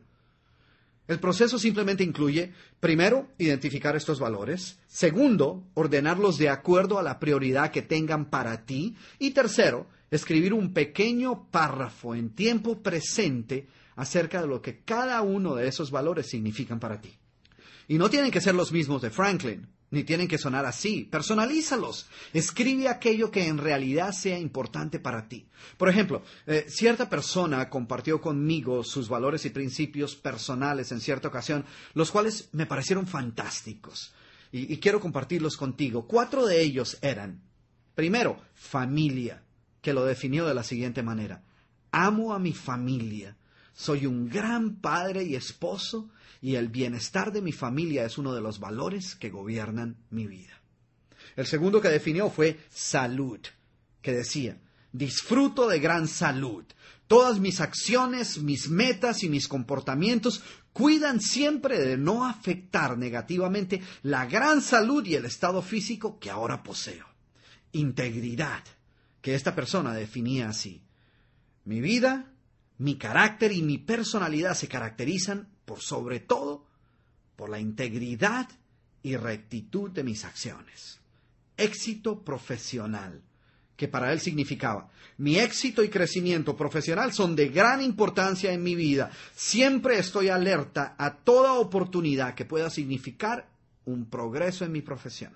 El 1.08 1.20
proceso 1.20 1.60
simplemente 1.60 2.04
incluye, 2.04 2.54
primero, 2.80 3.28
identificar 3.38 3.96
estos 3.96 4.20
valores, 4.20 4.80
segundo, 4.88 5.64
ordenarlos 5.76 6.38
de 6.38 6.50
acuerdo 6.50 6.98
a 6.98 7.04
la 7.04 7.20
prioridad 7.20 7.72
que 7.72 7.84
tengan 7.84 8.30
para 8.30 8.66
ti 8.66 8.96
y 9.20 9.32
tercero, 9.32 9.88
escribir 10.10 10.54
un 10.54 10.74
pequeño 10.74 11.48
párrafo 11.52 12.16
en 12.16 12.32
tiempo 12.32 12.82
presente 12.82 13.68
acerca 13.96 14.42
de 14.42 14.48
lo 14.48 14.62
que 14.62 14.82
cada 14.82 15.22
uno 15.22 15.56
de 15.56 15.68
esos 15.68 15.92
valores 15.92 16.28
significan 16.28 16.80
para 16.80 17.00
ti. 17.00 17.14
Y 17.88 17.98
no 17.98 18.10
tienen 18.10 18.32
que 18.32 18.42
ser 18.42 18.56
los 18.56 18.72
mismos 18.72 19.02
de 19.04 19.12
Franklin 19.12 19.68
ni 19.92 20.04
tienen 20.04 20.28
que 20.28 20.38
sonar 20.38 20.66
así. 20.66 21.08
Personalízalos. 21.10 22.08
Escribe 22.34 22.88
aquello 22.88 23.32
que 23.32 23.48
en 23.48 23.58
realidad 23.58 24.12
sea 24.12 24.40
importante 24.40 25.00
para 25.00 25.28
ti. 25.28 25.48
Por 25.78 25.90
ejemplo, 25.90 26.24
eh, 26.48 26.66
cierta 26.68 27.10
persona 27.10 27.70
compartió 27.70 28.20
conmigo 28.20 28.84
sus 28.84 29.08
valores 29.08 29.46
y 29.46 29.50
principios 29.52 30.16
personales 30.16 30.92
en 30.92 31.02
cierta 31.02 31.28
ocasión, 31.28 31.66
los 31.94 32.12
cuales 32.12 32.50
me 32.52 32.66
parecieron 32.66 33.08
fantásticos. 33.08 34.14
Y, 34.52 34.74
y 34.74 34.78
quiero 34.78 35.00
compartirlos 35.00 35.58
contigo. 35.58 36.08
Cuatro 36.08 36.46
de 36.46 36.62
ellos 36.62 36.98
eran, 37.02 37.42
primero, 37.94 38.42
familia, 38.54 39.44
que 39.82 39.94
lo 39.94 40.06
definió 40.06 40.46
de 40.46 40.54
la 40.54 40.64
siguiente 40.64 41.04
manera. 41.04 41.44
Amo 41.92 42.34
a 42.34 42.40
mi 42.40 42.54
familia. 42.54 43.38
Soy 43.74 44.06
un 44.06 44.28
gran 44.30 44.78
padre 44.78 45.24
y 45.24 45.36
esposo 45.36 46.10
y 46.46 46.58
el 46.58 46.70
bienestar 46.70 47.34
de 47.34 47.42
mi 47.42 47.52
familia 47.52 48.06
es 48.06 48.20
uno 48.20 48.32
de 48.32 48.40
los 48.40 48.60
valores 48.60 49.16
que 49.16 49.32
gobiernan 49.32 49.98
mi 50.12 50.28
vida. 50.28 50.62
El 51.36 51.48
segundo 51.48 51.82
que 51.82 51.90
definió 51.90 52.30
fue 52.30 52.60
salud, 52.70 53.40
que 54.04 54.12
decía, 54.14 54.62
disfruto 54.92 55.68
de 55.68 55.80
gran 55.80 56.08
salud. 56.08 56.64
Todas 57.08 57.40
mis 57.40 57.62
acciones, 57.62 58.38
mis 58.38 58.70
metas 58.70 59.24
y 59.24 59.30
mis 59.30 59.48
comportamientos 59.48 60.44
cuidan 60.72 61.20
siempre 61.20 61.80
de 61.80 61.98
no 61.98 62.28
afectar 62.28 62.96
negativamente 62.96 63.82
la 64.04 64.28
gran 64.28 64.62
salud 64.62 65.04
y 65.04 65.16
el 65.16 65.26
estado 65.26 65.64
físico 65.64 66.20
que 66.20 66.30
ahora 66.30 66.62
poseo. 66.62 67.08
Integridad, 67.72 68.64
que 69.20 69.34
esta 69.34 69.56
persona 69.56 69.96
definía 69.96 70.50
así. 70.50 70.84
Mi 71.64 71.82
vida, 71.82 72.32
mi 72.78 73.00
carácter 73.00 73.52
y 73.52 73.64
mi 73.64 73.80
personalidad 73.80 74.54
se 74.54 74.68
caracterizan 74.68 75.55
por 75.66 75.82
sobre 75.82 76.20
todo 76.20 76.66
por 77.36 77.50
la 77.50 77.60
integridad 77.60 78.48
y 79.04 79.18
rectitud 79.18 79.92
de 79.92 80.04
mis 80.04 80.24
acciones. 80.26 81.00
Éxito 81.58 82.24
profesional, 82.24 83.22
que 83.76 83.88
para 83.88 84.14
él 84.14 84.20
significaba, 84.20 84.90
mi 85.18 85.38
éxito 85.38 85.84
y 85.84 85.90
crecimiento 85.90 86.58
profesional 86.58 87.14
son 87.14 87.36
de 87.36 87.50
gran 87.50 87.82
importancia 87.82 88.52
en 88.52 88.64
mi 88.64 88.76
vida. 88.76 89.12
Siempre 89.34 89.98
estoy 89.98 90.30
alerta 90.30 90.96
a 90.98 91.16
toda 91.18 91.54
oportunidad 91.54 92.36
que 92.36 92.46
pueda 92.46 92.70
significar 92.70 93.48
un 93.86 94.06
progreso 94.06 94.66
en 94.66 94.72
mi 94.72 94.82
profesión. 94.82 95.34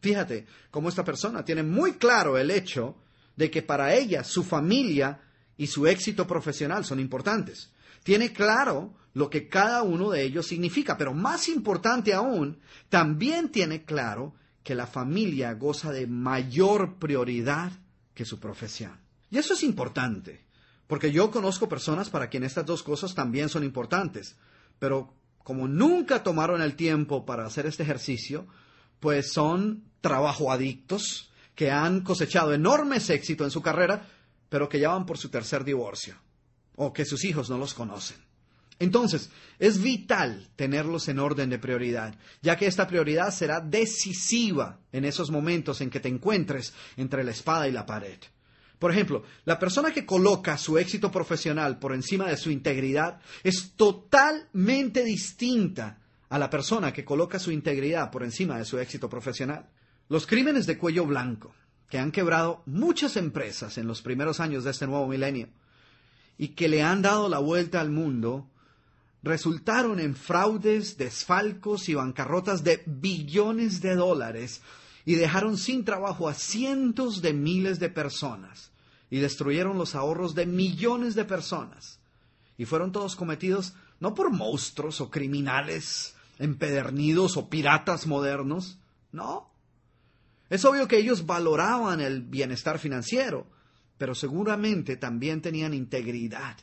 Fíjate 0.00 0.46
cómo 0.70 0.88
esta 0.88 1.04
persona 1.04 1.44
tiene 1.44 1.62
muy 1.62 1.94
claro 1.94 2.38
el 2.38 2.50
hecho 2.50 2.96
de 3.36 3.50
que 3.50 3.62
para 3.62 3.94
ella 3.94 4.24
su 4.24 4.42
familia 4.42 5.20
y 5.58 5.66
su 5.66 5.86
éxito 5.86 6.26
profesional 6.26 6.84
son 6.84 7.00
importantes. 7.00 7.70
Tiene 8.02 8.32
claro 8.32 8.94
lo 9.12 9.28
que 9.28 9.48
cada 9.48 9.82
uno 9.82 10.10
de 10.10 10.22
ellos 10.22 10.46
significa, 10.46 10.96
pero 10.96 11.14
más 11.14 11.48
importante 11.48 12.14
aún, 12.14 12.58
también 12.88 13.50
tiene 13.50 13.84
claro 13.84 14.34
que 14.62 14.74
la 14.74 14.86
familia 14.86 15.54
goza 15.54 15.90
de 15.90 16.06
mayor 16.06 16.98
prioridad 16.98 17.72
que 18.14 18.24
su 18.24 18.38
profesión. 18.38 18.98
Y 19.30 19.38
eso 19.38 19.54
es 19.54 19.62
importante, 19.62 20.46
Porque 20.86 21.12
yo 21.12 21.30
conozco 21.30 21.68
personas 21.68 22.10
para 22.10 22.28
quien 22.28 22.42
estas 22.42 22.66
dos 22.66 22.82
cosas 22.82 23.14
también 23.14 23.48
son 23.48 23.62
importantes, 23.62 24.36
pero 24.80 25.14
como 25.44 25.68
nunca 25.68 26.24
tomaron 26.24 26.62
el 26.62 26.74
tiempo 26.74 27.24
para 27.24 27.46
hacer 27.46 27.64
este 27.66 27.84
ejercicio, 27.84 28.46
pues 28.98 29.32
son 29.32 29.84
trabajo 30.00 30.50
adictos 30.50 31.30
que 31.54 31.70
han 31.70 32.00
cosechado 32.00 32.52
enormes 32.52 33.08
éxitos 33.08 33.46
en 33.46 33.50
su 33.50 33.62
carrera, 33.62 34.04
pero 34.48 34.68
que 34.68 34.80
ya 34.80 34.88
van 34.88 35.06
por 35.06 35.16
su 35.16 35.28
tercer 35.28 35.62
divorcio, 35.62 36.16
o 36.82 36.94
que 36.94 37.04
sus 37.04 37.24
hijos 37.24 37.50
no 37.50 37.58
los 37.58 37.74
conocen. 37.74 38.16
Entonces, 38.78 39.28
es 39.58 39.82
vital 39.82 40.48
tenerlos 40.56 41.08
en 41.08 41.18
orden 41.18 41.50
de 41.50 41.58
prioridad, 41.58 42.14
ya 42.40 42.56
que 42.56 42.66
esta 42.66 42.86
prioridad 42.86 43.34
será 43.34 43.60
decisiva 43.60 44.80
en 44.90 45.04
esos 45.04 45.30
momentos 45.30 45.82
en 45.82 45.90
que 45.90 46.00
te 46.00 46.08
encuentres 46.08 46.72
entre 46.96 47.22
la 47.22 47.32
espada 47.32 47.68
y 47.68 47.72
la 47.72 47.84
pared. 47.84 48.18
Por 48.78 48.90
ejemplo, 48.90 49.24
la 49.44 49.58
persona 49.58 49.90
que 49.90 50.06
coloca 50.06 50.56
su 50.56 50.78
éxito 50.78 51.10
profesional 51.10 51.78
por 51.78 51.92
encima 51.92 52.28
de 52.28 52.38
su 52.38 52.50
integridad 52.50 53.20
es 53.44 53.72
totalmente 53.76 55.04
distinta 55.04 55.98
a 56.30 56.38
la 56.38 56.48
persona 56.48 56.94
que 56.94 57.04
coloca 57.04 57.38
su 57.38 57.50
integridad 57.50 58.10
por 58.10 58.22
encima 58.22 58.56
de 58.56 58.64
su 58.64 58.78
éxito 58.78 59.10
profesional. 59.10 59.68
Los 60.08 60.26
crímenes 60.26 60.64
de 60.64 60.78
cuello 60.78 61.04
blanco, 61.04 61.54
que 61.90 61.98
han 61.98 62.10
quebrado 62.10 62.62
muchas 62.64 63.18
empresas 63.18 63.76
en 63.76 63.86
los 63.86 64.00
primeros 64.00 64.40
años 64.40 64.64
de 64.64 64.70
este 64.70 64.86
nuevo 64.86 65.06
milenio 65.06 65.50
y 66.40 66.48
que 66.54 66.70
le 66.70 66.82
han 66.82 67.02
dado 67.02 67.28
la 67.28 67.38
vuelta 67.38 67.82
al 67.82 67.90
mundo, 67.90 68.48
resultaron 69.22 70.00
en 70.00 70.16
fraudes, 70.16 70.96
desfalcos 70.96 71.90
y 71.90 71.94
bancarrotas 71.94 72.64
de 72.64 72.82
billones 72.86 73.82
de 73.82 73.94
dólares 73.94 74.62
y 75.04 75.16
dejaron 75.16 75.58
sin 75.58 75.84
trabajo 75.84 76.30
a 76.30 76.32
cientos 76.32 77.20
de 77.20 77.34
miles 77.34 77.78
de 77.78 77.90
personas 77.90 78.70
y 79.10 79.18
destruyeron 79.18 79.76
los 79.76 79.94
ahorros 79.94 80.34
de 80.34 80.46
millones 80.46 81.14
de 81.14 81.26
personas. 81.26 81.98
Y 82.56 82.64
fueron 82.64 82.90
todos 82.90 83.16
cometidos 83.16 83.74
no 83.98 84.14
por 84.14 84.30
monstruos 84.30 85.02
o 85.02 85.10
criminales 85.10 86.14
empedernidos 86.38 87.36
o 87.36 87.50
piratas 87.50 88.06
modernos, 88.06 88.78
no. 89.12 89.50
Es 90.48 90.64
obvio 90.64 90.88
que 90.88 90.96
ellos 90.96 91.26
valoraban 91.26 92.00
el 92.00 92.22
bienestar 92.22 92.78
financiero, 92.78 93.46
pero 94.00 94.14
seguramente 94.14 94.96
también 94.96 95.42
tenían 95.42 95.74
integridad 95.74 96.56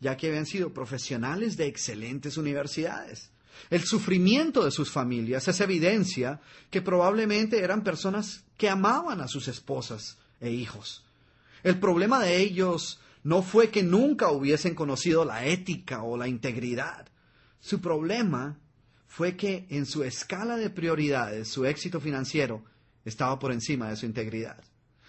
ya 0.00 0.18
que 0.18 0.28
habían 0.28 0.44
sido 0.44 0.74
profesionales 0.74 1.56
de 1.56 1.66
excelentes 1.66 2.36
universidades. 2.36 3.30
El 3.70 3.84
sufrimiento 3.84 4.62
de 4.62 4.70
sus 4.70 4.90
familias 4.90 5.48
es 5.48 5.62
evidencia 5.62 6.42
que 6.70 6.82
probablemente 6.82 7.64
eran 7.64 7.82
personas 7.82 8.44
que 8.58 8.68
amaban 8.68 9.22
a 9.22 9.28
sus 9.28 9.48
esposas 9.48 10.18
e 10.42 10.50
hijos. 10.50 11.06
El 11.62 11.80
problema 11.80 12.22
de 12.22 12.36
ellos 12.36 13.00
no 13.22 13.40
fue 13.40 13.70
que 13.70 13.82
nunca 13.82 14.30
hubiesen 14.30 14.74
conocido 14.74 15.24
la 15.24 15.46
ética 15.46 16.02
o 16.02 16.18
la 16.18 16.28
integridad. 16.28 17.08
Su 17.60 17.80
problema 17.80 18.58
fue 19.06 19.38
que 19.38 19.66
en 19.70 19.86
su 19.86 20.04
escala 20.04 20.58
de 20.58 20.68
prioridades 20.68 21.48
su 21.48 21.64
éxito 21.64 21.98
financiero 21.98 22.62
estaba 23.06 23.38
por 23.38 23.52
encima 23.52 23.88
de 23.88 23.96
su 23.96 24.04
integridad. 24.04 24.62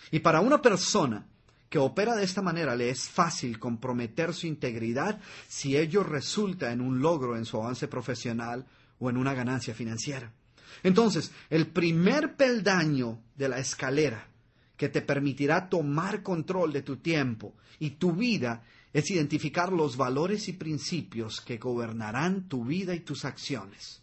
Y 0.10 0.20
para 0.20 0.40
una 0.40 0.62
persona 0.62 1.28
que 1.76 1.80
opera 1.80 2.16
de 2.16 2.24
esta 2.24 2.42
manera 2.42 2.74
le 2.74 2.90
es 2.90 3.10
fácil 3.10 3.60
comprometer 3.60 4.34
su 4.34 4.48
integridad 4.48 5.20
si 5.50 5.76
ello 5.76 6.04
resulta 6.04 6.72
en 6.72 6.80
un 6.80 7.02
logro 7.02 7.36
en 7.36 7.44
su 7.44 7.58
avance 7.58 7.90
profesional 7.90 8.66
o 8.98 9.10
en 9.10 9.18
una 9.18 9.34
ganancia 9.34 9.76
financiera. 9.76 10.32
Entonces, 10.84 11.34
el 11.50 11.68
primer 11.68 12.38
peldaño 12.38 13.20
de 13.36 13.50
la 13.50 13.60
escalera 13.60 14.26
que 14.78 14.88
te 14.88 15.02
permitirá 15.02 15.68
tomar 15.68 16.24
control 16.24 16.72
de 16.72 16.82
tu 16.82 16.96
tiempo 16.96 17.54
y 17.78 17.90
tu 17.90 18.14
vida 18.14 18.64
es 18.94 19.12
identificar 19.12 19.74
los 19.74 19.98
valores 19.98 20.48
y 20.48 20.54
principios 20.54 21.42
que 21.42 21.58
gobernarán 21.58 22.48
tu 22.48 22.64
vida 22.64 22.96
y 22.96 23.02
tus 23.02 23.26
acciones. 23.26 24.02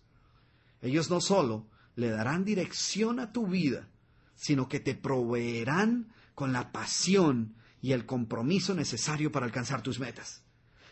Ellos 0.82 1.08
no 1.08 1.22
solo 1.22 1.64
le 1.96 2.10
darán 2.10 2.44
dirección 2.44 3.18
a 3.18 3.32
tu 3.32 3.46
vida, 3.46 3.88
sino 4.36 4.68
que 4.68 4.78
te 4.78 4.94
proveerán 4.94 6.12
con 6.34 6.52
la 6.52 6.70
pasión 6.70 7.54
y 7.82 7.92
el 7.92 8.06
compromiso 8.06 8.74
necesario 8.74 9.30
para 9.30 9.44
alcanzar 9.44 9.82
tus 9.82 9.98
metas. 9.98 10.42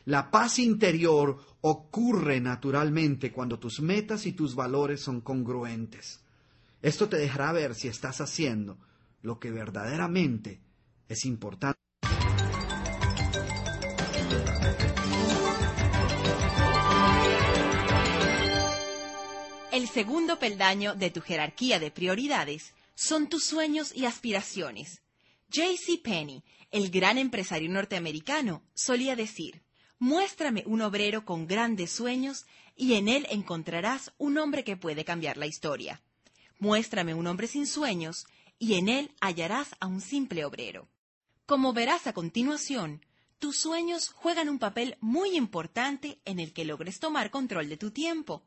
La 0.05 0.31
paz 0.31 0.59
interior 0.59 1.39
ocurre 1.61 2.41
naturalmente 2.41 3.33
cuando 3.33 3.59
tus 3.59 3.81
metas 3.81 4.27
y 4.27 4.33
tus 4.33 4.55
valores 4.55 5.01
son 5.01 5.21
congruentes. 5.21 6.21
Esto 6.83 7.09
te 7.09 7.17
dejará 7.17 7.53
ver 7.53 7.75
si 7.75 7.89
estás 7.89 8.21
haciendo 8.21 8.77
lo 9.23 9.39
que 9.39 9.51
verdaderamente 9.51 10.61
es 11.09 11.25
importante. 11.25 11.79
El 19.71 19.87
segundo 19.89 20.39
peldaño 20.39 20.95
de 20.95 21.11
tu 21.11 21.21
jerarquía 21.21 21.79
de 21.79 21.91
prioridades 21.91 22.73
son 22.95 23.29
tus 23.29 23.45
sueños 23.45 23.95
y 23.95 24.07
aspiraciones. 24.07 25.01
J.C. 25.52 25.98
Penney, 25.98 26.44
el 26.70 26.90
gran 26.90 27.18
empresario 27.18 27.68
norteamericano, 27.68 28.62
solía 28.72 29.16
decir, 29.16 29.62
muéstrame 29.98 30.62
un 30.64 30.81
obrero 30.81 31.24
con 31.24 31.48
grandes 31.48 31.90
sueños 31.90 32.47
y 32.77 32.94
en 32.94 33.09
él 33.09 33.27
encontrarás 33.31 34.12
un 34.16 34.39
hombre 34.39 34.62
que 34.62 34.77
puede 34.77 35.05
cambiar 35.05 35.36
la 35.36 35.47
historia. 35.47 36.02
Muéstrame 36.60 37.14
un 37.14 37.27
hombre 37.27 37.48
sin 37.48 37.66
sueños 37.66 38.27
y 38.60 38.74
en 38.74 38.89
él 38.89 39.10
hallarás 39.20 39.74
a 39.81 39.89
un 39.89 40.01
simple 40.01 40.44
obrero. 40.44 40.89
Como 41.47 41.72
verás 41.72 42.06
a 42.06 42.12
continuación, 42.12 43.05
tus 43.40 43.56
sueños 43.56 44.10
juegan 44.10 44.48
un 44.48 44.60
papel 44.60 44.98
muy 45.01 45.36
importante 45.36 46.20
en 46.24 46.39
el 46.39 46.52
que 46.52 46.64
logres 46.64 47.01
tomar 47.01 47.31
control 47.31 47.68
de 47.68 47.77
tu 47.77 47.90
tiempo. 47.90 48.44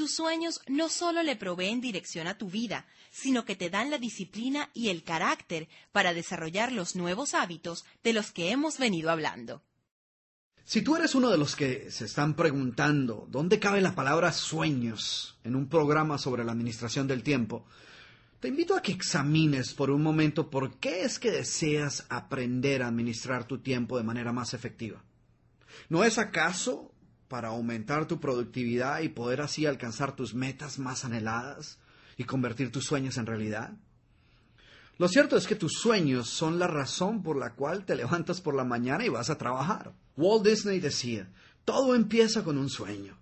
Tus 0.00 0.14
sueños 0.14 0.62
no 0.66 0.88
solo 0.88 1.22
le 1.22 1.36
proveen 1.36 1.82
dirección 1.82 2.26
a 2.26 2.38
tu 2.38 2.48
vida, 2.48 2.86
sino 3.10 3.44
que 3.44 3.54
te 3.54 3.68
dan 3.68 3.90
la 3.90 3.98
disciplina 3.98 4.70
y 4.72 4.88
el 4.88 5.04
carácter 5.04 5.68
para 5.92 6.14
desarrollar 6.14 6.72
los 6.72 6.96
nuevos 6.96 7.34
hábitos 7.34 7.84
de 8.02 8.14
los 8.14 8.32
que 8.32 8.50
hemos 8.50 8.78
venido 8.78 9.10
hablando. 9.10 9.62
Si 10.64 10.80
tú 10.80 10.96
eres 10.96 11.14
uno 11.14 11.28
de 11.28 11.36
los 11.36 11.54
que 11.54 11.90
se 11.90 12.06
están 12.06 12.32
preguntando 12.32 13.26
dónde 13.30 13.58
cabe 13.58 13.82
la 13.82 13.94
palabra 13.94 14.32
sueños 14.32 15.38
en 15.44 15.54
un 15.54 15.68
programa 15.68 16.16
sobre 16.16 16.44
la 16.44 16.52
administración 16.52 17.06
del 17.06 17.22
tiempo, 17.22 17.66
te 18.40 18.48
invito 18.48 18.74
a 18.74 18.80
que 18.80 18.92
examines 18.92 19.74
por 19.74 19.90
un 19.90 20.02
momento 20.02 20.48
por 20.48 20.78
qué 20.78 21.02
es 21.02 21.18
que 21.18 21.30
deseas 21.30 22.06
aprender 22.08 22.82
a 22.82 22.88
administrar 22.88 23.46
tu 23.46 23.58
tiempo 23.58 23.98
de 23.98 24.04
manera 24.04 24.32
más 24.32 24.54
efectiva. 24.54 25.04
¿No 25.90 26.04
es 26.04 26.16
acaso 26.16 26.89
para 27.30 27.50
aumentar 27.50 28.08
tu 28.08 28.18
productividad 28.18 29.02
y 29.02 29.08
poder 29.08 29.40
así 29.40 29.64
alcanzar 29.64 30.16
tus 30.16 30.34
metas 30.34 30.80
más 30.80 31.04
anheladas 31.04 31.78
y 32.16 32.24
convertir 32.24 32.72
tus 32.72 32.84
sueños 32.84 33.18
en 33.18 33.26
realidad? 33.26 33.70
Lo 34.98 35.06
cierto 35.06 35.36
es 35.36 35.46
que 35.46 35.54
tus 35.54 35.74
sueños 35.74 36.28
son 36.28 36.58
la 36.58 36.66
razón 36.66 37.22
por 37.22 37.38
la 37.38 37.54
cual 37.54 37.84
te 37.84 37.94
levantas 37.94 38.40
por 38.40 38.56
la 38.56 38.64
mañana 38.64 39.06
y 39.06 39.08
vas 39.08 39.30
a 39.30 39.38
trabajar. 39.38 39.94
Walt 40.16 40.44
Disney 40.44 40.80
decía, 40.80 41.30
todo 41.64 41.94
empieza 41.94 42.42
con 42.42 42.58
un 42.58 42.68
sueño. 42.68 43.16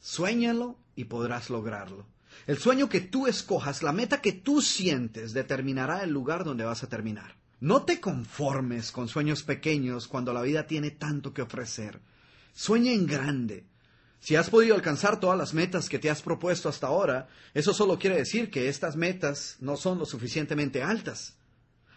Suéñalo 0.00 0.76
y 0.96 1.04
podrás 1.04 1.48
lograrlo. 1.48 2.04
El 2.48 2.58
sueño 2.58 2.88
que 2.88 3.00
tú 3.00 3.28
escojas, 3.28 3.84
la 3.84 3.92
meta 3.92 4.20
que 4.20 4.32
tú 4.32 4.60
sientes, 4.60 5.32
determinará 5.32 6.02
el 6.02 6.10
lugar 6.10 6.42
donde 6.42 6.64
vas 6.64 6.82
a 6.82 6.88
terminar. 6.88 7.36
No 7.60 7.84
te 7.84 8.00
conformes 8.00 8.90
con 8.90 9.06
sueños 9.06 9.44
pequeños 9.44 10.08
cuando 10.08 10.32
la 10.32 10.42
vida 10.42 10.66
tiene 10.66 10.90
tanto 10.90 11.32
que 11.32 11.42
ofrecer. 11.42 12.00
Sueña 12.52 12.92
en 12.92 13.06
grande. 13.06 13.64
Si 14.20 14.36
has 14.36 14.50
podido 14.50 14.74
alcanzar 14.74 15.18
todas 15.18 15.36
las 15.36 15.52
metas 15.52 15.88
que 15.88 15.98
te 15.98 16.08
has 16.08 16.22
propuesto 16.22 16.68
hasta 16.68 16.86
ahora, 16.86 17.28
eso 17.54 17.74
solo 17.74 17.98
quiere 17.98 18.16
decir 18.16 18.50
que 18.50 18.68
estas 18.68 18.94
metas 18.94 19.56
no 19.60 19.76
son 19.76 19.98
lo 19.98 20.06
suficientemente 20.06 20.82
altas. 20.82 21.34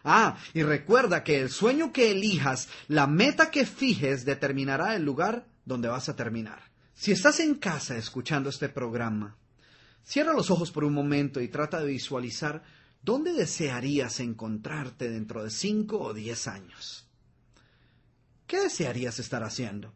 Ah, 0.04 0.38
y 0.54 0.64
recuerda 0.64 1.24
que 1.24 1.40
el 1.40 1.50
sueño 1.50 1.92
que 1.92 2.12
elijas, 2.12 2.68
la 2.88 3.06
meta 3.06 3.52
que 3.52 3.66
fijes, 3.66 4.26
determinará 4.26 4.96
el 4.96 5.04
lugar 5.04 5.46
donde 5.66 5.88
vas 5.88 6.10
a 6.10 6.16
terminar. 6.16 6.72
Si 6.94 7.12
estás 7.12 7.40
en 7.40 7.56
casa 7.56 7.98
escuchando 7.98 8.50
este 8.50 8.70
programa, 8.70 9.36
cierra 10.04 10.34
los 10.34 10.50
ojos 10.50 10.72
por 10.72 10.84
un 10.84 10.94
momento 10.94 11.42
y 11.42 11.48
trata 11.48 11.80
de 11.80 11.88
visualizar 11.88 12.64
dónde 13.04 13.34
desearías 13.34 14.20
encontrarte 14.20 15.10
dentro 15.10 15.44
de 15.44 15.52
cinco 15.52 16.00
o 16.00 16.14
diez 16.14 16.48
años. 16.48 17.08
¿Qué 18.48 18.62
desearías 18.62 19.20
estar 19.20 19.44
haciendo? 19.44 19.94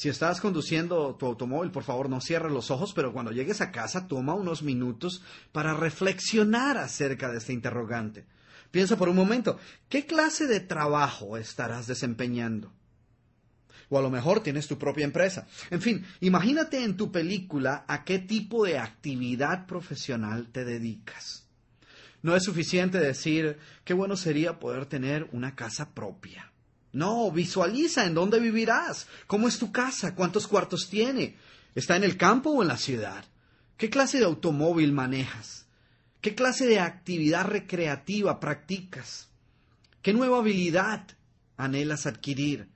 Si 0.00 0.08
estás 0.08 0.40
conduciendo 0.40 1.14
tu 1.16 1.26
automóvil, 1.26 1.70
por 1.70 1.82
favor 1.82 2.08
no 2.08 2.22
cierres 2.22 2.50
los 2.50 2.70
ojos, 2.70 2.94
pero 2.94 3.12
cuando 3.12 3.32
llegues 3.32 3.60
a 3.60 3.70
casa 3.70 4.06
toma 4.06 4.32
unos 4.32 4.62
minutos 4.62 5.22
para 5.52 5.74
reflexionar 5.74 6.78
acerca 6.78 7.30
de 7.30 7.36
este 7.36 7.52
interrogante. 7.52 8.24
Piensa 8.70 8.96
por 8.96 9.10
un 9.10 9.16
momento, 9.16 9.58
¿qué 9.90 10.06
clase 10.06 10.46
de 10.46 10.60
trabajo 10.60 11.36
estarás 11.36 11.86
desempeñando? 11.86 12.72
O 13.90 13.98
a 13.98 14.00
lo 14.00 14.08
mejor 14.08 14.42
tienes 14.42 14.66
tu 14.66 14.78
propia 14.78 15.04
empresa. 15.04 15.46
En 15.68 15.82
fin, 15.82 16.06
imagínate 16.20 16.82
en 16.82 16.96
tu 16.96 17.12
película 17.12 17.84
a 17.86 18.02
qué 18.02 18.20
tipo 18.20 18.64
de 18.64 18.78
actividad 18.78 19.66
profesional 19.66 20.48
te 20.50 20.64
dedicas. 20.64 21.46
No 22.22 22.34
es 22.34 22.44
suficiente 22.44 22.98
decir 22.98 23.58
qué 23.84 23.92
bueno 23.92 24.16
sería 24.16 24.60
poder 24.60 24.86
tener 24.86 25.28
una 25.32 25.54
casa 25.54 25.90
propia. 25.92 26.49
No, 26.92 27.30
visualiza 27.30 28.04
en 28.04 28.14
dónde 28.14 28.40
vivirás, 28.40 29.06
cómo 29.26 29.46
es 29.46 29.58
tu 29.58 29.70
casa, 29.70 30.14
cuántos 30.14 30.48
cuartos 30.48 30.88
tiene, 30.88 31.36
está 31.74 31.96
en 31.96 32.04
el 32.04 32.16
campo 32.16 32.50
o 32.50 32.62
en 32.62 32.68
la 32.68 32.76
ciudad, 32.76 33.24
qué 33.76 33.90
clase 33.90 34.18
de 34.18 34.24
automóvil 34.24 34.92
manejas, 34.92 35.66
qué 36.20 36.34
clase 36.34 36.66
de 36.66 36.80
actividad 36.80 37.46
recreativa 37.46 38.40
practicas, 38.40 39.28
qué 40.02 40.12
nueva 40.12 40.38
habilidad 40.38 41.06
anhelas 41.56 42.06
adquirir, 42.06 42.68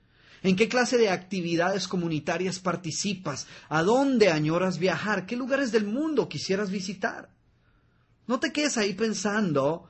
en 0.44 0.56
qué 0.56 0.68
clase 0.68 0.98
de 0.98 1.08
actividades 1.08 1.88
comunitarias 1.88 2.60
participas, 2.60 3.48
a 3.68 3.82
dónde 3.82 4.30
añoras 4.30 4.78
viajar, 4.78 5.26
qué 5.26 5.36
lugares 5.36 5.72
del 5.72 5.86
mundo 5.86 6.28
quisieras 6.28 6.70
visitar. 6.70 7.30
No 8.26 8.38
te 8.40 8.52
quedes 8.52 8.76
ahí 8.76 8.92
pensando 8.92 9.88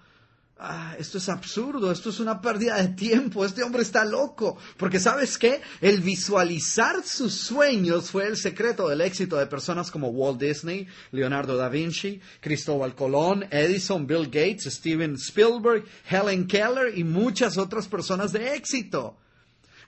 Ah, 0.57 0.95
esto 1.01 1.19
es 1.19 1.29
absurdo, 1.29 1.91
esto 1.91 2.11
es 2.11 2.21
una 2.21 2.41
pérdida 2.41 2.81
de 2.81 2.89
tiempo, 2.95 3.45
este 3.45 3.65
hombre 3.65 3.83
está 3.83 4.05
loco. 4.05 4.57
Porque 4.77 5.01
sabes 5.01 5.37
qué? 5.37 5.61
El 5.81 6.01
visualizar 6.01 7.05
sus 7.05 7.35
sueños 7.35 8.11
fue 8.11 8.29
el 8.29 8.37
secreto 8.37 8.89
del 8.89 9.01
éxito 9.01 9.37
de 9.37 9.49
personas 9.49 9.91
como 9.91 10.11
Walt 10.11 10.41
Disney, 10.41 10.87
Leonardo 11.11 11.57
da 11.57 11.69
Vinci, 11.69 12.21
Cristóbal 12.41 12.95
Colón, 12.95 13.47
Edison, 13.51 14.07
Bill 14.07 14.27
Gates, 14.27 14.73
Steven 14.73 15.15
Spielberg, 15.15 15.85
Helen 16.09 16.47
Keller 16.47 16.97
y 16.97 17.03
muchas 17.03 17.59
otras 17.59 17.89
personas 17.89 18.33
de 18.33 18.55
éxito. 18.55 19.19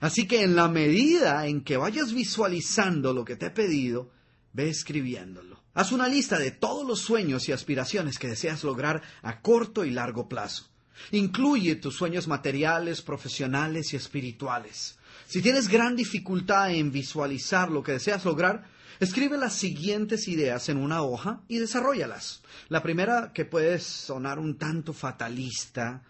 Así 0.01 0.27
que 0.27 0.43
en 0.43 0.55
la 0.55 0.67
medida 0.67 1.47
en 1.47 1.63
que 1.63 1.77
vayas 1.77 2.13
visualizando 2.13 3.13
lo 3.13 3.23
que 3.23 3.37
te 3.37 3.47
he 3.47 3.51
pedido, 3.51 4.11
ve 4.51 4.69
escribiéndolo. 4.69 5.56
Haz 5.77 5.91
una 5.91 6.07
lista 6.07 6.39
de 6.39 6.49
todos 6.49 6.87
los 6.87 7.01
sueños 7.01 7.47
y 7.47 7.51
aspiraciones 7.51 8.17
que 8.17 8.29
deseas 8.29 8.63
lograr 8.63 9.03
a 9.21 9.41
corto 9.41 9.85
y 9.85 9.91
largo 9.91 10.27
plazo. 10.27 10.65
Incluye 11.11 11.75
tus 11.75 11.95
sueños 11.95 12.27
materiales, 12.27 13.03
profesionales 13.03 13.93
y 13.93 13.95
espirituales. 13.95 14.97
Si 15.27 15.39
tienes 15.39 15.67
gran 15.67 15.95
dificultad 15.95 16.71
en 16.71 16.91
visualizar 16.91 17.69
lo 17.69 17.83
que 17.83 17.91
deseas 17.91 18.25
lograr, 18.25 18.65
escribe 18.99 19.37
las 19.37 19.53
siguientes 19.53 20.27
ideas 20.27 20.67
en 20.69 20.77
una 20.77 21.03
hoja 21.03 21.43
y 21.47 21.59
desarrollalas. 21.59 22.41
La 22.69 22.81
primera, 22.81 23.31
que 23.31 23.45
puede 23.45 23.77
sonar 23.77 24.39
un 24.39 24.57
tanto 24.57 24.93
fatalista, 24.93 26.01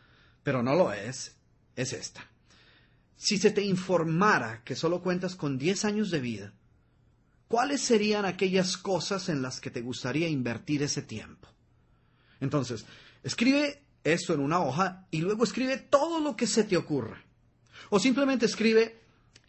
pero 0.44 0.64
no 0.64 0.76
lo 0.76 0.94
es, 0.94 1.36
es 1.76 1.92
esta. 1.92 2.26
Si 3.18 3.38
se 3.38 3.52
te 3.52 3.64
informara 3.64 4.62
que 4.64 4.78
solo 4.78 5.02
cuentas 5.02 5.36
con 5.36 5.58
10 5.58 5.84
años 5.84 6.10
de 6.10 6.22
vida, 6.22 6.54
¿cuáles 7.48 7.82
serían 7.82 8.26
aquellas 8.26 8.78
cosas 8.78 9.30
en 9.30 9.42
las 9.42 9.60
que 9.60 9.72
te 9.72 9.82
gustaría 9.82 10.28
invertir 10.28 10.84
ese 10.84 11.02
tiempo? 11.02 11.48
Entonces, 12.40 12.86
escribe 13.24 13.82
eso 14.04 14.34
en 14.34 14.40
una 14.40 14.60
hoja 14.60 15.08
y 15.12 15.22
luego 15.22 15.44
escribe 15.44 15.78
todo 15.78 16.20
lo 16.20 16.36
que 16.36 16.48
se 16.48 16.64
te 16.64 16.78
ocurra. 16.78 17.24
O 17.90 18.00
simplemente 18.00 18.46
escribe, 18.46 19.02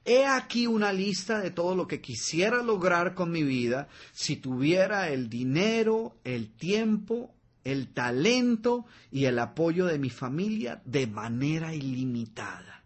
he 0.04 0.24
aquí 0.24 0.66
una 0.66 0.92
lista 0.92 1.40
de 1.40 1.50
todo 1.50 1.74
lo 1.74 1.86
que 1.86 2.00
quisiera 2.00 2.62
lograr 2.62 3.14
con 3.14 3.30
mi 3.30 3.42
vida 3.42 3.88
si 4.12 4.36
tuviera 4.36 5.10
el 5.10 5.28
dinero, 5.28 6.16
el 6.24 6.50
tiempo, 6.50 7.34
el 7.64 7.92
talento 7.92 8.86
y 9.10 9.26
el 9.26 9.38
apoyo 9.38 9.86
de 9.86 9.98
mi 9.98 10.10
familia 10.10 10.80
de 10.84 11.06
manera 11.06 11.74
ilimitada 11.74 12.77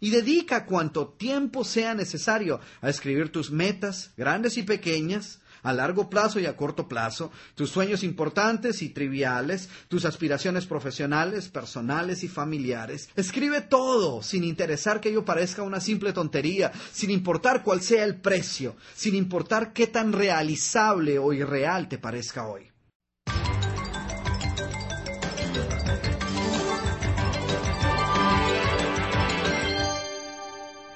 y 0.00 0.10
dedica 0.10 0.66
cuanto 0.66 1.08
tiempo 1.08 1.64
sea 1.64 1.94
necesario 1.94 2.60
a 2.80 2.88
escribir 2.88 3.30
tus 3.30 3.50
metas, 3.50 4.10
grandes 4.16 4.56
y 4.56 4.62
pequeñas, 4.62 5.40
a 5.66 5.72
largo 5.72 6.08
plazo 6.08 6.38
y 6.38 6.46
a 6.46 6.56
corto 6.56 6.86
plazo, 6.86 7.32
tus 7.56 7.70
sueños 7.70 8.04
importantes 8.04 8.82
y 8.82 8.90
triviales, 8.90 9.68
tus 9.88 10.04
aspiraciones 10.04 10.64
profesionales, 10.64 11.48
personales 11.48 12.22
y 12.22 12.28
familiares. 12.28 13.08
Escribe 13.16 13.62
todo, 13.62 14.22
sin 14.22 14.44
interesar 14.44 15.00
que 15.00 15.08
ello 15.08 15.24
parezca 15.24 15.62
una 15.62 15.80
simple 15.80 16.12
tontería, 16.12 16.70
sin 16.92 17.10
importar 17.10 17.64
cuál 17.64 17.82
sea 17.82 18.04
el 18.04 18.20
precio, 18.20 18.76
sin 18.94 19.16
importar 19.16 19.72
qué 19.72 19.88
tan 19.88 20.12
realizable 20.12 21.18
o 21.18 21.32
irreal 21.32 21.88
te 21.88 21.98
parezca 21.98 22.46
hoy. 22.46 22.70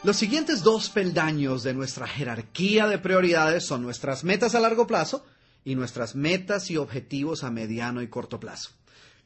Los 0.03 0.17
siguientes 0.17 0.63
dos 0.63 0.89
peldaños 0.89 1.63
de 1.63 1.75
nuestra 1.75 2.07
jerarquía 2.07 2.87
de 2.87 2.97
prioridades 2.97 3.67
son 3.67 3.83
nuestras 3.83 4.25
metas 4.25 4.55
a 4.55 4.61
largo 4.61 4.87
plazo 4.87 5.27
y 5.63 5.75
nuestras 5.75 6.15
metas 6.15 6.71
y 6.71 6.79
objetivos 6.79 7.45
a 7.45 7.51
mediano 7.51 8.01
y 8.01 8.09
corto 8.09 8.41
plazo. 8.41 8.71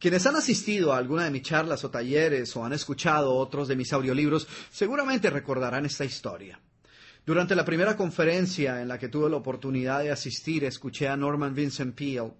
Quienes 0.01 0.27
han 0.27 0.35
asistido 0.35 0.93
a 0.93 0.99
alguna 0.99 1.25
de 1.25 1.31
mis 1.31 1.43
charlas 1.43 1.85
o 1.85 1.91
talleres 1.91 2.57
o 2.57 2.65
han 2.65 2.73
escuchado 2.73 3.37
otros 3.37 3.69
de 3.69 3.77
mis 3.77 3.93
audiolibros 3.93 4.49
seguramente 4.73 5.31
recordarán 5.31 5.87
esta 5.87 6.05
historia. 6.05 6.59
Durante 7.25 7.55
la 7.55 7.65
primera 7.65 7.97
conferencia 7.97 8.83
en 8.83 8.89
la 8.89 8.99
que 8.99 9.09
tuve 9.09 9.31
la 9.31 9.37
oportunidad 9.37 10.01
de 10.01 10.11
asistir, 10.11 10.65
escuché 10.65 11.07
a 11.07 11.17
Norman 11.17 11.55
Vincent 11.55 11.95
Peale, 11.95 12.35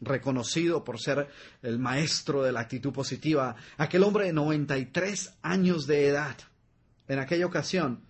reconocido 0.00 0.82
por 0.82 1.00
ser 1.00 1.28
el 1.62 1.78
maestro 1.78 2.42
de 2.42 2.50
la 2.50 2.58
actitud 2.58 2.92
positiva, 2.92 3.54
aquel 3.76 4.02
hombre 4.02 4.26
de 4.26 4.32
93 4.32 5.34
años 5.42 5.86
de 5.86 6.08
edad 6.08 6.36
en 7.08 7.18
aquella 7.18 7.46
ocasión, 7.46 8.04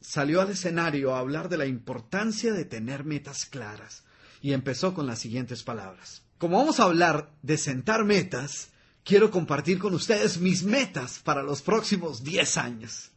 salió 0.00 0.40
al 0.40 0.50
escenario 0.50 1.14
a 1.14 1.18
hablar 1.18 1.48
de 1.48 1.58
la 1.58 1.66
importancia 1.66 2.52
de 2.52 2.64
tener 2.64 3.04
metas 3.04 3.46
claras 3.46 4.04
y 4.42 4.52
empezó 4.52 4.92
con 4.92 5.06
las 5.06 5.18
siguientes 5.18 5.62
palabras. 5.62 6.22
Como 6.38 6.58
vamos 6.58 6.80
a 6.80 6.84
hablar 6.84 7.30
de 7.42 7.56
sentar 7.56 8.04
metas, 8.04 8.68
quiero 9.04 9.30
compartir 9.30 9.78
con 9.78 9.94
ustedes 9.94 10.38
mis 10.38 10.64
metas 10.64 11.20
para 11.20 11.42
los 11.42 11.62
próximos 11.62 12.22
10 12.22 12.56
años. 12.58 13.10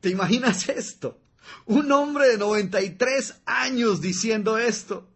¿Te 0.00 0.08
imaginas 0.08 0.68
esto? 0.68 1.20
Un 1.66 1.90
hombre 1.92 2.28
de 2.28 2.38
93 2.38 3.42
años 3.46 4.00
diciendo 4.00 4.58
esto. 4.58 5.08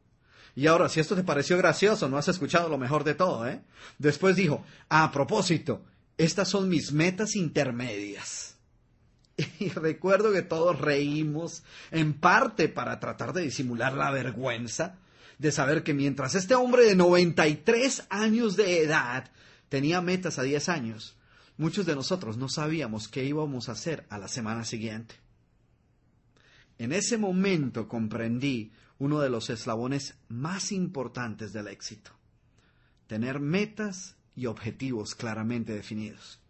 Y 0.54 0.66
ahora, 0.66 0.88
si 0.88 1.00
esto 1.00 1.16
te 1.16 1.24
pareció 1.24 1.56
gracioso, 1.56 2.09
no 2.09 2.18
has 2.18 2.28
escuchado 2.28 2.68
lo 2.68 2.78
mejor 2.78 3.04
de 3.04 3.14
todo, 3.14 3.46
¿eh? 3.46 3.62
Después 3.98 4.36
dijo, 4.36 4.64
a 4.88 5.10
propósito, 5.10 5.84
estas 6.18 6.48
son 6.48 6.68
mis 6.68 6.92
metas 6.92 7.36
intermedias. 7.36 8.51
Y 9.59 9.69
recuerdo 9.70 10.32
que 10.32 10.43
todos 10.43 10.81
reímos, 10.81 11.62
en 11.90 12.14
parte 12.14 12.69
para 12.69 13.01
tratar 13.01 13.32
de 13.32 13.43
disimular 13.43 13.94
la 13.94 14.10
vergüenza 14.10 14.97
de 15.39 15.51
saber 15.51 15.82
que 15.82 15.94
mientras 15.94 16.35
este 16.35 16.55
hombre 16.55 16.85
de 16.85 16.94
93 16.94 18.06
años 18.10 18.56
de 18.56 18.82
edad 18.82 19.31
tenía 19.69 20.01
metas 20.01 20.39
a 20.39 20.43
10 20.43 20.69
años, 20.69 21.16
muchos 21.56 21.86
de 21.86 21.97
nosotros 21.97 22.36
no 22.36 22.48
sabíamos 22.48 23.09
qué 23.09 23.24
íbamos 23.24 23.69
a 23.69 23.73
hacer 23.73 24.06
a 24.09 24.19
la 24.19 24.28
semana 24.28 24.64
siguiente. 24.64 25.16
En 26.78 26.93
ese 26.93 27.19
momento 27.19 27.89
comprendí 27.89 28.73
uno 28.98 29.20
de 29.20 29.31
los 29.31 29.51
eslabones 29.51 30.14
más 30.28 30.73
importantes 30.73 31.52
del 31.52 31.69
éxito, 31.69 32.12
tener 33.06 33.40
metas 33.40 34.16
y 34.36 34.47
objetivos 34.47 35.14
claramente 35.14 35.73
definidos. 35.73 36.41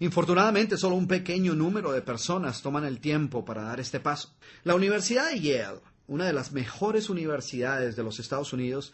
Infortunadamente, 0.00 0.76
solo 0.76 0.94
un 0.94 1.08
pequeño 1.08 1.54
número 1.54 1.90
de 1.90 2.02
personas 2.02 2.62
toman 2.62 2.84
el 2.84 3.00
tiempo 3.00 3.44
para 3.44 3.64
dar 3.64 3.80
este 3.80 3.98
paso. 3.98 4.30
La 4.62 4.76
Universidad 4.76 5.30
de 5.30 5.40
Yale, 5.40 5.80
una 6.06 6.26
de 6.26 6.32
las 6.32 6.52
mejores 6.52 7.10
universidades 7.10 7.96
de 7.96 8.04
los 8.04 8.20
Estados 8.20 8.52
Unidos, 8.52 8.92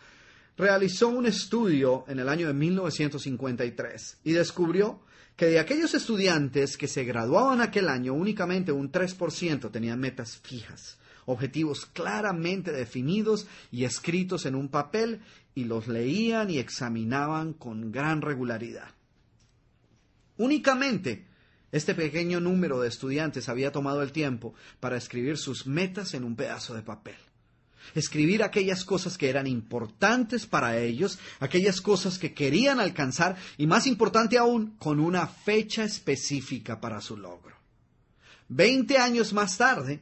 realizó 0.57 1.09
un 1.09 1.27
estudio 1.27 2.05
en 2.09 2.21
el 2.21 2.29
año 2.29 2.47
de 2.47 2.55
1953 2.55 4.19
y 4.25 4.33
descubrió 4.33 5.01
que 5.37 5.47
de 5.47 5.59
aquellos 5.59 5.93
estudiantes 5.93 6.79
que 6.79 6.89
se 6.89 7.05
graduaban 7.05 7.61
aquel 7.61 7.89
año, 7.89 8.15
únicamente 8.15 8.73
un 8.73 8.91
3% 8.91 9.71
tenían 9.71 10.01
metas 10.01 10.39
fijas, 10.39 10.97
objetivos 11.27 11.85
claramente 11.85 12.73
definidos 12.73 13.47
y 13.71 13.85
escritos 13.85 14.47
en 14.47 14.55
un 14.55 14.69
papel 14.69 15.21
y 15.55 15.65
los 15.65 15.87
leían 15.87 16.51
y 16.51 16.59
examinaban 16.59 17.53
con 17.53 17.93
gran 17.93 18.23
regularidad. 18.23 18.89
Únicamente 20.37 21.27
este 21.75 21.95
pequeño 21.95 22.39
número 22.39 22.81
de 22.81 22.89
estudiantes 22.89 23.49
había 23.49 23.73
tomado 23.73 24.03
el 24.03 24.13
tiempo 24.13 24.55
para 24.79 24.97
escribir 24.97 25.37
sus 25.39 25.67
metas 25.67 26.15
en 26.15 26.23
un 26.23 26.37
pedazo 26.37 26.73
de 26.75 26.83
papel. 26.83 27.17
Escribir 27.95 28.45
aquellas 28.45 28.85
cosas 28.85 29.19
que 29.19 29.29
eran 29.29 29.47
importantes 29.47 30.47
para 30.47 30.79
ellos, 30.79 31.19
aquellas 31.41 31.81
cosas 31.81 32.19
que 32.19 32.33
querían 32.33 32.79
alcanzar 32.79 33.37
y 33.59 33.67
más 33.67 33.89
importante 33.89 34.39
aún, 34.39 34.77
con 34.79 35.01
una 35.01 35.27
fecha 35.27 35.83
específica 35.83 36.81
para 36.81 37.01
su 37.01 37.17
logro. 37.17 37.57
Veinte 38.49 38.99
años 38.99 39.33
más 39.33 39.59
tarde, 39.59 40.01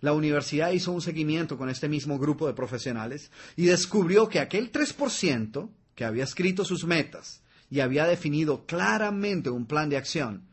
la 0.00 0.12
universidad 0.12 0.72
hizo 0.72 0.90
un 0.90 1.00
seguimiento 1.00 1.56
con 1.56 1.70
este 1.70 1.88
mismo 1.88 2.18
grupo 2.18 2.48
de 2.48 2.54
profesionales 2.54 3.30
y 3.54 3.66
descubrió 3.66 4.28
que 4.28 4.40
aquel 4.40 4.72
3% 4.72 5.70
que 5.94 6.04
había 6.04 6.24
escrito 6.24 6.64
sus 6.64 6.84
metas 6.84 7.41
y 7.72 7.80
había 7.80 8.04
definido 8.04 8.66
claramente 8.66 9.48
un 9.48 9.64
plan 9.64 9.88
de 9.88 9.96
acción, 9.96 10.46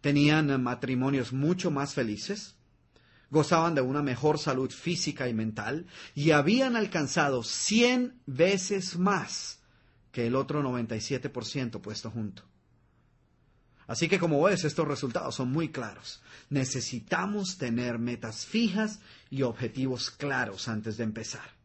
tenían 0.00 0.62
matrimonios 0.62 1.32
mucho 1.32 1.72
más 1.72 1.94
felices, 1.94 2.54
gozaban 3.28 3.74
de 3.74 3.80
una 3.80 4.02
mejor 4.02 4.38
salud 4.38 4.70
física 4.70 5.28
y 5.28 5.34
mental 5.34 5.88
y 6.14 6.30
habían 6.30 6.76
alcanzado 6.76 7.42
100 7.42 8.20
veces 8.26 8.96
más 8.96 9.58
que 10.12 10.28
el 10.28 10.36
otro 10.36 10.62
97% 10.62 11.80
puesto 11.80 12.08
junto. 12.08 12.44
Así 13.88 14.06
que 14.06 14.20
como 14.20 14.40
ves, 14.40 14.62
estos 14.62 14.86
resultados 14.86 15.34
son 15.34 15.50
muy 15.50 15.70
claros. 15.70 16.22
Necesitamos 16.50 17.58
tener 17.58 17.98
metas 17.98 18.46
fijas 18.46 19.00
y 19.28 19.42
objetivos 19.42 20.12
claros 20.12 20.68
antes 20.68 20.98
de 20.98 21.02
empezar. 21.02 21.59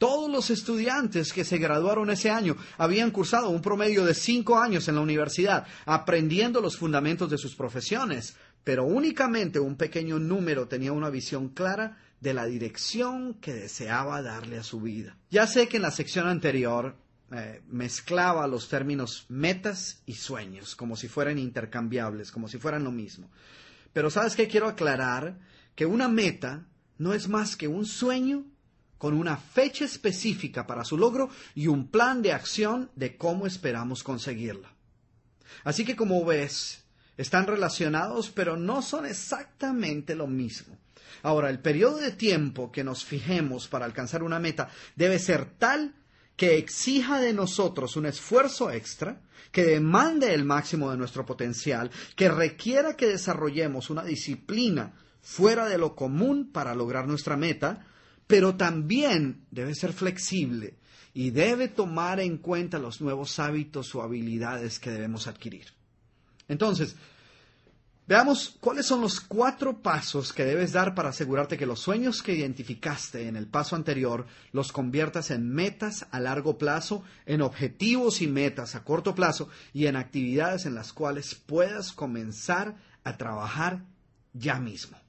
Todos 0.00 0.30
los 0.30 0.48
estudiantes 0.48 1.30
que 1.30 1.44
se 1.44 1.58
graduaron 1.58 2.08
ese 2.08 2.30
año 2.30 2.56
habían 2.78 3.10
cursado 3.10 3.50
un 3.50 3.60
promedio 3.60 4.02
de 4.06 4.14
cinco 4.14 4.58
años 4.58 4.88
en 4.88 4.94
la 4.94 5.02
universidad, 5.02 5.66
aprendiendo 5.84 6.62
los 6.62 6.78
fundamentos 6.78 7.28
de 7.28 7.36
sus 7.36 7.54
profesiones, 7.54 8.34
pero 8.64 8.86
únicamente 8.86 9.60
un 9.60 9.76
pequeño 9.76 10.18
número 10.18 10.66
tenía 10.68 10.92
una 10.92 11.10
visión 11.10 11.50
clara 11.50 11.98
de 12.18 12.32
la 12.32 12.46
dirección 12.46 13.34
que 13.34 13.52
deseaba 13.52 14.22
darle 14.22 14.56
a 14.56 14.62
su 14.62 14.80
vida. 14.80 15.18
Ya 15.30 15.46
sé 15.46 15.68
que 15.68 15.76
en 15.76 15.82
la 15.82 15.90
sección 15.90 16.28
anterior 16.28 16.96
eh, 17.30 17.60
mezclaba 17.68 18.46
los 18.46 18.70
términos 18.70 19.26
metas 19.28 20.00
y 20.06 20.14
sueños, 20.14 20.76
como 20.76 20.96
si 20.96 21.08
fueran 21.08 21.38
intercambiables, 21.38 22.32
como 22.32 22.48
si 22.48 22.56
fueran 22.56 22.84
lo 22.84 22.90
mismo. 22.90 23.30
Pero 23.92 24.08
sabes 24.08 24.34
qué 24.34 24.48
quiero 24.48 24.66
aclarar 24.66 25.36
que 25.74 25.84
una 25.84 26.08
meta 26.08 26.64
no 26.96 27.12
es 27.12 27.28
más 27.28 27.54
que 27.54 27.68
un 27.68 27.84
sueño 27.84 28.46
con 29.00 29.14
una 29.14 29.38
fecha 29.38 29.86
específica 29.86 30.66
para 30.66 30.84
su 30.84 30.98
logro 30.98 31.30
y 31.54 31.68
un 31.68 31.88
plan 31.88 32.20
de 32.20 32.34
acción 32.34 32.90
de 32.96 33.16
cómo 33.16 33.46
esperamos 33.46 34.02
conseguirla. 34.02 34.74
Así 35.64 35.86
que 35.86 35.96
como 35.96 36.22
ves, 36.22 36.84
están 37.16 37.46
relacionados, 37.46 38.28
pero 38.30 38.58
no 38.58 38.82
son 38.82 39.06
exactamente 39.06 40.14
lo 40.14 40.26
mismo. 40.26 40.76
Ahora, 41.22 41.48
el 41.48 41.60
periodo 41.60 41.96
de 41.96 42.12
tiempo 42.12 42.70
que 42.70 42.84
nos 42.84 43.02
fijemos 43.02 43.68
para 43.68 43.86
alcanzar 43.86 44.22
una 44.22 44.38
meta 44.38 44.68
debe 44.96 45.18
ser 45.18 45.46
tal 45.46 45.94
que 46.36 46.58
exija 46.58 47.20
de 47.20 47.32
nosotros 47.32 47.96
un 47.96 48.04
esfuerzo 48.04 48.70
extra, 48.70 49.22
que 49.50 49.64
demande 49.64 50.34
el 50.34 50.44
máximo 50.44 50.90
de 50.90 50.98
nuestro 50.98 51.24
potencial, 51.24 51.90
que 52.16 52.28
requiera 52.28 52.98
que 52.98 53.06
desarrollemos 53.06 53.88
una 53.88 54.04
disciplina 54.04 54.92
fuera 55.22 55.70
de 55.70 55.78
lo 55.78 55.96
común 55.96 56.52
para 56.52 56.74
lograr 56.74 57.08
nuestra 57.08 57.38
meta, 57.38 57.86
pero 58.30 58.54
también 58.54 59.44
debe 59.50 59.74
ser 59.74 59.92
flexible 59.92 60.78
y 61.12 61.30
debe 61.30 61.68
tomar 61.68 62.20
en 62.20 62.38
cuenta 62.38 62.78
los 62.78 63.00
nuevos 63.00 63.38
hábitos 63.40 63.94
o 63.94 64.02
habilidades 64.02 64.78
que 64.78 64.90
debemos 64.90 65.26
adquirir. 65.26 65.66
Entonces, 66.48 66.96
Veamos 68.10 68.56
cuáles 68.58 68.86
son 68.86 69.02
los 69.02 69.20
cuatro 69.20 69.82
pasos 69.82 70.32
que 70.32 70.44
debes 70.44 70.72
dar 70.72 70.96
para 70.96 71.10
asegurarte 71.10 71.56
que 71.56 71.64
los 71.64 71.78
sueños 71.78 72.24
que 72.24 72.34
identificaste 72.34 73.28
en 73.28 73.36
el 73.36 73.46
paso 73.46 73.76
anterior 73.76 74.26
los 74.50 74.72
conviertas 74.72 75.30
en 75.30 75.48
metas 75.48 76.08
a 76.10 76.18
largo 76.18 76.58
plazo, 76.58 77.04
en 77.24 77.40
objetivos 77.40 78.20
y 78.20 78.26
metas 78.26 78.74
a 78.74 78.82
corto 78.82 79.14
plazo 79.14 79.48
y 79.72 79.86
en 79.86 79.94
actividades 79.94 80.66
en 80.66 80.74
las 80.74 80.92
cuales 80.92 81.36
puedas 81.36 81.92
comenzar 81.92 82.74
a 83.04 83.16
trabajar 83.16 83.84
ya 84.32 84.58
mismo. 84.58 84.99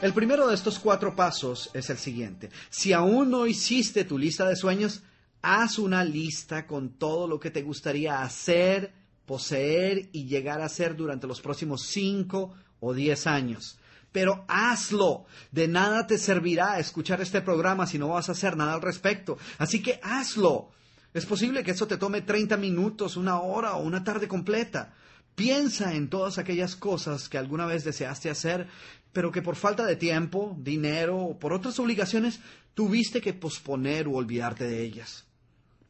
El 0.00 0.14
primero 0.14 0.46
de 0.46 0.54
estos 0.54 0.78
cuatro 0.78 1.16
pasos 1.16 1.70
es 1.74 1.90
el 1.90 1.98
siguiente. 1.98 2.50
Si 2.70 2.92
aún 2.92 3.32
no 3.32 3.48
hiciste 3.48 4.04
tu 4.04 4.16
lista 4.16 4.48
de 4.48 4.54
sueños, 4.54 5.02
haz 5.42 5.76
una 5.80 6.04
lista 6.04 6.68
con 6.68 6.90
todo 6.90 7.26
lo 7.26 7.40
que 7.40 7.50
te 7.50 7.62
gustaría 7.62 8.22
hacer, 8.22 8.92
poseer 9.26 10.08
y 10.12 10.26
llegar 10.26 10.60
a 10.60 10.68
ser 10.68 10.94
durante 10.94 11.26
los 11.26 11.40
próximos 11.40 11.82
cinco 11.82 12.54
o 12.78 12.94
diez 12.94 13.26
años. 13.26 13.80
Pero 14.12 14.44
hazlo. 14.46 15.26
De 15.50 15.66
nada 15.66 16.06
te 16.06 16.16
servirá 16.16 16.78
escuchar 16.78 17.20
este 17.20 17.40
programa 17.40 17.88
si 17.88 17.98
no 17.98 18.10
vas 18.10 18.28
a 18.28 18.32
hacer 18.32 18.56
nada 18.56 18.74
al 18.74 18.82
respecto. 18.82 19.36
Así 19.58 19.82
que 19.82 19.98
hazlo. 20.04 20.70
Es 21.12 21.26
posible 21.26 21.64
que 21.64 21.72
eso 21.72 21.88
te 21.88 21.96
tome 21.96 22.20
30 22.22 22.56
minutos, 22.56 23.16
una 23.16 23.40
hora 23.40 23.74
o 23.74 23.82
una 23.82 24.04
tarde 24.04 24.28
completa. 24.28 24.94
Piensa 25.38 25.94
en 25.94 26.10
todas 26.10 26.38
aquellas 26.38 26.74
cosas 26.74 27.28
que 27.28 27.38
alguna 27.38 27.64
vez 27.64 27.84
deseaste 27.84 28.28
hacer, 28.28 28.66
pero 29.12 29.32
que 29.32 29.42
por 29.42 29.56
falta 29.56 29.86
de 29.86 29.96
tiempo, 29.96 30.56
dinero 30.60 31.18
o 31.18 31.38
por 31.38 31.52
otras 31.52 31.78
obligaciones 31.78 32.40
tuviste 32.74 33.20
que 33.20 33.34
posponer 33.34 34.06
o 34.06 34.12
olvidarte 34.12 34.64
de 34.64 34.82
ellas. 34.82 35.24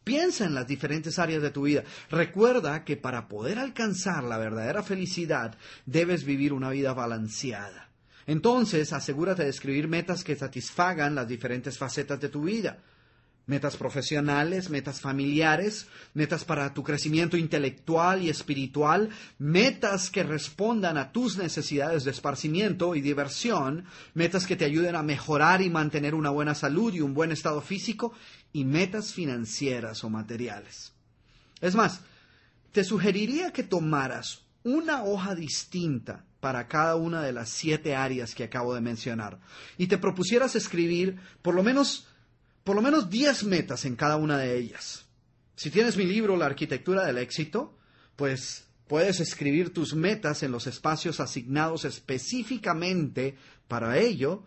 Piensa 0.04 0.46
en 0.46 0.54
las 0.54 0.66
diferentes 0.66 1.18
áreas 1.18 1.42
de 1.42 1.50
tu 1.50 1.62
vida. 1.62 1.84
Recuerda 2.10 2.84
que 2.84 2.96
para 2.96 3.28
poder 3.28 3.58
alcanzar 3.58 4.24
la 4.24 4.38
verdadera 4.38 4.82
felicidad 4.82 5.58
debes 5.84 6.24
vivir 6.24 6.54
una 6.54 6.70
vida 6.70 6.94
balanceada. 6.94 7.90
Entonces, 8.26 8.92
asegúrate 8.92 9.44
de 9.44 9.50
escribir 9.50 9.88
metas 9.88 10.24
que 10.24 10.36
satisfagan 10.36 11.14
las 11.14 11.28
diferentes 11.28 11.76
facetas 11.76 12.20
de 12.20 12.28
tu 12.28 12.42
vida 12.42 12.78
metas 13.48 13.76
profesionales, 13.76 14.70
metas 14.70 15.00
familiares, 15.00 15.88
metas 16.14 16.44
para 16.44 16.72
tu 16.74 16.84
crecimiento 16.84 17.36
intelectual 17.36 18.22
y 18.22 18.28
espiritual, 18.28 19.08
metas 19.38 20.10
que 20.10 20.22
respondan 20.22 20.98
a 20.98 21.10
tus 21.10 21.38
necesidades 21.38 22.04
de 22.04 22.12
esparcimiento 22.12 22.94
y 22.94 23.00
diversión, 23.00 23.86
metas 24.14 24.46
que 24.46 24.54
te 24.54 24.66
ayuden 24.66 24.94
a 24.94 25.02
mejorar 25.02 25.62
y 25.62 25.70
mantener 25.70 26.14
una 26.14 26.30
buena 26.30 26.54
salud 26.54 26.94
y 26.94 27.00
un 27.00 27.14
buen 27.14 27.32
estado 27.32 27.62
físico, 27.62 28.12
y 28.52 28.64
metas 28.64 29.12
financieras 29.14 30.04
o 30.04 30.10
materiales. 30.10 30.92
Es 31.60 31.74
más, 31.74 32.02
te 32.72 32.84
sugeriría 32.84 33.50
que 33.52 33.62
tomaras 33.62 34.42
una 34.62 35.04
hoja 35.04 35.34
distinta 35.34 36.24
para 36.40 36.68
cada 36.68 36.96
una 36.96 37.22
de 37.22 37.32
las 37.32 37.48
siete 37.48 37.96
áreas 37.96 38.34
que 38.34 38.44
acabo 38.44 38.74
de 38.74 38.80
mencionar 38.80 39.40
y 39.78 39.86
te 39.86 39.98
propusieras 39.98 40.54
escribir 40.54 41.18
por 41.42 41.54
lo 41.54 41.62
menos 41.62 42.08
por 42.68 42.76
lo 42.76 42.82
menos 42.82 43.08
10 43.08 43.44
metas 43.44 43.86
en 43.86 43.96
cada 43.96 44.16
una 44.16 44.36
de 44.36 44.58
ellas. 44.58 45.06
Si 45.56 45.70
tienes 45.70 45.96
mi 45.96 46.04
libro 46.04 46.36
La 46.36 46.44
arquitectura 46.44 47.06
del 47.06 47.16
éxito, 47.16 47.78
pues 48.14 48.66
puedes 48.86 49.20
escribir 49.20 49.72
tus 49.72 49.94
metas 49.94 50.42
en 50.42 50.52
los 50.52 50.66
espacios 50.66 51.18
asignados 51.18 51.86
específicamente 51.86 53.38
para 53.68 53.96
ello 53.96 54.44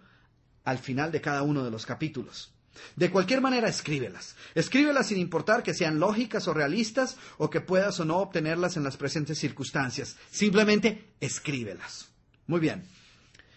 al 0.63 0.77
final 0.77 1.11
de 1.11 1.19
cada 1.19 1.41
uno 1.41 1.63
de 1.63 1.71
los 1.71 1.87
capítulos. 1.87 2.53
De 2.95 3.09
cualquier 3.09 3.41
manera, 3.41 3.67
escríbelas. 3.67 4.35
Escríbelas 4.53 5.07
sin 5.07 5.17
importar 5.17 5.63
que 5.63 5.73
sean 5.73 5.99
lógicas 5.99 6.47
o 6.47 6.53
realistas 6.53 7.17
o 7.39 7.49
que 7.49 7.61
puedas 7.61 7.99
o 8.01 8.05
no 8.05 8.17
obtenerlas 8.17 8.77
en 8.77 8.83
las 8.83 8.97
presentes 8.97 9.39
circunstancias. 9.39 10.15
Simplemente 10.29 11.15
escríbelas. 11.19 12.09
Muy 12.45 12.59
bien. 12.59 12.83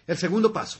El 0.06 0.16
segundo 0.16 0.54
paso. 0.54 0.78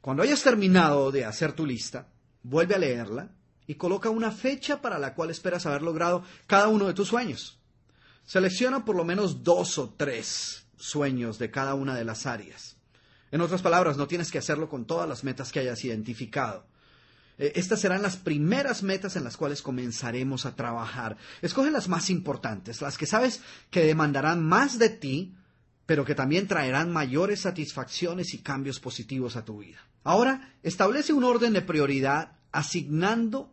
Cuando 0.00 0.22
hayas 0.22 0.44
terminado 0.44 1.10
de 1.10 1.24
hacer 1.24 1.54
tu 1.54 1.66
lista, 1.66 2.06
vuelve 2.42 2.74
a 2.74 2.78
leerla 2.78 3.30
y 3.66 3.74
coloca 3.74 4.10
una 4.10 4.30
fecha 4.30 4.80
para 4.82 4.98
la 4.98 5.14
cual 5.14 5.30
esperas 5.30 5.66
haber 5.66 5.82
logrado 5.82 6.24
cada 6.46 6.68
uno 6.68 6.86
de 6.86 6.94
tus 6.94 7.08
sueños. 7.08 7.58
Selecciona 8.24 8.84
por 8.84 8.96
lo 8.96 9.04
menos 9.04 9.42
dos 9.42 9.78
o 9.78 9.90
tres 9.90 10.66
sueños 10.76 11.38
de 11.38 11.50
cada 11.50 11.74
una 11.74 11.94
de 11.94 12.04
las 12.04 12.26
áreas. 12.26 12.76
En 13.30 13.40
otras 13.40 13.62
palabras, 13.62 13.96
no 13.96 14.08
tienes 14.08 14.30
que 14.30 14.38
hacerlo 14.38 14.68
con 14.68 14.86
todas 14.86 15.08
las 15.08 15.22
metas 15.22 15.52
que 15.52 15.60
hayas 15.60 15.84
identificado. 15.84 16.66
Eh, 17.38 17.52
estas 17.54 17.80
serán 17.80 18.02
las 18.02 18.16
primeras 18.16 18.82
metas 18.82 19.16
en 19.16 19.24
las 19.24 19.36
cuales 19.36 19.62
comenzaremos 19.62 20.46
a 20.46 20.56
trabajar. 20.56 21.16
Escoge 21.40 21.70
las 21.70 21.88
más 21.88 22.10
importantes, 22.10 22.82
las 22.82 22.98
que 22.98 23.06
sabes 23.06 23.40
que 23.70 23.84
demandarán 23.84 24.44
más 24.44 24.78
de 24.78 24.90
ti, 24.90 25.34
pero 25.90 26.04
que 26.04 26.14
también 26.14 26.46
traerán 26.46 26.92
mayores 26.92 27.40
satisfacciones 27.40 28.32
y 28.32 28.38
cambios 28.38 28.78
positivos 28.78 29.34
a 29.34 29.44
tu 29.44 29.58
vida. 29.58 29.80
Ahora, 30.04 30.54
establece 30.62 31.12
un 31.12 31.24
orden 31.24 31.52
de 31.52 31.62
prioridad 31.62 32.36
asignando 32.52 33.52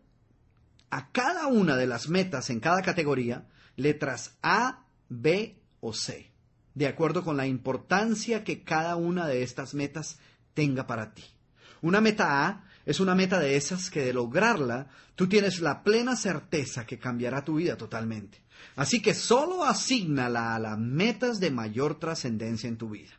a 0.92 1.10
cada 1.12 1.48
una 1.48 1.76
de 1.76 1.88
las 1.88 2.10
metas 2.10 2.52
en 2.52 2.60
cada 2.60 2.84
categoría 2.84 3.48
letras 3.76 4.38
A, 4.44 4.84
B 5.10 5.58
o 5.80 5.94
C, 5.94 6.30
de 6.76 6.86
acuerdo 6.86 7.24
con 7.24 7.38
la 7.38 7.48
importancia 7.48 8.44
que 8.44 8.62
cada 8.62 8.98
una 8.98 9.26
de 9.26 9.42
estas 9.42 9.74
metas 9.74 10.20
tenga 10.54 10.86
para 10.86 11.16
ti. 11.16 11.24
Una 11.82 12.02
meta 12.02 12.46
A 12.48 12.66
es 12.88 13.02
una 13.02 13.16
meta 13.16 13.38
de 13.38 13.58
esas 13.58 13.90
que 13.90 14.02
de 14.02 14.14
lograrla 14.14 14.88
tú 15.14 15.28
tienes 15.28 15.60
la 15.60 15.84
plena 15.84 16.16
certeza 16.16 16.86
que 16.86 16.98
cambiará 16.98 17.44
tu 17.44 17.56
vida 17.56 17.76
totalmente. 17.76 18.42
Así 18.78 19.02
que 19.02 19.14
solo 19.14 19.66
asígnala 19.66 20.56
a 20.56 20.60
las 20.60 20.80
metas 20.80 21.42
de 21.42 21.52
mayor 21.52 22.00
trascendencia 22.00 22.70
en 22.70 22.78
tu 22.78 22.92
vida. 22.92 23.12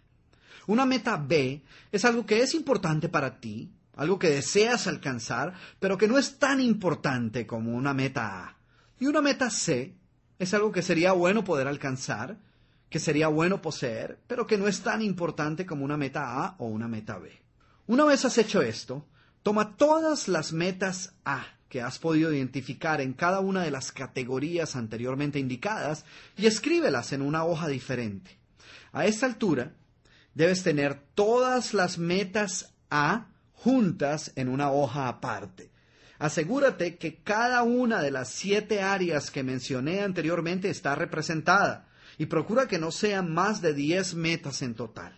Una 0.67 0.87
meta 0.87 1.19
B 1.19 1.63
es 1.93 2.07
algo 2.07 2.25
que 2.25 2.41
es 2.41 2.55
importante 2.55 3.11
para 3.11 3.41
ti, 3.41 3.71
algo 3.95 4.19
que 4.19 4.31
deseas 4.31 4.87
alcanzar, 4.87 5.53
pero 5.79 5.99
que 5.99 6.09
no 6.09 6.17
es 6.17 6.39
tan 6.39 6.63
importante 6.63 7.47
como 7.47 7.75
una 7.77 7.93
meta 7.93 8.45
A. 8.45 8.57
Y 8.99 9.05
una 9.05 9.21
meta 9.21 9.51
C 9.51 9.95
es 10.39 10.55
algo 10.55 10.73
que 10.73 10.81
sería 10.81 11.13
bueno 11.13 11.45
poder 11.45 11.69
alcanzar, 11.69 12.39
que 12.89 12.99
sería 12.99 13.29
bueno 13.29 13.61
poseer, 13.61 14.19
pero 14.27 14.47
que 14.47 14.57
no 14.57 14.67
es 14.67 14.81
tan 14.81 15.03
importante 15.03 15.67
como 15.67 15.85
una 15.85 15.99
meta 15.99 16.43
A 16.43 16.57
o 16.57 16.69
una 16.69 16.89
meta 16.89 17.19
B. 17.19 17.31
Una 17.87 18.05
vez 18.05 18.25
has 18.25 18.39
hecho 18.39 18.63
esto, 18.63 19.05
toma 19.43 19.77
todas 19.77 20.29
las 20.29 20.53
metas 20.53 21.15
A 21.25 21.47
que 21.69 21.83
has 21.83 21.99
podido 21.99 22.33
identificar 22.33 23.01
en 23.01 23.13
cada 23.13 23.41
una 23.41 23.63
de 23.63 23.71
las 23.71 23.93
categorías 23.93 24.75
anteriormente 24.75 25.39
indicadas 25.39 26.05
y 26.37 26.47
escríbelas 26.47 27.13
en 27.13 27.23
una 27.23 27.45
hoja 27.45 27.69
diferente. 27.69 28.39
A 28.93 29.07
esta 29.07 29.27
altura, 29.27 29.75
debes 30.35 30.63
tener 30.63 30.99
todas 31.15 31.75
las 31.75 31.99
metas 31.99 32.75
A 32.91 33.27
juntas 33.53 34.33
en 34.37 34.49
una 34.49 34.71
hoja 34.71 35.09
aparte. 35.09 35.71
asegúrate 36.19 36.97
que 36.97 37.23
cada 37.23 37.63
una 37.63 38.03
de 38.03 38.11
las 38.11 38.31
siete 38.31 38.83
áreas 38.83 39.31
que 39.31 39.43
mencioné 39.43 40.01
anteriormente 40.01 40.69
está 40.71 40.95
representada 40.95 41.89
y 42.17 42.27
procura 42.27 42.67
que 42.67 42.79
no 42.79 42.91
sean 42.91 43.33
más 43.33 43.61
de 43.61 43.75
10 43.75 44.15
metas 44.15 44.63
en 44.63 44.75
total. 44.75 45.15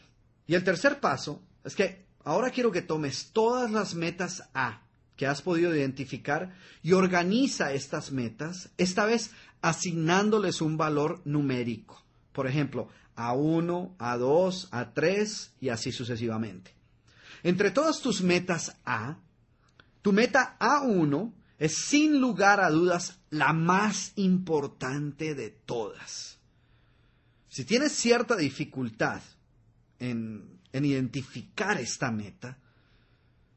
Y 0.46 0.54
el 0.54 0.64
tercer 0.64 1.00
paso 1.00 1.42
es 1.64 1.74
que 1.74 2.09
ahora 2.24 2.50
quiero 2.50 2.72
que 2.72 2.82
tomes 2.82 3.30
todas 3.32 3.70
las 3.70 3.94
metas 3.94 4.48
A 4.54 4.82
que 5.16 5.26
has 5.26 5.42
podido 5.42 5.76
identificar 5.76 6.54
y 6.82 6.92
organiza 6.92 7.74
estas 7.74 8.10
metas, 8.10 8.70
esta 8.78 9.04
vez 9.04 9.32
asignándoles 9.60 10.62
un 10.62 10.78
valor 10.78 11.20
numérico. 11.26 12.02
Por 12.32 12.46
ejemplo, 12.46 12.88
A1, 13.16 13.96
A2, 13.98 14.70
A3 14.70 15.50
y 15.60 15.68
así 15.68 15.92
sucesivamente. 15.92 16.74
Entre 17.42 17.70
todas 17.70 18.00
tus 18.00 18.22
metas 18.22 18.78
A, 18.86 19.18
tu 20.00 20.12
meta 20.12 20.56
A1 20.58 21.32
es 21.58 21.76
sin 21.76 22.18
lugar 22.18 22.60
a 22.60 22.70
dudas 22.70 23.18
la 23.28 23.52
más 23.52 24.12
importante 24.16 25.34
de 25.34 25.50
todas. 25.50 26.38
Si 27.48 27.64
tienes 27.64 27.92
cierta 27.92 28.36
dificultad 28.36 29.20
en, 29.98 30.59
en 30.72 30.84
identificar 30.84 31.80
esta 31.80 32.10
meta, 32.10 32.58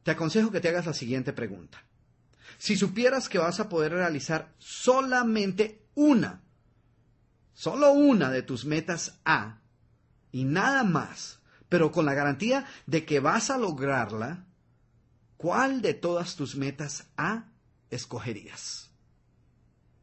te 0.03 0.11
aconsejo 0.11 0.51
que 0.51 0.59
te 0.59 0.69
hagas 0.69 0.85
la 0.85 0.93
siguiente 0.93 1.33
pregunta. 1.33 1.83
Si 2.57 2.75
supieras 2.75 3.29
que 3.29 3.37
vas 3.37 3.59
a 3.59 3.69
poder 3.69 3.93
realizar 3.93 4.53
solamente 4.57 5.85
una, 5.95 6.41
solo 7.53 7.91
una 7.91 8.29
de 8.29 8.43
tus 8.43 8.65
metas 8.65 9.19
A 9.25 9.59
y 10.31 10.43
nada 10.43 10.83
más, 10.83 11.39
pero 11.69 11.91
con 11.91 12.05
la 12.05 12.13
garantía 12.13 12.65
de 12.85 13.05
que 13.05 13.19
vas 13.19 13.49
a 13.49 13.57
lograrla, 13.57 14.45
¿cuál 15.37 15.81
de 15.81 15.93
todas 15.93 16.35
tus 16.35 16.55
metas 16.55 17.07
A 17.17 17.45
escogerías? 17.89 18.91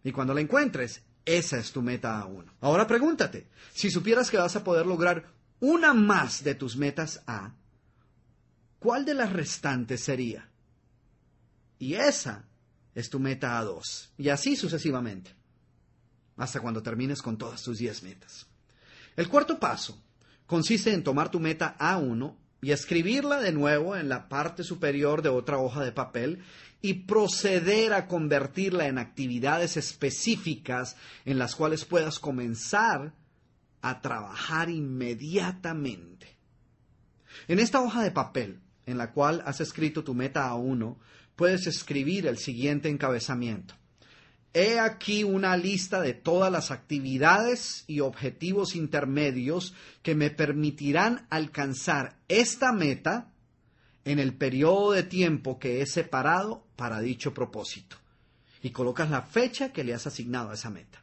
Y 0.03 0.13
cuando 0.13 0.35
la 0.35 0.41
encuentres, 0.41 1.03
esa 1.25 1.59
es 1.59 1.73
tu 1.73 1.83
meta 1.83 2.21
A1. 2.23 2.45
Ahora 2.61 2.87
pregúntate, 2.87 3.49
si 3.73 3.91
supieras 3.91 4.31
que 4.31 4.39
vas 4.39 4.57
a 4.57 4.65
poder 4.65 4.87
lograr 4.87 5.33
una 5.61 5.95
más 5.95 6.43
de 6.43 6.55
tus 6.55 6.77
metas 6.77 7.23
A, 7.27 7.55
¿cuál 8.79 9.05
de 9.05 9.15
las 9.15 9.33
restantes 9.33 10.03
sería? 10.03 10.49
Y 11.79 11.95
esa 11.95 12.45
es 12.95 13.09
tu 13.11 13.21
meta 13.21 13.61
A2. 13.61 14.09
Y 14.19 14.29
así 14.29 14.57
sucesivamente. 14.57 15.35
Hasta 16.37 16.61
cuando 16.61 16.83
termines 16.83 17.23
con 17.23 17.37
todas 17.37 17.63
tus 17.63 17.79
10 17.79 18.03
metas. 18.03 18.47
El 19.17 19.29
cuarto 19.29 19.59
paso 19.59 20.03
consiste 20.47 20.93
en 20.93 21.05
tomar 21.05 21.31
tu 21.31 21.39
meta 21.39 21.77
A1 21.79 22.35
y 22.63 22.73
escribirla 22.73 23.41
de 23.41 23.53
nuevo 23.53 23.97
en 23.97 24.09
la 24.09 24.29
parte 24.29 24.65
superior 24.65 25.23
de 25.23 25.29
otra 25.29 25.59
hoja 25.59 25.83
de 25.83 25.93
papel 25.93 26.43
y 26.83 26.95
proceder 26.95 27.93
a 27.93 28.07
convertirla 28.07 28.87
en 28.87 28.99
actividades 28.99 29.77
específicas 29.77 30.97
en 31.25 31.39
las 31.39 31.55
cuales 31.55 31.85
puedas 31.85 32.19
comenzar 32.19 33.13
a 33.83 34.01
trabajar 34.01 34.71
inmediatamente. 34.71 36.37
En 37.49 37.59
esta 37.59 37.81
hoja 37.81 38.03
de 38.03 38.11
papel 38.11 38.61
en 38.87 38.99
la 38.99 39.13
cual 39.13 39.43
has 39.47 39.61
escrito 39.61 40.05
tu 40.05 40.15
meta 40.15 40.47
a 40.47 40.55
uno, 40.55 40.99
puedes 41.37 41.67
escribir 41.67 42.27
el 42.27 42.39
siguiente 42.39 42.89
encabezamiento. 42.89 43.75
He 44.53 44.81
aquí 44.81 45.23
una 45.23 45.57
lista 45.57 46.01
de 46.01 46.13
todas 46.13 46.51
las 46.51 46.73
actividades 46.73 47.85
y 47.87 48.01
objetivos 48.01 48.75
intermedios 48.75 49.75
que 50.03 50.17
me 50.17 50.31
permitirán 50.31 51.27
alcanzar 51.31 52.17
esta 52.27 52.73
meta 52.73 53.33
en 54.05 54.19
el 54.19 54.35
periodo 54.35 54.93
de 54.93 55.05
tiempo 55.05 55.61
que 55.61 55.81
he 55.81 55.87
separado 55.87 56.67
para 56.75 57.01
dicho 57.01 57.33
propósito. 57.33 57.97
Y 58.63 58.71
colocas 58.71 59.09
la 59.09 59.23
fecha 59.23 59.73
que 59.73 59.85
le 59.85 59.95
has 59.95 60.07
asignado 60.07 60.51
a 60.51 60.55
esa 60.55 60.69
meta. 60.69 61.00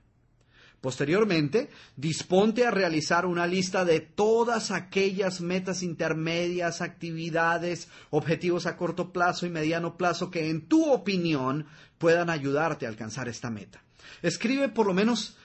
Posteriormente, 0.81 1.69
disponte 1.95 2.65
a 2.65 2.71
realizar 2.71 3.25
una 3.25 3.47
lista 3.47 3.83
de 3.83 3.99
todas 3.99 4.69
aquellas 4.71 5.41
metas 5.41 5.81
intermedias, 5.81 6.81
actividades, 6.81 7.89
objetivos 8.11 8.67
a 8.67 8.77
corto 8.77 9.11
plazo 9.11 9.45
y 9.45 9.49
mediano 9.49 9.97
plazo 9.97 10.29
que 10.29 10.49
en 10.49 10.67
tu 10.67 10.91
opinión 10.91 11.65
puedan 11.97 12.29
ayudarte 12.29 12.85
a 12.85 12.89
alcanzar 12.89 13.27
esta 13.27 13.49
meta. 13.49 13.83
Escribe 14.21 14.69
por 14.69 14.85
lo 14.85 14.93
menos 14.93 15.35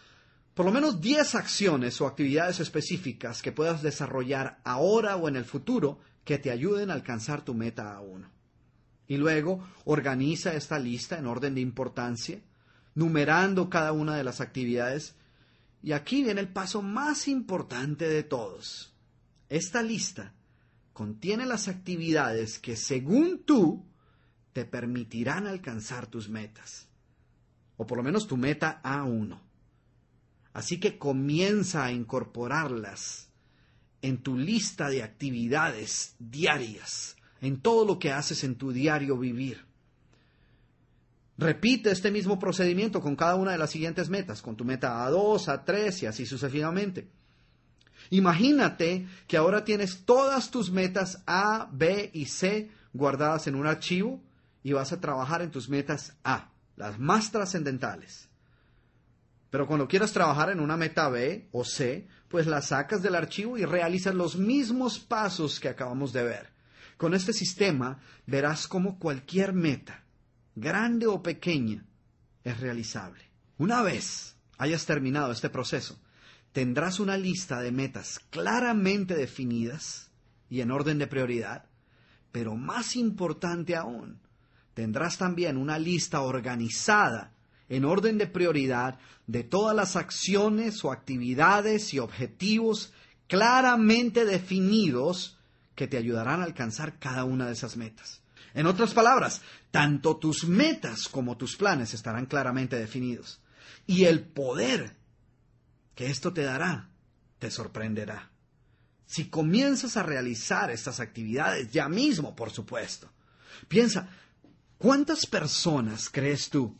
por 0.54 0.66
lo 0.66 0.72
menos 0.72 1.00
10 1.00 1.34
acciones 1.34 1.98
o 2.02 2.06
actividades 2.06 2.60
específicas 2.60 3.40
que 3.40 3.52
puedas 3.52 3.80
desarrollar 3.80 4.58
ahora 4.64 5.16
o 5.16 5.28
en 5.28 5.36
el 5.36 5.46
futuro 5.46 5.98
que 6.24 6.38
te 6.38 6.50
ayuden 6.50 6.90
a 6.90 6.94
alcanzar 6.94 7.42
tu 7.42 7.54
meta 7.54 7.96
a 7.96 8.00
uno. 8.02 8.28
Y 9.08 9.16
luego 9.16 9.66
organiza 9.84 10.52
esta 10.52 10.78
lista 10.78 11.18
en 11.18 11.26
orden 11.26 11.54
de 11.54 11.62
importancia, 11.62 12.40
numerando 12.94 13.70
cada 13.70 13.92
una 13.92 14.14
de 14.14 14.24
las 14.24 14.42
actividades 14.42 15.14
y 15.82 15.92
aquí 15.92 16.22
viene 16.22 16.40
el 16.40 16.48
paso 16.48 16.80
más 16.80 17.26
importante 17.26 18.08
de 18.08 18.22
todos. 18.22 18.94
Esta 19.48 19.82
lista 19.82 20.32
contiene 20.92 21.44
las 21.44 21.68
actividades 21.68 22.58
que 22.58 22.76
según 22.76 23.42
tú 23.44 23.84
te 24.52 24.64
permitirán 24.64 25.46
alcanzar 25.46 26.06
tus 26.06 26.28
metas. 26.28 26.88
O 27.76 27.86
por 27.86 27.98
lo 27.98 28.04
menos 28.04 28.28
tu 28.28 28.36
meta 28.36 28.80
A1. 28.84 29.40
Así 30.52 30.78
que 30.78 30.98
comienza 30.98 31.84
a 31.84 31.92
incorporarlas 31.92 33.30
en 34.02 34.18
tu 34.18 34.36
lista 34.36 34.88
de 34.88 35.02
actividades 35.02 36.14
diarias, 36.18 37.16
en 37.40 37.60
todo 37.60 37.86
lo 37.86 37.98
que 37.98 38.12
haces 38.12 38.44
en 38.44 38.56
tu 38.56 38.72
diario 38.72 39.16
vivir. 39.16 39.64
Repite 41.42 41.90
este 41.90 42.10
mismo 42.10 42.38
procedimiento 42.38 43.00
con 43.00 43.16
cada 43.16 43.34
una 43.34 43.52
de 43.52 43.58
las 43.58 43.70
siguientes 43.70 44.08
metas, 44.08 44.42
con 44.42 44.56
tu 44.56 44.64
meta 44.64 45.04
A2, 45.08 45.64
A3 45.64 46.02
y 46.02 46.06
así 46.06 46.24
sucesivamente. 46.24 47.08
Imagínate 48.10 49.06
que 49.26 49.36
ahora 49.36 49.64
tienes 49.64 50.04
todas 50.04 50.50
tus 50.50 50.70
metas 50.70 51.22
A, 51.26 51.68
B 51.72 52.10
y 52.12 52.26
C 52.26 52.70
guardadas 52.92 53.46
en 53.46 53.56
un 53.56 53.66
archivo 53.66 54.20
y 54.62 54.72
vas 54.72 54.92
a 54.92 55.00
trabajar 55.00 55.42
en 55.42 55.50
tus 55.50 55.68
metas 55.68 56.14
A, 56.22 56.50
las 56.76 56.98
más 56.98 57.32
trascendentales. 57.32 58.28
Pero 59.50 59.66
cuando 59.66 59.88
quieras 59.88 60.12
trabajar 60.12 60.50
en 60.50 60.60
una 60.60 60.76
meta 60.76 61.08
B 61.08 61.48
o 61.52 61.64
C, 61.64 62.06
pues 62.28 62.46
la 62.46 62.62
sacas 62.62 63.02
del 63.02 63.14
archivo 63.14 63.58
y 63.58 63.64
realizas 63.64 64.14
los 64.14 64.36
mismos 64.36 64.98
pasos 64.98 65.58
que 65.58 65.68
acabamos 65.68 66.12
de 66.12 66.22
ver. 66.22 66.50
Con 66.96 67.14
este 67.14 67.32
sistema 67.32 67.98
verás 68.26 68.68
cómo 68.68 68.98
cualquier 68.98 69.52
meta 69.52 70.01
grande 70.54 71.06
o 71.06 71.22
pequeña, 71.22 71.84
es 72.44 72.60
realizable. 72.60 73.24
Una 73.58 73.82
vez 73.82 74.36
hayas 74.58 74.86
terminado 74.86 75.32
este 75.32 75.50
proceso, 75.50 75.98
tendrás 76.52 77.00
una 77.00 77.16
lista 77.16 77.60
de 77.60 77.72
metas 77.72 78.20
claramente 78.30 79.14
definidas 79.14 80.10
y 80.48 80.60
en 80.60 80.70
orden 80.70 80.98
de 80.98 81.06
prioridad, 81.06 81.66
pero 82.30 82.56
más 82.56 82.96
importante 82.96 83.76
aún, 83.76 84.20
tendrás 84.74 85.18
también 85.18 85.56
una 85.56 85.78
lista 85.78 86.20
organizada 86.20 87.32
en 87.68 87.84
orden 87.84 88.18
de 88.18 88.26
prioridad 88.26 88.98
de 89.26 89.44
todas 89.44 89.74
las 89.74 89.96
acciones 89.96 90.84
o 90.84 90.92
actividades 90.92 91.94
y 91.94 91.98
objetivos 91.98 92.92
claramente 93.28 94.24
definidos 94.24 95.38
que 95.74 95.86
te 95.86 95.96
ayudarán 95.96 96.40
a 96.40 96.44
alcanzar 96.44 96.98
cada 96.98 97.24
una 97.24 97.46
de 97.46 97.52
esas 97.52 97.76
metas. 97.76 98.21
En 98.54 98.66
otras 98.66 98.92
palabras, 98.92 99.40
tanto 99.70 100.16
tus 100.16 100.44
metas 100.46 101.08
como 101.08 101.36
tus 101.36 101.56
planes 101.56 101.94
estarán 101.94 102.26
claramente 102.26 102.76
definidos. 102.76 103.40
Y 103.86 104.04
el 104.04 104.20
poder 104.20 104.96
que 105.94 106.06
esto 106.06 106.32
te 106.32 106.42
dará 106.42 106.90
te 107.38 107.50
sorprenderá. 107.50 108.30
Si 109.06 109.28
comienzas 109.28 109.96
a 109.96 110.02
realizar 110.02 110.70
estas 110.70 111.00
actividades 111.00 111.72
ya 111.72 111.88
mismo, 111.88 112.36
por 112.36 112.50
supuesto. 112.50 113.10
Piensa, 113.68 114.08
¿cuántas 114.78 115.26
personas 115.26 116.08
crees 116.08 116.48
tú 116.48 116.78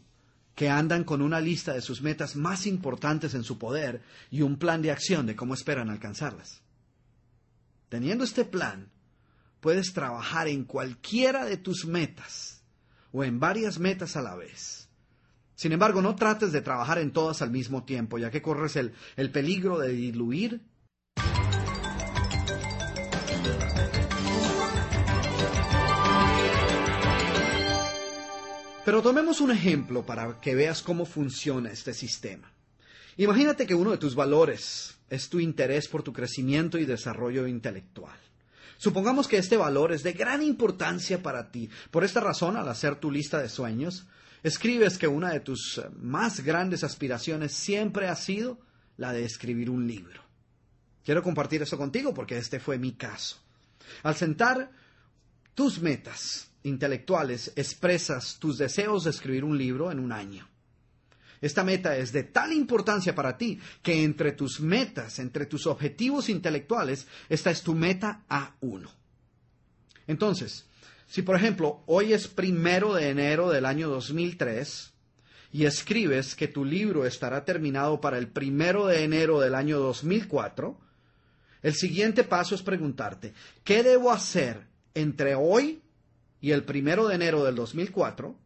que 0.55 0.71
andan 0.71 1.05
con 1.05 1.21
una 1.21 1.41
lista 1.41 1.73
de 1.73 1.83
sus 1.83 2.01
metas 2.01 2.37
más 2.37 2.67
importantes 2.67 3.35
en 3.35 3.45
su 3.45 3.59
poder 3.59 4.03
y 4.31 4.43
un 4.43 4.57
plan 4.57 4.83
de 4.83 4.91
acción 4.93 5.27
de 5.27 5.35
cómo 5.35 5.55
esperan 5.55 5.91
alcanzarlas? 5.91 6.63
Teniendo 7.89 8.25
este 8.25 8.45
plan, 8.45 8.92
puedes 9.63 9.93
trabajar 9.93 10.49
en 10.49 10.65
cualquiera 10.65 11.45
de 11.45 11.57
tus 11.57 11.87
metas 11.87 12.65
o 13.13 13.23
en 13.23 13.39
varias 13.39 13.79
metas 13.79 14.17
a 14.17 14.23
la 14.23 14.35
vez. 14.35 14.89
Sin 15.55 15.71
embargo, 15.71 16.03
no 16.03 16.17
trates 16.17 16.51
de 16.51 16.63
trabajar 16.63 16.99
en 16.99 17.13
todas 17.13 17.43
al 17.43 17.53
mismo 17.53 17.85
tiempo, 17.85 18.19
ya 18.19 18.33
que 18.33 18.43
corres 18.43 18.75
el, 18.75 18.93
el 19.17 19.31
peligro 19.31 19.79
de 19.79 19.91
diluir 19.91 20.63
Pero 28.85 29.01
tomemos 29.01 29.41
un 29.41 29.53
ejemplo 29.53 30.05
para 30.05 30.41
que 30.41 30.57
veas 30.57 30.83
cómo 30.83 31.05
funciona 31.05 31.71
este 31.71 31.95
sistema. 31.95 32.53
Imagínate 33.17 33.65
que 33.65 33.77
uno 33.77 33.93
de 33.93 33.99
tus 33.99 34.17
valores 34.17 34.99
es 35.09 35.29
tu 35.29 35.39
interés 35.39 35.87
por 35.87 36.03
tu 36.03 36.13
crecimiento 36.13 36.79
y 36.79 36.85
desarrollo 36.85 37.47
intelectual. 37.47 38.19
Supongamos 38.83 39.29
que 39.29 39.37
este 39.37 39.57
valor 39.57 39.93
es 39.93 40.03
de 40.03 40.13
gran 40.13 40.43
importancia 40.43 41.23
para 41.23 41.53
ti. 41.53 41.71
Por 41.93 42.03
esta 42.03 42.19
razón, 42.19 42.57
al 42.57 42.69
hacer 42.69 42.97
tu 42.97 43.13
lista 43.13 43.41
de 43.41 43.49
sueños, 43.49 44.09
escribes 44.43 44.99
que 44.99 45.07
una 45.07 45.31
de 45.31 45.39
tus 45.39 45.79
eh, 45.79 45.89
más 46.01 46.41
grandes 46.41 46.83
aspiraciones 46.83 47.53
siempre 47.53 48.09
ha 48.09 48.17
sido 48.17 48.59
la 48.97 49.13
de 49.13 49.25
escribir 49.25 49.71
un 49.71 49.87
libro. 49.87 50.21
Quiero 51.05 51.23
compartir 51.23 51.63
eso 51.63 51.79
contigo 51.79 52.13
porque 52.13 52.37
este 52.37 52.59
fue 52.59 52.77
mi 52.77 52.91
caso. 52.95 53.37
Al 54.03 54.17
sentar 54.17 54.73
tus 55.55 55.81
metas 55.81 56.51
intelectuales, 56.65 57.53
expresas 57.55 58.39
tus 58.41 58.59
deseos 58.59 59.05
de 59.05 59.11
escribir 59.11 59.45
un 59.45 59.57
libro 59.57 59.93
en 59.93 60.01
un 60.01 60.11
año. 60.11 60.49
Esta 61.43 61.65
meta 61.65 61.97
es 61.97 62.13
de 62.13 62.23
tal 62.23 62.53
importancia 62.53 63.17
para 63.17 63.37
ti 63.37 63.59
que 63.83 64.05
entre 64.05 64.31
tus 64.33 64.61
metas, 64.61 65.19
entre 65.19 65.45
tus 65.45 65.67
objetivos 65.67 66.29
intelectuales, 66.29 67.09
esta 67.29 67.51
es 67.51 67.63
tu 67.63 67.75
meta 67.75 68.23
A1. 68.29 68.89
Entonces, 70.07 70.67
si 71.09 71.23
por 71.23 71.35
ejemplo 71.35 71.83
hoy 71.87 72.13
es 72.13 72.29
primero 72.29 72.95
de 72.95 73.09
enero 73.09 73.51
del 73.51 73.67
año 73.67 73.89
2003 73.89 74.93
y 75.53 75.65
escribes 75.65 76.37
que 76.37 76.47
tu 76.47 76.65
libro 76.65 77.05
estará 77.05 77.45
terminado 77.45 78.01
para 78.01 78.19
el 78.19 78.29
primero 78.29 78.87
de 78.87 79.03
enero 79.03 79.41
del 79.41 79.57
año 79.57 79.81
2004, 79.81 80.79
el 81.63 81.75
siguiente 81.75 82.23
paso 82.23 82.55
es 82.55 82.63
preguntarte, 82.63 83.35
¿qué 83.65 83.83
debo 83.83 84.13
hacer 84.13 84.63
entre 84.95 85.35
hoy 85.35 85.83
y 86.41 86.53
el 86.53 86.63
primero 86.63 87.09
de 87.09 87.17
enero 87.17 87.45
del 87.45 87.57
2004 87.57 88.42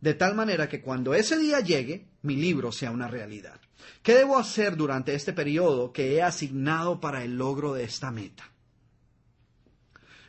de 0.00 0.14
tal 0.14 0.34
manera 0.34 0.68
que 0.68 0.80
cuando 0.80 1.14
ese 1.14 1.38
día 1.38 1.60
llegue, 1.60 2.06
mi 2.22 2.36
libro 2.36 2.72
sea 2.72 2.90
una 2.90 3.08
realidad. 3.08 3.60
¿Qué 4.02 4.14
debo 4.14 4.38
hacer 4.38 4.76
durante 4.76 5.14
este 5.14 5.32
periodo 5.32 5.92
que 5.92 6.14
he 6.14 6.22
asignado 6.22 7.00
para 7.00 7.24
el 7.24 7.36
logro 7.36 7.74
de 7.74 7.84
esta 7.84 8.10
meta? 8.10 8.50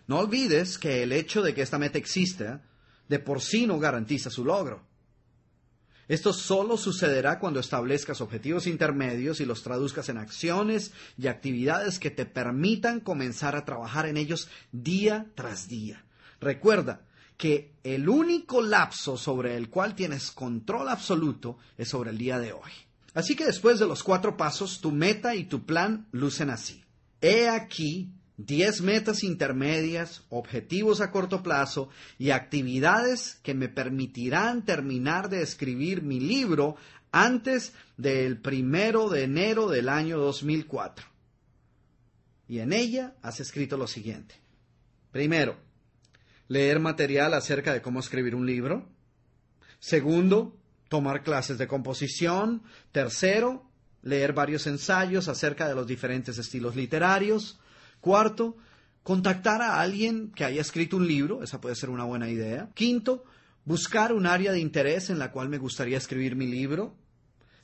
No 0.07 0.19
olvides 0.19 0.77
que 0.77 1.03
el 1.03 1.11
hecho 1.11 1.41
de 1.41 1.53
que 1.53 1.61
esta 1.61 1.77
meta 1.77 1.97
exista 1.97 2.63
de 3.09 3.19
por 3.19 3.41
sí 3.41 3.67
no 3.67 3.79
garantiza 3.79 4.29
su 4.29 4.45
logro. 4.45 4.85
Esto 6.07 6.31
solo 6.31 6.77
sucederá 6.77 7.37
cuando 7.37 7.59
establezcas 7.59 8.21
objetivos 8.21 8.65
intermedios 8.65 9.41
y 9.41 9.45
los 9.45 9.61
traduzcas 9.61 10.07
en 10.07 10.17
acciones 10.17 10.93
y 11.17 11.27
actividades 11.27 11.99
que 11.99 12.11
te 12.11 12.25
permitan 12.25 13.01
comenzar 13.01 13.57
a 13.57 13.65
trabajar 13.65 14.05
en 14.05 14.15
ellos 14.15 14.47
día 14.71 15.27
tras 15.35 15.67
día. 15.67 16.05
Recuerda, 16.39 17.01
que 17.37 17.71
el 17.83 18.09
único 18.09 18.61
lapso 18.61 19.15
sobre 19.15 19.55
el 19.55 19.69
cual 19.69 19.95
tienes 19.95 20.31
control 20.31 20.89
absoluto 20.89 21.57
es 21.77 21.89
sobre 21.89 22.09
el 22.09 22.17
día 22.17 22.39
de 22.39 22.51
hoy. 22.51 22.71
Así 23.13 23.35
que 23.35 23.45
después 23.45 23.79
de 23.79 23.87
los 23.87 24.03
cuatro 24.03 24.35
pasos, 24.37 24.81
tu 24.81 24.91
meta 24.91 25.35
y 25.35 25.45
tu 25.45 25.65
plan 25.65 26.07
lucen 26.11 26.49
así. 26.49 26.83
He 27.21 27.47
aquí 27.47 28.11
diez 28.37 28.81
metas 28.81 29.23
intermedias, 29.23 30.23
objetivos 30.29 31.01
a 31.01 31.11
corto 31.11 31.41
plazo 31.41 31.89
y 32.19 32.31
actividades 32.31 33.39
que 33.43 33.53
me 33.53 33.69
permitirán 33.69 34.65
terminar 34.65 35.29
de 35.29 35.41
escribir 35.41 36.03
mi 36.03 36.19
libro 36.19 36.75
antes 37.11 37.73
del 37.97 38.39
primero 38.39 39.09
de 39.09 39.23
enero 39.23 39.67
del 39.67 39.89
año 39.89 40.19
2004. 40.19 41.05
Y 42.47 42.59
en 42.59 42.73
ella 42.73 43.15
has 43.21 43.39
escrito 43.39 43.77
lo 43.77 43.87
siguiente. 43.87 44.35
Primero, 45.11 45.57
leer 46.47 46.79
material 46.79 47.33
acerca 47.33 47.73
de 47.73 47.81
cómo 47.81 47.99
escribir 47.99 48.35
un 48.35 48.45
libro. 48.45 48.89
Segundo, 49.79 50.57
tomar 50.89 51.23
clases 51.23 51.57
de 51.57 51.67
composición. 51.67 52.63
Tercero, 52.91 53.69
leer 54.01 54.33
varios 54.33 54.67
ensayos 54.67 55.27
acerca 55.27 55.67
de 55.67 55.75
los 55.75 55.87
diferentes 55.87 56.37
estilos 56.37 56.75
literarios. 56.75 57.59
Cuarto, 57.99 58.57
contactar 59.03 59.61
a 59.61 59.79
alguien 59.79 60.31
que 60.31 60.45
haya 60.45 60.61
escrito 60.61 60.97
un 60.97 61.07
libro, 61.07 61.43
esa 61.43 61.61
puede 61.61 61.75
ser 61.75 61.89
una 61.89 62.03
buena 62.03 62.29
idea. 62.29 62.69
Quinto, 62.73 63.23
buscar 63.65 64.13
un 64.13 64.25
área 64.25 64.51
de 64.51 64.59
interés 64.59 65.09
en 65.09 65.19
la 65.19 65.31
cual 65.31 65.49
me 65.49 65.57
gustaría 65.57 65.97
escribir 65.97 66.35
mi 66.35 66.47
libro. 66.47 66.95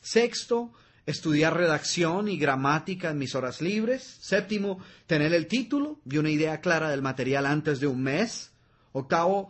Sexto, 0.01 0.73
estudiar 1.05 1.55
redacción 1.55 2.27
y 2.27 2.37
gramática 2.37 3.09
en 3.11 3.17
mis 3.17 3.35
horas 3.35 3.61
libres. 3.61 4.17
Séptimo, 4.21 4.79
tener 5.07 5.33
el 5.33 5.47
título 5.47 5.99
y 6.09 6.17
una 6.17 6.29
idea 6.29 6.61
clara 6.61 6.89
del 6.89 7.01
material 7.01 7.45
antes 7.45 7.79
de 7.79 7.87
un 7.87 8.03
mes. 8.03 8.52
Octavo, 8.93 9.49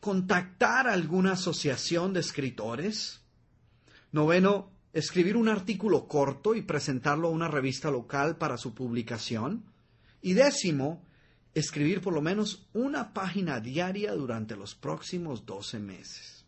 contactar 0.00 0.88
a 0.88 0.92
alguna 0.92 1.32
asociación 1.32 2.12
de 2.12 2.20
escritores. 2.20 3.20
Noveno, 4.12 4.70
escribir 4.92 5.36
un 5.36 5.48
artículo 5.48 6.06
corto 6.08 6.54
y 6.54 6.62
presentarlo 6.62 7.28
a 7.28 7.32
una 7.32 7.48
revista 7.48 7.90
local 7.90 8.36
para 8.36 8.58
su 8.58 8.74
publicación. 8.74 9.64
Y 10.20 10.32
décimo, 10.34 11.02
escribir 11.54 12.00
por 12.00 12.12
lo 12.12 12.20
menos 12.20 12.66
una 12.72 13.12
página 13.14 13.60
diaria 13.60 14.12
durante 14.12 14.56
los 14.56 14.74
próximos 14.74 15.46
doce 15.46 15.78
meses. 15.78 16.44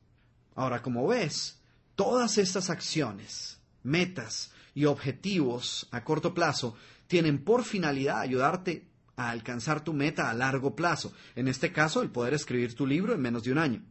Ahora, 0.55 0.83
como 0.83 1.07
ves, 1.07 1.61
todas 1.95 2.39
estas 2.39 2.71
acciones, 2.71 3.59
metas 3.83 4.53
y 4.75 4.85
objetivos 4.85 5.89
a 5.91 6.05
corto 6.05 6.35
plazo 6.35 6.75
tienen 7.07 7.45
por 7.45 7.65
finalidad 7.65 8.21
ayudarte 8.21 8.89
a 9.17 9.31
alcanzar 9.31 9.83
tu 9.83 9.93
meta 9.93 10.31
a 10.31 10.35
largo 10.35 10.77
plazo, 10.77 11.13
en 11.35 11.49
este 11.49 11.73
caso 11.73 12.03
el 12.03 12.11
poder 12.11 12.35
escribir 12.35 12.75
tu 12.75 12.87
libro 12.87 13.15
en 13.15 13.21
menos 13.21 13.43
de 13.43 13.53
un 13.53 13.59
año. 13.59 13.83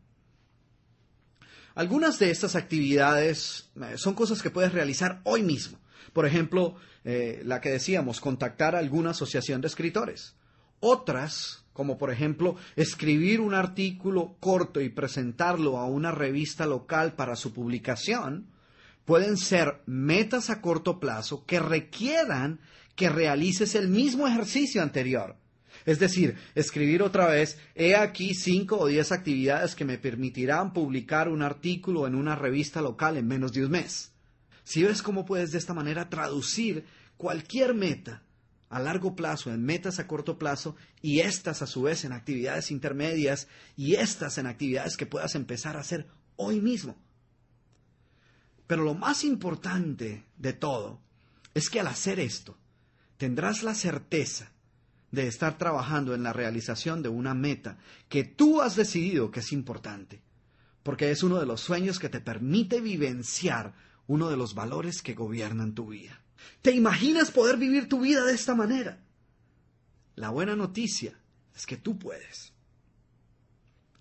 Algunas 1.75 2.19
de 2.19 2.31
estas 2.31 2.55
actividades 2.55 3.69
eh, 3.75 3.97
son 3.97 4.13
cosas 4.13 4.41
que 4.41 4.49
puedes 4.49 4.71
realizar 4.71 5.19
hoy 5.25 5.43
mismo. 5.43 5.77
Por 6.13 6.25
ejemplo, 6.25 6.75
eh, 7.03 7.41
la 7.43 7.59
que 7.59 7.69
decíamos, 7.69 8.21
contactar 8.21 8.75
a 8.75 8.79
alguna 8.79 9.09
asociación 9.09 9.59
de 9.59 9.67
escritores. 9.67 10.35
Otras, 10.79 11.65
como 11.73 11.97
por 11.97 12.11
ejemplo, 12.11 12.55
escribir 12.77 13.41
un 13.41 13.53
artículo 13.53 14.37
corto 14.39 14.79
y 14.79 14.89
presentarlo 14.89 15.77
a 15.77 15.85
una 15.85 16.11
revista 16.11 16.65
local 16.65 17.13
para 17.15 17.35
su 17.35 17.51
publicación, 17.51 18.47
pueden 19.03 19.35
ser 19.35 19.81
metas 19.85 20.49
a 20.49 20.61
corto 20.61 20.99
plazo 20.99 21.45
que 21.45 21.59
requieran 21.59 22.61
que 22.95 23.09
realices 23.09 23.75
el 23.75 23.89
mismo 23.89 24.27
ejercicio 24.27 24.81
anterior. 24.81 25.37
Es 25.85 25.99
decir, 25.99 26.35
escribir 26.55 27.03
otra 27.03 27.27
vez, 27.27 27.59
he 27.75 27.95
aquí 27.95 28.33
cinco 28.33 28.79
o 28.79 28.87
diez 28.87 29.11
actividades 29.11 29.75
que 29.75 29.85
me 29.85 29.97
permitirán 29.97 30.73
publicar 30.73 31.29
un 31.29 31.41
artículo 31.41 32.07
en 32.07 32.15
una 32.15 32.35
revista 32.35 32.81
local 32.81 33.17
en 33.17 33.27
menos 33.27 33.51
de 33.53 33.65
un 33.65 33.71
mes. 33.71 34.11
Si 34.63 34.83
ves 34.83 35.01
cómo 35.01 35.25
puedes 35.25 35.51
de 35.51 35.59
esta 35.59 35.73
manera 35.73 36.09
traducir 36.09 36.85
cualquier 37.17 37.75
meta 37.75 38.23
a 38.69 38.79
largo 38.79 39.15
plazo 39.15 39.53
en 39.53 39.63
metas 39.63 39.99
a 39.99 40.07
corto 40.07 40.39
plazo 40.39 40.75
y 41.01 41.19
estas 41.19 41.61
a 41.61 41.67
su 41.67 41.83
vez 41.83 42.03
en 42.03 42.13
actividades 42.13 42.71
intermedias 42.71 43.47
y 43.75 43.95
estas 43.95 44.37
en 44.37 44.47
actividades 44.47 44.97
que 44.97 45.05
puedas 45.05 45.35
empezar 45.35 45.77
a 45.77 45.81
hacer 45.81 46.07
hoy 46.35 46.61
mismo. 46.61 46.97
Pero 48.65 48.83
lo 48.83 48.95
más 48.95 49.23
importante 49.23 50.25
de 50.37 50.53
todo 50.53 50.99
es 51.53 51.69
que 51.69 51.79
al 51.79 51.87
hacer 51.87 52.19
esto, 52.19 52.57
tendrás 53.17 53.63
la 53.63 53.75
certeza 53.75 54.51
de 55.11 55.27
estar 55.27 55.57
trabajando 55.57 56.13
en 56.13 56.23
la 56.23 56.33
realización 56.33 57.01
de 57.01 57.09
una 57.09 57.33
meta 57.33 57.77
que 58.09 58.23
tú 58.23 58.61
has 58.61 58.75
decidido 58.75 59.31
que 59.31 59.39
es 59.39 59.51
importante, 59.51 60.21
porque 60.83 61.11
es 61.11 61.23
uno 61.23 61.39
de 61.39 61.45
los 61.45 61.61
sueños 61.61 61.99
que 61.99 62.09
te 62.09 62.19
permite 62.19 62.81
vivenciar 62.81 63.73
uno 64.07 64.29
de 64.29 64.37
los 64.37 64.53
valores 64.53 65.01
que 65.01 65.13
gobiernan 65.13 65.73
tu 65.73 65.87
vida. 65.87 66.21
¿Te 66.61 66.71
imaginas 66.71 67.31
poder 67.31 67.57
vivir 67.57 67.89
tu 67.89 68.01
vida 68.01 68.23
de 68.25 68.33
esta 68.33 68.55
manera? 68.55 68.99
La 70.15 70.29
buena 70.29 70.55
noticia 70.55 71.19
es 71.55 71.65
que 71.65 71.77
tú 71.77 71.97
puedes. 71.97 72.53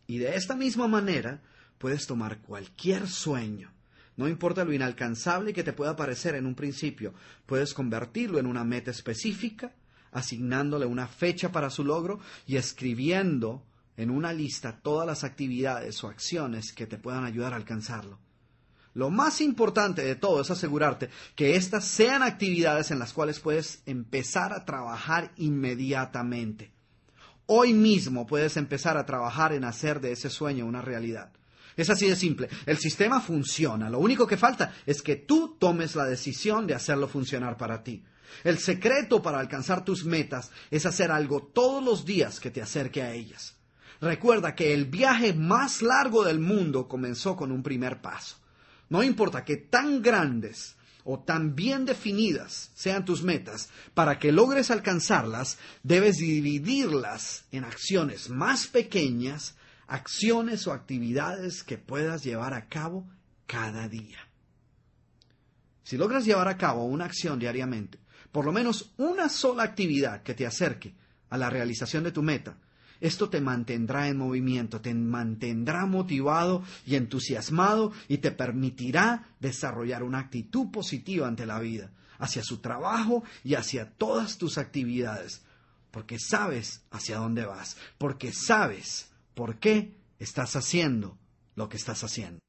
Y 0.07 0.19
de 0.19 0.37
esta 0.37 0.55
misma 0.55 0.89
manera 0.89 1.43
puedes 1.79 2.07
tomar 2.07 2.41
cualquier 2.41 3.09
sueño 3.09 3.74
no 4.17 4.29
importa 4.29 4.65
lo 4.65 4.73
inalcanzable 4.73 5.53
que 5.53 5.65
te 5.65 5.73
pueda 5.73 5.97
parecer 5.97 6.35
en 6.35 6.47
un 6.47 6.55
principio, 6.55 7.15
puedes 7.47 7.75
convertirlo 7.75 8.39
en 8.39 8.47
una 8.47 8.65
meta 8.65 8.91
específica, 8.91 9.73
asignándole 10.13 10.87
una 10.87 11.09
fecha 11.09 11.51
para 11.51 11.71
su 11.71 11.85
logro 11.85 12.21
y 12.47 12.57
escribiendo 12.57 13.65
en 13.97 14.11
una 14.11 14.33
lista 14.33 14.81
todas 14.81 15.07
las 15.07 15.25
actividades 15.25 16.03
o 16.05 16.09
acciones 16.09 16.73
que 16.73 16.87
te 16.87 16.99
puedan 16.99 17.25
ayudar 17.25 17.53
a 17.53 17.57
alcanzarlo. 17.57 18.19
Lo 18.95 19.11
más 19.11 19.41
importante 19.41 20.03
de 20.03 20.15
todo 20.15 20.41
es 20.41 20.53
asegurarte 20.53 21.11
que 21.35 21.57
estas 21.57 21.85
sean 21.85 22.23
actividades 22.23 22.93
en 22.93 23.01
las 23.01 23.13
cuales 23.13 23.41
puedes 23.41 23.83
empezar 23.87 24.53
a 24.53 24.65
trabajar 24.65 25.33
inmediatamente. 25.37 26.71
Hoy 27.47 27.75
mismo 27.75 28.27
puedes 28.27 28.57
empezar 28.57 28.97
a 28.97 29.05
trabajar 29.05 29.53
en 29.53 29.65
hacer 29.65 30.01
de 30.01 30.13
ese 30.13 30.31
sueño 30.31 30.65
una 30.65 30.81
realidad. 30.81 31.33
Es 31.77 31.91
así 31.91 32.09
de 32.09 32.17
simple. 32.17 32.49
El 32.67 32.79
sistema 32.79 33.21
funciona. 33.21 33.91
Lo 33.91 33.99
único 33.99 34.27
que 34.27 34.37
falta 34.37 34.75
es 34.87 35.03
que 35.03 35.17
tú 35.17 35.57
tomes 35.59 35.97
la 35.97 36.05
decisión 36.05 36.67
de 36.67 36.75
hacerlo 36.75 37.09
funcionar 37.09 37.57
para 37.57 37.83
ti. 37.83 38.05
El 38.43 38.59
secreto 38.59 39.23
para 39.23 39.39
alcanzar 39.39 39.85
tus 39.85 40.05
metas 40.05 40.51
es 40.71 40.87
hacer 40.87 41.11
algo 41.11 41.43
todos 41.43 41.83
los 41.83 42.05
días 42.05 42.41
que 42.41 42.51
te 42.51 42.63
acerque 42.63 43.03
a 43.03 43.13
ellas. 43.13 43.55
Recuerda 44.01 44.55
que 44.55 44.75
el 44.75 44.87
viaje 44.87 45.33
más 45.33 45.83
largo 45.83 46.25
del 46.25 46.41
mundo 46.41 46.89
comenzó 46.89 47.37
con 47.37 47.53
un 47.53 47.63
primer 47.63 48.01
paso. 48.01 48.37
No 48.89 49.03
importa 49.03 49.45
qué 49.45 49.57
tan 49.57 50.03
grandes 50.03 50.77
o 51.05 51.21
tan 51.21 51.55
bien 51.55 51.85
definidas 51.85 52.71
sean 52.75 53.05
tus 53.05 53.23
metas, 53.23 53.69
para 53.93 54.19
que 54.19 54.33
logres 54.33 54.71
alcanzarlas, 54.71 55.59
debes 55.83 56.17
dividirlas 56.17 57.45
en 57.53 57.65
acciones 57.65 58.31
más 58.31 58.67
pequeñas, 58.67 59.55
acciones 59.95 60.67
o 60.67 60.73
actividades 60.73 61.63
que 61.63 61.79
puedas 61.79 62.25
llevar 62.25 62.53
a 62.53 62.69
cabo 62.69 63.07
cada 63.47 63.89
día. 63.89 64.19
Si 65.85 65.97
logras 65.97 66.25
llevar 66.25 66.49
a 66.49 66.57
cabo 66.57 66.85
una 66.85 67.05
acción 67.05 67.39
diariamente, 67.39 67.99
por 68.33 68.45
lo 68.45 68.53
menos 68.53 68.93
una 68.97 69.29
sola 69.29 69.63
actividad 69.63 70.23
que 70.23 70.35
te 70.35 70.47
acerque 70.47 70.95
a 71.31 71.39
la 71.39 71.51
realización 71.51 72.03
de 72.05 72.13
tu 72.13 72.23
meta, 72.23 72.57
esto 73.01 73.29
te 73.29 73.41
mantendrá 73.41 74.09
en 74.09 74.17
movimiento, 74.17 74.81
te 74.81 74.95
mantendrá 74.95 75.87
motivado 75.87 76.65
y 76.87 76.97
entusiasmado 76.97 77.93
y 78.09 78.19
te 78.19 78.33
permitirá 78.33 79.29
desarrollar 79.41 80.03
una 80.03 80.21
actitud 80.21 80.71
positiva 80.71 81.29
ante 81.29 81.47
la 81.47 81.61
vida, 81.61 81.91
hacia 82.19 82.43
su 82.43 82.59
trabajo 82.59 83.23
y 83.45 83.55
hacia 83.55 83.91
todas 83.91 84.39
tus 84.39 84.59
actividades, 84.59 85.43
porque 85.91 86.19
sabes 86.19 86.83
hacia 86.91 87.19
dónde 87.19 87.45
vas, 87.45 87.77
porque 87.99 88.33
sabes 88.33 89.14
por 89.35 89.59
qué 89.59 89.97
estás 90.19 90.57
haciendo 90.57 91.19
lo 91.55 91.69
que 91.69 91.77
estás 91.77 92.03
haciendo. 92.05 92.41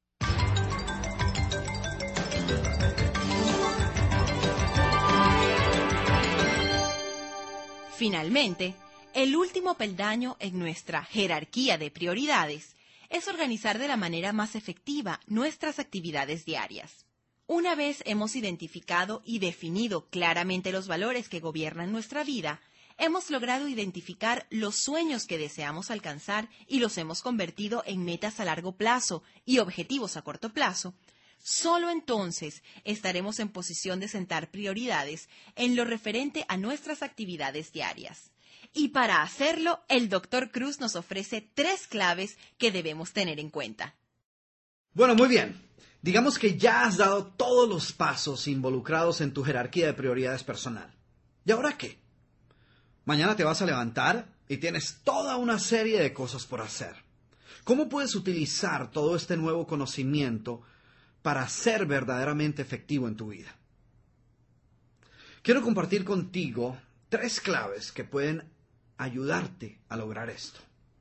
Finalmente, 7.96 8.74
el 9.14 9.34
último 9.36 9.74
peldaño 9.74 10.36
en 10.38 10.58
nuestra 10.58 11.02
jerarquía 11.02 11.78
de 11.78 11.90
prioridades 11.90 12.76
es 13.08 13.28
organizar 13.28 13.78
de 13.78 13.88
la 13.88 13.96
manera 13.96 14.32
más 14.32 14.54
efectiva 14.54 15.20
nuestras 15.26 15.78
actividades 15.78 16.44
diarias. 16.44 17.06
Una 17.46 17.74
vez 17.74 18.02
hemos 18.04 18.36
identificado 18.36 19.22
y 19.24 19.38
definido 19.38 20.08
claramente 20.10 20.72
los 20.72 20.88
valores 20.88 21.28
que 21.28 21.40
gobiernan 21.40 21.92
nuestra 21.92 22.24
vida, 22.24 22.60
hemos 22.98 23.30
logrado 23.30 23.68
identificar 23.68 24.46
los 24.50 24.76
sueños 24.76 25.26
que 25.26 25.38
deseamos 25.38 25.90
alcanzar 25.90 26.48
y 26.66 26.78
los 26.80 26.98
hemos 26.98 27.22
convertido 27.22 27.82
en 27.86 28.04
metas 28.04 28.40
a 28.40 28.44
largo 28.44 28.72
plazo 28.76 29.22
y 29.44 29.58
objetivos 29.58 30.16
a 30.16 30.22
corto 30.22 30.52
plazo, 30.52 30.94
Solo 31.48 31.90
entonces 31.90 32.64
estaremos 32.82 33.38
en 33.38 33.50
posición 33.50 34.00
de 34.00 34.08
sentar 34.08 34.50
prioridades 34.50 35.28
en 35.54 35.76
lo 35.76 35.84
referente 35.84 36.44
a 36.48 36.56
nuestras 36.56 37.02
actividades 37.02 37.72
diarias. 37.72 38.32
Y 38.72 38.88
para 38.88 39.22
hacerlo, 39.22 39.80
el 39.88 40.08
Dr. 40.08 40.50
Cruz 40.50 40.80
nos 40.80 40.96
ofrece 40.96 41.48
tres 41.54 41.86
claves 41.86 42.36
que 42.58 42.72
debemos 42.72 43.12
tener 43.12 43.38
en 43.38 43.50
cuenta. 43.50 43.94
Bueno, 44.92 45.14
muy 45.14 45.28
bien. 45.28 45.62
Digamos 46.02 46.38
que 46.38 46.56
ya 46.56 46.82
has 46.84 46.96
dado 46.96 47.26
todos 47.26 47.68
los 47.68 47.92
pasos 47.92 48.48
involucrados 48.48 49.20
en 49.20 49.32
tu 49.32 49.44
jerarquía 49.44 49.86
de 49.86 49.94
prioridades 49.94 50.42
personal. 50.42 50.92
¿Y 51.44 51.52
ahora 51.52 51.78
qué? 51.78 51.98
Mañana 53.06 53.36
te 53.36 53.44
vas 53.44 53.62
a 53.62 53.66
levantar 53.66 54.26
y 54.48 54.56
tienes 54.58 55.00
toda 55.04 55.36
una 55.36 55.60
serie 55.60 56.00
de 56.00 56.12
cosas 56.12 56.44
por 56.44 56.60
hacer. 56.60 56.96
¿Cómo 57.62 57.88
puedes 57.88 58.16
utilizar 58.16 58.90
todo 58.90 59.14
este 59.16 59.36
nuevo 59.36 59.66
conocimiento 59.66 60.62
para 61.22 61.48
ser 61.48 61.86
verdaderamente 61.86 62.62
efectivo 62.62 63.06
en 63.06 63.16
tu 63.16 63.28
vida? 63.28 63.54
Quiero 65.42 65.62
compartir 65.62 66.04
contigo 66.04 66.76
tres 67.08 67.40
claves 67.40 67.92
que 67.92 68.02
pueden 68.02 68.42
ayudarte 68.98 69.78
a 69.88 69.96
lograr 69.96 70.28
esto. 70.28 70.58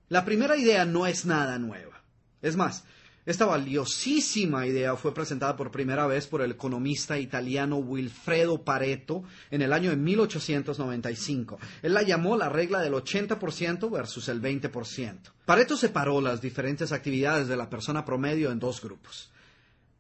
La 0.07 0.25
primera 0.25 0.55
idea 0.57 0.85
no 0.85 1.07
es 1.07 1.25
nada 1.25 1.57
nueva. 1.57 2.03
Es 2.43 2.55
más, 2.55 2.83
esta 3.25 3.45
valiosísima 3.45 4.67
idea 4.67 4.95
fue 4.95 5.13
presentada 5.13 5.55
por 5.55 5.71
primera 5.71 6.05
vez 6.05 6.27
por 6.27 6.43
el 6.43 6.51
economista 6.51 7.17
italiano 7.17 7.77
Wilfredo 7.77 8.63
Pareto 8.63 9.23
en 9.49 9.63
el 9.63 9.73
año 9.73 9.89
de 9.89 9.95
1895. 9.95 11.57
Él 11.81 11.93
la 11.95 12.03
llamó 12.03 12.37
la 12.37 12.49
regla 12.49 12.81
del 12.81 12.93
80% 12.93 13.89
versus 13.89 14.29
el 14.29 14.41
20%. 14.41 15.17
Pareto 15.45 15.75
separó 15.75 16.21
las 16.21 16.39
diferentes 16.39 16.91
actividades 16.91 17.47
de 17.47 17.57
la 17.57 17.67
persona 17.67 18.05
promedio 18.05 18.51
en 18.51 18.59
dos 18.59 18.79
grupos. 18.79 19.31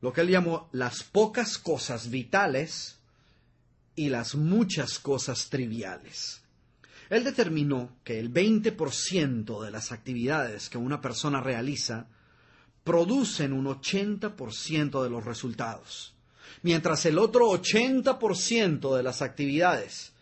Lo 0.01 0.13
que 0.13 0.21
él 0.21 0.27
llamó 0.27 0.69
las 0.71 1.03
pocas 1.03 1.57
cosas 1.57 2.11
vitales 2.11 2.99
y 3.95 4.09
las 4.09 4.35
muchas 4.35 4.99
cosas 4.99 5.49
triviales. 5.49 6.41
Él 7.09 7.23
determinó 7.23 7.89
que 8.03 8.19
el 8.19 8.31
20% 8.31 9.63
de 9.63 9.71
las 9.71 9.91
actividades 9.91 10.69
que 10.69 10.77
una 10.77 11.01
persona 11.01 11.41
realiza 11.41 12.07
producen 12.85 13.51
un 13.51 13.65
80% 13.65 15.03
de 15.03 15.09
los 15.09 15.25
resultados, 15.25 16.15
mientras 16.61 17.05
el 17.07 17.17
otro 17.17 17.49
80% 17.49 18.95
de 18.95 19.03
las 19.03 19.21
actividades 19.21 20.13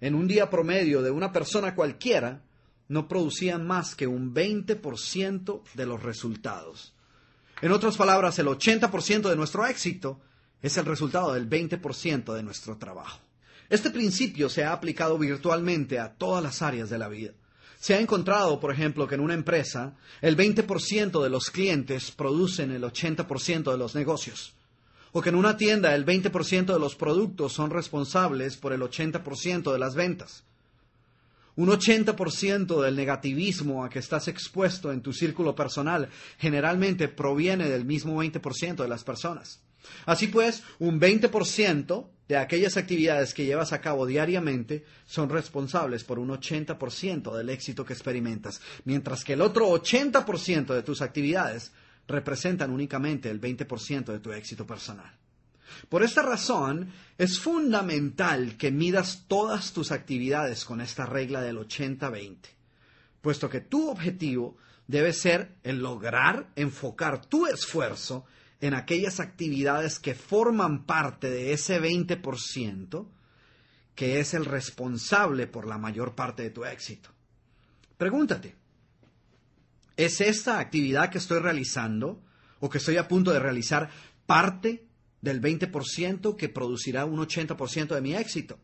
en 0.00 0.14
un 0.14 0.28
día 0.28 0.50
promedio 0.50 1.00
de 1.00 1.10
una 1.10 1.32
persona 1.32 1.74
cualquiera 1.74 2.42
no 2.88 3.08
producían 3.08 3.66
más 3.66 3.94
que 3.94 4.06
un 4.06 4.34
20% 4.34 5.62
de 5.74 5.86
los 5.86 6.02
resultados. 6.02 6.92
En 7.62 7.72
otras 7.72 7.96
palabras, 7.96 8.38
el 8.38 8.46
80% 8.46 9.30
de 9.30 9.36
nuestro 9.36 9.66
éxito 9.66 10.20
es 10.60 10.76
el 10.76 10.84
resultado 10.84 11.32
del 11.32 11.48
20% 11.48 12.34
de 12.34 12.42
nuestro 12.42 12.76
trabajo. 12.76 13.20
Este 13.70 13.90
principio 13.90 14.50
se 14.50 14.64
ha 14.64 14.72
aplicado 14.72 15.16
virtualmente 15.16 15.98
a 15.98 16.12
todas 16.12 16.42
las 16.42 16.60
áreas 16.60 16.90
de 16.90 16.98
la 16.98 17.08
vida. 17.08 17.32
Se 17.82 17.94
ha 17.94 18.00
encontrado, 18.00 18.60
por 18.60 18.72
ejemplo, 18.72 19.08
que 19.08 19.16
en 19.16 19.20
una 19.20 19.34
empresa 19.34 19.96
el 20.20 20.36
20% 20.36 21.20
de 21.20 21.28
los 21.28 21.50
clientes 21.50 22.12
producen 22.12 22.70
el 22.70 22.84
80% 22.84 23.72
de 23.72 23.76
los 23.76 23.96
negocios, 23.96 24.52
o 25.10 25.20
que 25.20 25.30
en 25.30 25.34
una 25.34 25.56
tienda 25.56 25.92
el 25.92 26.06
20% 26.06 26.74
de 26.74 26.78
los 26.78 26.94
productos 26.94 27.54
son 27.54 27.70
responsables 27.70 28.56
por 28.56 28.72
el 28.72 28.82
80% 28.82 29.72
de 29.72 29.78
las 29.80 29.96
ventas. 29.96 30.44
Un 31.56 31.70
80% 31.70 32.80
del 32.80 32.94
negativismo 32.94 33.84
a 33.84 33.90
que 33.90 33.98
estás 33.98 34.28
expuesto 34.28 34.92
en 34.92 35.02
tu 35.02 35.12
círculo 35.12 35.56
personal 35.56 36.08
generalmente 36.38 37.08
proviene 37.08 37.68
del 37.68 37.84
mismo 37.84 38.22
20% 38.22 38.76
de 38.76 38.88
las 38.88 39.02
personas. 39.02 39.60
Así 40.06 40.28
pues, 40.28 40.62
un 40.78 41.00
20% 41.00 42.06
de 42.28 42.36
aquellas 42.36 42.76
actividades 42.76 43.34
que 43.34 43.44
llevas 43.44 43.72
a 43.72 43.80
cabo 43.80 44.06
diariamente 44.06 44.84
son 45.06 45.28
responsables 45.28 46.04
por 46.04 46.18
un 46.18 46.30
80% 46.30 47.36
del 47.36 47.50
éxito 47.50 47.84
que 47.84 47.92
experimentas, 47.92 48.60
mientras 48.84 49.24
que 49.24 49.34
el 49.34 49.42
otro 49.42 49.68
80% 49.68 50.74
de 50.74 50.82
tus 50.82 51.02
actividades 51.02 51.72
representan 52.06 52.70
únicamente 52.70 53.30
el 53.30 53.40
20% 53.40 54.04
de 54.06 54.20
tu 54.20 54.32
éxito 54.32 54.66
personal. 54.66 55.12
Por 55.88 56.02
esta 56.02 56.22
razón, 56.22 56.92
es 57.18 57.38
fundamental 57.38 58.56
que 58.56 58.70
midas 58.70 59.24
todas 59.26 59.72
tus 59.72 59.90
actividades 59.90 60.64
con 60.64 60.80
esta 60.80 61.06
regla 61.06 61.40
del 61.40 61.58
80-20, 61.58 62.36
puesto 63.20 63.48
que 63.48 63.60
tu 63.60 63.88
objetivo 63.88 64.56
debe 64.86 65.12
ser 65.12 65.54
el 65.62 65.78
lograr 65.78 66.50
enfocar 66.56 67.24
tu 67.24 67.46
esfuerzo 67.46 68.26
en 68.62 68.74
aquellas 68.74 69.18
actividades 69.18 69.98
que 69.98 70.14
forman 70.14 70.86
parte 70.86 71.28
de 71.28 71.52
ese 71.52 71.82
20% 71.82 73.08
que 73.96 74.20
es 74.20 74.34
el 74.34 74.44
responsable 74.44 75.48
por 75.48 75.66
la 75.66 75.78
mayor 75.78 76.14
parte 76.14 76.44
de 76.44 76.50
tu 76.50 76.64
éxito. 76.64 77.10
Pregúntate, 77.98 78.54
¿es 79.96 80.20
esta 80.20 80.60
actividad 80.60 81.10
que 81.10 81.18
estoy 81.18 81.40
realizando 81.40 82.22
o 82.60 82.70
que 82.70 82.78
estoy 82.78 82.96
a 82.98 83.08
punto 83.08 83.32
de 83.32 83.40
realizar 83.40 83.90
parte 84.26 84.86
del 85.20 85.42
20% 85.42 86.36
que 86.36 86.48
producirá 86.48 87.04
un 87.04 87.18
80% 87.18 87.94
de 87.96 88.00
mi 88.00 88.14
éxito? 88.14 88.60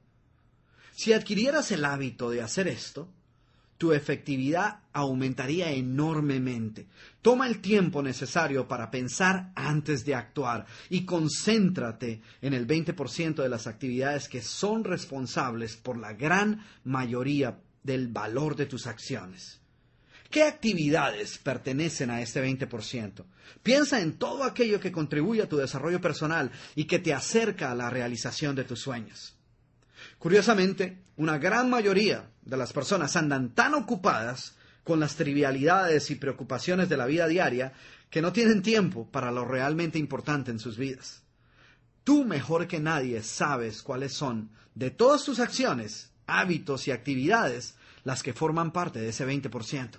Si 0.93 1.13
adquirieras 1.13 1.73
el 1.73 1.85
hábito 1.85 2.31
de 2.31 2.41
hacer 2.41 2.69
esto, 2.69 3.13
tu 3.79 3.93
efectividad 3.93 4.81
aumentaría 4.93 5.71
enormemente. 5.71 6.89
Toma 7.23 7.47
el 7.47 7.61
tiempo 7.61 8.03
necesario 8.03 8.67
para 8.67 8.91
pensar 8.91 9.53
antes 9.55 10.05
de 10.05 10.17
actuar 10.17 10.67
y 10.91 11.05
concéntrate 11.05 12.21
en 12.43 12.55
el 12.55 12.67
20% 12.67 13.43
de 13.43 13.49
las 13.49 13.69
actividades 13.69 14.29
que 14.29 14.43
son 14.43 14.83
responsables 14.83 15.77
por 15.77 15.97
la 15.97 16.13
gran 16.13 16.65
mayoría 16.85 17.61
del 17.85 18.09
valor 18.09 18.57
de 18.57 18.67
tus 18.67 18.89
acciones. 18.89 19.61
¿Qué 20.29 20.43
actividades 20.43 21.39
pertenecen 21.39 22.11
a 22.11 22.21
este 22.21 22.45
20%? 22.45 23.25
Piensa 23.63 24.01
en 24.01 24.19
todo 24.19 24.45
aquello 24.45 24.79
que 24.79 24.93
contribuye 24.93 25.43
a 25.43 25.49
tu 25.49 25.57
desarrollo 25.57 26.01
personal 26.01 26.51
y 26.75 26.85
que 26.85 26.99
te 26.99 27.15
acerca 27.15 27.71
a 27.71 27.75
la 27.75 27.89
realización 27.89 28.55
de 28.55 28.65
tus 28.65 28.81
sueños. 28.81 29.35
Curiosamente, 30.19 30.99
una 31.19 31.37
gran 31.39 31.69
mayoría 31.69 32.31
de 32.43 32.57
las 32.57 32.73
personas 32.73 33.17
andan 33.17 33.53
tan 33.53 33.75
ocupadas 33.75 34.55
con 34.85 35.01
las 35.01 35.17
trivialidades 35.17 36.11
y 36.13 36.15
preocupaciones 36.15 36.89
de 36.89 36.97
la 36.97 37.07
vida 37.07 37.27
diaria 37.27 37.73
que 38.09 38.23
no 38.23 38.33
tienen 38.33 38.63
tiempo 38.63 39.11
para 39.11 39.33
lo 39.33 39.45
realmente 39.45 39.99
importante 39.99 40.53
en 40.53 40.61
sus 40.61 40.79
vidas. 40.79 41.25
Tú 42.05 42.25
mejor 42.25 42.69
que 42.69 42.79
nadie 42.79 43.23
sabes 43.25 43.83
cuáles 43.83 44.13
son, 44.13 44.51
de 44.77 44.93
todas 44.93 45.25
tus 45.25 45.41
acciones, 45.41 46.13
hábitos 46.29 46.87
y 46.87 46.93
actividades, 46.93 47.75
las 48.05 48.23
que 48.23 48.33
forman 48.33 48.73
parte 48.73 49.01
de 49.01 49.09
ese 49.09 49.27
20%. 49.27 49.99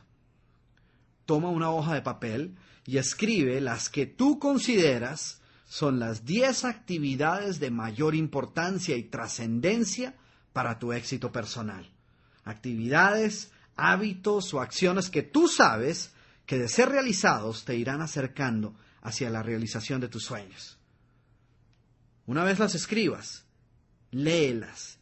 Toma 1.25 1.49
una 1.49 1.69
hoja 1.69 1.93
de 1.93 2.01
papel 2.01 2.55
y 2.85 2.97
escribe 2.97 3.59
las 3.59 3.89
que 3.89 4.05
tú 4.05 4.39
consideras 4.39 5.41
son 5.67 5.99
las 5.99 6.25
10 6.25 6.63
actividades 6.63 7.59
de 7.59 7.71
mayor 7.71 8.15
importancia 8.15 8.95
y 8.95 9.03
trascendencia 9.03 10.15
para 10.59 10.77
tu 10.77 10.91
éxito 10.91 11.31
personal. 11.31 11.89
Actividades, 12.43 13.49
hábitos 13.77 14.53
o 14.53 14.59
acciones 14.59 15.09
que 15.09 15.23
tú 15.23 15.47
sabes 15.47 16.13
que 16.45 16.57
de 16.57 16.67
ser 16.67 16.89
realizados 16.89 17.63
te 17.63 17.77
irán 17.77 18.01
acercando 18.01 18.75
hacia 19.01 19.29
la 19.29 19.41
realización 19.41 20.01
de 20.01 20.09
tus 20.09 20.25
sueños. 20.25 20.77
Una 22.25 22.43
vez 22.43 22.59
las 22.59 22.75
escribas, 22.75 23.45
léelas 24.11 24.99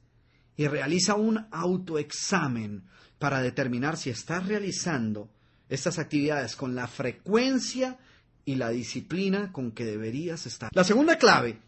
y 0.56 0.68
realiza 0.68 1.16
un 1.16 1.48
autoexamen 1.50 2.84
para 3.18 3.42
determinar 3.42 3.98
si 3.98 4.12
estás 4.12 4.46
realizando 4.46 5.28
estas 5.70 5.98
actividades 5.98 6.56
con 6.56 6.76
la 6.76 6.88
frecuencia 6.88 7.98
y 8.46 8.58
la 8.58 8.70
disciplina 8.70 9.52
con 9.52 9.72
que 9.72 9.86
deberías 9.86 10.46
estar. 10.46 10.70
La 10.76 10.84
segunda 10.84 11.18
clave 11.18 11.60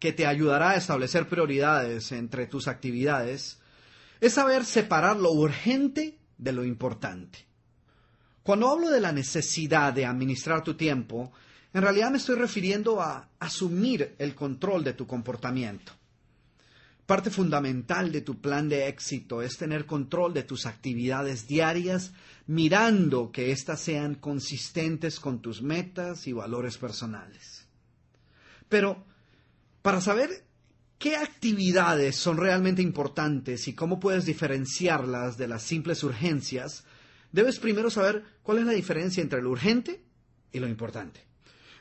que 0.00 0.12
te 0.12 0.26
ayudará 0.26 0.70
a 0.70 0.76
establecer 0.76 1.28
prioridades 1.28 2.10
entre 2.10 2.46
tus 2.46 2.66
actividades 2.66 3.60
es 4.20 4.32
saber 4.32 4.64
separar 4.64 5.16
lo 5.16 5.30
urgente 5.30 6.18
de 6.38 6.52
lo 6.52 6.64
importante. 6.64 7.46
Cuando 8.42 8.68
hablo 8.68 8.90
de 8.90 9.00
la 9.00 9.12
necesidad 9.12 9.92
de 9.92 10.06
administrar 10.06 10.64
tu 10.64 10.74
tiempo, 10.74 11.30
en 11.72 11.82
realidad 11.82 12.10
me 12.10 12.16
estoy 12.16 12.36
refiriendo 12.36 13.00
a 13.00 13.28
asumir 13.38 14.14
el 14.18 14.34
control 14.34 14.82
de 14.82 14.94
tu 14.94 15.06
comportamiento. 15.06 15.92
Parte 17.04 17.30
fundamental 17.30 18.10
de 18.10 18.22
tu 18.22 18.40
plan 18.40 18.68
de 18.68 18.88
éxito 18.88 19.42
es 19.42 19.58
tener 19.58 19.84
control 19.84 20.32
de 20.32 20.44
tus 20.44 20.64
actividades 20.64 21.46
diarias, 21.46 22.12
mirando 22.46 23.30
que 23.30 23.52
éstas 23.52 23.80
sean 23.80 24.14
consistentes 24.14 25.20
con 25.20 25.42
tus 25.42 25.60
metas 25.60 26.26
y 26.26 26.32
valores 26.32 26.78
personales. 26.78 27.66
Pero, 28.68 29.04
para 29.82 30.00
saber 30.00 30.44
qué 30.98 31.16
actividades 31.16 32.16
son 32.16 32.36
realmente 32.36 32.82
importantes 32.82 33.66
y 33.68 33.74
cómo 33.74 33.98
puedes 34.00 34.26
diferenciarlas 34.26 35.38
de 35.38 35.48
las 35.48 35.62
simples 35.62 36.02
urgencias, 36.02 36.84
debes 37.32 37.58
primero 37.58 37.90
saber 37.90 38.24
cuál 38.42 38.58
es 38.58 38.66
la 38.66 38.72
diferencia 38.72 39.22
entre 39.22 39.42
lo 39.42 39.50
urgente 39.50 40.04
y 40.52 40.58
lo 40.58 40.68
importante. 40.68 41.24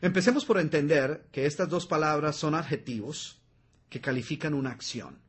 Empecemos 0.01 0.45
por 0.45 0.59
entender 0.59 1.27
que 1.31 1.45
estas 1.45 1.67
dos 1.67 1.85
palabras 1.85 2.37
son 2.37 2.55
adjetivos 2.55 3.41
que 3.89 3.99
califican 3.99 4.53
una 4.53 4.71
acción. 4.71 5.19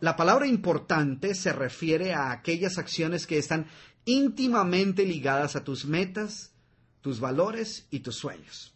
La 0.00 0.16
palabra 0.16 0.46
importante 0.46 1.34
se 1.34 1.52
refiere 1.52 2.12
a 2.12 2.32
aquellas 2.32 2.76
acciones 2.78 3.26
que 3.26 3.38
están 3.38 3.66
íntimamente 4.04 5.04
ligadas 5.04 5.56
a 5.56 5.64
tus 5.64 5.84
metas, 5.84 6.52
tus 7.00 7.20
valores 7.20 7.86
y 7.90 8.00
tus 8.00 8.16
sueños. 8.16 8.74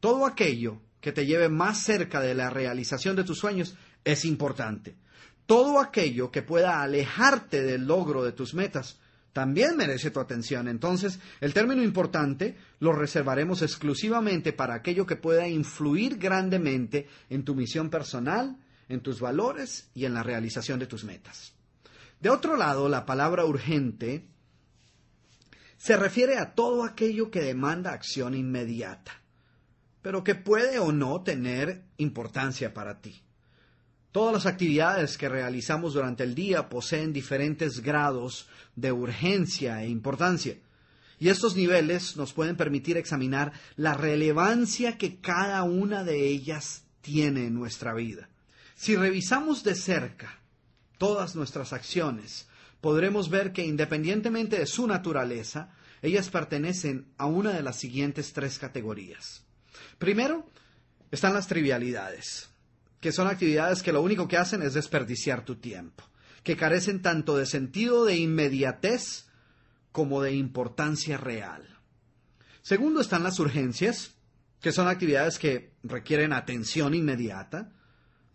Todo 0.00 0.24
aquello 0.24 0.80
que 1.00 1.12
te 1.12 1.26
lleve 1.26 1.48
más 1.48 1.82
cerca 1.82 2.20
de 2.20 2.34
la 2.34 2.50
realización 2.50 3.16
de 3.16 3.24
tus 3.24 3.38
sueños 3.38 3.76
es 4.04 4.24
importante. 4.24 4.96
Todo 5.46 5.80
aquello 5.80 6.30
que 6.30 6.42
pueda 6.42 6.82
alejarte 6.82 7.62
del 7.62 7.86
logro 7.86 8.24
de 8.24 8.32
tus 8.32 8.54
metas 8.54 8.98
también 9.32 9.76
merece 9.76 10.10
tu 10.10 10.18
atención. 10.18 10.66
Entonces, 10.66 11.20
el 11.42 11.52
término 11.52 11.82
importante 11.82 12.56
lo 12.80 12.92
reservaremos 12.92 13.60
exclusivamente 13.60 14.54
para 14.54 14.74
aquello 14.74 15.04
que 15.04 15.16
pueda 15.16 15.46
influir 15.46 16.16
grandemente 16.16 17.06
en 17.28 17.44
tu 17.44 17.54
misión 17.54 17.90
personal, 17.90 18.56
en 18.88 19.00
tus 19.00 19.20
valores 19.20 19.90
y 19.94 20.06
en 20.06 20.14
la 20.14 20.22
realización 20.22 20.78
de 20.78 20.86
tus 20.86 21.04
metas. 21.04 21.52
De 22.18 22.30
otro 22.30 22.56
lado, 22.56 22.88
la 22.88 23.04
palabra 23.04 23.44
urgente 23.44 24.26
se 25.76 25.96
refiere 25.96 26.38
a 26.38 26.54
todo 26.54 26.82
aquello 26.82 27.30
que 27.30 27.42
demanda 27.42 27.92
acción 27.92 28.34
inmediata, 28.34 29.20
pero 30.06 30.22
que 30.22 30.36
puede 30.36 30.78
o 30.78 30.92
no 30.92 31.22
tener 31.22 31.82
importancia 31.98 32.72
para 32.72 33.00
ti. 33.00 33.24
Todas 34.12 34.32
las 34.32 34.46
actividades 34.46 35.18
que 35.18 35.28
realizamos 35.28 35.94
durante 35.94 36.22
el 36.22 36.36
día 36.36 36.68
poseen 36.68 37.12
diferentes 37.12 37.80
grados 37.80 38.46
de 38.76 38.92
urgencia 38.92 39.82
e 39.82 39.88
importancia. 39.88 40.58
Y 41.18 41.28
estos 41.28 41.56
niveles 41.56 42.16
nos 42.16 42.32
pueden 42.32 42.56
permitir 42.56 42.96
examinar 42.96 43.52
la 43.74 43.94
relevancia 43.94 44.96
que 44.96 45.16
cada 45.16 45.64
una 45.64 46.04
de 46.04 46.28
ellas 46.28 46.84
tiene 47.00 47.48
en 47.48 47.54
nuestra 47.54 47.92
vida. 47.92 48.28
Si 48.76 48.94
revisamos 48.94 49.64
de 49.64 49.74
cerca 49.74 50.38
todas 50.98 51.34
nuestras 51.34 51.72
acciones, 51.72 52.46
podremos 52.80 53.28
ver 53.28 53.52
que 53.52 53.66
independientemente 53.66 54.56
de 54.56 54.66
su 54.66 54.86
naturaleza, 54.86 55.74
ellas 56.00 56.30
pertenecen 56.30 57.08
a 57.18 57.26
una 57.26 57.50
de 57.54 57.64
las 57.64 57.74
siguientes 57.74 58.32
tres 58.32 58.60
categorías. 58.60 59.45
Primero, 59.98 60.46
están 61.10 61.34
las 61.34 61.46
trivialidades 61.46 62.48
que 63.00 63.12
son 63.12 63.28
actividades 63.28 63.84
que 63.84 63.92
lo 63.92 64.02
único 64.02 64.26
que 64.26 64.36
hacen 64.36 64.62
es 64.62 64.74
desperdiciar 64.74 65.44
tu 65.44 65.56
tiempo, 65.56 66.02
que 66.42 66.56
carecen 66.56 67.02
tanto 67.02 67.36
de 67.36 67.46
sentido 67.46 68.04
de 68.04 68.16
inmediatez 68.16 69.26
como 69.92 70.22
de 70.22 70.32
importancia 70.32 71.16
real. 71.16 71.78
Segundo 72.62 73.00
están 73.00 73.22
las 73.22 73.38
urgencias, 73.38 74.14
que 74.60 74.72
son 74.72 74.88
actividades 74.88 75.38
que 75.38 75.74
requieren 75.84 76.32
atención 76.32 76.94
inmediata. 76.94 77.70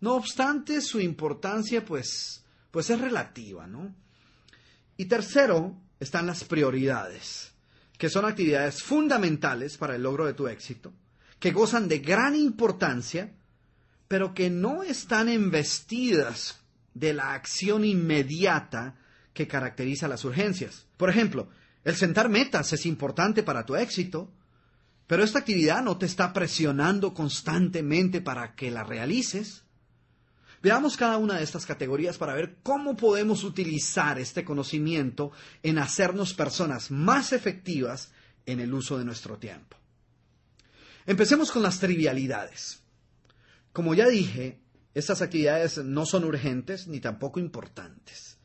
No 0.00 0.14
obstante, 0.14 0.80
su 0.80 1.00
importancia 1.00 1.84
pues, 1.84 2.42
pues 2.70 2.88
es 2.88 2.98
relativa, 2.98 3.66
¿no? 3.66 3.94
Y 4.96 5.04
tercero 5.04 5.76
están 6.00 6.26
las 6.26 6.44
prioridades, 6.44 7.52
que 7.98 8.08
son 8.08 8.24
actividades 8.24 8.82
fundamentales 8.82 9.76
para 9.76 9.96
el 9.96 10.02
logro 10.02 10.24
de 10.24 10.34
tu 10.34 10.48
éxito, 10.48 10.94
que 11.42 11.50
gozan 11.50 11.88
de 11.88 11.98
gran 11.98 12.36
importancia, 12.36 13.32
pero 14.06 14.32
que 14.32 14.48
no 14.48 14.84
están 14.84 15.28
embestidas 15.28 16.60
de 16.94 17.14
la 17.14 17.34
acción 17.34 17.84
inmediata 17.84 18.94
que 19.34 19.48
caracteriza 19.48 20.06
las 20.06 20.24
urgencias. 20.24 20.86
Por 20.96 21.10
ejemplo, 21.10 21.48
el 21.82 21.96
sentar 21.96 22.28
metas 22.28 22.72
es 22.72 22.86
importante 22.86 23.42
para 23.42 23.66
tu 23.66 23.74
éxito, 23.74 24.30
pero 25.08 25.24
esta 25.24 25.40
actividad 25.40 25.82
no 25.82 25.98
te 25.98 26.06
está 26.06 26.32
presionando 26.32 27.12
constantemente 27.12 28.20
para 28.20 28.54
que 28.54 28.70
la 28.70 28.84
realices. 28.84 29.64
Veamos 30.62 30.96
cada 30.96 31.16
una 31.16 31.38
de 31.38 31.42
estas 31.42 31.66
categorías 31.66 32.18
para 32.18 32.34
ver 32.34 32.58
cómo 32.62 32.96
podemos 32.96 33.42
utilizar 33.42 34.20
este 34.20 34.44
conocimiento 34.44 35.32
en 35.64 35.78
hacernos 35.78 36.34
personas 36.34 36.92
más 36.92 37.32
efectivas 37.32 38.12
en 38.46 38.60
el 38.60 38.72
uso 38.72 38.96
de 38.96 39.04
nuestro 39.04 39.38
tiempo. 39.38 39.81
Empecemos 41.06 41.50
con 41.50 41.62
las 41.62 41.80
trivialidades. 41.80 42.82
Como 43.72 43.94
ya 43.94 44.08
dije, 44.08 44.60
estas 44.94 45.22
actividades 45.22 45.78
no 45.78 46.06
son 46.06 46.24
urgentes 46.24 46.86
ni 46.86 47.00
tampoco 47.00 47.40
importantes. 47.40 48.38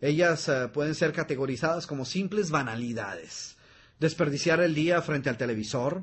Ellas 0.00 0.48
eh, 0.48 0.68
pueden 0.72 0.94
ser 0.94 1.12
categorizadas 1.12 1.86
como 1.86 2.04
simples 2.04 2.50
banalidades. 2.50 3.56
Desperdiciar 3.98 4.60
el 4.60 4.74
día 4.74 5.02
frente 5.02 5.28
al 5.28 5.36
televisor, 5.36 6.02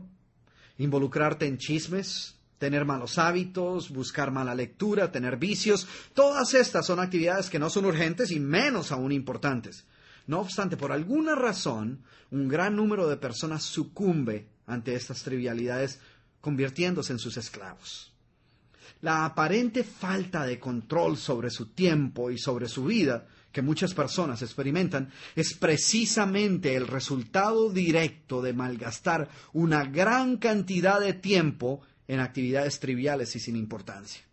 involucrarte 0.77 1.47
en 1.47 1.57
chismes, 1.57 2.35
tener 2.59 2.85
malos 2.85 3.17
hábitos, 3.17 3.89
buscar 3.89 4.31
mala 4.31 4.53
lectura, 4.53 5.11
tener 5.11 5.37
vicios, 5.37 5.87
todas 6.13 6.53
estas 6.53 6.85
son 6.85 6.99
actividades 6.99 7.49
que 7.49 7.59
no 7.59 7.71
son 7.71 7.85
urgentes 7.85 8.29
y 8.31 8.39
menos 8.39 8.91
aún 8.91 9.11
importantes. 9.11 9.85
No 10.27 10.41
obstante, 10.41 10.77
por 10.77 10.91
alguna 10.91 11.33
razón, 11.33 12.03
un 12.29 12.47
gran 12.47 12.75
número 12.75 13.07
de 13.07 13.17
personas 13.17 13.63
sucumbe 13.63 14.49
ante 14.67 14.93
estas 14.95 15.23
trivialidades, 15.23 15.99
convirtiéndose 16.41 17.13
en 17.13 17.19
sus 17.19 17.37
esclavos. 17.37 18.13
La 19.01 19.25
aparente 19.25 19.83
falta 19.83 20.45
de 20.45 20.59
control 20.59 21.17
sobre 21.17 21.49
su 21.49 21.67
tiempo 21.67 22.31
y 22.31 22.37
sobre 22.37 22.67
su 22.67 22.85
vida 22.85 23.27
que 23.51 23.61
muchas 23.61 23.93
personas 23.93 24.41
experimentan 24.41 25.11
es 25.35 25.53
precisamente 25.55 26.75
el 26.75 26.87
resultado 26.87 27.71
directo 27.71 28.41
de 28.41 28.53
malgastar 28.53 29.29
una 29.53 29.83
gran 29.85 30.37
cantidad 30.37 30.99
de 30.99 31.13
tiempo 31.13 31.81
en 32.07 32.19
actividades 32.19 32.79
triviales 32.79 33.35
y 33.35 33.39
sin 33.39 33.55
importancia. 33.55 34.26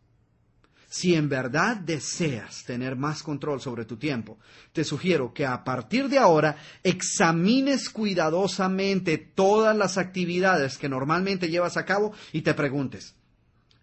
Si 0.95 1.17
en 1.17 1.29
verdad 1.29 1.79
deseas 1.79 2.63
tener 2.63 2.95
más 2.95 3.25
control 3.25 3.61
sobre 3.61 3.85
tu 3.85 3.97
tiempo, 3.97 4.39
te 4.73 4.85
sugiero 4.85 5.35
que 5.35 5.45
a 5.45 5.65
partir 5.65 6.09
de 6.09 6.19
ahora 6.19 6.57
examines 6.85 7.91
cuidadosamente 7.91 9.19
todas 9.19 9.77
las 9.77 9.99
actividades 9.99 10.79
que 10.79 10.89
normalmente 10.89 11.49
llevas 11.49 11.77
a 11.77 11.85
cabo 11.85 12.13
y 12.31 12.43
te 12.43 12.55
preguntes, 12.55 13.17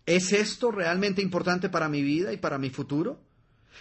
¿Es 0.05 0.31
esto 0.31 0.71
realmente 0.71 1.21
importante 1.21 1.67
para 1.67 1.89
mi 1.89 2.01
vida 2.01 2.31
y 2.31 2.37
para 2.37 2.57
mi 2.57 2.69
futuro? 2.69 3.19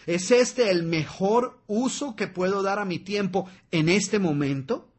¿Es 0.06 0.32
este 0.32 0.72
el 0.72 0.82
mejor 0.82 1.60
uso 1.68 2.16
que 2.16 2.26
puedo 2.26 2.64
dar 2.64 2.80
a 2.80 2.84
mi 2.84 2.98
tiempo 2.98 3.48
en 3.70 3.88
este 3.88 4.18
momento? 4.18 4.90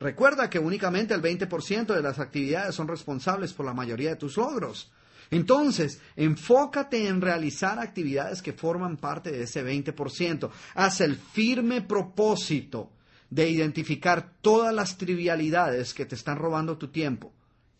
Recuerda 0.00 0.48
que 0.48 0.58
únicamente 0.58 1.12
el 1.12 1.20
20% 1.20 1.94
de 1.94 2.02
las 2.02 2.18
actividades 2.18 2.74
son 2.74 2.88
responsables 2.88 3.52
por 3.52 3.66
la 3.66 3.74
mayoría 3.74 4.08
de 4.08 4.16
tus 4.16 4.38
logros. 4.38 4.93
Entonces, 5.30 6.00
enfócate 6.16 7.08
en 7.08 7.20
realizar 7.20 7.78
actividades 7.78 8.42
que 8.42 8.52
forman 8.52 8.96
parte 8.96 9.30
de 9.30 9.44
ese 9.44 9.64
20%. 9.64 10.50
Haz 10.74 11.00
el 11.00 11.16
firme 11.16 11.82
propósito 11.82 12.90
de 13.30 13.48
identificar 13.50 14.32
todas 14.40 14.74
las 14.74 14.96
trivialidades 14.96 15.94
que 15.94 16.06
te 16.06 16.14
están 16.14 16.38
robando 16.38 16.78
tu 16.78 16.88
tiempo 16.88 17.32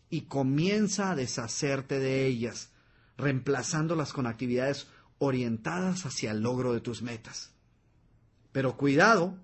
y 0.09 0.21
comienza 0.21 1.11
a 1.11 1.15
deshacerte 1.15 1.99
de 1.99 2.25
ellas, 2.25 2.71
reemplazándolas 3.17 4.13
con 4.13 4.27
actividades 4.27 4.87
orientadas 5.17 6.05
hacia 6.05 6.31
el 6.31 6.41
logro 6.41 6.73
de 6.73 6.81
tus 6.81 7.01
metas. 7.01 7.51
Pero 8.51 8.77
cuidado, 8.77 9.37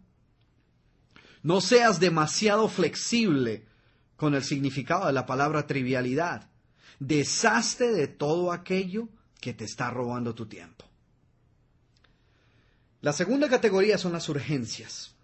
no 1.43 1.61
seas 1.61 1.99
demasiado 1.99 2.67
flexible 2.67 3.65
con 4.15 4.35
el 4.35 4.43
significado 4.43 5.07
de 5.07 5.13
la 5.13 5.25
palabra 5.25 5.65
trivialidad. 5.65 6.50
Deshazte 7.01 7.91
de 7.91 8.07
todo 8.07 8.51
aquello 8.51 9.09
que 9.39 9.55
te 9.55 9.65
está 9.65 9.89
robando 9.89 10.35
tu 10.35 10.45
tiempo. 10.45 10.85
La 13.01 13.11
segunda 13.11 13.49
categoría 13.49 13.97
son 13.97 14.13
las 14.13 14.29
urgencias. 14.29 15.15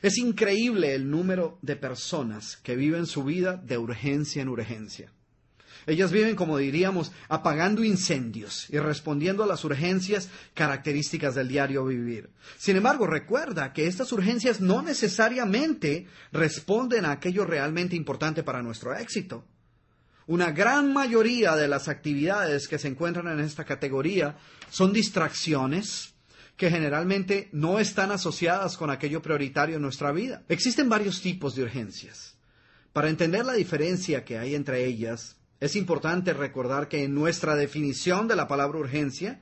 Es 0.00 0.16
increíble 0.18 0.94
el 0.94 1.10
número 1.10 1.58
de 1.60 1.74
personas 1.74 2.56
que 2.58 2.76
viven 2.76 3.06
su 3.06 3.24
vida 3.24 3.56
de 3.56 3.78
urgencia 3.78 4.42
en 4.42 4.48
urgencia. 4.48 5.12
Ellas 5.88 6.12
viven, 6.12 6.36
como 6.36 6.56
diríamos, 6.56 7.10
apagando 7.28 7.82
incendios 7.82 8.70
y 8.70 8.78
respondiendo 8.78 9.42
a 9.42 9.48
las 9.48 9.64
urgencias 9.64 10.28
características 10.54 11.34
del 11.34 11.48
diario 11.48 11.84
vivir. 11.84 12.30
Sin 12.58 12.76
embargo, 12.76 13.08
recuerda 13.08 13.72
que 13.72 13.88
estas 13.88 14.12
urgencias 14.12 14.60
no 14.60 14.82
necesariamente 14.82 16.06
responden 16.30 17.06
a 17.06 17.10
aquello 17.10 17.44
realmente 17.44 17.96
importante 17.96 18.44
para 18.44 18.62
nuestro 18.62 18.94
éxito. 18.94 19.44
Una 20.28 20.50
gran 20.50 20.92
mayoría 20.92 21.56
de 21.56 21.68
las 21.68 21.88
actividades 21.88 22.68
que 22.68 22.78
se 22.78 22.86
encuentran 22.86 23.28
en 23.28 23.40
esta 23.40 23.64
categoría 23.64 24.36
son 24.68 24.92
distracciones, 24.92 26.12
que 26.54 26.70
generalmente 26.70 27.48
no 27.52 27.78
están 27.78 28.10
asociadas 28.10 28.76
con 28.76 28.90
aquello 28.90 29.22
prioritario 29.22 29.76
en 29.76 29.82
nuestra 29.82 30.12
vida. 30.12 30.44
Existen 30.50 30.90
varios 30.90 31.22
tipos 31.22 31.54
de 31.54 31.62
urgencias. 31.62 32.36
Para 32.92 33.08
entender 33.08 33.46
la 33.46 33.54
diferencia 33.54 34.22
que 34.26 34.36
hay 34.36 34.54
entre 34.54 34.84
ellas, 34.84 35.36
es 35.60 35.76
importante 35.76 36.34
recordar 36.34 36.88
que 36.88 37.04
en 37.04 37.14
nuestra 37.14 37.56
definición 37.56 38.28
de 38.28 38.36
la 38.36 38.48
palabra 38.48 38.80
urgencia, 38.80 39.40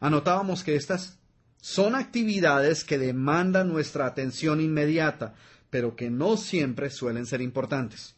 anotábamos 0.00 0.62
que 0.62 0.76
estas 0.76 1.18
son 1.62 1.94
actividades 1.94 2.84
que 2.84 2.98
demandan 2.98 3.68
nuestra 3.68 4.04
atención 4.04 4.60
inmediata, 4.60 5.34
pero 5.70 5.96
que 5.96 6.10
no 6.10 6.36
siempre 6.36 6.90
suelen 6.90 7.24
ser 7.24 7.40
importantes. 7.40 8.16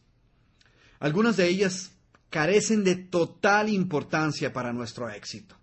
Algunas 0.99 1.37
de 1.37 1.47
ellas 1.47 1.93
carecen 2.29 2.83
de 2.83 2.95
total 2.95 3.69
importancia 3.69 4.53
para 4.53 4.73
nuestro 4.73 5.09
éxito. 5.09 5.55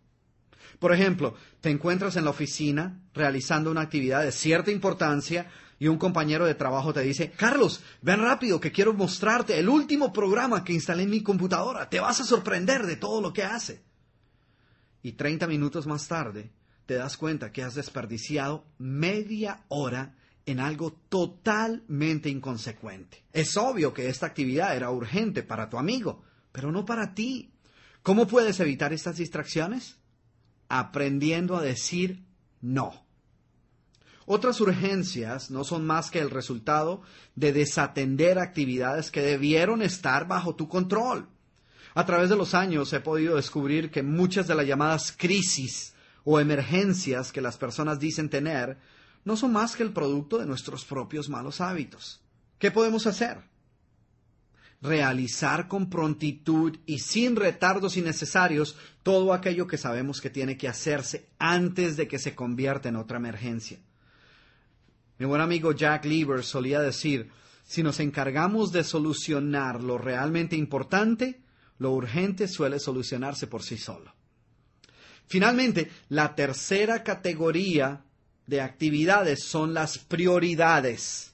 Por 0.79 0.93
ejemplo, 0.93 1.35
te 1.61 1.71
encuentras 1.71 2.17
en 2.17 2.25
la 2.25 2.31
oficina 2.31 3.01
realizando 3.15 3.71
una 3.71 3.81
actividad 3.81 4.23
de 4.23 4.33
cierta 4.33 4.71
importancia 4.71 5.49
y 5.79 5.89
un 5.89 5.99
compañero 5.99 6.47
de 6.47 6.55
trabajo 6.55 6.93
te 6.93 7.01
dice, 7.01 7.31
Carlos, 7.31 7.83
ven 8.03 8.21
rápido 8.21 8.61
que 8.61 8.73
quiero 8.73 8.95
mostrarte 8.95 9.59
el 9.59 9.69
último 9.69 10.13
programa 10.13 10.65
que 10.65 10.73
instalé 10.73 11.05
en 11.05 11.11
mi 11.11 11.23
computadora. 11.23 11.89
Te 11.89 12.01
vas 12.01 12.21
a 12.21 12.25
sorprender 12.25 12.87
de 12.87 12.97
todo 12.97 13.21
lo 13.21 13.33
que 13.33 13.43
hace. 13.43 13.83
Y 15.03 15.13
30 15.13 15.47
minutos 15.47 15.87
más 15.87 16.09
tarde 16.09 16.51
te 16.87 16.95
das 16.95 17.17
cuenta 17.17 17.53
que 17.53 17.63
has 17.63 17.75
desperdiciado 17.75 18.65
media 18.79 19.65
hora 19.69 20.15
en 20.47 20.61
algo 20.61 20.93
totalmente 21.09 22.29
inconsecuente. 22.29 23.25
Es 23.33 23.57
obvio 23.57 23.93
que 23.93 24.09
esta 24.09 24.27
actividad 24.27 24.77
era 24.77 24.91
urgente 24.91 25.43
para 25.43 25.69
tu 25.69 25.79
amigo, 25.79 26.23
pero 26.57 26.73
no 26.73 26.87
para 26.87 27.15
ti. 27.15 27.53
¿Cómo 28.03 28.27
puedes 28.27 28.61
evitar 28.61 28.95
estas 28.95 29.19
distracciones? 29.19 29.99
aprendiendo 30.69 31.57
a 31.57 31.63
decir 31.63 32.25
no. 32.61 33.05
Otras 34.27 34.61
urgencias 34.61 35.51
no 35.51 35.63
son 35.63 35.87
más 35.87 36.11
que 36.11 36.19
el 36.19 36.31
resultado 36.31 37.03
de 37.37 37.53
desatender 37.53 38.39
actividades 38.39 39.11
que 39.11 39.23
debieron 39.23 39.83
estar 39.83 40.27
bajo 40.27 40.57
tu 40.57 40.69
control. 40.69 41.29
A 41.95 42.05
través 42.05 42.29
de 42.29 42.37
los 42.37 42.55
años 42.55 42.93
he 42.93 43.01
podido 43.01 43.37
descubrir 43.37 43.91
que 43.91 44.03
muchas 44.03 44.49
de 44.49 44.57
las 44.57 44.67
llamadas 44.67 45.15
crisis 45.17 45.95
o 46.25 46.41
emergencias 46.41 47.31
que 47.31 47.41
las 47.41 47.57
personas 47.57 48.01
dicen 48.01 48.29
tener 48.29 48.79
no 49.25 49.37
son 49.37 49.53
más 49.53 49.77
que 49.77 49.85
el 49.85 49.93
producto 49.93 50.39
de 50.39 50.47
nuestros 50.47 50.85
propios 50.85 51.29
malos 51.29 51.61
hábitos. 51.61 52.21
¿Qué 52.59 52.71
podemos 52.73 53.07
hacer? 53.07 53.45
Realizar 54.83 55.69
con 55.69 55.89
prontitud 55.89 56.77
y 56.87 56.99
sin 56.99 57.37
retardos 57.37 57.97
innecesarios 57.97 58.77
todo 59.03 59.33
aquello 59.33 59.67
que 59.67 59.79
sabemos 59.79 60.21
que 60.21 60.31
tiene 60.31 60.57
que 60.57 60.69
hacerse 60.69 61.29
antes 61.39 61.97
de 61.97 62.09
que 62.09 62.19
se 62.19 62.35
convierta 62.35 62.89
en 62.89 62.97
otra 62.97 63.17
emergencia. 63.17 63.79
Mi 65.19 65.27
buen 65.27 65.41
amigo 65.41 65.73
Jack 65.73 66.05
Lieber 66.05 66.45
solía 66.45 66.81
decir, 66.81 67.31
si 67.65 67.83
nos 67.83 68.01
encargamos 68.01 68.71
de 68.71 68.85
solucionar 68.85 69.83
lo 69.83 69.99
realmente 69.99 70.57
importante, 70.57 71.41
lo 71.79 71.93
urgente 71.93 72.49
suele 72.49 72.79
solucionarse 72.79 73.47
por 73.47 73.63
sí 73.63 73.79
solo. 73.79 74.15
Finalmente, 75.27 75.91
la 76.09 76.35
tercera 76.35 77.03
categoría 77.03 78.05
de 78.47 78.61
actividades 78.61 79.43
son 79.43 79.75
las 79.75 79.99
prioridades, 79.99 81.33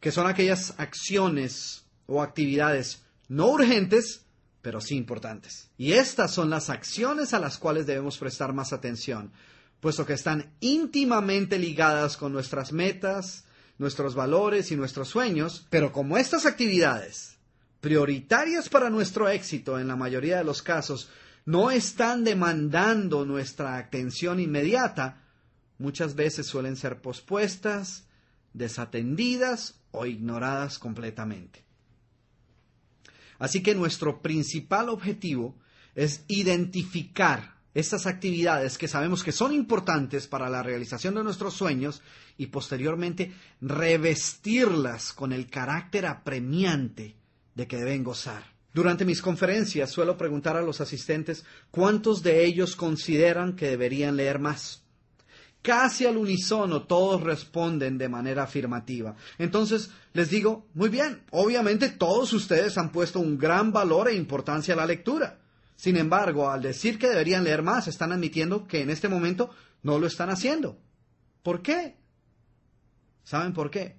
que 0.00 0.10
son 0.10 0.26
aquellas 0.26 0.74
acciones 0.78 1.84
o 2.10 2.22
actividades 2.22 3.04
no 3.28 3.46
urgentes, 3.46 4.26
pero 4.62 4.80
sí 4.80 4.96
importantes. 4.96 5.70
Y 5.78 5.92
estas 5.92 6.34
son 6.34 6.50
las 6.50 6.68
acciones 6.68 7.32
a 7.32 7.38
las 7.38 7.56
cuales 7.56 7.86
debemos 7.86 8.18
prestar 8.18 8.52
más 8.52 8.72
atención, 8.72 9.30
puesto 9.78 10.04
que 10.04 10.14
están 10.14 10.52
íntimamente 10.58 11.58
ligadas 11.58 12.16
con 12.16 12.32
nuestras 12.32 12.72
metas, 12.72 13.44
nuestros 13.78 14.16
valores 14.16 14.72
y 14.72 14.76
nuestros 14.76 15.08
sueños, 15.08 15.66
pero 15.70 15.92
como 15.92 16.18
estas 16.18 16.46
actividades, 16.46 17.36
prioritarias 17.80 18.68
para 18.68 18.90
nuestro 18.90 19.28
éxito 19.28 19.78
en 19.78 19.86
la 19.86 19.96
mayoría 19.96 20.38
de 20.38 20.44
los 20.44 20.62
casos, 20.62 21.08
no 21.46 21.70
están 21.70 22.24
demandando 22.24 23.24
nuestra 23.24 23.78
atención 23.78 24.40
inmediata, 24.40 25.22
muchas 25.78 26.16
veces 26.16 26.46
suelen 26.48 26.76
ser 26.76 27.00
pospuestas, 27.00 28.04
desatendidas 28.52 29.80
o 29.92 30.06
ignoradas 30.06 30.78
completamente. 30.80 31.69
Así 33.40 33.62
que 33.62 33.74
nuestro 33.74 34.22
principal 34.22 34.90
objetivo 34.90 35.56
es 35.96 36.24
identificar 36.28 37.56
estas 37.74 38.06
actividades 38.06 38.78
que 38.78 38.86
sabemos 38.86 39.24
que 39.24 39.32
son 39.32 39.54
importantes 39.54 40.26
para 40.26 40.48
la 40.50 40.62
realización 40.62 41.14
de 41.14 41.24
nuestros 41.24 41.54
sueños 41.54 42.02
y 42.36 42.46
posteriormente 42.46 43.32
revestirlas 43.60 45.12
con 45.12 45.32
el 45.32 45.48
carácter 45.48 46.06
apremiante 46.06 47.16
de 47.54 47.66
que 47.66 47.76
deben 47.76 48.04
gozar. 48.04 48.44
Durante 48.74 49.04
mis 49.04 49.22
conferencias 49.22 49.90
suelo 49.90 50.16
preguntar 50.16 50.56
a 50.56 50.62
los 50.62 50.80
asistentes 50.80 51.44
cuántos 51.70 52.22
de 52.22 52.44
ellos 52.44 52.76
consideran 52.76 53.56
que 53.56 53.68
deberían 53.68 54.16
leer 54.16 54.38
más. 54.38 54.84
Casi 55.62 56.06
al 56.06 56.16
unísono 56.16 56.84
todos 56.84 57.22
responden 57.22 57.98
de 57.98 58.08
manera 58.08 58.44
afirmativa. 58.44 59.14
Entonces 59.38 59.90
les 60.14 60.30
digo, 60.30 60.66
muy 60.74 60.88
bien, 60.88 61.22
obviamente 61.30 61.90
todos 61.90 62.32
ustedes 62.32 62.78
han 62.78 62.90
puesto 62.90 63.20
un 63.20 63.36
gran 63.36 63.70
valor 63.72 64.08
e 64.08 64.14
importancia 64.14 64.74
a 64.74 64.76
la 64.78 64.86
lectura. 64.86 65.38
Sin 65.76 65.96
embargo, 65.96 66.50
al 66.50 66.62
decir 66.62 66.98
que 66.98 67.08
deberían 67.08 67.44
leer 67.44 67.62
más, 67.62 67.88
están 67.88 68.12
admitiendo 68.12 68.66
que 68.66 68.82
en 68.82 68.90
este 68.90 69.08
momento 69.08 69.50
no 69.82 69.98
lo 69.98 70.06
están 70.06 70.30
haciendo. 70.30 70.78
¿Por 71.42 71.62
qué? 71.62 71.96
¿Saben 73.24 73.52
por 73.52 73.70
qué? 73.70 73.96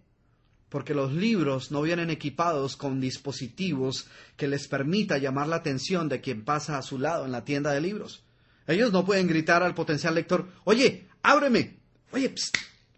Porque 0.70 0.94
los 0.94 1.12
libros 1.12 1.72
no 1.72 1.82
vienen 1.82 2.10
equipados 2.10 2.76
con 2.76 3.00
dispositivos 3.00 4.08
que 4.36 4.48
les 4.48 4.68
permita 4.68 5.18
llamar 5.18 5.48
la 5.48 5.58
atención 5.58 6.10
de 6.10 6.22
quien 6.22 6.44
pasa 6.44 6.78
a 6.78 6.82
su 6.82 6.98
lado 7.00 7.26
en 7.26 7.32
la 7.32 7.46
tienda 7.46 7.72
de 7.72 7.82
libros. 7.82 8.24
Ellos 8.68 8.92
no 8.92 9.06
pueden 9.06 9.28
gritar 9.28 9.64
al 9.64 9.74
potencial 9.74 10.16
lector, 10.16 10.48
oye, 10.64 11.08
ábreme, 11.24 11.80
oye, 12.12 12.34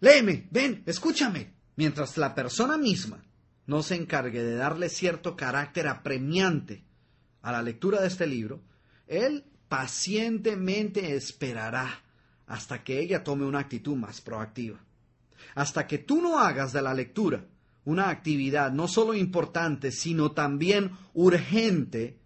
léeme, 0.00 0.48
ven, 0.50 0.82
escúchame. 0.86 1.54
Mientras 1.76 2.16
la 2.16 2.34
persona 2.34 2.76
misma 2.76 3.24
no 3.66 3.82
se 3.82 3.96
encargue 3.96 4.42
de 4.42 4.56
darle 4.56 4.88
cierto 4.88 5.36
carácter 5.36 5.88
apremiante 5.88 6.84
a 7.42 7.52
la 7.52 7.62
lectura 7.62 8.00
de 8.00 8.08
este 8.08 8.26
libro, 8.26 8.62
él 9.06 9.44
pacientemente 9.68 11.16
esperará 11.16 12.02
hasta 12.46 12.84
que 12.84 13.00
ella 13.00 13.24
tome 13.24 13.44
una 13.44 13.60
actitud 13.60 13.96
más 13.96 14.20
proactiva. 14.20 14.78
Hasta 15.54 15.86
que 15.86 15.98
tú 15.98 16.20
no 16.20 16.38
hagas 16.38 16.72
de 16.72 16.82
la 16.82 16.94
lectura 16.94 17.46
una 17.84 18.08
actividad 18.08 18.72
no 18.72 18.88
solo 18.88 19.14
importante, 19.14 19.90
sino 19.92 20.32
también 20.32 20.92
urgente, 21.12 22.18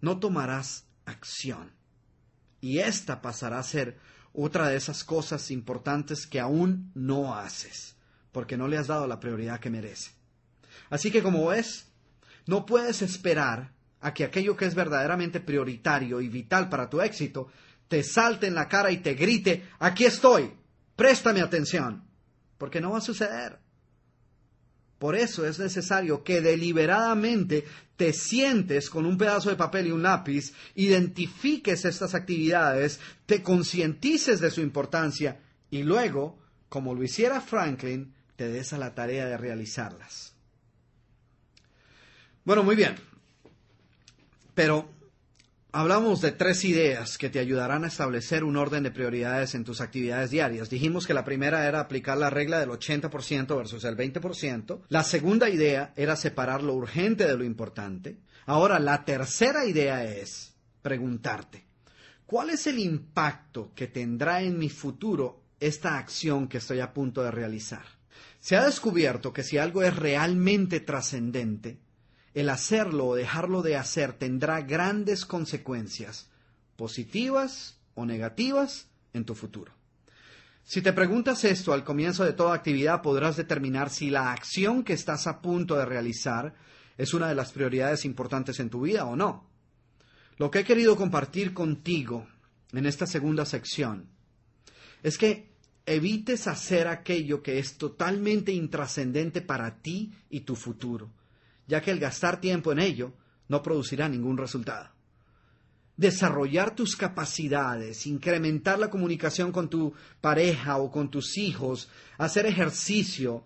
no 0.00 0.18
tomarás 0.18 0.86
acción. 1.04 1.72
Y 2.60 2.78
esta 2.78 3.22
pasará 3.22 3.58
a 3.58 3.62
ser 3.62 3.98
otra 4.36 4.68
de 4.68 4.76
esas 4.76 5.02
cosas 5.02 5.50
importantes 5.50 6.26
que 6.26 6.38
aún 6.38 6.92
no 6.94 7.34
haces, 7.34 7.96
porque 8.32 8.56
no 8.56 8.68
le 8.68 8.76
has 8.76 8.86
dado 8.86 9.06
la 9.06 9.18
prioridad 9.18 9.58
que 9.58 9.70
merece. 9.70 10.10
Así 10.90 11.10
que 11.10 11.22
como 11.22 11.46
ves, 11.46 11.86
no 12.46 12.66
puedes 12.66 13.02
esperar 13.02 13.72
a 14.00 14.12
que 14.12 14.24
aquello 14.24 14.56
que 14.56 14.66
es 14.66 14.74
verdaderamente 14.74 15.40
prioritario 15.40 16.20
y 16.20 16.28
vital 16.28 16.68
para 16.68 16.90
tu 16.90 17.00
éxito 17.00 17.48
te 17.88 18.02
salte 18.02 18.46
en 18.46 18.54
la 18.54 18.68
cara 18.68 18.90
y 18.90 18.98
te 18.98 19.14
grite, 19.14 19.68
aquí 19.78 20.04
estoy, 20.04 20.52
préstame 20.94 21.40
atención, 21.40 22.04
porque 22.58 22.80
no 22.80 22.90
va 22.90 22.98
a 22.98 23.02
suceder. 23.02 23.58
Por 24.98 25.14
eso 25.14 25.46
es 25.46 25.58
necesario 25.58 26.24
que 26.24 26.40
deliberadamente 26.40 27.64
te 27.96 28.12
sientes 28.12 28.90
con 28.90 29.06
un 29.06 29.16
pedazo 29.18 29.50
de 29.50 29.56
papel 29.56 29.88
y 29.88 29.90
un 29.90 30.02
lápiz, 30.02 30.52
identifiques 30.74 31.84
estas 31.84 32.14
actividades, 32.14 33.00
te 33.26 33.42
concientices 33.42 34.40
de 34.40 34.50
su 34.50 34.60
importancia 34.60 35.40
y 35.70 35.82
luego, 35.82 36.38
como 36.68 36.94
lo 36.94 37.02
hiciera 37.02 37.40
Franklin, 37.40 38.14
te 38.36 38.48
des 38.48 38.72
a 38.72 38.78
la 38.78 38.94
tarea 38.94 39.26
de 39.26 39.36
realizarlas. 39.36 40.34
Bueno, 42.44 42.62
muy 42.62 42.76
bien. 42.76 42.94
Pero 44.54 44.88
hablamos 45.72 46.20
de 46.20 46.32
tres 46.32 46.64
ideas 46.64 47.18
que 47.18 47.28
te 47.28 47.38
ayudarán 47.38 47.84
a 47.84 47.88
establecer 47.88 48.44
un 48.44 48.56
orden 48.56 48.82
de 48.82 48.90
prioridades 48.90 49.54
en 49.54 49.64
tus 49.64 49.80
actividades 49.80 50.30
diarias. 50.30 50.70
Dijimos 50.70 51.06
que 51.06 51.14
la 51.14 51.24
primera 51.24 51.66
era 51.66 51.80
aplicar 51.80 52.16
la 52.16 52.30
regla 52.30 52.58
del 52.58 52.70
80% 52.70 53.56
versus 53.56 53.84
el 53.84 53.96
20%. 53.96 54.80
La 54.88 55.04
segunda 55.04 55.50
idea 55.50 55.92
era 55.96 56.16
separar 56.16 56.62
lo 56.62 56.74
urgente 56.74 57.26
de 57.26 57.36
lo 57.36 57.44
importante. 57.44 58.18
Ahora, 58.46 58.78
la 58.78 59.04
tercera 59.04 59.66
idea 59.66 60.04
es 60.04 60.54
preguntarte, 60.80 61.66
¿cuál 62.26 62.50
es 62.50 62.66
el 62.66 62.78
impacto 62.78 63.72
que 63.74 63.88
tendrá 63.88 64.40
en 64.40 64.58
mi 64.58 64.68
futuro 64.68 65.42
esta 65.58 65.98
acción 65.98 66.48
que 66.48 66.58
estoy 66.58 66.80
a 66.80 66.94
punto 66.94 67.22
de 67.22 67.32
realizar? 67.32 67.84
Se 68.38 68.56
ha 68.56 68.64
descubierto 68.64 69.32
que 69.32 69.42
si 69.42 69.58
algo 69.58 69.82
es 69.82 69.96
realmente 69.96 70.78
trascendente, 70.78 71.80
el 72.36 72.50
hacerlo 72.50 73.06
o 73.06 73.14
dejarlo 73.14 73.62
de 73.62 73.76
hacer 73.76 74.12
tendrá 74.12 74.60
grandes 74.60 75.24
consecuencias, 75.24 76.28
positivas 76.76 77.78
o 77.94 78.04
negativas, 78.04 78.88
en 79.14 79.24
tu 79.24 79.34
futuro. 79.34 79.72
Si 80.62 80.82
te 80.82 80.92
preguntas 80.92 81.44
esto 81.44 81.72
al 81.72 81.82
comienzo 81.82 82.26
de 82.26 82.34
toda 82.34 82.54
actividad, 82.54 83.00
podrás 83.00 83.38
determinar 83.38 83.88
si 83.88 84.10
la 84.10 84.32
acción 84.32 84.84
que 84.84 84.92
estás 84.92 85.26
a 85.26 85.40
punto 85.40 85.76
de 85.76 85.86
realizar 85.86 86.54
es 86.98 87.14
una 87.14 87.26
de 87.26 87.34
las 87.34 87.52
prioridades 87.52 88.04
importantes 88.04 88.60
en 88.60 88.68
tu 88.68 88.82
vida 88.82 89.06
o 89.06 89.16
no. 89.16 89.48
Lo 90.36 90.50
que 90.50 90.58
he 90.58 90.64
querido 90.64 90.94
compartir 90.94 91.54
contigo 91.54 92.26
en 92.72 92.84
esta 92.84 93.06
segunda 93.06 93.46
sección 93.46 94.10
es 95.02 95.16
que 95.16 95.54
evites 95.86 96.48
hacer 96.48 96.86
aquello 96.86 97.42
que 97.42 97.58
es 97.58 97.78
totalmente 97.78 98.52
intrascendente 98.52 99.40
para 99.40 99.80
ti 99.80 100.12
y 100.28 100.40
tu 100.40 100.54
futuro 100.54 101.10
ya 101.66 101.80
que 101.80 101.90
el 101.90 101.98
gastar 101.98 102.40
tiempo 102.40 102.72
en 102.72 102.78
ello 102.78 103.12
no 103.48 103.62
producirá 103.62 104.08
ningún 104.08 104.36
resultado. 104.36 104.90
Desarrollar 105.96 106.74
tus 106.74 106.94
capacidades, 106.94 108.06
incrementar 108.06 108.78
la 108.78 108.90
comunicación 108.90 109.50
con 109.50 109.70
tu 109.70 109.94
pareja 110.20 110.76
o 110.76 110.90
con 110.90 111.10
tus 111.10 111.38
hijos, 111.38 111.88
hacer 112.18 112.46
ejercicio, 112.46 113.44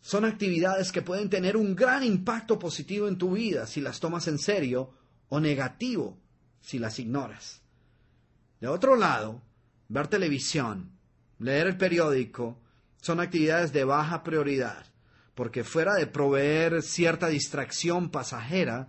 son 0.00 0.24
actividades 0.24 0.92
que 0.92 1.02
pueden 1.02 1.28
tener 1.28 1.56
un 1.56 1.74
gran 1.74 2.04
impacto 2.04 2.58
positivo 2.58 3.08
en 3.08 3.18
tu 3.18 3.32
vida 3.32 3.66
si 3.66 3.80
las 3.80 3.98
tomas 3.98 4.28
en 4.28 4.38
serio 4.38 4.92
o 5.28 5.40
negativo 5.40 6.18
si 6.60 6.78
las 6.78 6.98
ignoras. 6.98 7.62
De 8.60 8.68
otro 8.68 8.96
lado, 8.96 9.42
ver 9.88 10.06
televisión, 10.08 10.92
leer 11.38 11.66
el 11.66 11.76
periódico, 11.76 12.60
son 13.00 13.20
actividades 13.20 13.72
de 13.72 13.84
baja 13.84 14.22
prioridad 14.22 14.84
porque 15.38 15.62
fuera 15.62 15.94
de 15.94 16.08
proveer 16.08 16.82
cierta 16.82 17.28
distracción 17.28 18.10
pasajera, 18.10 18.88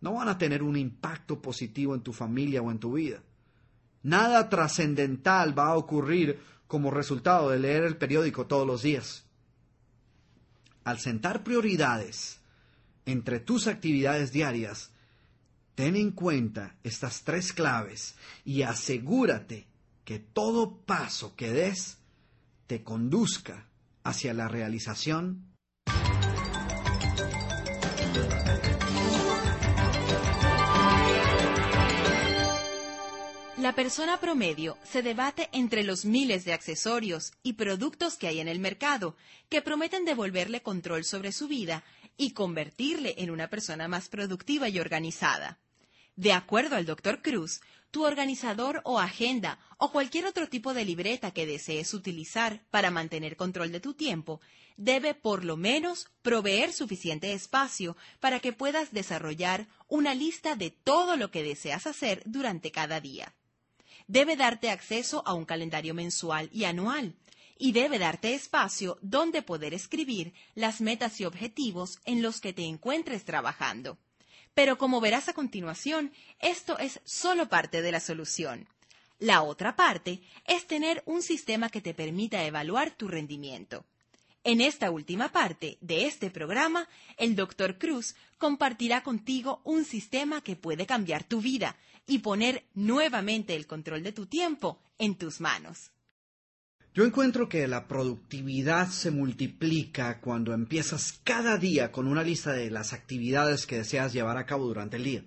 no 0.00 0.12
van 0.12 0.28
a 0.28 0.38
tener 0.38 0.62
un 0.62 0.76
impacto 0.76 1.42
positivo 1.42 1.92
en 1.92 2.02
tu 2.02 2.12
familia 2.12 2.62
o 2.62 2.70
en 2.70 2.78
tu 2.78 2.92
vida. 2.92 3.20
Nada 4.04 4.48
trascendental 4.48 5.58
va 5.58 5.70
a 5.70 5.76
ocurrir 5.76 6.38
como 6.68 6.92
resultado 6.92 7.50
de 7.50 7.58
leer 7.58 7.82
el 7.82 7.96
periódico 7.96 8.46
todos 8.46 8.64
los 8.64 8.82
días. 8.82 9.24
Al 10.84 11.00
sentar 11.00 11.42
prioridades 11.42 12.38
entre 13.04 13.40
tus 13.40 13.66
actividades 13.66 14.30
diarias, 14.30 14.92
ten 15.74 15.96
en 15.96 16.12
cuenta 16.12 16.76
estas 16.84 17.24
tres 17.24 17.52
claves 17.52 18.14
y 18.44 18.62
asegúrate 18.62 19.66
que 20.04 20.20
todo 20.20 20.76
paso 20.76 21.34
que 21.34 21.50
des 21.50 21.98
te 22.68 22.84
conduzca 22.84 23.66
hacia 24.04 24.32
la 24.32 24.46
realización 24.46 25.47
La 33.60 33.74
persona 33.74 34.20
promedio 34.20 34.78
se 34.84 35.02
debate 35.02 35.48
entre 35.50 35.82
los 35.82 36.04
miles 36.04 36.44
de 36.44 36.52
accesorios 36.52 37.32
y 37.42 37.54
productos 37.54 38.14
que 38.14 38.28
hay 38.28 38.38
en 38.38 38.46
el 38.46 38.60
mercado 38.60 39.16
que 39.48 39.62
prometen 39.62 40.04
devolverle 40.04 40.62
control 40.62 41.04
sobre 41.04 41.32
su 41.32 41.48
vida 41.48 41.82
y 42.16 42.34
convertirle 42.34 43.16
en 43.18 43.32
una 43.32 43.50
persona 43.50 43.88
más 43.88 44.08
productiva 44.08 44.68
y 44.68 44.78
organizada. 44.78 45.58
De 46.14 46.32
acuerdo 46.32 46.76
al 46.76 46.86
Dr. 46.86 47.20
Cruz, 47.20 47.60
tu 47.90 48.04
organizador 48.04 48.80
o 48.84 49.00
agenda 49.00 49.58
o 49.76 49.90
cualquier 49.90 50.26
otro 50.26 50.48
tipo 50.48 50.72
de 50.72 50.84
libreta 50.84 51.32
que 51.32 51.44
desees 51.44 51.94
utilizar 51.94 52.62
para 52.70 52.92
mantener 52.92 53.36
control 53.36 53.72
de 53.72 53.80
tu 53.80 53.92
tiempo 53.94 54.40
debe 54.76 55.14
por 55.14 55.44
lo 55.44 55.56
menos 55.56 56.06
proveer 56.22 56.72
suficiente 56.72 57.32
espacio 57.32 57.96
para 58.20 58.38
que 58.38 58.52
puedas 58.52 58.92
desarrollar 58.92 59.66
una 59.88 60.14
lista 60.14 60.54
de 60.54 60.70
todo 60.70 61.16
lo 61.16 61.32
que 61.32 61.42
deseas 61.42 61.88
hacer 61.88 62.22
durante 62.24 62.70
cada 62.70 63.00
día 63.00 63.34
debe 64.08 64.36
darte 64.36 64.70
acceso 64.70 65.22
a 65.26 65.34
un 65.34 65.44
calendario 65.44 65.94
mensual 65.94 66.50
y 66.52 66.64
anual 66.64 67.14
y 67.58 67.72
debe 67.72 67.98
darte 67.98 68.34
espacio 68.34 68.98
donde 69.02 69.42
poder 69.42 69.74
escribir 69.74 70.32
las 70.54 70.80
metas 70.80 71.20
y 71.20 71.24
objetivos 71.24 72.00
en 72.04 72.22
los 72.22 72.40
que 72.40 72.52
te 72.52 72.64
encuentres 72.64 73.24
trabajando. 73.24 73.98
Pero 74.54 74.78
como 74.78 75.00
verás 75.00 75.28
a 75.28 75.34
continuación, 75.34 76.12
esto 76.40 76.78
es 76.78 77.00
solo 77.04 77.48
parte 77.48 77.82
de 77.82 77.92
la 77.92 78.00
solución. 78.00 78.68
La 79.18 79.42
otra 79.42 79.76
parte 79.76 80.20
es 80.46 80.66
tener 80.66 81.02
un 81.04 81.22
sistema 81.22 81.68
que 81.68 81.80
te 81.80 81.94
permita 81.94 82.44
evaluar 82.44 82.92
tu 82.92 83.08
rendimiento. 83.08 83.84
En 84.44 84.60
esta 84.60 84.90
última 84.90 85.30
parte 85.30 85.76
de 85.80 86.06
este 86.06 86.30
programa, 86.30 86.88
el 87.18 87.34
Dr. 87.34 87.76
Cruz 87.78 88.14
compartirá 88.38 89.02
contigo 89.02 89.60
un 89.64 89.84
sistema 89.84 90.40
que 90.40 90.56
puede 90.56 90.86
cambiar 90.86 91.24
tu 91.24 91.40
vida 91.40 91.76
y 92.08 92.18
poner 92.18 92.64
nuevamente 92.74 93.54
el 93.54 93.68
control 93.68 94.02
de 94.02 94.12
tu 94.12 94.26
tiempo 94.26 94.80
en 94.98 95.14
tus 95.14 95.40
manos. 95.40 95.92
Yo 96.94 97.04
encuentro 97.04 97.48
que 97.48 97.68
la 97.68 97.86
productividad 97.86 98.88
se 98.88 99.12
multiplica 99.12 100.20
cuando 100.20 100.52
empiezas 100.52 101.20
cada 101.22 101.56
día 101.56 101.92
con 101.92 102.08
una 102.08 102.24
lista 102.24 102.52
de 102.52 102.70
las 102.70 102.92
actividades 102.92 103.66
que 103.66 103.76
deseas 103.76 104.12
llevar 104.12 104.36
a 104.36 104.46
cabo 104.46 104.66
durante 104.66 104.96
el 104.96 105.04
día. 105.04 105.24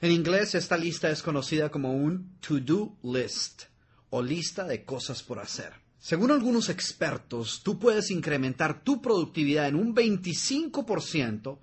En 0.00 0.10
inglés 0.10 0.54
esta 0.54 0.76
lista 0.76 1.10
es 1.10 1.22
conocida 1.22 1.70
como 1.70 1.92
un 1.92 2.36
to-do 2.40 2.96
list 3.02 3.64
o 4.08 4.22
lista 4.22 4.64
de 4.64 4.84
cosas 4.84 5.22
por 5.22 5.38
hacer. 5.38 5.74
Según 5.98 6.30
algunos 6.30 6.70
expertos, 6.70 7.60
tú 7.62 7.78
puedes 7.78 8.10
incrementar 8.10 8.82
tu 8.82 9.02
productividad 9.02 9.68
en 9.68 9.76
un 9.76 9.94
25% 9.94 11.58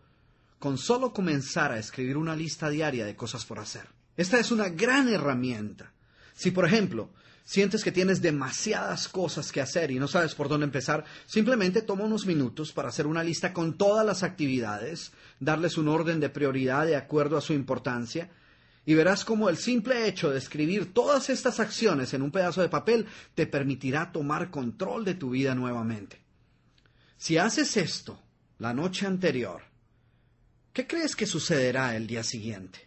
con 0.60 0.78
solo 0.78 1.12
comenzar 1.12 1.72
a 1.72 1.80
escribir 1.80 2.18
una 2.18 2.36
lista 2.36 2.70
diaria 2.70 3.06
de 3.06 3.16
cosas 3.16 3.44
por 3.46 3.60
hacer. 3.60 3.97
Esta 4.18 4.40
es 4.40 4.52
una 4.52 4.70
gran 4.70 5.08
herramienta. 5.08 5.94
Si, 6.34 6.52
por 6.52 6.66
ejemplo, 6.66 7.12
sientes 7.44 7.84
que 7.84 7.92
tienes 7.92 8.22
demasiadas 8.22 9.08
cosas 9.08 9.52
que 9.52 9.62
hacer 9.62 9.92
y 9.92 10.00
no 10.00 10.08
sabes 10.08 10.36
por 10.36 10.50
dónde 10.50 10.66
empezar, 10.66 11.06
simplemente 11.28 11.84
toma 11.84 12.04
unos 12.04 12.26
minutos 12.26 12.74
para 12.74 12.90
hacer 12.90 13.08
una 13.08 13.24
lista 13.24 13.54
con 13.54 13.78
todas 13.78 14.06
las 14.06 14.24
actividades, 14.24 15.14
darles 15.40 15.78
un 15.78 15.88
orden 15.88 16.20
de 16.20 16.30
prioridad 16.30 16.86
de 16.86 16.96
acuerdo 16.96 17.38
a 17.38 17.42
su 17.42 17.54
importancia, 17.54 18.30
y 18.86 18.96
verás 18.96 19.24
cómo 19.24 19.50
el 19.50 19.58
simple 19.58 20.08
hecho 20.08 20.30
de 20.30 20.40
escribir 20.40 20.94
todas 20.94 21.30
estas 21.30 21.60
acciones 21.60 22.14
en 22.14 22.22
un 22.22 22.32
pedazo 22.32 22.62
de 22.62 22.70
papel 22.70 23.06
te 23.36 23.46
permitirá 23.46 24.12
tomar 24.12 24.50
control 24.50 25.06
de 25.06 25.16
tu 25.16 25.30
vida 25.30 25.54
nuevamente. 25.54 26.22
Si 27.18 27.38
haces 27.38 27.78
esto 27.78 28.20
la 28.60 28.74
noche 28.74 29.06
anterior, 29.06 29.62
¿qué 30.74 30.88
crees 30.88 31.16
que 31.16 31.26
sucederá 31.26 31.96
el 31.96 32.08
día 32.08 32.24
siguiente? 32.24 32.87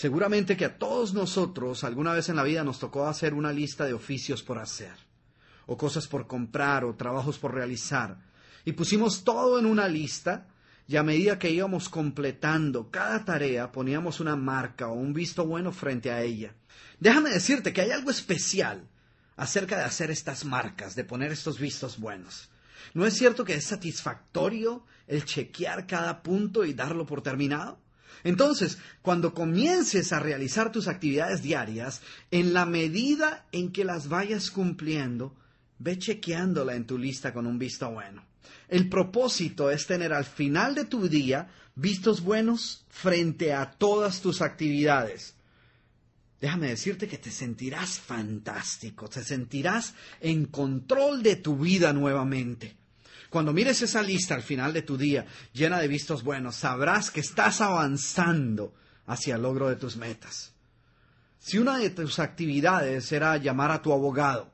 Seguramente 0.00 0.56
que 0.56 0.64
a 0.64 0.78
todos 0.78 1.12
nosotros 1.12 1.84
alguna 1.84 2.14
vez 2.14 2.30
en 2.30 2.36
la 2.36 2.42
vida 2.42 2.64
nos 2.64 2.78
tocó 2.78 3.06
hacer 3.06 3.34
una 3.34 3.52
lista 3.52 3.84
de 3.84 3.92
oficios 3.92 4.42
por 4.42 4.58
hacer, 4.58 4.94
o 5.66 5.76
cosas 5.76 6.08
por 6.08 6.26
comprar, 6.26 6.86
o 6.86 6.94
trabajos 6.94 7.38
por 7.38 7.52
realizar, 7.52 8.16
y 8.64 8.72
pusimos 8.72 9.24
todo 9.24 9.58
en 9.58 9.66
una 9.66 9.88
lista, 9.88 10.48
y 10.88 10.96
a 10.96 11.02
medida 11.02 11.38
que 11.38 11.50
íbamos 11.50 11.90
completando 11.90 12.90
cada 12.90 13.26
tarea 13.26 13.70
poníamos 13.72 14.20
una 14.20 14.36
marca 14.36 14.88
o 14.88 14.94
un 14.94 15.12
visto 15.12 15.44
bueno 15.44 15.70
frente 15.70 16.10
a 16.10 16.22
ella. 16.22 16.54
Déjame 16.98 17.28
decirte 17.28 17.74
que 17.74 17.82
hay 17.82 17.90
algo 17.90 18.10
especial 18.10 18.88
acerca 19.36 19.76
de 19.76 19.84
hacer 19.84 20.10
estas 20.10 20.46
marcas, 20.46 20.94
de 20.94 21.04
poner 21.04 21.30
estos 21.30 21.58
vistos 21.58 21.98
buenos. 21.98 22.48
¿No 22.94 23.04
es 23.04 23.12
cierto 23.18 23.44
que 23.44 23.52
es 23.52 23.66
satisfactorio 23.66 24.82
el 25.06 25.26
chequear 25.26 25.86
cada 25.86 26.22
punto 26.22 26.64
y 26.64 26.72
darlo 26.72 27.04
por 27.04 27.20
terminado? 27.20 27.78
Entonces, 28.24 28.78
cuando 29.02 29.34
comiences 29.34 30.12
a 30.12 30.20
realizar 30.20 30.72
tus 30.72 30.88
actividades 30.88 31.42
diarias, 31.42 32.02
en 32.30 32.52
la 32.52 32.66
medida 32.66 33.46
en 33.52 33.72
que 33.72 33.84
las 33.84 34.08
vayas 34.08 34.50
cumpliendo, 34.50 35.34
ve 35.78 35.98
chequeándola 35.98 36.74
en 36.74 36.86
tu 36.86 36.98
lista 36.98 37.32
con 37.32 37.46
un 37.46 37.58
visto 37.58 37.90
bueno. 37.90 38.24
El 38.68 38.88
propósito 38.88 39.70
es 39.70 39.86
tener 39.86 40.12
al 40.12 40.24
final 40.24 40.74
de 40.74 40.84
tu 40.84 41.08
día 41.08 41.48
vistos 41.74 42.22
buenos 42.22 42.84
frente 42.88 43.52
a 43.52 43.70
todas 43.70 44.20
tus 44.20 44.42
actividades. 44.42 45.34
Déjame 46.40 46.68
decirte 46.68 47.06
que 47.06 47.18
te 47.18 47.30
sentirás 47.30 47.98
fantástico, 47.98 49.08
te 49.08 49.22
sentirás 49.22 49.94
en 50.20 50.46
control 50.46 51.22
de 51.22 51.36
tu 51.36 51.58
vida 51.58 51.92
nuevamente. 51.92 52.76
Cuando 53.30 53.52
mires 53.52 53.80
esa 53.80 54.02
lista 54.02 54.34
al 54.34 54.42
final 54.42 54.72
de 54.72 54.82
tu 54.82 54.98
día 54.98 55.24
llena 55.52 55.78
de 55.78 55.86
vistos 55.86 56.24
buenos, 56.24 56.56
sabrás 56.56 57.12
que 57.12 57.20
estás 57.20 57.60
avanzando 57.60 58.74
hacia 59.06 59.36
el 59.36 59.42
logro 59.42 59.68
de 59.68 59.76
tus 59.76 59.96
metas. 59.96 60.52
Si 61.38 61.56
una 61.56 61.78
de 61.78 61.90
tus 61.90 62.18
actividades 62.18 63.10
era 63.12 63.36
llamar 63.36 63.70
a 63.70 63.80
tu 63.80 63.92
abogado 63.92 64.50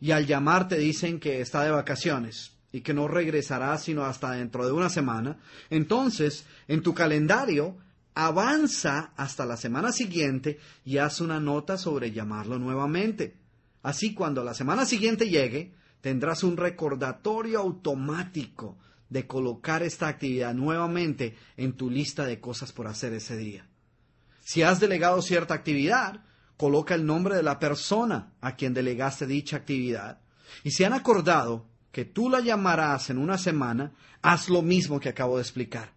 y 0.00 0.10
al 0.10 0.26
llamar 0.26 0.68
te 0.68 0.76
dicen 0.76 1.18
que 1.18 1.40
está 1.40 1.64
de 1.64 1.70
vacaciones 1.70 2.52
y 2.72 2.82
que 2.82 2.92
no 2.92 3.08
regresará 3.08 3.76
sino 3.78 4.04
hasta 4.04 4.32
dentro 4.32 4.66
de 4.66 4.72
una 4.72 4.90
semana, 4.90 5.38
entonces 5.70 6.44
en 6.68 6.82
tu 6.82 6.92
calendario 6.92 7.78
avanza 8.14 9.12
hasta 9.16 9.46
la 9.46 9.56
semana 9.56 9.92
siguiente 9.92 10.58
y 10.84 10.98
haz 10.98 11.22
una 11.22 11.40
nota 11.40 11.78
sobre 11.78 12.12
llamarlo 12.12 12.58
nuevamente. 12.58 13.38
Así 13.82 14.12
cuando 14.12 14.44
la 14.44 14.52
semana 14.52 14.84
siguiente 14.84 15.30
llegue, 15.30 15.72
tendrás 16.00 16.42
un 16.42 16.56
recordatorio 16.56 17.60
automático 17.60 18.78
de 19.08 19.26
colocar 19.26 19.82
esta 19.82 20.08
actividad 20.08 20.54
nuevamente 20.54 21.36
en 21.56 21.72
tu 21.72 21.90
lista 21.90 22.24
de 22.24 22.40
cosas 22.40 22.72
por 22.72 22.86
hacer 22.86 23.12
ese 23.12 23.36
día. 23.36 23.66
Si 24.40 24.62
has 24.62 24.80
delegado 24.80 25.20
cierta 25.20 25.54
actividad, 25.54 26.24
coloca 26.56 26.94
el 26.94 27.06
nombre 27.06 27.36
de 27.36 27.42
la 27.42 27.58
persona 27.58 28.32
a 28.40 28.56
quien 28.56 28.72
delegaste 28.72 29.26
dicha 29.26 29.56
actividad. 29.56 30.20
Y 30.64 30.70
si 30.70 30.84
han 30.84 30.92
acordado 30.92 31.68
que 31.92 32.04
tú 32.04 32.30
la 32.30 32.40
llamarás 32.40 33.10
en 33.10 33.18
una 33.18 33.38
semana, 33.38 33.92
haz 34.22 34.48
lo 34.48 34.62
mismo 34.62 35.00
que 35.00 35.08
acabo 35.08 35.36
de 35.36 35.42
explicar. 35.42 35.92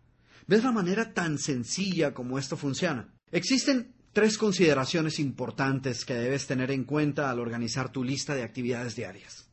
¿Ves 0.47 0.63
la 0.63 0.71
manera 0.71 1.13
tan 1.13 1.37
sencilla 1.37 2.13
como 2.13 2.37
esto 2.37 2.57
funciona? 2.57 3.13
Existen 3.31 3.93
tres 4.11 4.37
consideraciones 4.37 5.19
importantes 5.19 6.05
que 6.05 6.15
debes 6.15 6.47
tener 6.47 6.71
en 6.71 6.83
cuenta 6.83 7.29
al 7.29 7.39
organizar 7.39 7.91
tu 7.91 8.03
lista 8.03 8.35
de 8.35 8.43
actividades 8.43 8.95
diarias. 8.95 9.49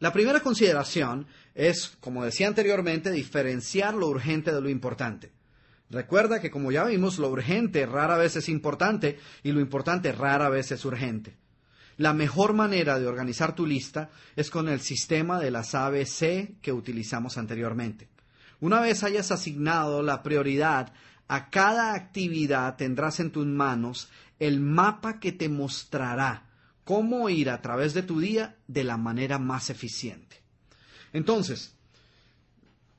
La 0.00 0.14
primera 0.14 0.40
consideración 0.40 1.26
es, 1.54 1.96
como 2.00 2.24
decía 2.24 2.48
anteriormente, 2.48 3.10
diferenciar 3.10 3.94
lo 3.94 4.08
urgente 4.08 4.50
de 4.50 4.62
lo 4.62 4.70
importante. 4.70 5.30
Recuerda 5.90 6.40
que, 6.40 6.50
como 6.50 6.72
ya 6.72 6.84
vimos, 6.84 7.18
lo 7.18 7.28
urgente 7.28 7.84
rara 7.84 8.16
vez 8.16 8.34
es 8.36 8.48
importante 8.48 9.18
y 9.42 9.52
lo 9.52 9.60
importante 9.60 10.12
rara 10.12 10.48
vez 10.48 10.72
es 10.72 10.86
urgente. 10.86 11.36
La 11.98 12.14
mejor 12.14 12.54
manera 12.54 12.98
de 12.98 13.06
organizar 13.06 13.54
tu 13.54 13.66
lista 13.66 14.08
es 14.36 14.50
con 14.50 14.70
el 14.70 14.80
sistema 14.80 15.38
de 15.38 15.50
las 15.50 15.74
ABC 15.74 16.58
que 16.62 16.72
utilizamos 16.72 17.36
anteriormente. 17.36 18.08
Una 18.60 18.80
vez 18.80 19.04
hayas 19.04 19.30
asignado 19.30 20.02
la 20.02 20.22
prioridad 20.22 20.94
a 21.28 21.50
cada 21.50 21.92
actividad, 21.92 22.76
tendrás 22.76 23.20
en 23.20 23.32
tus 23.32 23.44
manos 23.44 24.08
el 24.38 24.60
mapa 24.60 25.20
que 25.20 25.32
te 25.32 25.50
mostrará 25.50 26.49
cómo 26.90 27.28
ir 27.28 27.50
a 27.50 27.62
través 27.62 27.94
de 27.94 28.02
tu 28.02 28.18
día 28.18 28.56
de 28.66 28.84
la 28.84 28.96
manera 28.96 29.38
más 29.38 29.70
eficiente. 29.70 30.42
Entonces, 31.12 31.74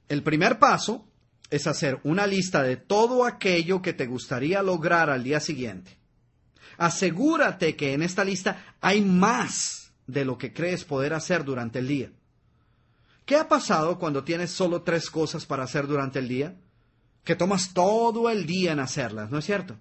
el 0.07 0.23
primer 0.23 0.59
paso 0.59 1.05
es 1.49 1.67
hacer 1.67 1.99
una 2.03 2.27
lista 2.27 2.63
de 2.63 2.77
todo 2.77 3.25
aquello 3.25 3.81
que 3.81 3.93
te 3.93 4.05
gustaría 4.05 4.61
lograr 4.61 5.09
al 5.09 5.23
día 5.23 5.39
siguiente 5.39 6.01
asegúrate 6.81 7.75
que 7.75 7.93
en 7.93 8.01
esta 8.01 8.23
lista 8.23 8.75
hay 8.81 9.01
más 9.01 9.91
de 10.07 10.25
lo 10.25 10.39
que 10.39 10.51
crees 10.51 10.83
poder 10.83 11.13
hacer 11.13 11.43
durante 11.43 11.77
el 11.77 11.87
día. 11.87 12.11
¿Qué 13.25 13.35
ha 13.35 13.47
pasado 13.47 13.99
cuando 13.99 14.23
tienes 14.23 14.49
solo 14.49 14.81
tres 14.81 15.11
cosas 15.11 15.45
para 15.45 15.63
hacer 15.63 15.85
durante 15.85 16.17
el 16.17 16.27
día? 16.27 16.55
Que 17.23 17.35
tomas 17.35 17.73
todo 17.73 18.31
el 18.31 18.47
día 18.47 18.71
en 18.71 18.79
hacerlas, 18.79 19.29
¿no 19.29 19.37
es 19.37 19.45
cierto? 19.45 19.77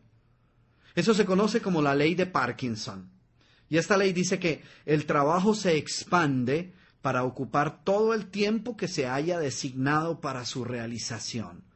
Eso 0.95 1.15
se 1.15 1.25
conoce 1.25 1.63
como 1.63 1.81
la 1.81 1.95
ley 1.95 2.15
de 2.15 2.27
Parkinson. 2.27 3.11
Y 3.71 3.79
esta 3.79 3.97
ley 3.97 4.13
dice 4.13 4.39
que 4.39 4.63
el 4.85 5.07
trabajo 5.07 5.55
se 5.55 5.79
expande 5.79 6.75
para 7.01 7.25
ocupar 7.25 7.83
todo 7.83 8.13
el 8.13 8.27
tiempo 8.27 8.77
que 8.77 8.89
se 8.89 9.07
haya 9.07 9.39
designado 9.39 10.21
para 10.21 10.45
su 10.45 10.65
realización 10.65 11.71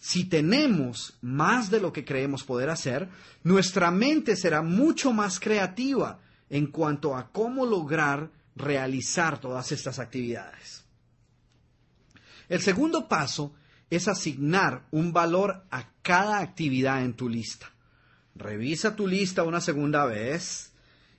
si 0.00 0.24
tenemos 0.24 1.18
más 1.20 1.70
de 1.70 1.78
lo 1.78 1.92
que 1.92 2.06
creemos 2.06 2.42
poder 2.42 2.70
hacer, 2.70 3.10
nuestra 3.44 3.90
mente 3.90 4.34
será 4.34 4.62
mucho 4.62 5.12
más 5.12 5.38
creativa 5.38 6.20
en 6.48 6.68
cuanto 6.68 7.14
a 7.14 7.30
cómo 7.30 7.66
lograr 7.66 8.30
realizar 8.56 9.38
todas 9.38 9.70
estas 9.72 9.98
actividades. 9.98 10.84
El 12.48 12.62
segundo 12.62 13.08
paso 13.08 13.54
es 13.90 14.08
asignar 14.08 14.86
un 14.90 15.12
valor 15.12 15.66
a 15.70 15.90
cada 16.00 16.40
actividad 16.40 17.04
en 17.04 17.12
tu 17.12 17.28
lista. 17.28 17.70
Revisa 18.34 18.96
tu 18.96 19.06
lista 19.06 19.42
una 19.42 19.60
segunda 19.60 20.06
vez 20.06 20.69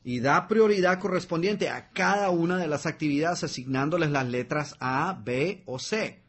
y 0.04 0.20
da 0.20 0.48
prioridad 0.48 1.00
correspondiente 1.00 1.70
a 1.70 1.90
cada 1.90 2.30
una 2.30 2.58
de 2.58 2.68
las 2.68 2.86
actividades 2.86 3.44
asignándoles 3.44 4.10
las 4.12 4.28
letras 4.28 4.76
A, 4.80 5.20
B 5.24 5.64
o 5.66 5.80
C. 5.80 6.22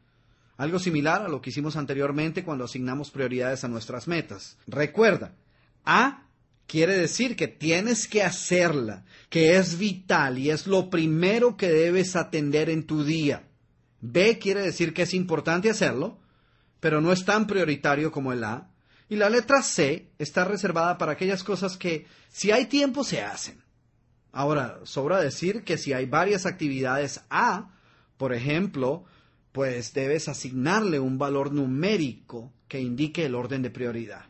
Algo 0.56 0.78
similar 0.78 1.22
a 1.22 1.28
lo 1.28 1.40
que 1.40 1.50
hicimos 1.50 1.76
anteriormente 1.76 2.44
cuando 2.44 2.64
asignamos 2.64 3.10
prioridades 3.10 3.64
a 3.64 3.68
nuestras 3.68 4.06
metas. 4.06 4.58
Recuerda, 4.66 5.34
A 5.84 6.26
quiere 6.66 6.96
decir 6.96 7.36
que 7.36 7.48
tienes 7.48 8.06
que 8.06 8.22
hacerla, 8.22 9.04
que 9.28 9.56
es 9.56 9.78
vital 9.78 10.38
y 10.38 10.50
es 10.50 10.66
lo 10.66 10.90
primero 10.90 11.56
que 11.56 11.68
debes 11.68 12.14
atender 12.16 12.68
en 12.68 12.86
tu 12.86 13.04
día. 13.04 13.48
B 14.00 14.38
quiere 14.38 14.60
decir 14.60 14.92
que 14.92 15.02
es 15.02 15.14
importante 15.14 15.70
hacerlo, 15.70 16.18
pero 16.80 17.00
no 17.00 17.12
es 17.12 17.24
tan 17.24 17.46
prioritario 17.46 18.10
como 18.10 18.32
el 18.32 18.44
A. 18.44 18.68
Y 19.08 19.16
la 19.16 19.30
letra 19.30 19.62
C 19.62 20.10
está 20.18 20.44
reservada 20.44 20.98
para 20.98 21.12
aquellas 21.12 21.44
cosas 21.44 21.76
que, 21.76 22.06
si 22.28 22.50
hay 22.50 22.66
tiempo, 22.66 23.04
se 23.04 23.22
hacen. 23.22 23.61
Ahora, 24.32 24.80
sobra 24.84 25.20
decir 25.20 25.62
que 25.62 25.76
si 25.76 25.92
hay 25.92 26.06
varias 26.06 26.46
actividades 26.46 27.20
A, 27.28 27.70
por 28.16 28.32
ejemplo, 28.32 29.04
pues 29.52 29.92
debes 29.92 30.28
asignarle 30.28 30.98
un 30.98 31.18
valor 31.18 31.52
numérico 31.52 32.50
que 32.66 32.80
indique 32.80 33.26
el 33.26 33.34
orden 33.34 33.60
de 33.60 33.70
prioridad. 33.70 34.24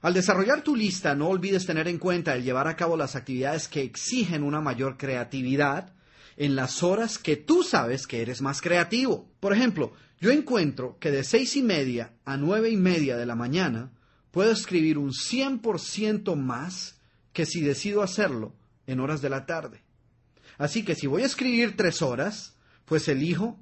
Al 0.00 0.14
desarrollar 0.14 0.62
tu 0.62 0.76
lista, 0.76 1.16
no 1.16 1.28
olvides 1.28 1.66
tener 1.66 1.88
en 1.88 1.98
cuenta 1.98 2.36
el 2.36 2.44
llevar 2.44 2.68
a 2.68 2.76
cabo 2.76 2.96
las 2.96 3.16
actividades 3.16 3.66
que 3.66 3.82
exigen 3.82 4.44
una 4.44 4.60
mayor 4.60 4.96
creatividad 4.96 5.92
en 6.36 6.54
las 6.54 6.82
horas 6.84 7.18
que 7.18 7.36
tú 7.36 7.64
sabes 7.64 8.06
que 8.06 8.22
eres 8.22 8.42
más 8.42 8.60
creativo. 8.60 9.28
Por 9.40 9.52
ejemplo, 9.52 9.92
yo 10.20 10.30
encuentro 10.30 10.98
que 11.00 11.10
de 11.10 11.24
seis 11.24 11.56
y 11.56 11.62
media 11.62 12.12
a 12.24 12.36
nueve 12.36 12.70
y 12.70 12.76
media 12.76 13.16
de 13.16 13.26
la 13.26 13.34
mañana 13.34 13.90
puedo 14.30 14.52
escribir 14.52 14.98
un 14.98 15.10
100% 15.10 16.36
más 16.36 17.00
que 17.32 17.46
si 17.46 17.60
decido 17.60 18.02
hacerlo 18.02 18.54
en 18.86 19.00
horas 19.00 19.22
de 19.22 19.30
la 19.30 19.46
tarde. 19.46 19.82
Así 20.58 20.84
que 20.84 20.94
si 20.94 21.06
voy 21.06 21.22
a 21.22 21.26
escribir 21.26 21.76
tres 21.76 22.02
horas, 22.02 22.56
pues 22.84 23.08
elijo 23.08 23.58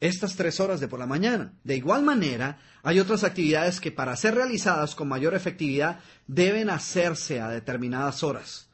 estas 0.00 0.34
tres 0.34 0.58
horas 0.58 0.80
de 0.80 0.88
por 0.88 0.98
la 0.98 1.06
mañana. 1.06 1.54
De 1.62 1.76
igual 1.76 2.02
manera, 2.02 2.58
hay 2.82 2.98
otras 2.98 3.22
actividades 3.22 3.80
que 3.80 3.92
para 3.92 4.16
ser 4.16 4.34
realizadas 4.34 4.94
con 4.96 5.06
mayor 5.08 5.34
efectividad 5.34 6.00
deben 6.26 6.70
hacerse 6.70 7.40
a 7.40 7.48
determinadas 7.48 8.22
horas. 8.24 8.68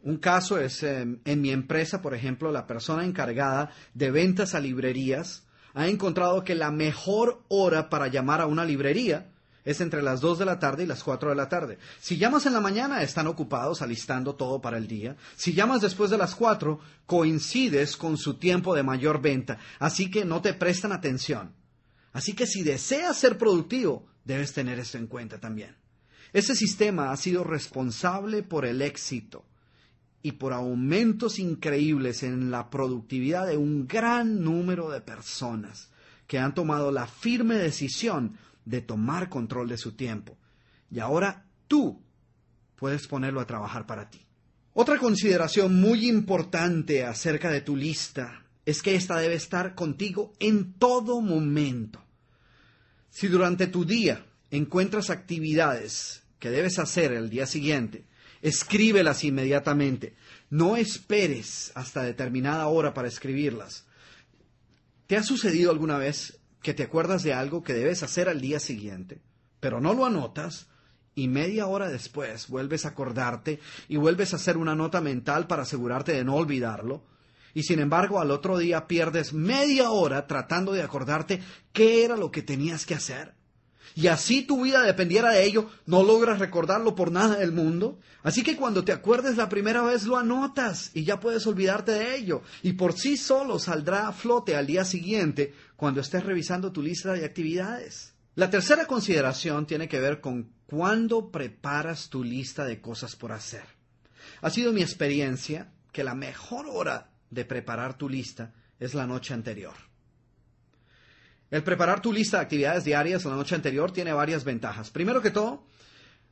Un 0.00 0.16
caso 0.16 0.58
es 0.58 0.82
em, 0.82 1.20
en 1.24 1.42
mi 1.42 1.50
empresa, 1.50 2.00
por 2.00 2.14
ejemplo, 2.14 2.50
la 2.50 2.66
persona 2.66 3.04
encargada 3.04 3.70
de 3.92 4.10
ventas 4.10 4.54
a 4.54 4.60
librerías 4.60 5.46
ha 5.74 5.86
encontrado 5.88 6.44
que 6.44 6.54
la 6.54 6.70
mejor 6.70 7.44
hora 7.48 7.90
para 7.90 8.08
llamar 8.08 8.40
a 8.40 8.46
una 8.46 8.64
librería 8.64 9.30
es 9.68 9.82
entre 9.82 10.00
las 10.00 10.22
2 10.22 10.38
de 10.38 10.46
la 10.46 10.58
tarde 10.58 10.84
y 10.84 10.86
las 10.86 11.04
4 11.04 11.28
de 11.28 11.36
la 11.36 11.50
tarde. 11.50 11.78
Si 12.00 12.16
llamas 12.16 12.46
en 12.46 12.54
la 12.54 12.60
mañana, 12.62 13.02
están 13.02 13.26
ocupados 13.26 13.82
alistando 13.82 14.34
todo 14.34 14.62
para 14.62 14.78
el 14.78 14.88
día. 14.88 15.14
Si 15.36 15.52
llamas 15.52 15.82
después 15.82 16.08
de 16.10 16.16
las 16.16 16.34
4, 16.34 16.80
coincides 17.04 17.98
con 17.98 18.16
su 18.16 18.38
tiempo 18.38 18.74
de 18.74 18.82
mayor 18.82 19.20
venta, 19.20 19.58
así 19.78 20.10
que 20.10 20.24
no 20.24 20.40
te 20.40 20.54
prestan 20.54 20.92
atención. 20.92 21.52
Así 22.14 22.32
que 22.32 22.46
si 22.46 22.62
deseas 22.62 23.18
ser 23.18 23.36
productivo, 23.36 24.06
debes 24.24 24.54
tener 24.54 24.78
esto 24.78 24.96
en 24.96 25.06
cuenta 25.06 25.38
también. 25.38 25.76
Ese 26.32 26.54
sistema 26.54 27.12
ha 27.12 27.16
sido 27.18 27.44
responsable 27.44 28.42
por 28.42 28.64
el 28.64 28.80
éxito 28.80 29.44
y 30.22 30.32
por 30.32 30.54
aumentos 30.54 31.38
increíbles 31.38 32.22
en 32.22 32.50
la 32.50 32.70
productividad 32.70 33.46
de 33.46 33.58
un 33.58 33.86
gran 33.86 34.42
número 34.42 34.88
de 34.88 35.02
personas 35.02 35.90
que 36.26 36.38
han 36.38 36.54
tomado 36.54 36.90
la 36.90 37.06
firme 37.06 37.56
decisión 37.56 38.38
de 38.68 38.82
tomar 38.82 39.28
control 39.28 39.68
de 39.68 39.78
su 39.78 39.92
tiempo. 39.92 40.36
Y 40.90 41.00
ahora 41.00 41.46
tú 41.66 42.02
puedes 42.76 43.06
ponerlo 43.06 43.40
a 43.40 43.46
trabajar 43.46 43.86
para 43.86 44.10
ti. 44.10 44.20
Otra 44.74 44.98
consideración 44.98 45.80
muy 45.80 46.08
importante 46.08 47.04
acerca 47.04 47.50
de 47.50 47.62
tu 47.62 47.74
lista 47.74 48.44
es 48.66 48.82
que 48.82 48.94
ésta 48.94 49.18
debe 49.18 49.34
estar 49.34 49.74
contigo 49.74 50.34
en 50.38 50.74
todo 50.74 51.20
momento. 51.20 52.04
Si 53.10 53.28
durante 53.28 53.66
tu 53.66 53.84
día 53.84 54.26
encuentras 54.50 55.10
actividades 55.10 56.22
que 56.38 56.50
debes 56.50 56.78
hacer 56.78 57.12
el 57.12 57.30
día 57.30 57.46
siguiente, 57.46 58.04
escríbelas 58.42 59.24
inmediatamente. 59.24 60.14
No 60.50 60.76
esperes 60.76 61.72
hasta 61.74 62.02
determinada 62.02 62.66
hora 62.68 62.94
para 62.94 63.08
escribirlas. 63.08 63.86
¿Te 65.06 65.16
ha 65.16 65.22
sucedido 65.22 65.70
alguna 65.70 65.96
vez 65.96 66.37
que 66.62 66.74
te 66.74 66.82
acuerdas 66.82 67.22
de 67.22 67.34
algo 67.34 67.62
que 67.62 67.74
debes 67.74 68.02
hacer 68.02 68.28
al 68.28 68.40
día 68.40 68.60
siguiente, 68.60 69.20
pero 69.60 69.80
no 69.80 69.94
lo 69.94 70.06
anotas 70.06 70.68
y 71.14 71.28
media 71.28 71.66
hora 71.66 71.88
después 71.88 72.48
vuelves 72.48 72.84
a 72.84 72.90
acordarte 72.90 73.60
y 73.88 73.96
vuelves 73.96 74.32
a 74.32 74.36
hacer 74.36 74.56
una 74.56 74.74
nota 74.74 75.00
mental 75.00 75.46
para 75.46 75.62
asegurarte 75.62 76.12
de 76.12 76.24
no 76.24 76.34
olvidarlo? 76.36 77.04
Y 77.54 77.62
sin 77.62 77.80
embargo 77.80 78.20
al 78.20 78.30
otro 78.30 78.58
día 78.58 78.86
pierdes 78.86 79.32
media 79.32 79.90
hora 79.90 80.26
tratando 80.26 80.72
de 80.72 80.82
acordarte 80.82 81.40
qué 81.72 82.04
era 82.04 82.16
lo 82.16 82.30
que 82.30 82.42
tenías 82.42 82.86
que 82.86 82.94
hacer 82.94 83.37
y 83.94 84.08
así 84.08 84.42
tu 84.42 84.62
vida 84.62 84.82
dependiera 84.82 85.30
de 85.30 85.44
ello, 85.44 85.70
no 85.86 86.02
logras 86.02 86.38
recordarlo 86.38 86.94
por 86.94 87.10
nada 87.10 87.36
del 87.36 87.52
mundo. 87.52 87.98
Así 88.22 88.42
que 88.42 88.56
cuando 88.56 88.84
te 88.84 88.92
acuerdes 88.92 89.36
la 89.36 89.48
primera 89.48 89.82
vez 89.82 90.04
lo 90.04 90.16
anotas 90.16 90.90
y 90.94 91.04
ya 91.04 91.20
puedes 91.20 91.46
olvidarte 91.46 91.92
de 91.92 92.16
ello. 92.16 92.42
Y 92.62 92.74
por 92.74 92.92
sí 92.92 93.16
solo 93.16 93.58
saldrá 93.58 94.08
a 94.08 94.12
flote 94.12 94.56
al 94.56 94.66
día 94.66 94.84
siguiente 94.84 95.54
cuando 95.76 96.00
estés 96.00 96.24
revisando 96.24 96.72
tu 96.72 96.82
lista 96.82 97.12
de 97.12 97.24
actividades. 97.24 98.14
La 98.34 98.50
tercera 98.50 98.86
consideración 98.86 99.66
tiene 99.66 99.88
que 99.88 99.98
ver 99.98 100.20
con 100.20 100.52
cuándo 100.66 101.30
preparas 101.30 102.08
tu 102.08 102.22
lista 102.22 102.64
de 102.64 102.80
cosas 102.80 103.16
por 103.16 103.32
hacer. 103.32 103.64
Ha 104.42 104.50
sido 104.50 104.72
mi 104.72 104.82
experiencia 104.82 105.72
que 105.92 106.04
la 106.04 106.14
mejor 106.14 106.66
hora 106.68 107.10
de 107.30 107.44
preparar 107.44 107.98
tu 107.98 108.08
lista 108.08 108.54
es 108.78 108.94
la 108.94 109.06
noche 109.06 109.34
anterior. 109.34 109.87
El 111.50 111.62
preparar 111.62 112.02
tu 112.02 112.12
lista 112.12 112.38
de 112.38 112.42
actividades 112.42 112.84
diarias 112.84 113.24
la 113.24 113.34
noche 113.34 113.54
anterior 113.54 113.90
tiene 113.90 114.12
varias 114.12 114.44
ventajas. 114.44 114.90
Primero 114.90 115.22
que 115.22 115.30
todo, 115.30 115.64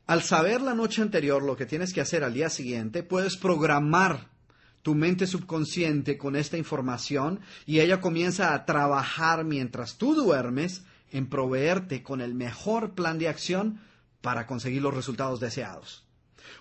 al 0.07 0.23
saber 0.23 0.61
la 0.61 0.75
noche 0.75 1.01
anterior 1.01 1.43
lo 1.43 1.57
que 1.57 1.67
tienes 1.67 1.93
que 1.93 2.03
hacer 2.03 2.23
al 2.23 2.35
día 2.35 2.51
siguiente, 2.51 3.03
puedes 3.03 3.37
programar 3.37 4.29
tu 4.83 4.95
mente 4.95 5.27
subconsciente 5.27 6.17
con 6.17 6.37
esta 6.37 6.59
información 6.59 7.41
y 7.65 7.81
ella 7.81 8.01
comienza 8.01 8.55
a 8.55 8.67
trabajar 8.67 9.45
mientras 9.45 9.97
tú 9.97 10.15
duermes 10.15 10.83
en 11.11 11.29
proveerte 11.29 12.03
con 12.03 12.21
el 12.21 12.35
mejor 12.35 12.95
plan 12.95 13.19
de 13.19 13.29
acción 13.29 13.81
para 14.21 14.47
conseguir 14.47 14.83
los 14.83 14.95
resultados 14.95 15.41
deseados. 15.41 16.05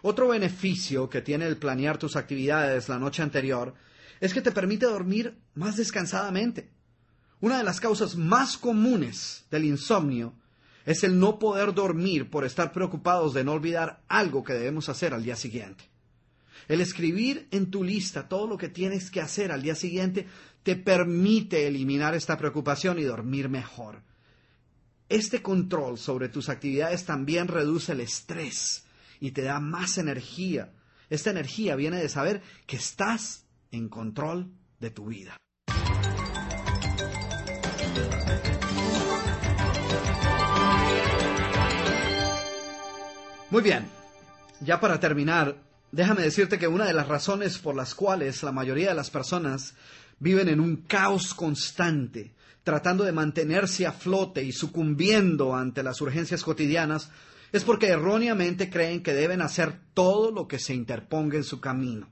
Otro 0.01 0.29
beneficio 0.29 1.09
que 1.09 1.21
tiene 1.21 1.45
el 1.45 1.57
planear 1.57 1.97
tus 1.97 2.15
actividades 2.15 2.89
la 2.89 2.97
noche 2.97 3.21
anterior 3.21 3.73
es 4.19 4.33
que 4.33 4.41
te 4.41 4.51
permite 4.51 4.85
dormir 4.85 5.37
más 5.53 5.75
descansadamente. 5.77 6.74
Una 7.45 7.59
de 7.59 7.63
las 7.63 7.79
causas 7.79 8.15
más 8.15 8.57
comunes 8.57 9.45
del 9.51 9.65
insomnio 9.65 10.33
es 10.83 11.03
el 11.03 11.19
no 11.19 11.37
poder 11.37 11.75
dormir 11.75 12.31
por 12.31 12.43
estar 12.43 12.71
preocupados 12.71 13.35
de 13.35 13.43
no 13.43 13.51
olvidar 13.51 14.01
algo 14.07 14.43
que 14.43 14.53
debemos 14.53 14.89
hacer 14.89 15.13
al 15.13 15.21
día 15.21 15.35
siguiente. 15.35 15.83
El 16.67 16.81
escribir 16.81 17.47
en 17.51 17.69
tu 17.69 17.83
lista 17.83 18.27
todo 18.27 18.47
lo 18.47 18.57
que 18.57 18.67
tienes 18.67 19.11
que 19.11 19.21
hacer 19.21 19.51
al 19.51 19.61
día 19.61 19.75
siguiente 19.75 20.25
te 20.63 20.75
permite 20.75 21.67
eliminar 21.67 22.15
esta 22.15 22.35
preocupación 22.35 22.97
y 22.97 23.03
dormir 23.03 23.47
mejor. 23.47 24.01
Este 25.07 25.43
control 25.43 25.99
sobre 25.99 26.29
tus 26.29 26.49
actividades 26.49 27.05
también 27.05 27.47
reduce 27.47 27.91
el 27.91 27.99
estrés 27.99 28.85
y 29.19 29.33
te 29.33 29.43
da 29.43 29.59
más 29.59 29.99
energía. 29.99 30.73
Esta 31.11 31.29
energía 31.29 31.75
viene 31.75 31.97
de 31.97 32.09
saber 32.09 32.41
que 32.65 32.77
estás 32.77 33.45
en 33.69 33.87
control 33.87 34.51
de 34.79 34.89
tu 34.89 35.05
vida. 35.05 35.37
Muy 43.55 43.63
bien, 43.63 43.85
ya 44.59 44.81
para 44.81 44.99
terminar, 44.99 45.55
déjame 45.91 46.23
decirte 46.23 46.59
que 46.59 46.67
una 46.67 46.85
de 46.85 46.93
las 46.93 47.07
razones 47.07 47.57
por 47.57 47.73
las 47.73 47.95
cuales 47.95 48.43
la 48.43 48.51
mayoría 48.51 48.89
de 48.89 48.95
las 48.95 49.09
personas 49.09 49.75
viven 50.19 50.49
en 50.49 50.59
un 50.59 50.77
caos 50.87 51.33
constante, 51.33 52.33
tratando 52.65 53.03
de 53.03 53.13
mantenerse 53.13 53.85
a 53.85 53.93
flote 53.93 54.43
y 54.43 54.51
sucumbiendo 54.51 55.55
ante 55.55 55.83
las 55.83 56.01
urgencias 56.01 56.43
cotidianas, 56.43 57.11
es 57.51 57.63
porque 57.63 57.87
erróneamente 57.87 58.69
creen 58.69 59.01
que 59.01 59.13
deben 59.13 59.41
hacer 59.41 59.79
todo 59.93 60.31
lo 60.31 60.49
que 60.49 60.59
se 60.59 60.73
interponga 60.73 61.37
en 61.37 61.45
su 61.45 61.61
camino. 61.61 62.09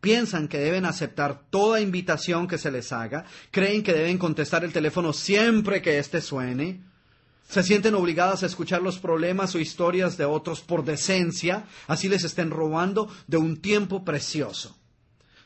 Piensan 0.00 0.46
que 0.46 0.58
deben 0.58 0.84
aceptar 0.84 1.42
toda 1.50 1.80
invitación 1.80 2.46
que 2.46 2.58
se 2.58 2.70
les 2.70 2.92
haga, 2.92 3.24
creen 3.50 3.82
que 3.82 3.92
deben 3.92 4.18
contestar 4.18 4.64
el 4.64 4.72
teléfono 4.72 5.12
siempre 5.12 5.82
que 5.82 5.98
éste 5.98 6.20
suene, 6.20 6.80
se 7.48 7.62
sienten 7.62 7.94
obligadas 7.94 8.42
a 8.42 8.46
escuchar 8.46 8.82
los 8.82 8.98
problemas 8.98 9.54
o 9.54 9.58
historias 9.58 10.18
de 10.18 10.26
otros 10.26 10.60
por 10.60 10.84
decencia, 10.84 11.64
así 11.86 12.08
les 12.08 12.22
estén 12.22 12.50
robando 12.50 13.10
de 13.26 13.38
un 13.38 13.56
tiempo 13.56 14.04
precioso. 14.04 14.76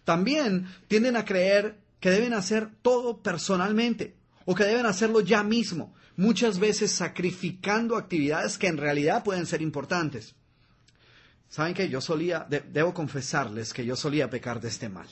También 0.04 0.66
tienden 0.88 1.16
a 1.16 1.24
creer 1.24 1.78
que 2.00 2.10
deben 2.10 2.34
hacer 2.34 2.70
todo 2.82 3.22
personalmente 3.22 4.16
o 4.44 4.54
que 4.56 4.64
deben 4.64 4.86
hacerlo 4.86 5.20
ya 5.20 5.44
mismo, 5.44 5.94
muchas 6.16 6.58
veces 6.58 6.90
sacrificando 6.90 7.96
actividades 7.96 8.58
que 8.58 8.66
en 8.66 8.78
realidad 8.78 9.22
pueden 9.22 9.46
ser 9.46 9.62
importantes. 9.62 10.34
Saben 11.52 11.74
que 11.74 11.90
yo 11.90 12.00
solía, 12.00 12.46
debo 12.48 12.94
confesarles 12.94 13.74
que 13.74 13.84
yo 13.84 13.94
solía 13.94 14.30
pecar 14.30 14.58
de 14.58 14.68
este 14.68 14.88
mal. 14.88 15.06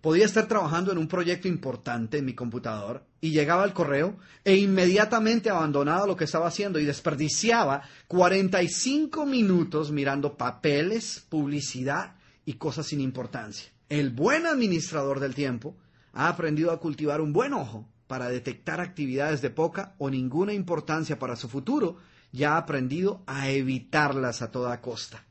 Podía 0.00 0.24
estar 0.24 0.48
trabajando 0.48 0.90
en 0.90 0.96
un 0.96 1.06
proyecto 1.06 1.48
importante 1.48 2.16
en 2.16 2.24
mi 2.24 2.32
computador 2.34 3.04
y 3.20 3.32
llegaba 3.32 3.62
al 3.62 3.74
correo 3.74 4.16
e 4.42 4.56
inmediatamente 4.56 5.50
abandonaba 5.50 6.06
lo 6.06 6.16
que 6.16 6.24
estaba 6.24 6.46
haciendo 6.46 6.78
y 6.78 6.86
desperdiciaba 6.86 7.82
45 8.06 9.26
minutos 9.26 9.92
mirando 9.92 10.38
papeles, 10.38 11.26
publicidad 11.28 12.16
y 12.46 12.54
cosas 12.54 12.86
sin 12.86 13.02
importancia. 13.02 13.70
El 13.90 14.08
buen 14.08 14.46
administrador 14.46 15.20
del 15.20 15.34
tiempo 15.34 15.76
ha 16.14 16.28
aprendido 16.28 16.70
a 16.70 16.80
cultivar 16.80 17.20
un 17.20 17.34
buen 17.34 17.52
ojo 17.52 17.86
para 18.06 18.30
detectar 18.30 18.80
actividades 18.80 19.42
de 19.42 19.50
poca 19.50 19.94
o 19.98 20.08
ninguna 20.08 20.54
importancia 20.54 21.18
para 21.18 21.36
su 21.36 21.50
futuro 21.50 21.98
y 22.32 22.44
ha 22.44 22.56
aprendido 22.56 23.22
a 23.26 23.48
evitarlas 23.48 24.42
a 24.42 24.50
toda 24.50 24.80
costa. 24.80 25.24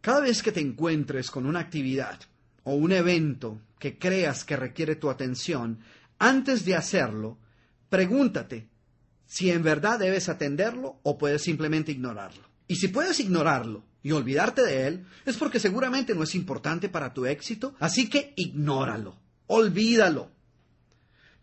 Cada 0.00 0.20
vez 0.20 0.42
que 0.42 0.52
te 0.52 0.60
encuentres 0.60 1.30
con 1.30 1.46
una 1.46 1.60
actividad 1.60 2.18
o 2.64 2.74
un 2.74 2.92
evento 2.92 3.60
que 3.78 3.98
creas 3.98 4.44
que 4.44 4.56
requiere 4.56 4.96
tu 4.96 5.10
atención, 5.10 5.80
antes 6.18 6.64
de 6.64 6.74
hacerlo, 6.74 7.38
pregúntate 7.88 8.68
si 9.26 9.50
en 9.50 9.62
verdad 9.62 9.98
debes 9.98 10.28
atenderlo 10.28 10.98
o 11.02 11.18
puedes 11.18 11.42
simplemente 11.42 11.92
ignorarlo. 11.92 12.42
Y 12.66 12.76
si 12.76 12.88
puedes 12.88 13.20
ignorarlo 13.20 13.84
y 14.02 14.12
olvidarte 14.12 14.62
de 14.62 14.86
él, 14.86 15.06
es 15.26 15.36
porque 15.36 15.60
seguramente 15.60 16.14
no 16.14 16.22
es 16.22 16.34
importante 16.34 16.88
para 16.88 17.12
tu 17.12 17.26
éxito, 17.26 17.74
así 17.78 18.08
que 18.08 18.32
ignóralo, 18.36 19.16
olvídalo. 19.46 20.30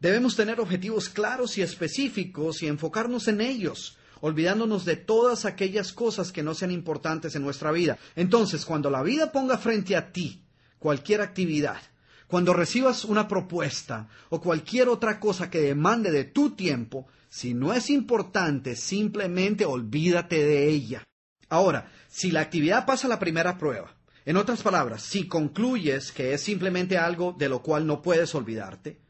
Debemos 0.06 0.36
tener 0.36 0.60
objetivos 0.60 1.10
claros 1.10 1.58
y 1.58 1.64
específicos 1.64 2.62
y 2.62 2.68
enfocarnos 2.68 3.28
en 3.28 3.42
ellos, 3.42 3.98
olvidándonos 4.22 4.86
de 4.86 4.98
todas 4.98 5.46
aquellas 5.46 5.94
cosas 5.94 6.32
que 6.32 6.44
no 6.44 6.54
sean 6.54 6.70
importantes 6.70 7.36
en 7.36 7.42
nuestra 7.42 7.72
vida. 7.72 7.98
Entonces, 8.16 8.66
cuando 8.68 8.92
la 8.92 9.02
vida 9.02 9.32
ponga 9.32 9.58
frente 9.58 9.96
a 9.96 10.12
ti 10.12 10.44
cualquier 10.78 11.22
actividad, 11.22 11.82
cuando 12.28 12.54
recibas 12.54 13.04
una 13.04 13.28
propuesta 13.28 14.08
o 14.30 14.40
cualquier 14.40 14.90
otra 14.90 15.20
cosa 15.20 15.50
que 15.50 15.60
demande 15.60 16.12
de 16.12 16.26
tu 16.26 16.52
tiempo, 16.52 17.08
si 17.28 17.56
no 17.56 17.74
es 17.74 17.90
importante, 17.90 18.76
simplemente 18.76 19.66
olvídate 19.66 20.46
de 20.46 20.70
ella. 20.70 21.04
Ahora, 21.50 21.92
si 22.10 22.30
la 22.30 22.42
actividad 22.42 22.86
pasa 22.86 23.08
la 23.08 23.18
primera 23.18 23.58
prueba, 23.58 23.96
en 24.24 24.38
otras 24.38 24.62
palabras, 24.62 25.02
si 25.02 25.28
concluyes 25.28 26.12
que 26.12 26.36
es 26.36 26.44
simplemente 26.44 26.96
algo 26.96 27.36
de 27.36 27.50
lo 27.50 27.64
cual 27.64 27.88
no 27.88 28.04
puedes 28.04 28.36
olvidarte, 28.36 29.04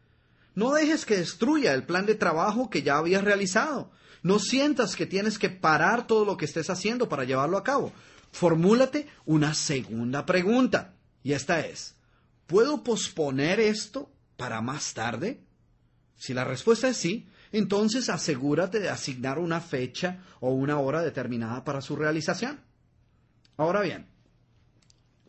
no 0.56 0.74
dejes 0.74 1.06
que 1.06 1.18
destruya 1.18 1.74
el 1.74 1.84
plan 1.84 2.06
de 2.06 2.16
trabajo 2.16 2.70
que 2.70 2.82
ya 2.82 2.98
habías 2.98 3.24
realizado. 3.24 3.92
No 4.24 4.40
sientas 4.40 4.96
que 4.96 5.06
tienes 5.06 5.38
que 5.38 5.50
parar 5.50 6.08
todo 6.08 6.26
lo 6.26 6.38
que 6.38 6.46
estés 6.46 6.70
haciendo 6.70 7.08
para 7.08 7.26
llevarlo 7.26 7.58
a 7.58 7.64
cabo. 7.64 7.94
Formúlate 8.32 9.08
una 9.26 9.54
segunda 9.54 10.26
pregunta. 10.26 10.96
Y 11.24 11.34
esta 11.34 11.60
es, 11.60 11.96
¿puedo 12.48 12.84
posponer 12.84 13.60
esto 13.60 14.12
para 14.38 14.62
más 14.62 14.94
tarde? 14.94 15.44
Si 16.16 16.34
la 16.34 16.44
respuesta 16.44 16.88
es 16.88 16.98
sí, 16.98 17.28
entonces 17.52 18.10
asegúrate 18.10 18.80
de 18.80 18.90
asignar 18.90 19.40
una 19.40 19.62
fecha 19.62 20.24
o 20.40 20.52
una 20.52 20.80
hora 20.80 21.02
determinada 21.02 21.64
para 21.64 21.82
su 21.82 21.96
realización. 21.96 22.62
Ahora 23.58 23.82
bien, 23.82 24.08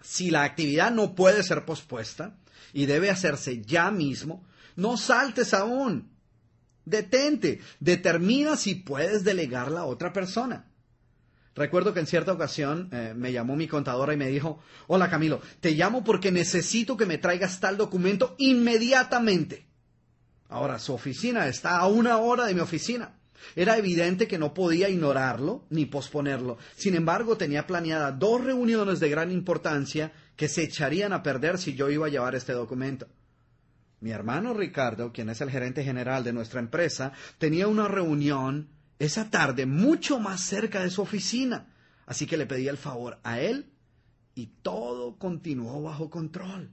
si 0.03 0.31
la 0.31 0.45
actividad 0.45 0.91
no 0.91 1.15
puede 1.15 1.43
ser 1.43 1.65
pospuesta 1.65 2.37
y 2.73 2.87
debe 2.87 3.11
hacerse 3.11 3.63
ya 3.63 3.91
mismo, 3.91 4.45
no 4.77 4.97
saltes 4.97 5.55
aún. 5.55 6.11
Detente, 6.85 7.61
determina 7.81 8.57
si 8.57 8.77
puedes 8.77 9.25
delegarla 9.25 9.81
a 9.81 9.87
otra 9.87 10.13
persona. 10.13 10.71
Recuerdo 11.57 11.95
que 11.95 12.01
en 12.01 12.07
cierta 12.07 12.33
ocasión 12.33 12.91
eh, 12.93 13.15
me 13.17 13.33
llamó 13.33 13.57
mi 13.57 13.67
contadora 13.67 14.13
y 14.13 14.19
me 14.19 14.29
dijo, 14.29 14.61
hola 14.87 15.09
Camilo, 15.09 15.41
te 15.61 15.73
llamo 15.73 16.05
porque 16.05 16.31
necesito 16.31 16.97
que 16.99 17.07
me 17.07 17.17
traigas 17.19 17.61
tal 17.61 17.79
documento 17.79 18.35
inmediatamente. 18.39 19.67
Ahora, 20.49 20.79
su 20.79 20.93
oficina 20.93 21.49
está 21.49 21.79
a 21.79 21.89
una 21.89 22.19
hora 22.19 22.45
de 22.47 22.55
mi 22.55 22.61
oficina. 22.61 23.19
Era 23.55 23.79
evidente 23.79 24.29
que 24.29 24.39
no 24.39 24.55
podía 24.55 24.89
ignorarlo 24.89 25.65
ni 25.71 25.87
posponerlo. 25.87 26.59
Sin 26.77 26.95
embargo, 26.95 27.37
tenía 27.37 27.67
planeada 27.67 28.13
dos 28.13 28.45
reuniones 28.45 29.01
de 29.01 29.09
gran 29.09 29.33
importancia 29.33 30.13
que 30.37 30.49
se 30.49 30.63
echarían 30.63 31.13
a 31.13 31.23
perder 31.23 31.59
si 31.59 31.75
yo 31.75 31.91
iba 31.91 32.07
a 32.07 32.11
llevar 32.11 32.35
este 32.35 32.53
documento. 32.53 33.07
Mi 34.01 34.11
hermano 34.11 34.53
Ricardo, 34.53 35.13
quien 35.13 35.31
es 35.31 35.41
el 35.41 35.51
gerente 35.51 35.83
general 35.83 36.23
de 36.23 36.33
nuestra 36.33 36.61
empresa, 36.61 37.13
tenía 37.39 37.67
una 37.67 37.89
reunión 37.89 38.69
esa 38.99 39.31
tarde 39.31 39.67
mucho 39.67 40.19
más 40.21 40.41
cerca 40.41 40.83
de 40.83 40.91
su 40.91 41.03
oficina, 41.03 41.67
así 42.07 42.27
que 42.27 42.37
le 42.37 42.47
pedí 42.47 42.69
el 42.69 42.79
favor 42.79 43.19
a 43.25 43.41
él 43.41 43.73
y 44.35 44.47
todo 44.63 45.19
continuó 45.19 45.83
bajo 45.83 46.11
control. 46.11 46.71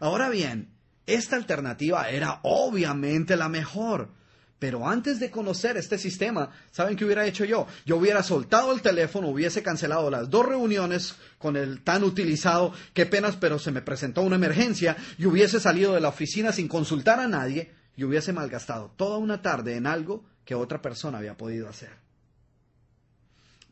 Ahora 0.00 0.28
bien, 0.28 0.74
esta 1.06 1.36
alternativa 1.36 2.08
era 2.10 2.40
obviamente 2.42 3.36
la 3.36 3.48
mejor, 3.48 4.10
pero 4.58 4.88
antes 4.88 5.20
de 5.20 5.30
conocer 5.30 5.76
este 5.76 5.98
sistema, 5.98 6.50
¿saben 6.70 6.96
qué 6.96 7.04
hubiera 7.04 7.26
hecho 7.26 7.44
yo? 7.44 7.66
Yo 7.84 7.98
hubiera 7.98 8.22
soltado 8.22 8.72
el 8.72 8.80
teléfono, 8.80 9.28
hubiese 9.28 9.62
cancelado 9.62 10.10
las 10.10 10.30
dos 10.30 10.46
reuniones 10.46 11.14
con 11.38 11.56
el 11.56 11.82
tan 11.82 12.04
utilizado, 12.04 12.72
qué 12.94 13.04
penas, 13.04 13.36
pero 13.36 13.58
se 13.58 13.70
me 13.70 13.82
presentó 13.82 14.22
una 14.22 14.36
emergencia, 14.36 14.96
y 15.18 15.26
hubiese 15.26 15.60
salido 15.60 15.92
de 15.92 16.00
la 16.00 16.08
oficina 16.08 16.52
sin 16.52 16.68
consultar 16.68 17.20
a 17.20 17.28
nadie, 17.28 17.70
y 17.96 18.04
hubiese 18.04 18.32
malgastado 18.32 18.92
toda 18.96 19.18
una 19.18 19.42
tarde 19.42 19.76
en 19.76 19.86
algo 19.86 20.24
que 20.44 20.54
otra 20.54 20.80
persona 20.80 21.18
había 21.18 21.36
podido 21.36 21.68
hacer. 21.68 21.90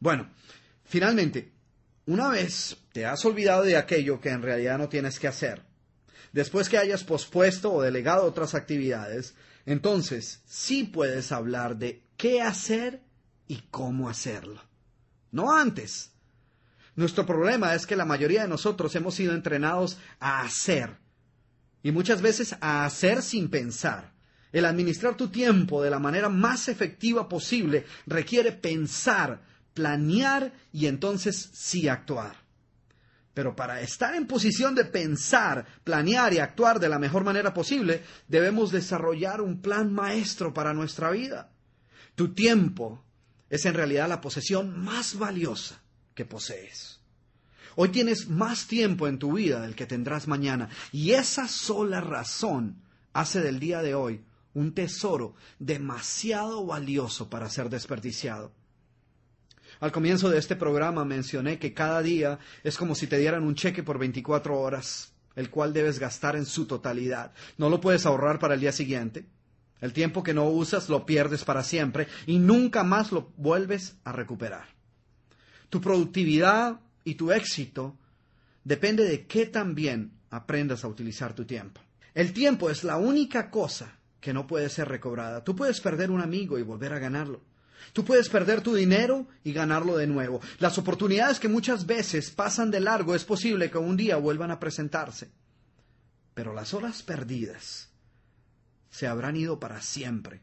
Bueno, 0.00 0.28
finalmente, 0.84 1.52
una 2.06 2.28
vez 2.28 2.76
te 2.92 3.06
has 3.06 3.24
olvidado 3.24 3.62
de 3.62 3.78
aquello 3.78 4.20
que 4.20 4.30
en 4.30 4.42
realidad 4.42 4.76
no 4.76 4.90
tienes 4.90 5.18
que 5.18 5.28
hacer, 5.28 5.62
después 6.32 6.68
que 6.68 6.76
hayas 6.76 7.04
pospuesto 7.04 7.72
o 7.72 7.80
delegado 7.80 8.24
otras 8.24 8.54
actividades, 8.54 9.34
entonces 9.66 10.42
sí 10.46 10.84
puedes 10.84 11.32
hablar 11.32 11.76
de 11.76 12.02
qué 12.16 12.42
hacer 12.42 13.02
y 13.48 13.62
cómo 13.70 14.08
hacerlo. 14.08 14.60
No 15.32 15.56
antes. 15.56 16.12
Nuestro 16.96 17.26
problema 17.26 17.74
es 17.74 17.86
que 17.86 17.96
la 17.96 18.04
mayoría 18.04 18.42
de 18.42 18.48
nosotros 18.48 18.94
hemos 18.94 19.14
sido 19.14 19.34
entrenados 19.34 19.98
a 20.20 20.42
hacer 20.42 20.96
y 21.82 21.90
muchas 21.92 22.22
veces 22.22 22.56
a 22.60 22.84
hacer 22.84 23.22
sin 23.22 23.48
pensar. 23.48 24.12
El 24.52 24.64
administrar 24.64 25.16
tu 25.16 25.28
tiempo 25.28 25.82
de 25.82 25.90
la 25.90 25.98
manera 25.98 26.28
más 26.28 26.68
efectiva 26.68 27.28
posible 27.28 27.84
requiere 28.06 28.52
pensar, 28.52 29.42
planear 29.74 30.52
y 30.72 30.86
entonces 30.86 31.50
sí 31.52 31.88
actuar. 31.88 32.43
Pero 33.34 33.56
para 33.56 33.80
estar 33.80 34.14
en 34.14 34.28
posición 34.28 34.76
de 34.76 34.84
pensar, 34.84 35.66
planear 35.82 36.32
y 36.32 36.38
actuar 36.38 36.78
de 36.78 36.88
la 36.88 37.00
mejor 37.00 37.24
manera 37.24 37.52
posible, 37.52 38.02
debemos 38.28 38.70
desarrollar 38.70 39.40
un 39.40 39.60
plan 39.60 39.92
maestro 39.92 40.54
para 40.54 40.72
nuestra 40.72 41.10
vida. 41.10 41.50
Tu 42.14 42.32
tiempo 42.32 43.04
es 43.50 43.66
en 43.66 43.74
realidad 43.74 44.08
la 44.08 44.20
posesión 44.20 44.78
más 44.78 45.18
valiosa 45.18 45.82
que 46.14 46.24
posees. 46.24 47.00
Hoy 47.76 47.88
tienes 47.88 48.28
más 48.28 48.68
tiempo 48.68 49.08
en 49.08 49.18
tu 49.18 49.32
vida 49.32 49.60
del 49.60 49.74
que 49.74 49.86
tendrás 49.86 50.28
mañana 50.28 50.68
y 50.92 51.10
esa 51.10 51.48
sola 51.48 52.00
razón 52.00 52.82
hace 53.12 53.40
del 53.40 53.58
día 53.58 53.82
de 53.82 53.96
hoy 53.96 54.24
un 54.54 54.72
tesoro 54.72 55.34
demasiado 55.58 56.64
valioso 56.64 57.28
para 57.28 57.50
ser 57.50 57.68
desperdiciado. 57.68 58.52
Al 59.84 59.92
comienzo 59.92 60.30
de 60.30 60.38
este 60.38 60.56
programa 60.56 61.04
mencioné 61.04 61.58
que 61.58 61.74
cada 61.74 62.00
día 62.00 62.38
es 62.62 62.78
como 62.78 62.94
si 62.94 63.06
te 63.06 63.18
dieran 63.18 63.42
un 63.44 63.54
cheque 63.54 63.82
por 63.82 63.98
24 63.98 64.58
horas, 64.58 65.12
el 65.36 65.50
cual 65.50 65.74
debes 65.74 65.98
gastar 65.98 66.36
en 66.36 66.46
su 66.46 66.64
totalidad. 66.64 67.32
No 67.58 67.68
lo 67.68 67.82
puedes 67.82 68.06
ahorrar 68.06 68.38
para 68.38 68.54
el 68.54 68.60
día 68.60 68.72
siguiente. 68.72 69.26
El 69.82 69.92
tiempo 69.92 70.22
que 70.22 70.32
no 70.32 70.48
usas 70.48 70.88
lo 70.88 71.04
pierdes 71.04 71.44
para 71.44 71.62
siempre 71.62 72.08
y 72.24 72.38
nunca 72.38 72.82
más 72.82 73.12
lo 73.12 73.30
vuelves 73.36 73.98
a 74.04 74.12
recuperar. 74.12 74.68
Tu 75.68 75.82
productividad 75.82 76.80
y 77.04 77.16
tu 77.16 77.30
éxito 77.30 77.94
depende 78.64 79.04
de 79.04 79.26
qué 79.26 79.44
tan 79.44 79.74
bien 79.74 80.12
aprendas 80.30 80.82
a 80.84 80.88
utilizar 80.88 81.34
tu 81.34 81.44
tiempo. 81.44 81.82
El 82.14 82.32
tiempo 82.32 82.70
es 82.70 82.84
la 82.84 82.96
única 82.96 83.50
cosa 83.50 83.98
que 84.18 84.32
no 84.32 84.46
puede 84.46 84.70
ser 84.70 84.88
recobrada. 84.88 85.44
Tú 85.44 85.54
puedes 85.54 85.82
perder 85.82 86.10
un 86.10 86.22
amigo 86.22 86.58
y 86.58 86.62
volver 86.62 86.94
a 86.94 86.98
ganarlo. 86.98 87.42
Tú 87.92 88.04
puedes 88.04 88.28
perder 88.28 88.60
tu 88.60 88.74
dinero 88.74 89.26
y 89.42 89.52
ganarlo 89.52 89.96
de 89.96 90.06
nuevo. 90.06 90.40
Las 90.58 90.78
oportunidades 90.78 91.38
que 91.38 91.48
muchas 91.48 91.86
veces 91.86 92.30
pasan 92.30 92.70
de 92.70 92.80
largo 92.80 93.14
es 93.14 93.24
posible 93.24 93.70
que 93.70 93.78
un 93.78 93.96
día 93.96 94.16
vuelvan 94.16 94.50
a 94.50 94.58
presentarse. 94.58 95.30
Pero 96.34 96.52
las 96.52 96.74
horas 96.74 97.02
perdidas 97.02 97.90
se 98.90 99.06
habrán 99.06 99.36
ido 99.36 99.58
para 99.60 99.80
siempre. 99.80 100.40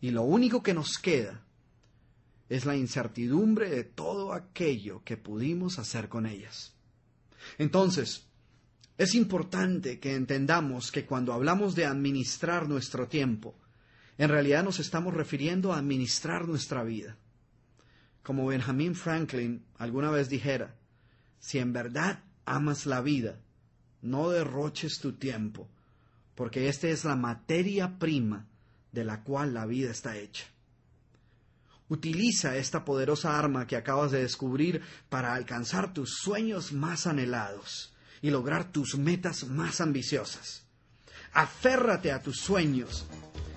Y 0.00 0.10
lo 0.10 0.22
único 0.22 0.62
que 0.62 0.74
nos 0.74 0.98
queda 0.98 1.44
es 2.48 2.64
la 2.64 2.76
incertidumbre 2.76 3.70
de 3.70 3.84
todo 3.84 4.32
aquello 4.32 5.02
que 5.04 5.16
pudimos 5.16 5.78
hacer 5.78 6.08
con 6.08 6.26
ellas. 6.26 6.74
Entonces, 7.58 8.26
es 8.98 9.14
importante 9.14 9.98
que 9.98 10.14
entendamos 10.14 10.90
que 10.90 11.06
cuando 11.06 11.32
hablamos 11.32 11.74
de 11.74 11.86
administrar 11.86 12.68
nuestro 12.68 13.08
tiempo, 13.08 13.56
en 14.20 14.28
realidad 14.28 14.62
nos 14.62 14.80
estamos 14.80 15.14
refiriendo 15.14 15.72
a 15.72 15.78
administrar 15.78 16.46
nuestra 16.46 16.84
vida. 16.84 17.16
Como 18.22 18.44
Benjamin 18.44 18.94
Franklin 18.94 19.64
alguna 19.78 20.10
vez 20.10 20.28
dijera, 20.28 20.74
si 21.38 21.58
en 21.58 21.72
verdad 21.72 22.22
amas 22.44 22.84
la 22.84 23.00
vida, 23.00 23.40
no 24.02 24.28
derroches 24.28 24.98
tu 24.98 25.14
tiempo, 25.14 25.70
porque 26.34 26.68
esta 26.68 26.88
es 26.88 27.06
la 27.06 27.16
materia 27.16 27.98
prima 27.98 28.46
de 28.92 29.04
la 29.04 29.22
cual 29.22 29.54
la 29.54 29.64
vida 29.64 29.90
está 29.90 30.18
hecha. 30.18 30.44
Utiliza 31.88 32.58
esta 32.58 32.84
poderosa 32.84 33.38
arma 33.38 33.66
que 33.66 33.76
acabas 33.76 34.10
de 34.10 34.20
descubrir 34.20 34.82
para 35.08 35.32
alcanzar 35.32 35.94
tus 35.94 36.18
sueños 36.22 36.74
más 36.74 37.06
anhelados 37.06 37.94
y 38.20 38.28
lograr 38.28 38.70
tus 38.70 38.98
metas 38.98 39.44
más 39.44 39.80
ambiciosas. 39.80 40.66
Aférrate 41.32 42.12
a 42.12 42.20
tus 42.20 42.36
sueños 42.36 43.06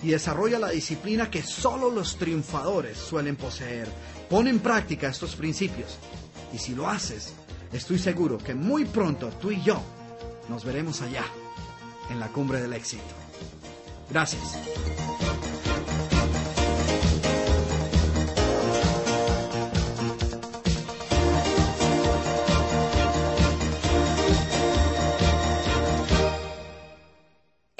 y 0.03 0.09
desarrolla 0.09 0.59
la 0.59 0.69
disciplina 0.69 1.31
que 1.31 1.41
solo 1.41 1.89
los 1.89 2.17
triunfadores 2.17 2.97
suelen 2.97 3.35
poseer. 3.35 3.87
Pon 4.29 4.47
en 4.47 4.59
práctica 4.59 5.07
estos 5.07 5.35
principios 5.35 5.97
y 6.53 6.57
si 6.57 6.75
lo 6.75 6.89
haces, 6.89 7.33
estoy 7.71 7.97
seguro 7.97 8.37
que 8.37 8.53
muy 8.53 8.85
pronto 8.85 9.29
tú 9.41 9.51
y 9.51 9.61
yo 9.61 9.81
nos 10.49 10.65
veremos 10.65 11.01
allá, 11.01 11.25
en 12.09 12.19
la 12.19 12.27
cumbre 12.27 12.61
del 12.61 12.73
éxito. 12.73 13.03
Gracias. 14.09 14.59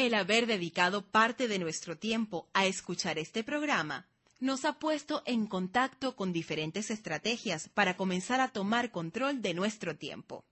El 0.03 0.14
haber 0.15 0.48
dedicado 0.48 1.06
parte 1.06 1.48
de 1.48 1.59
nuestro 1.59 1.98
tiempo 1.98 2.49
a 2.51 2.65
escuchar 2.65 3.17
este 3.17 3.41
programa 3.41 4.06
nos 4.41 4.65
ha 4.65 4.77
puesto 4.77 5.23
en 5.25 5.48
contacto 5.48 6.17
con 6.17 6.33
diferentes 6.33 6.91
estrategias 6.91 7.69
para 7.69 7.95
comenzar 7.95 8.41
a 8.41 8.49
tomar 8.49 8.91
control 8.91 9.41
de 9.41 9.53
nuestro 9.53 9.95
tiempo. 9.95 10.43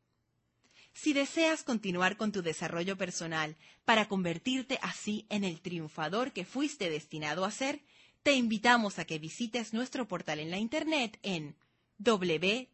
Si 0.94 1.12
deseas 1.12 1.64
continuar 1.64 2.16
con 2.16 2.32
tu 2.32 2.42
desarrollo 2.42 2.98
personal 2.98 3.58
para 3.84 4.08
convertirte 4.08 4.80
así 4.82 5.26
en 5.28 5.44
el 5.44 5.60
triunfador 5.60 6.32
que 6.32 6.46
fuiste 6.46 6.90
destinado 6.90 7.44
a 7.44 7.52
ser, 7.52 7.82
te 8.24 8.32
invitamos 8.32 9.00
a 9.00 9.06
que 9.06 9.20
visites 9.20 9.74
nuestro 9.74 10.08
portal 10.08 10.40
en 10.40 10.50
la 10.50 10.60
internet 10.60 11.20
en 11.24 11.58
www.elexito.com. 11.98 12.72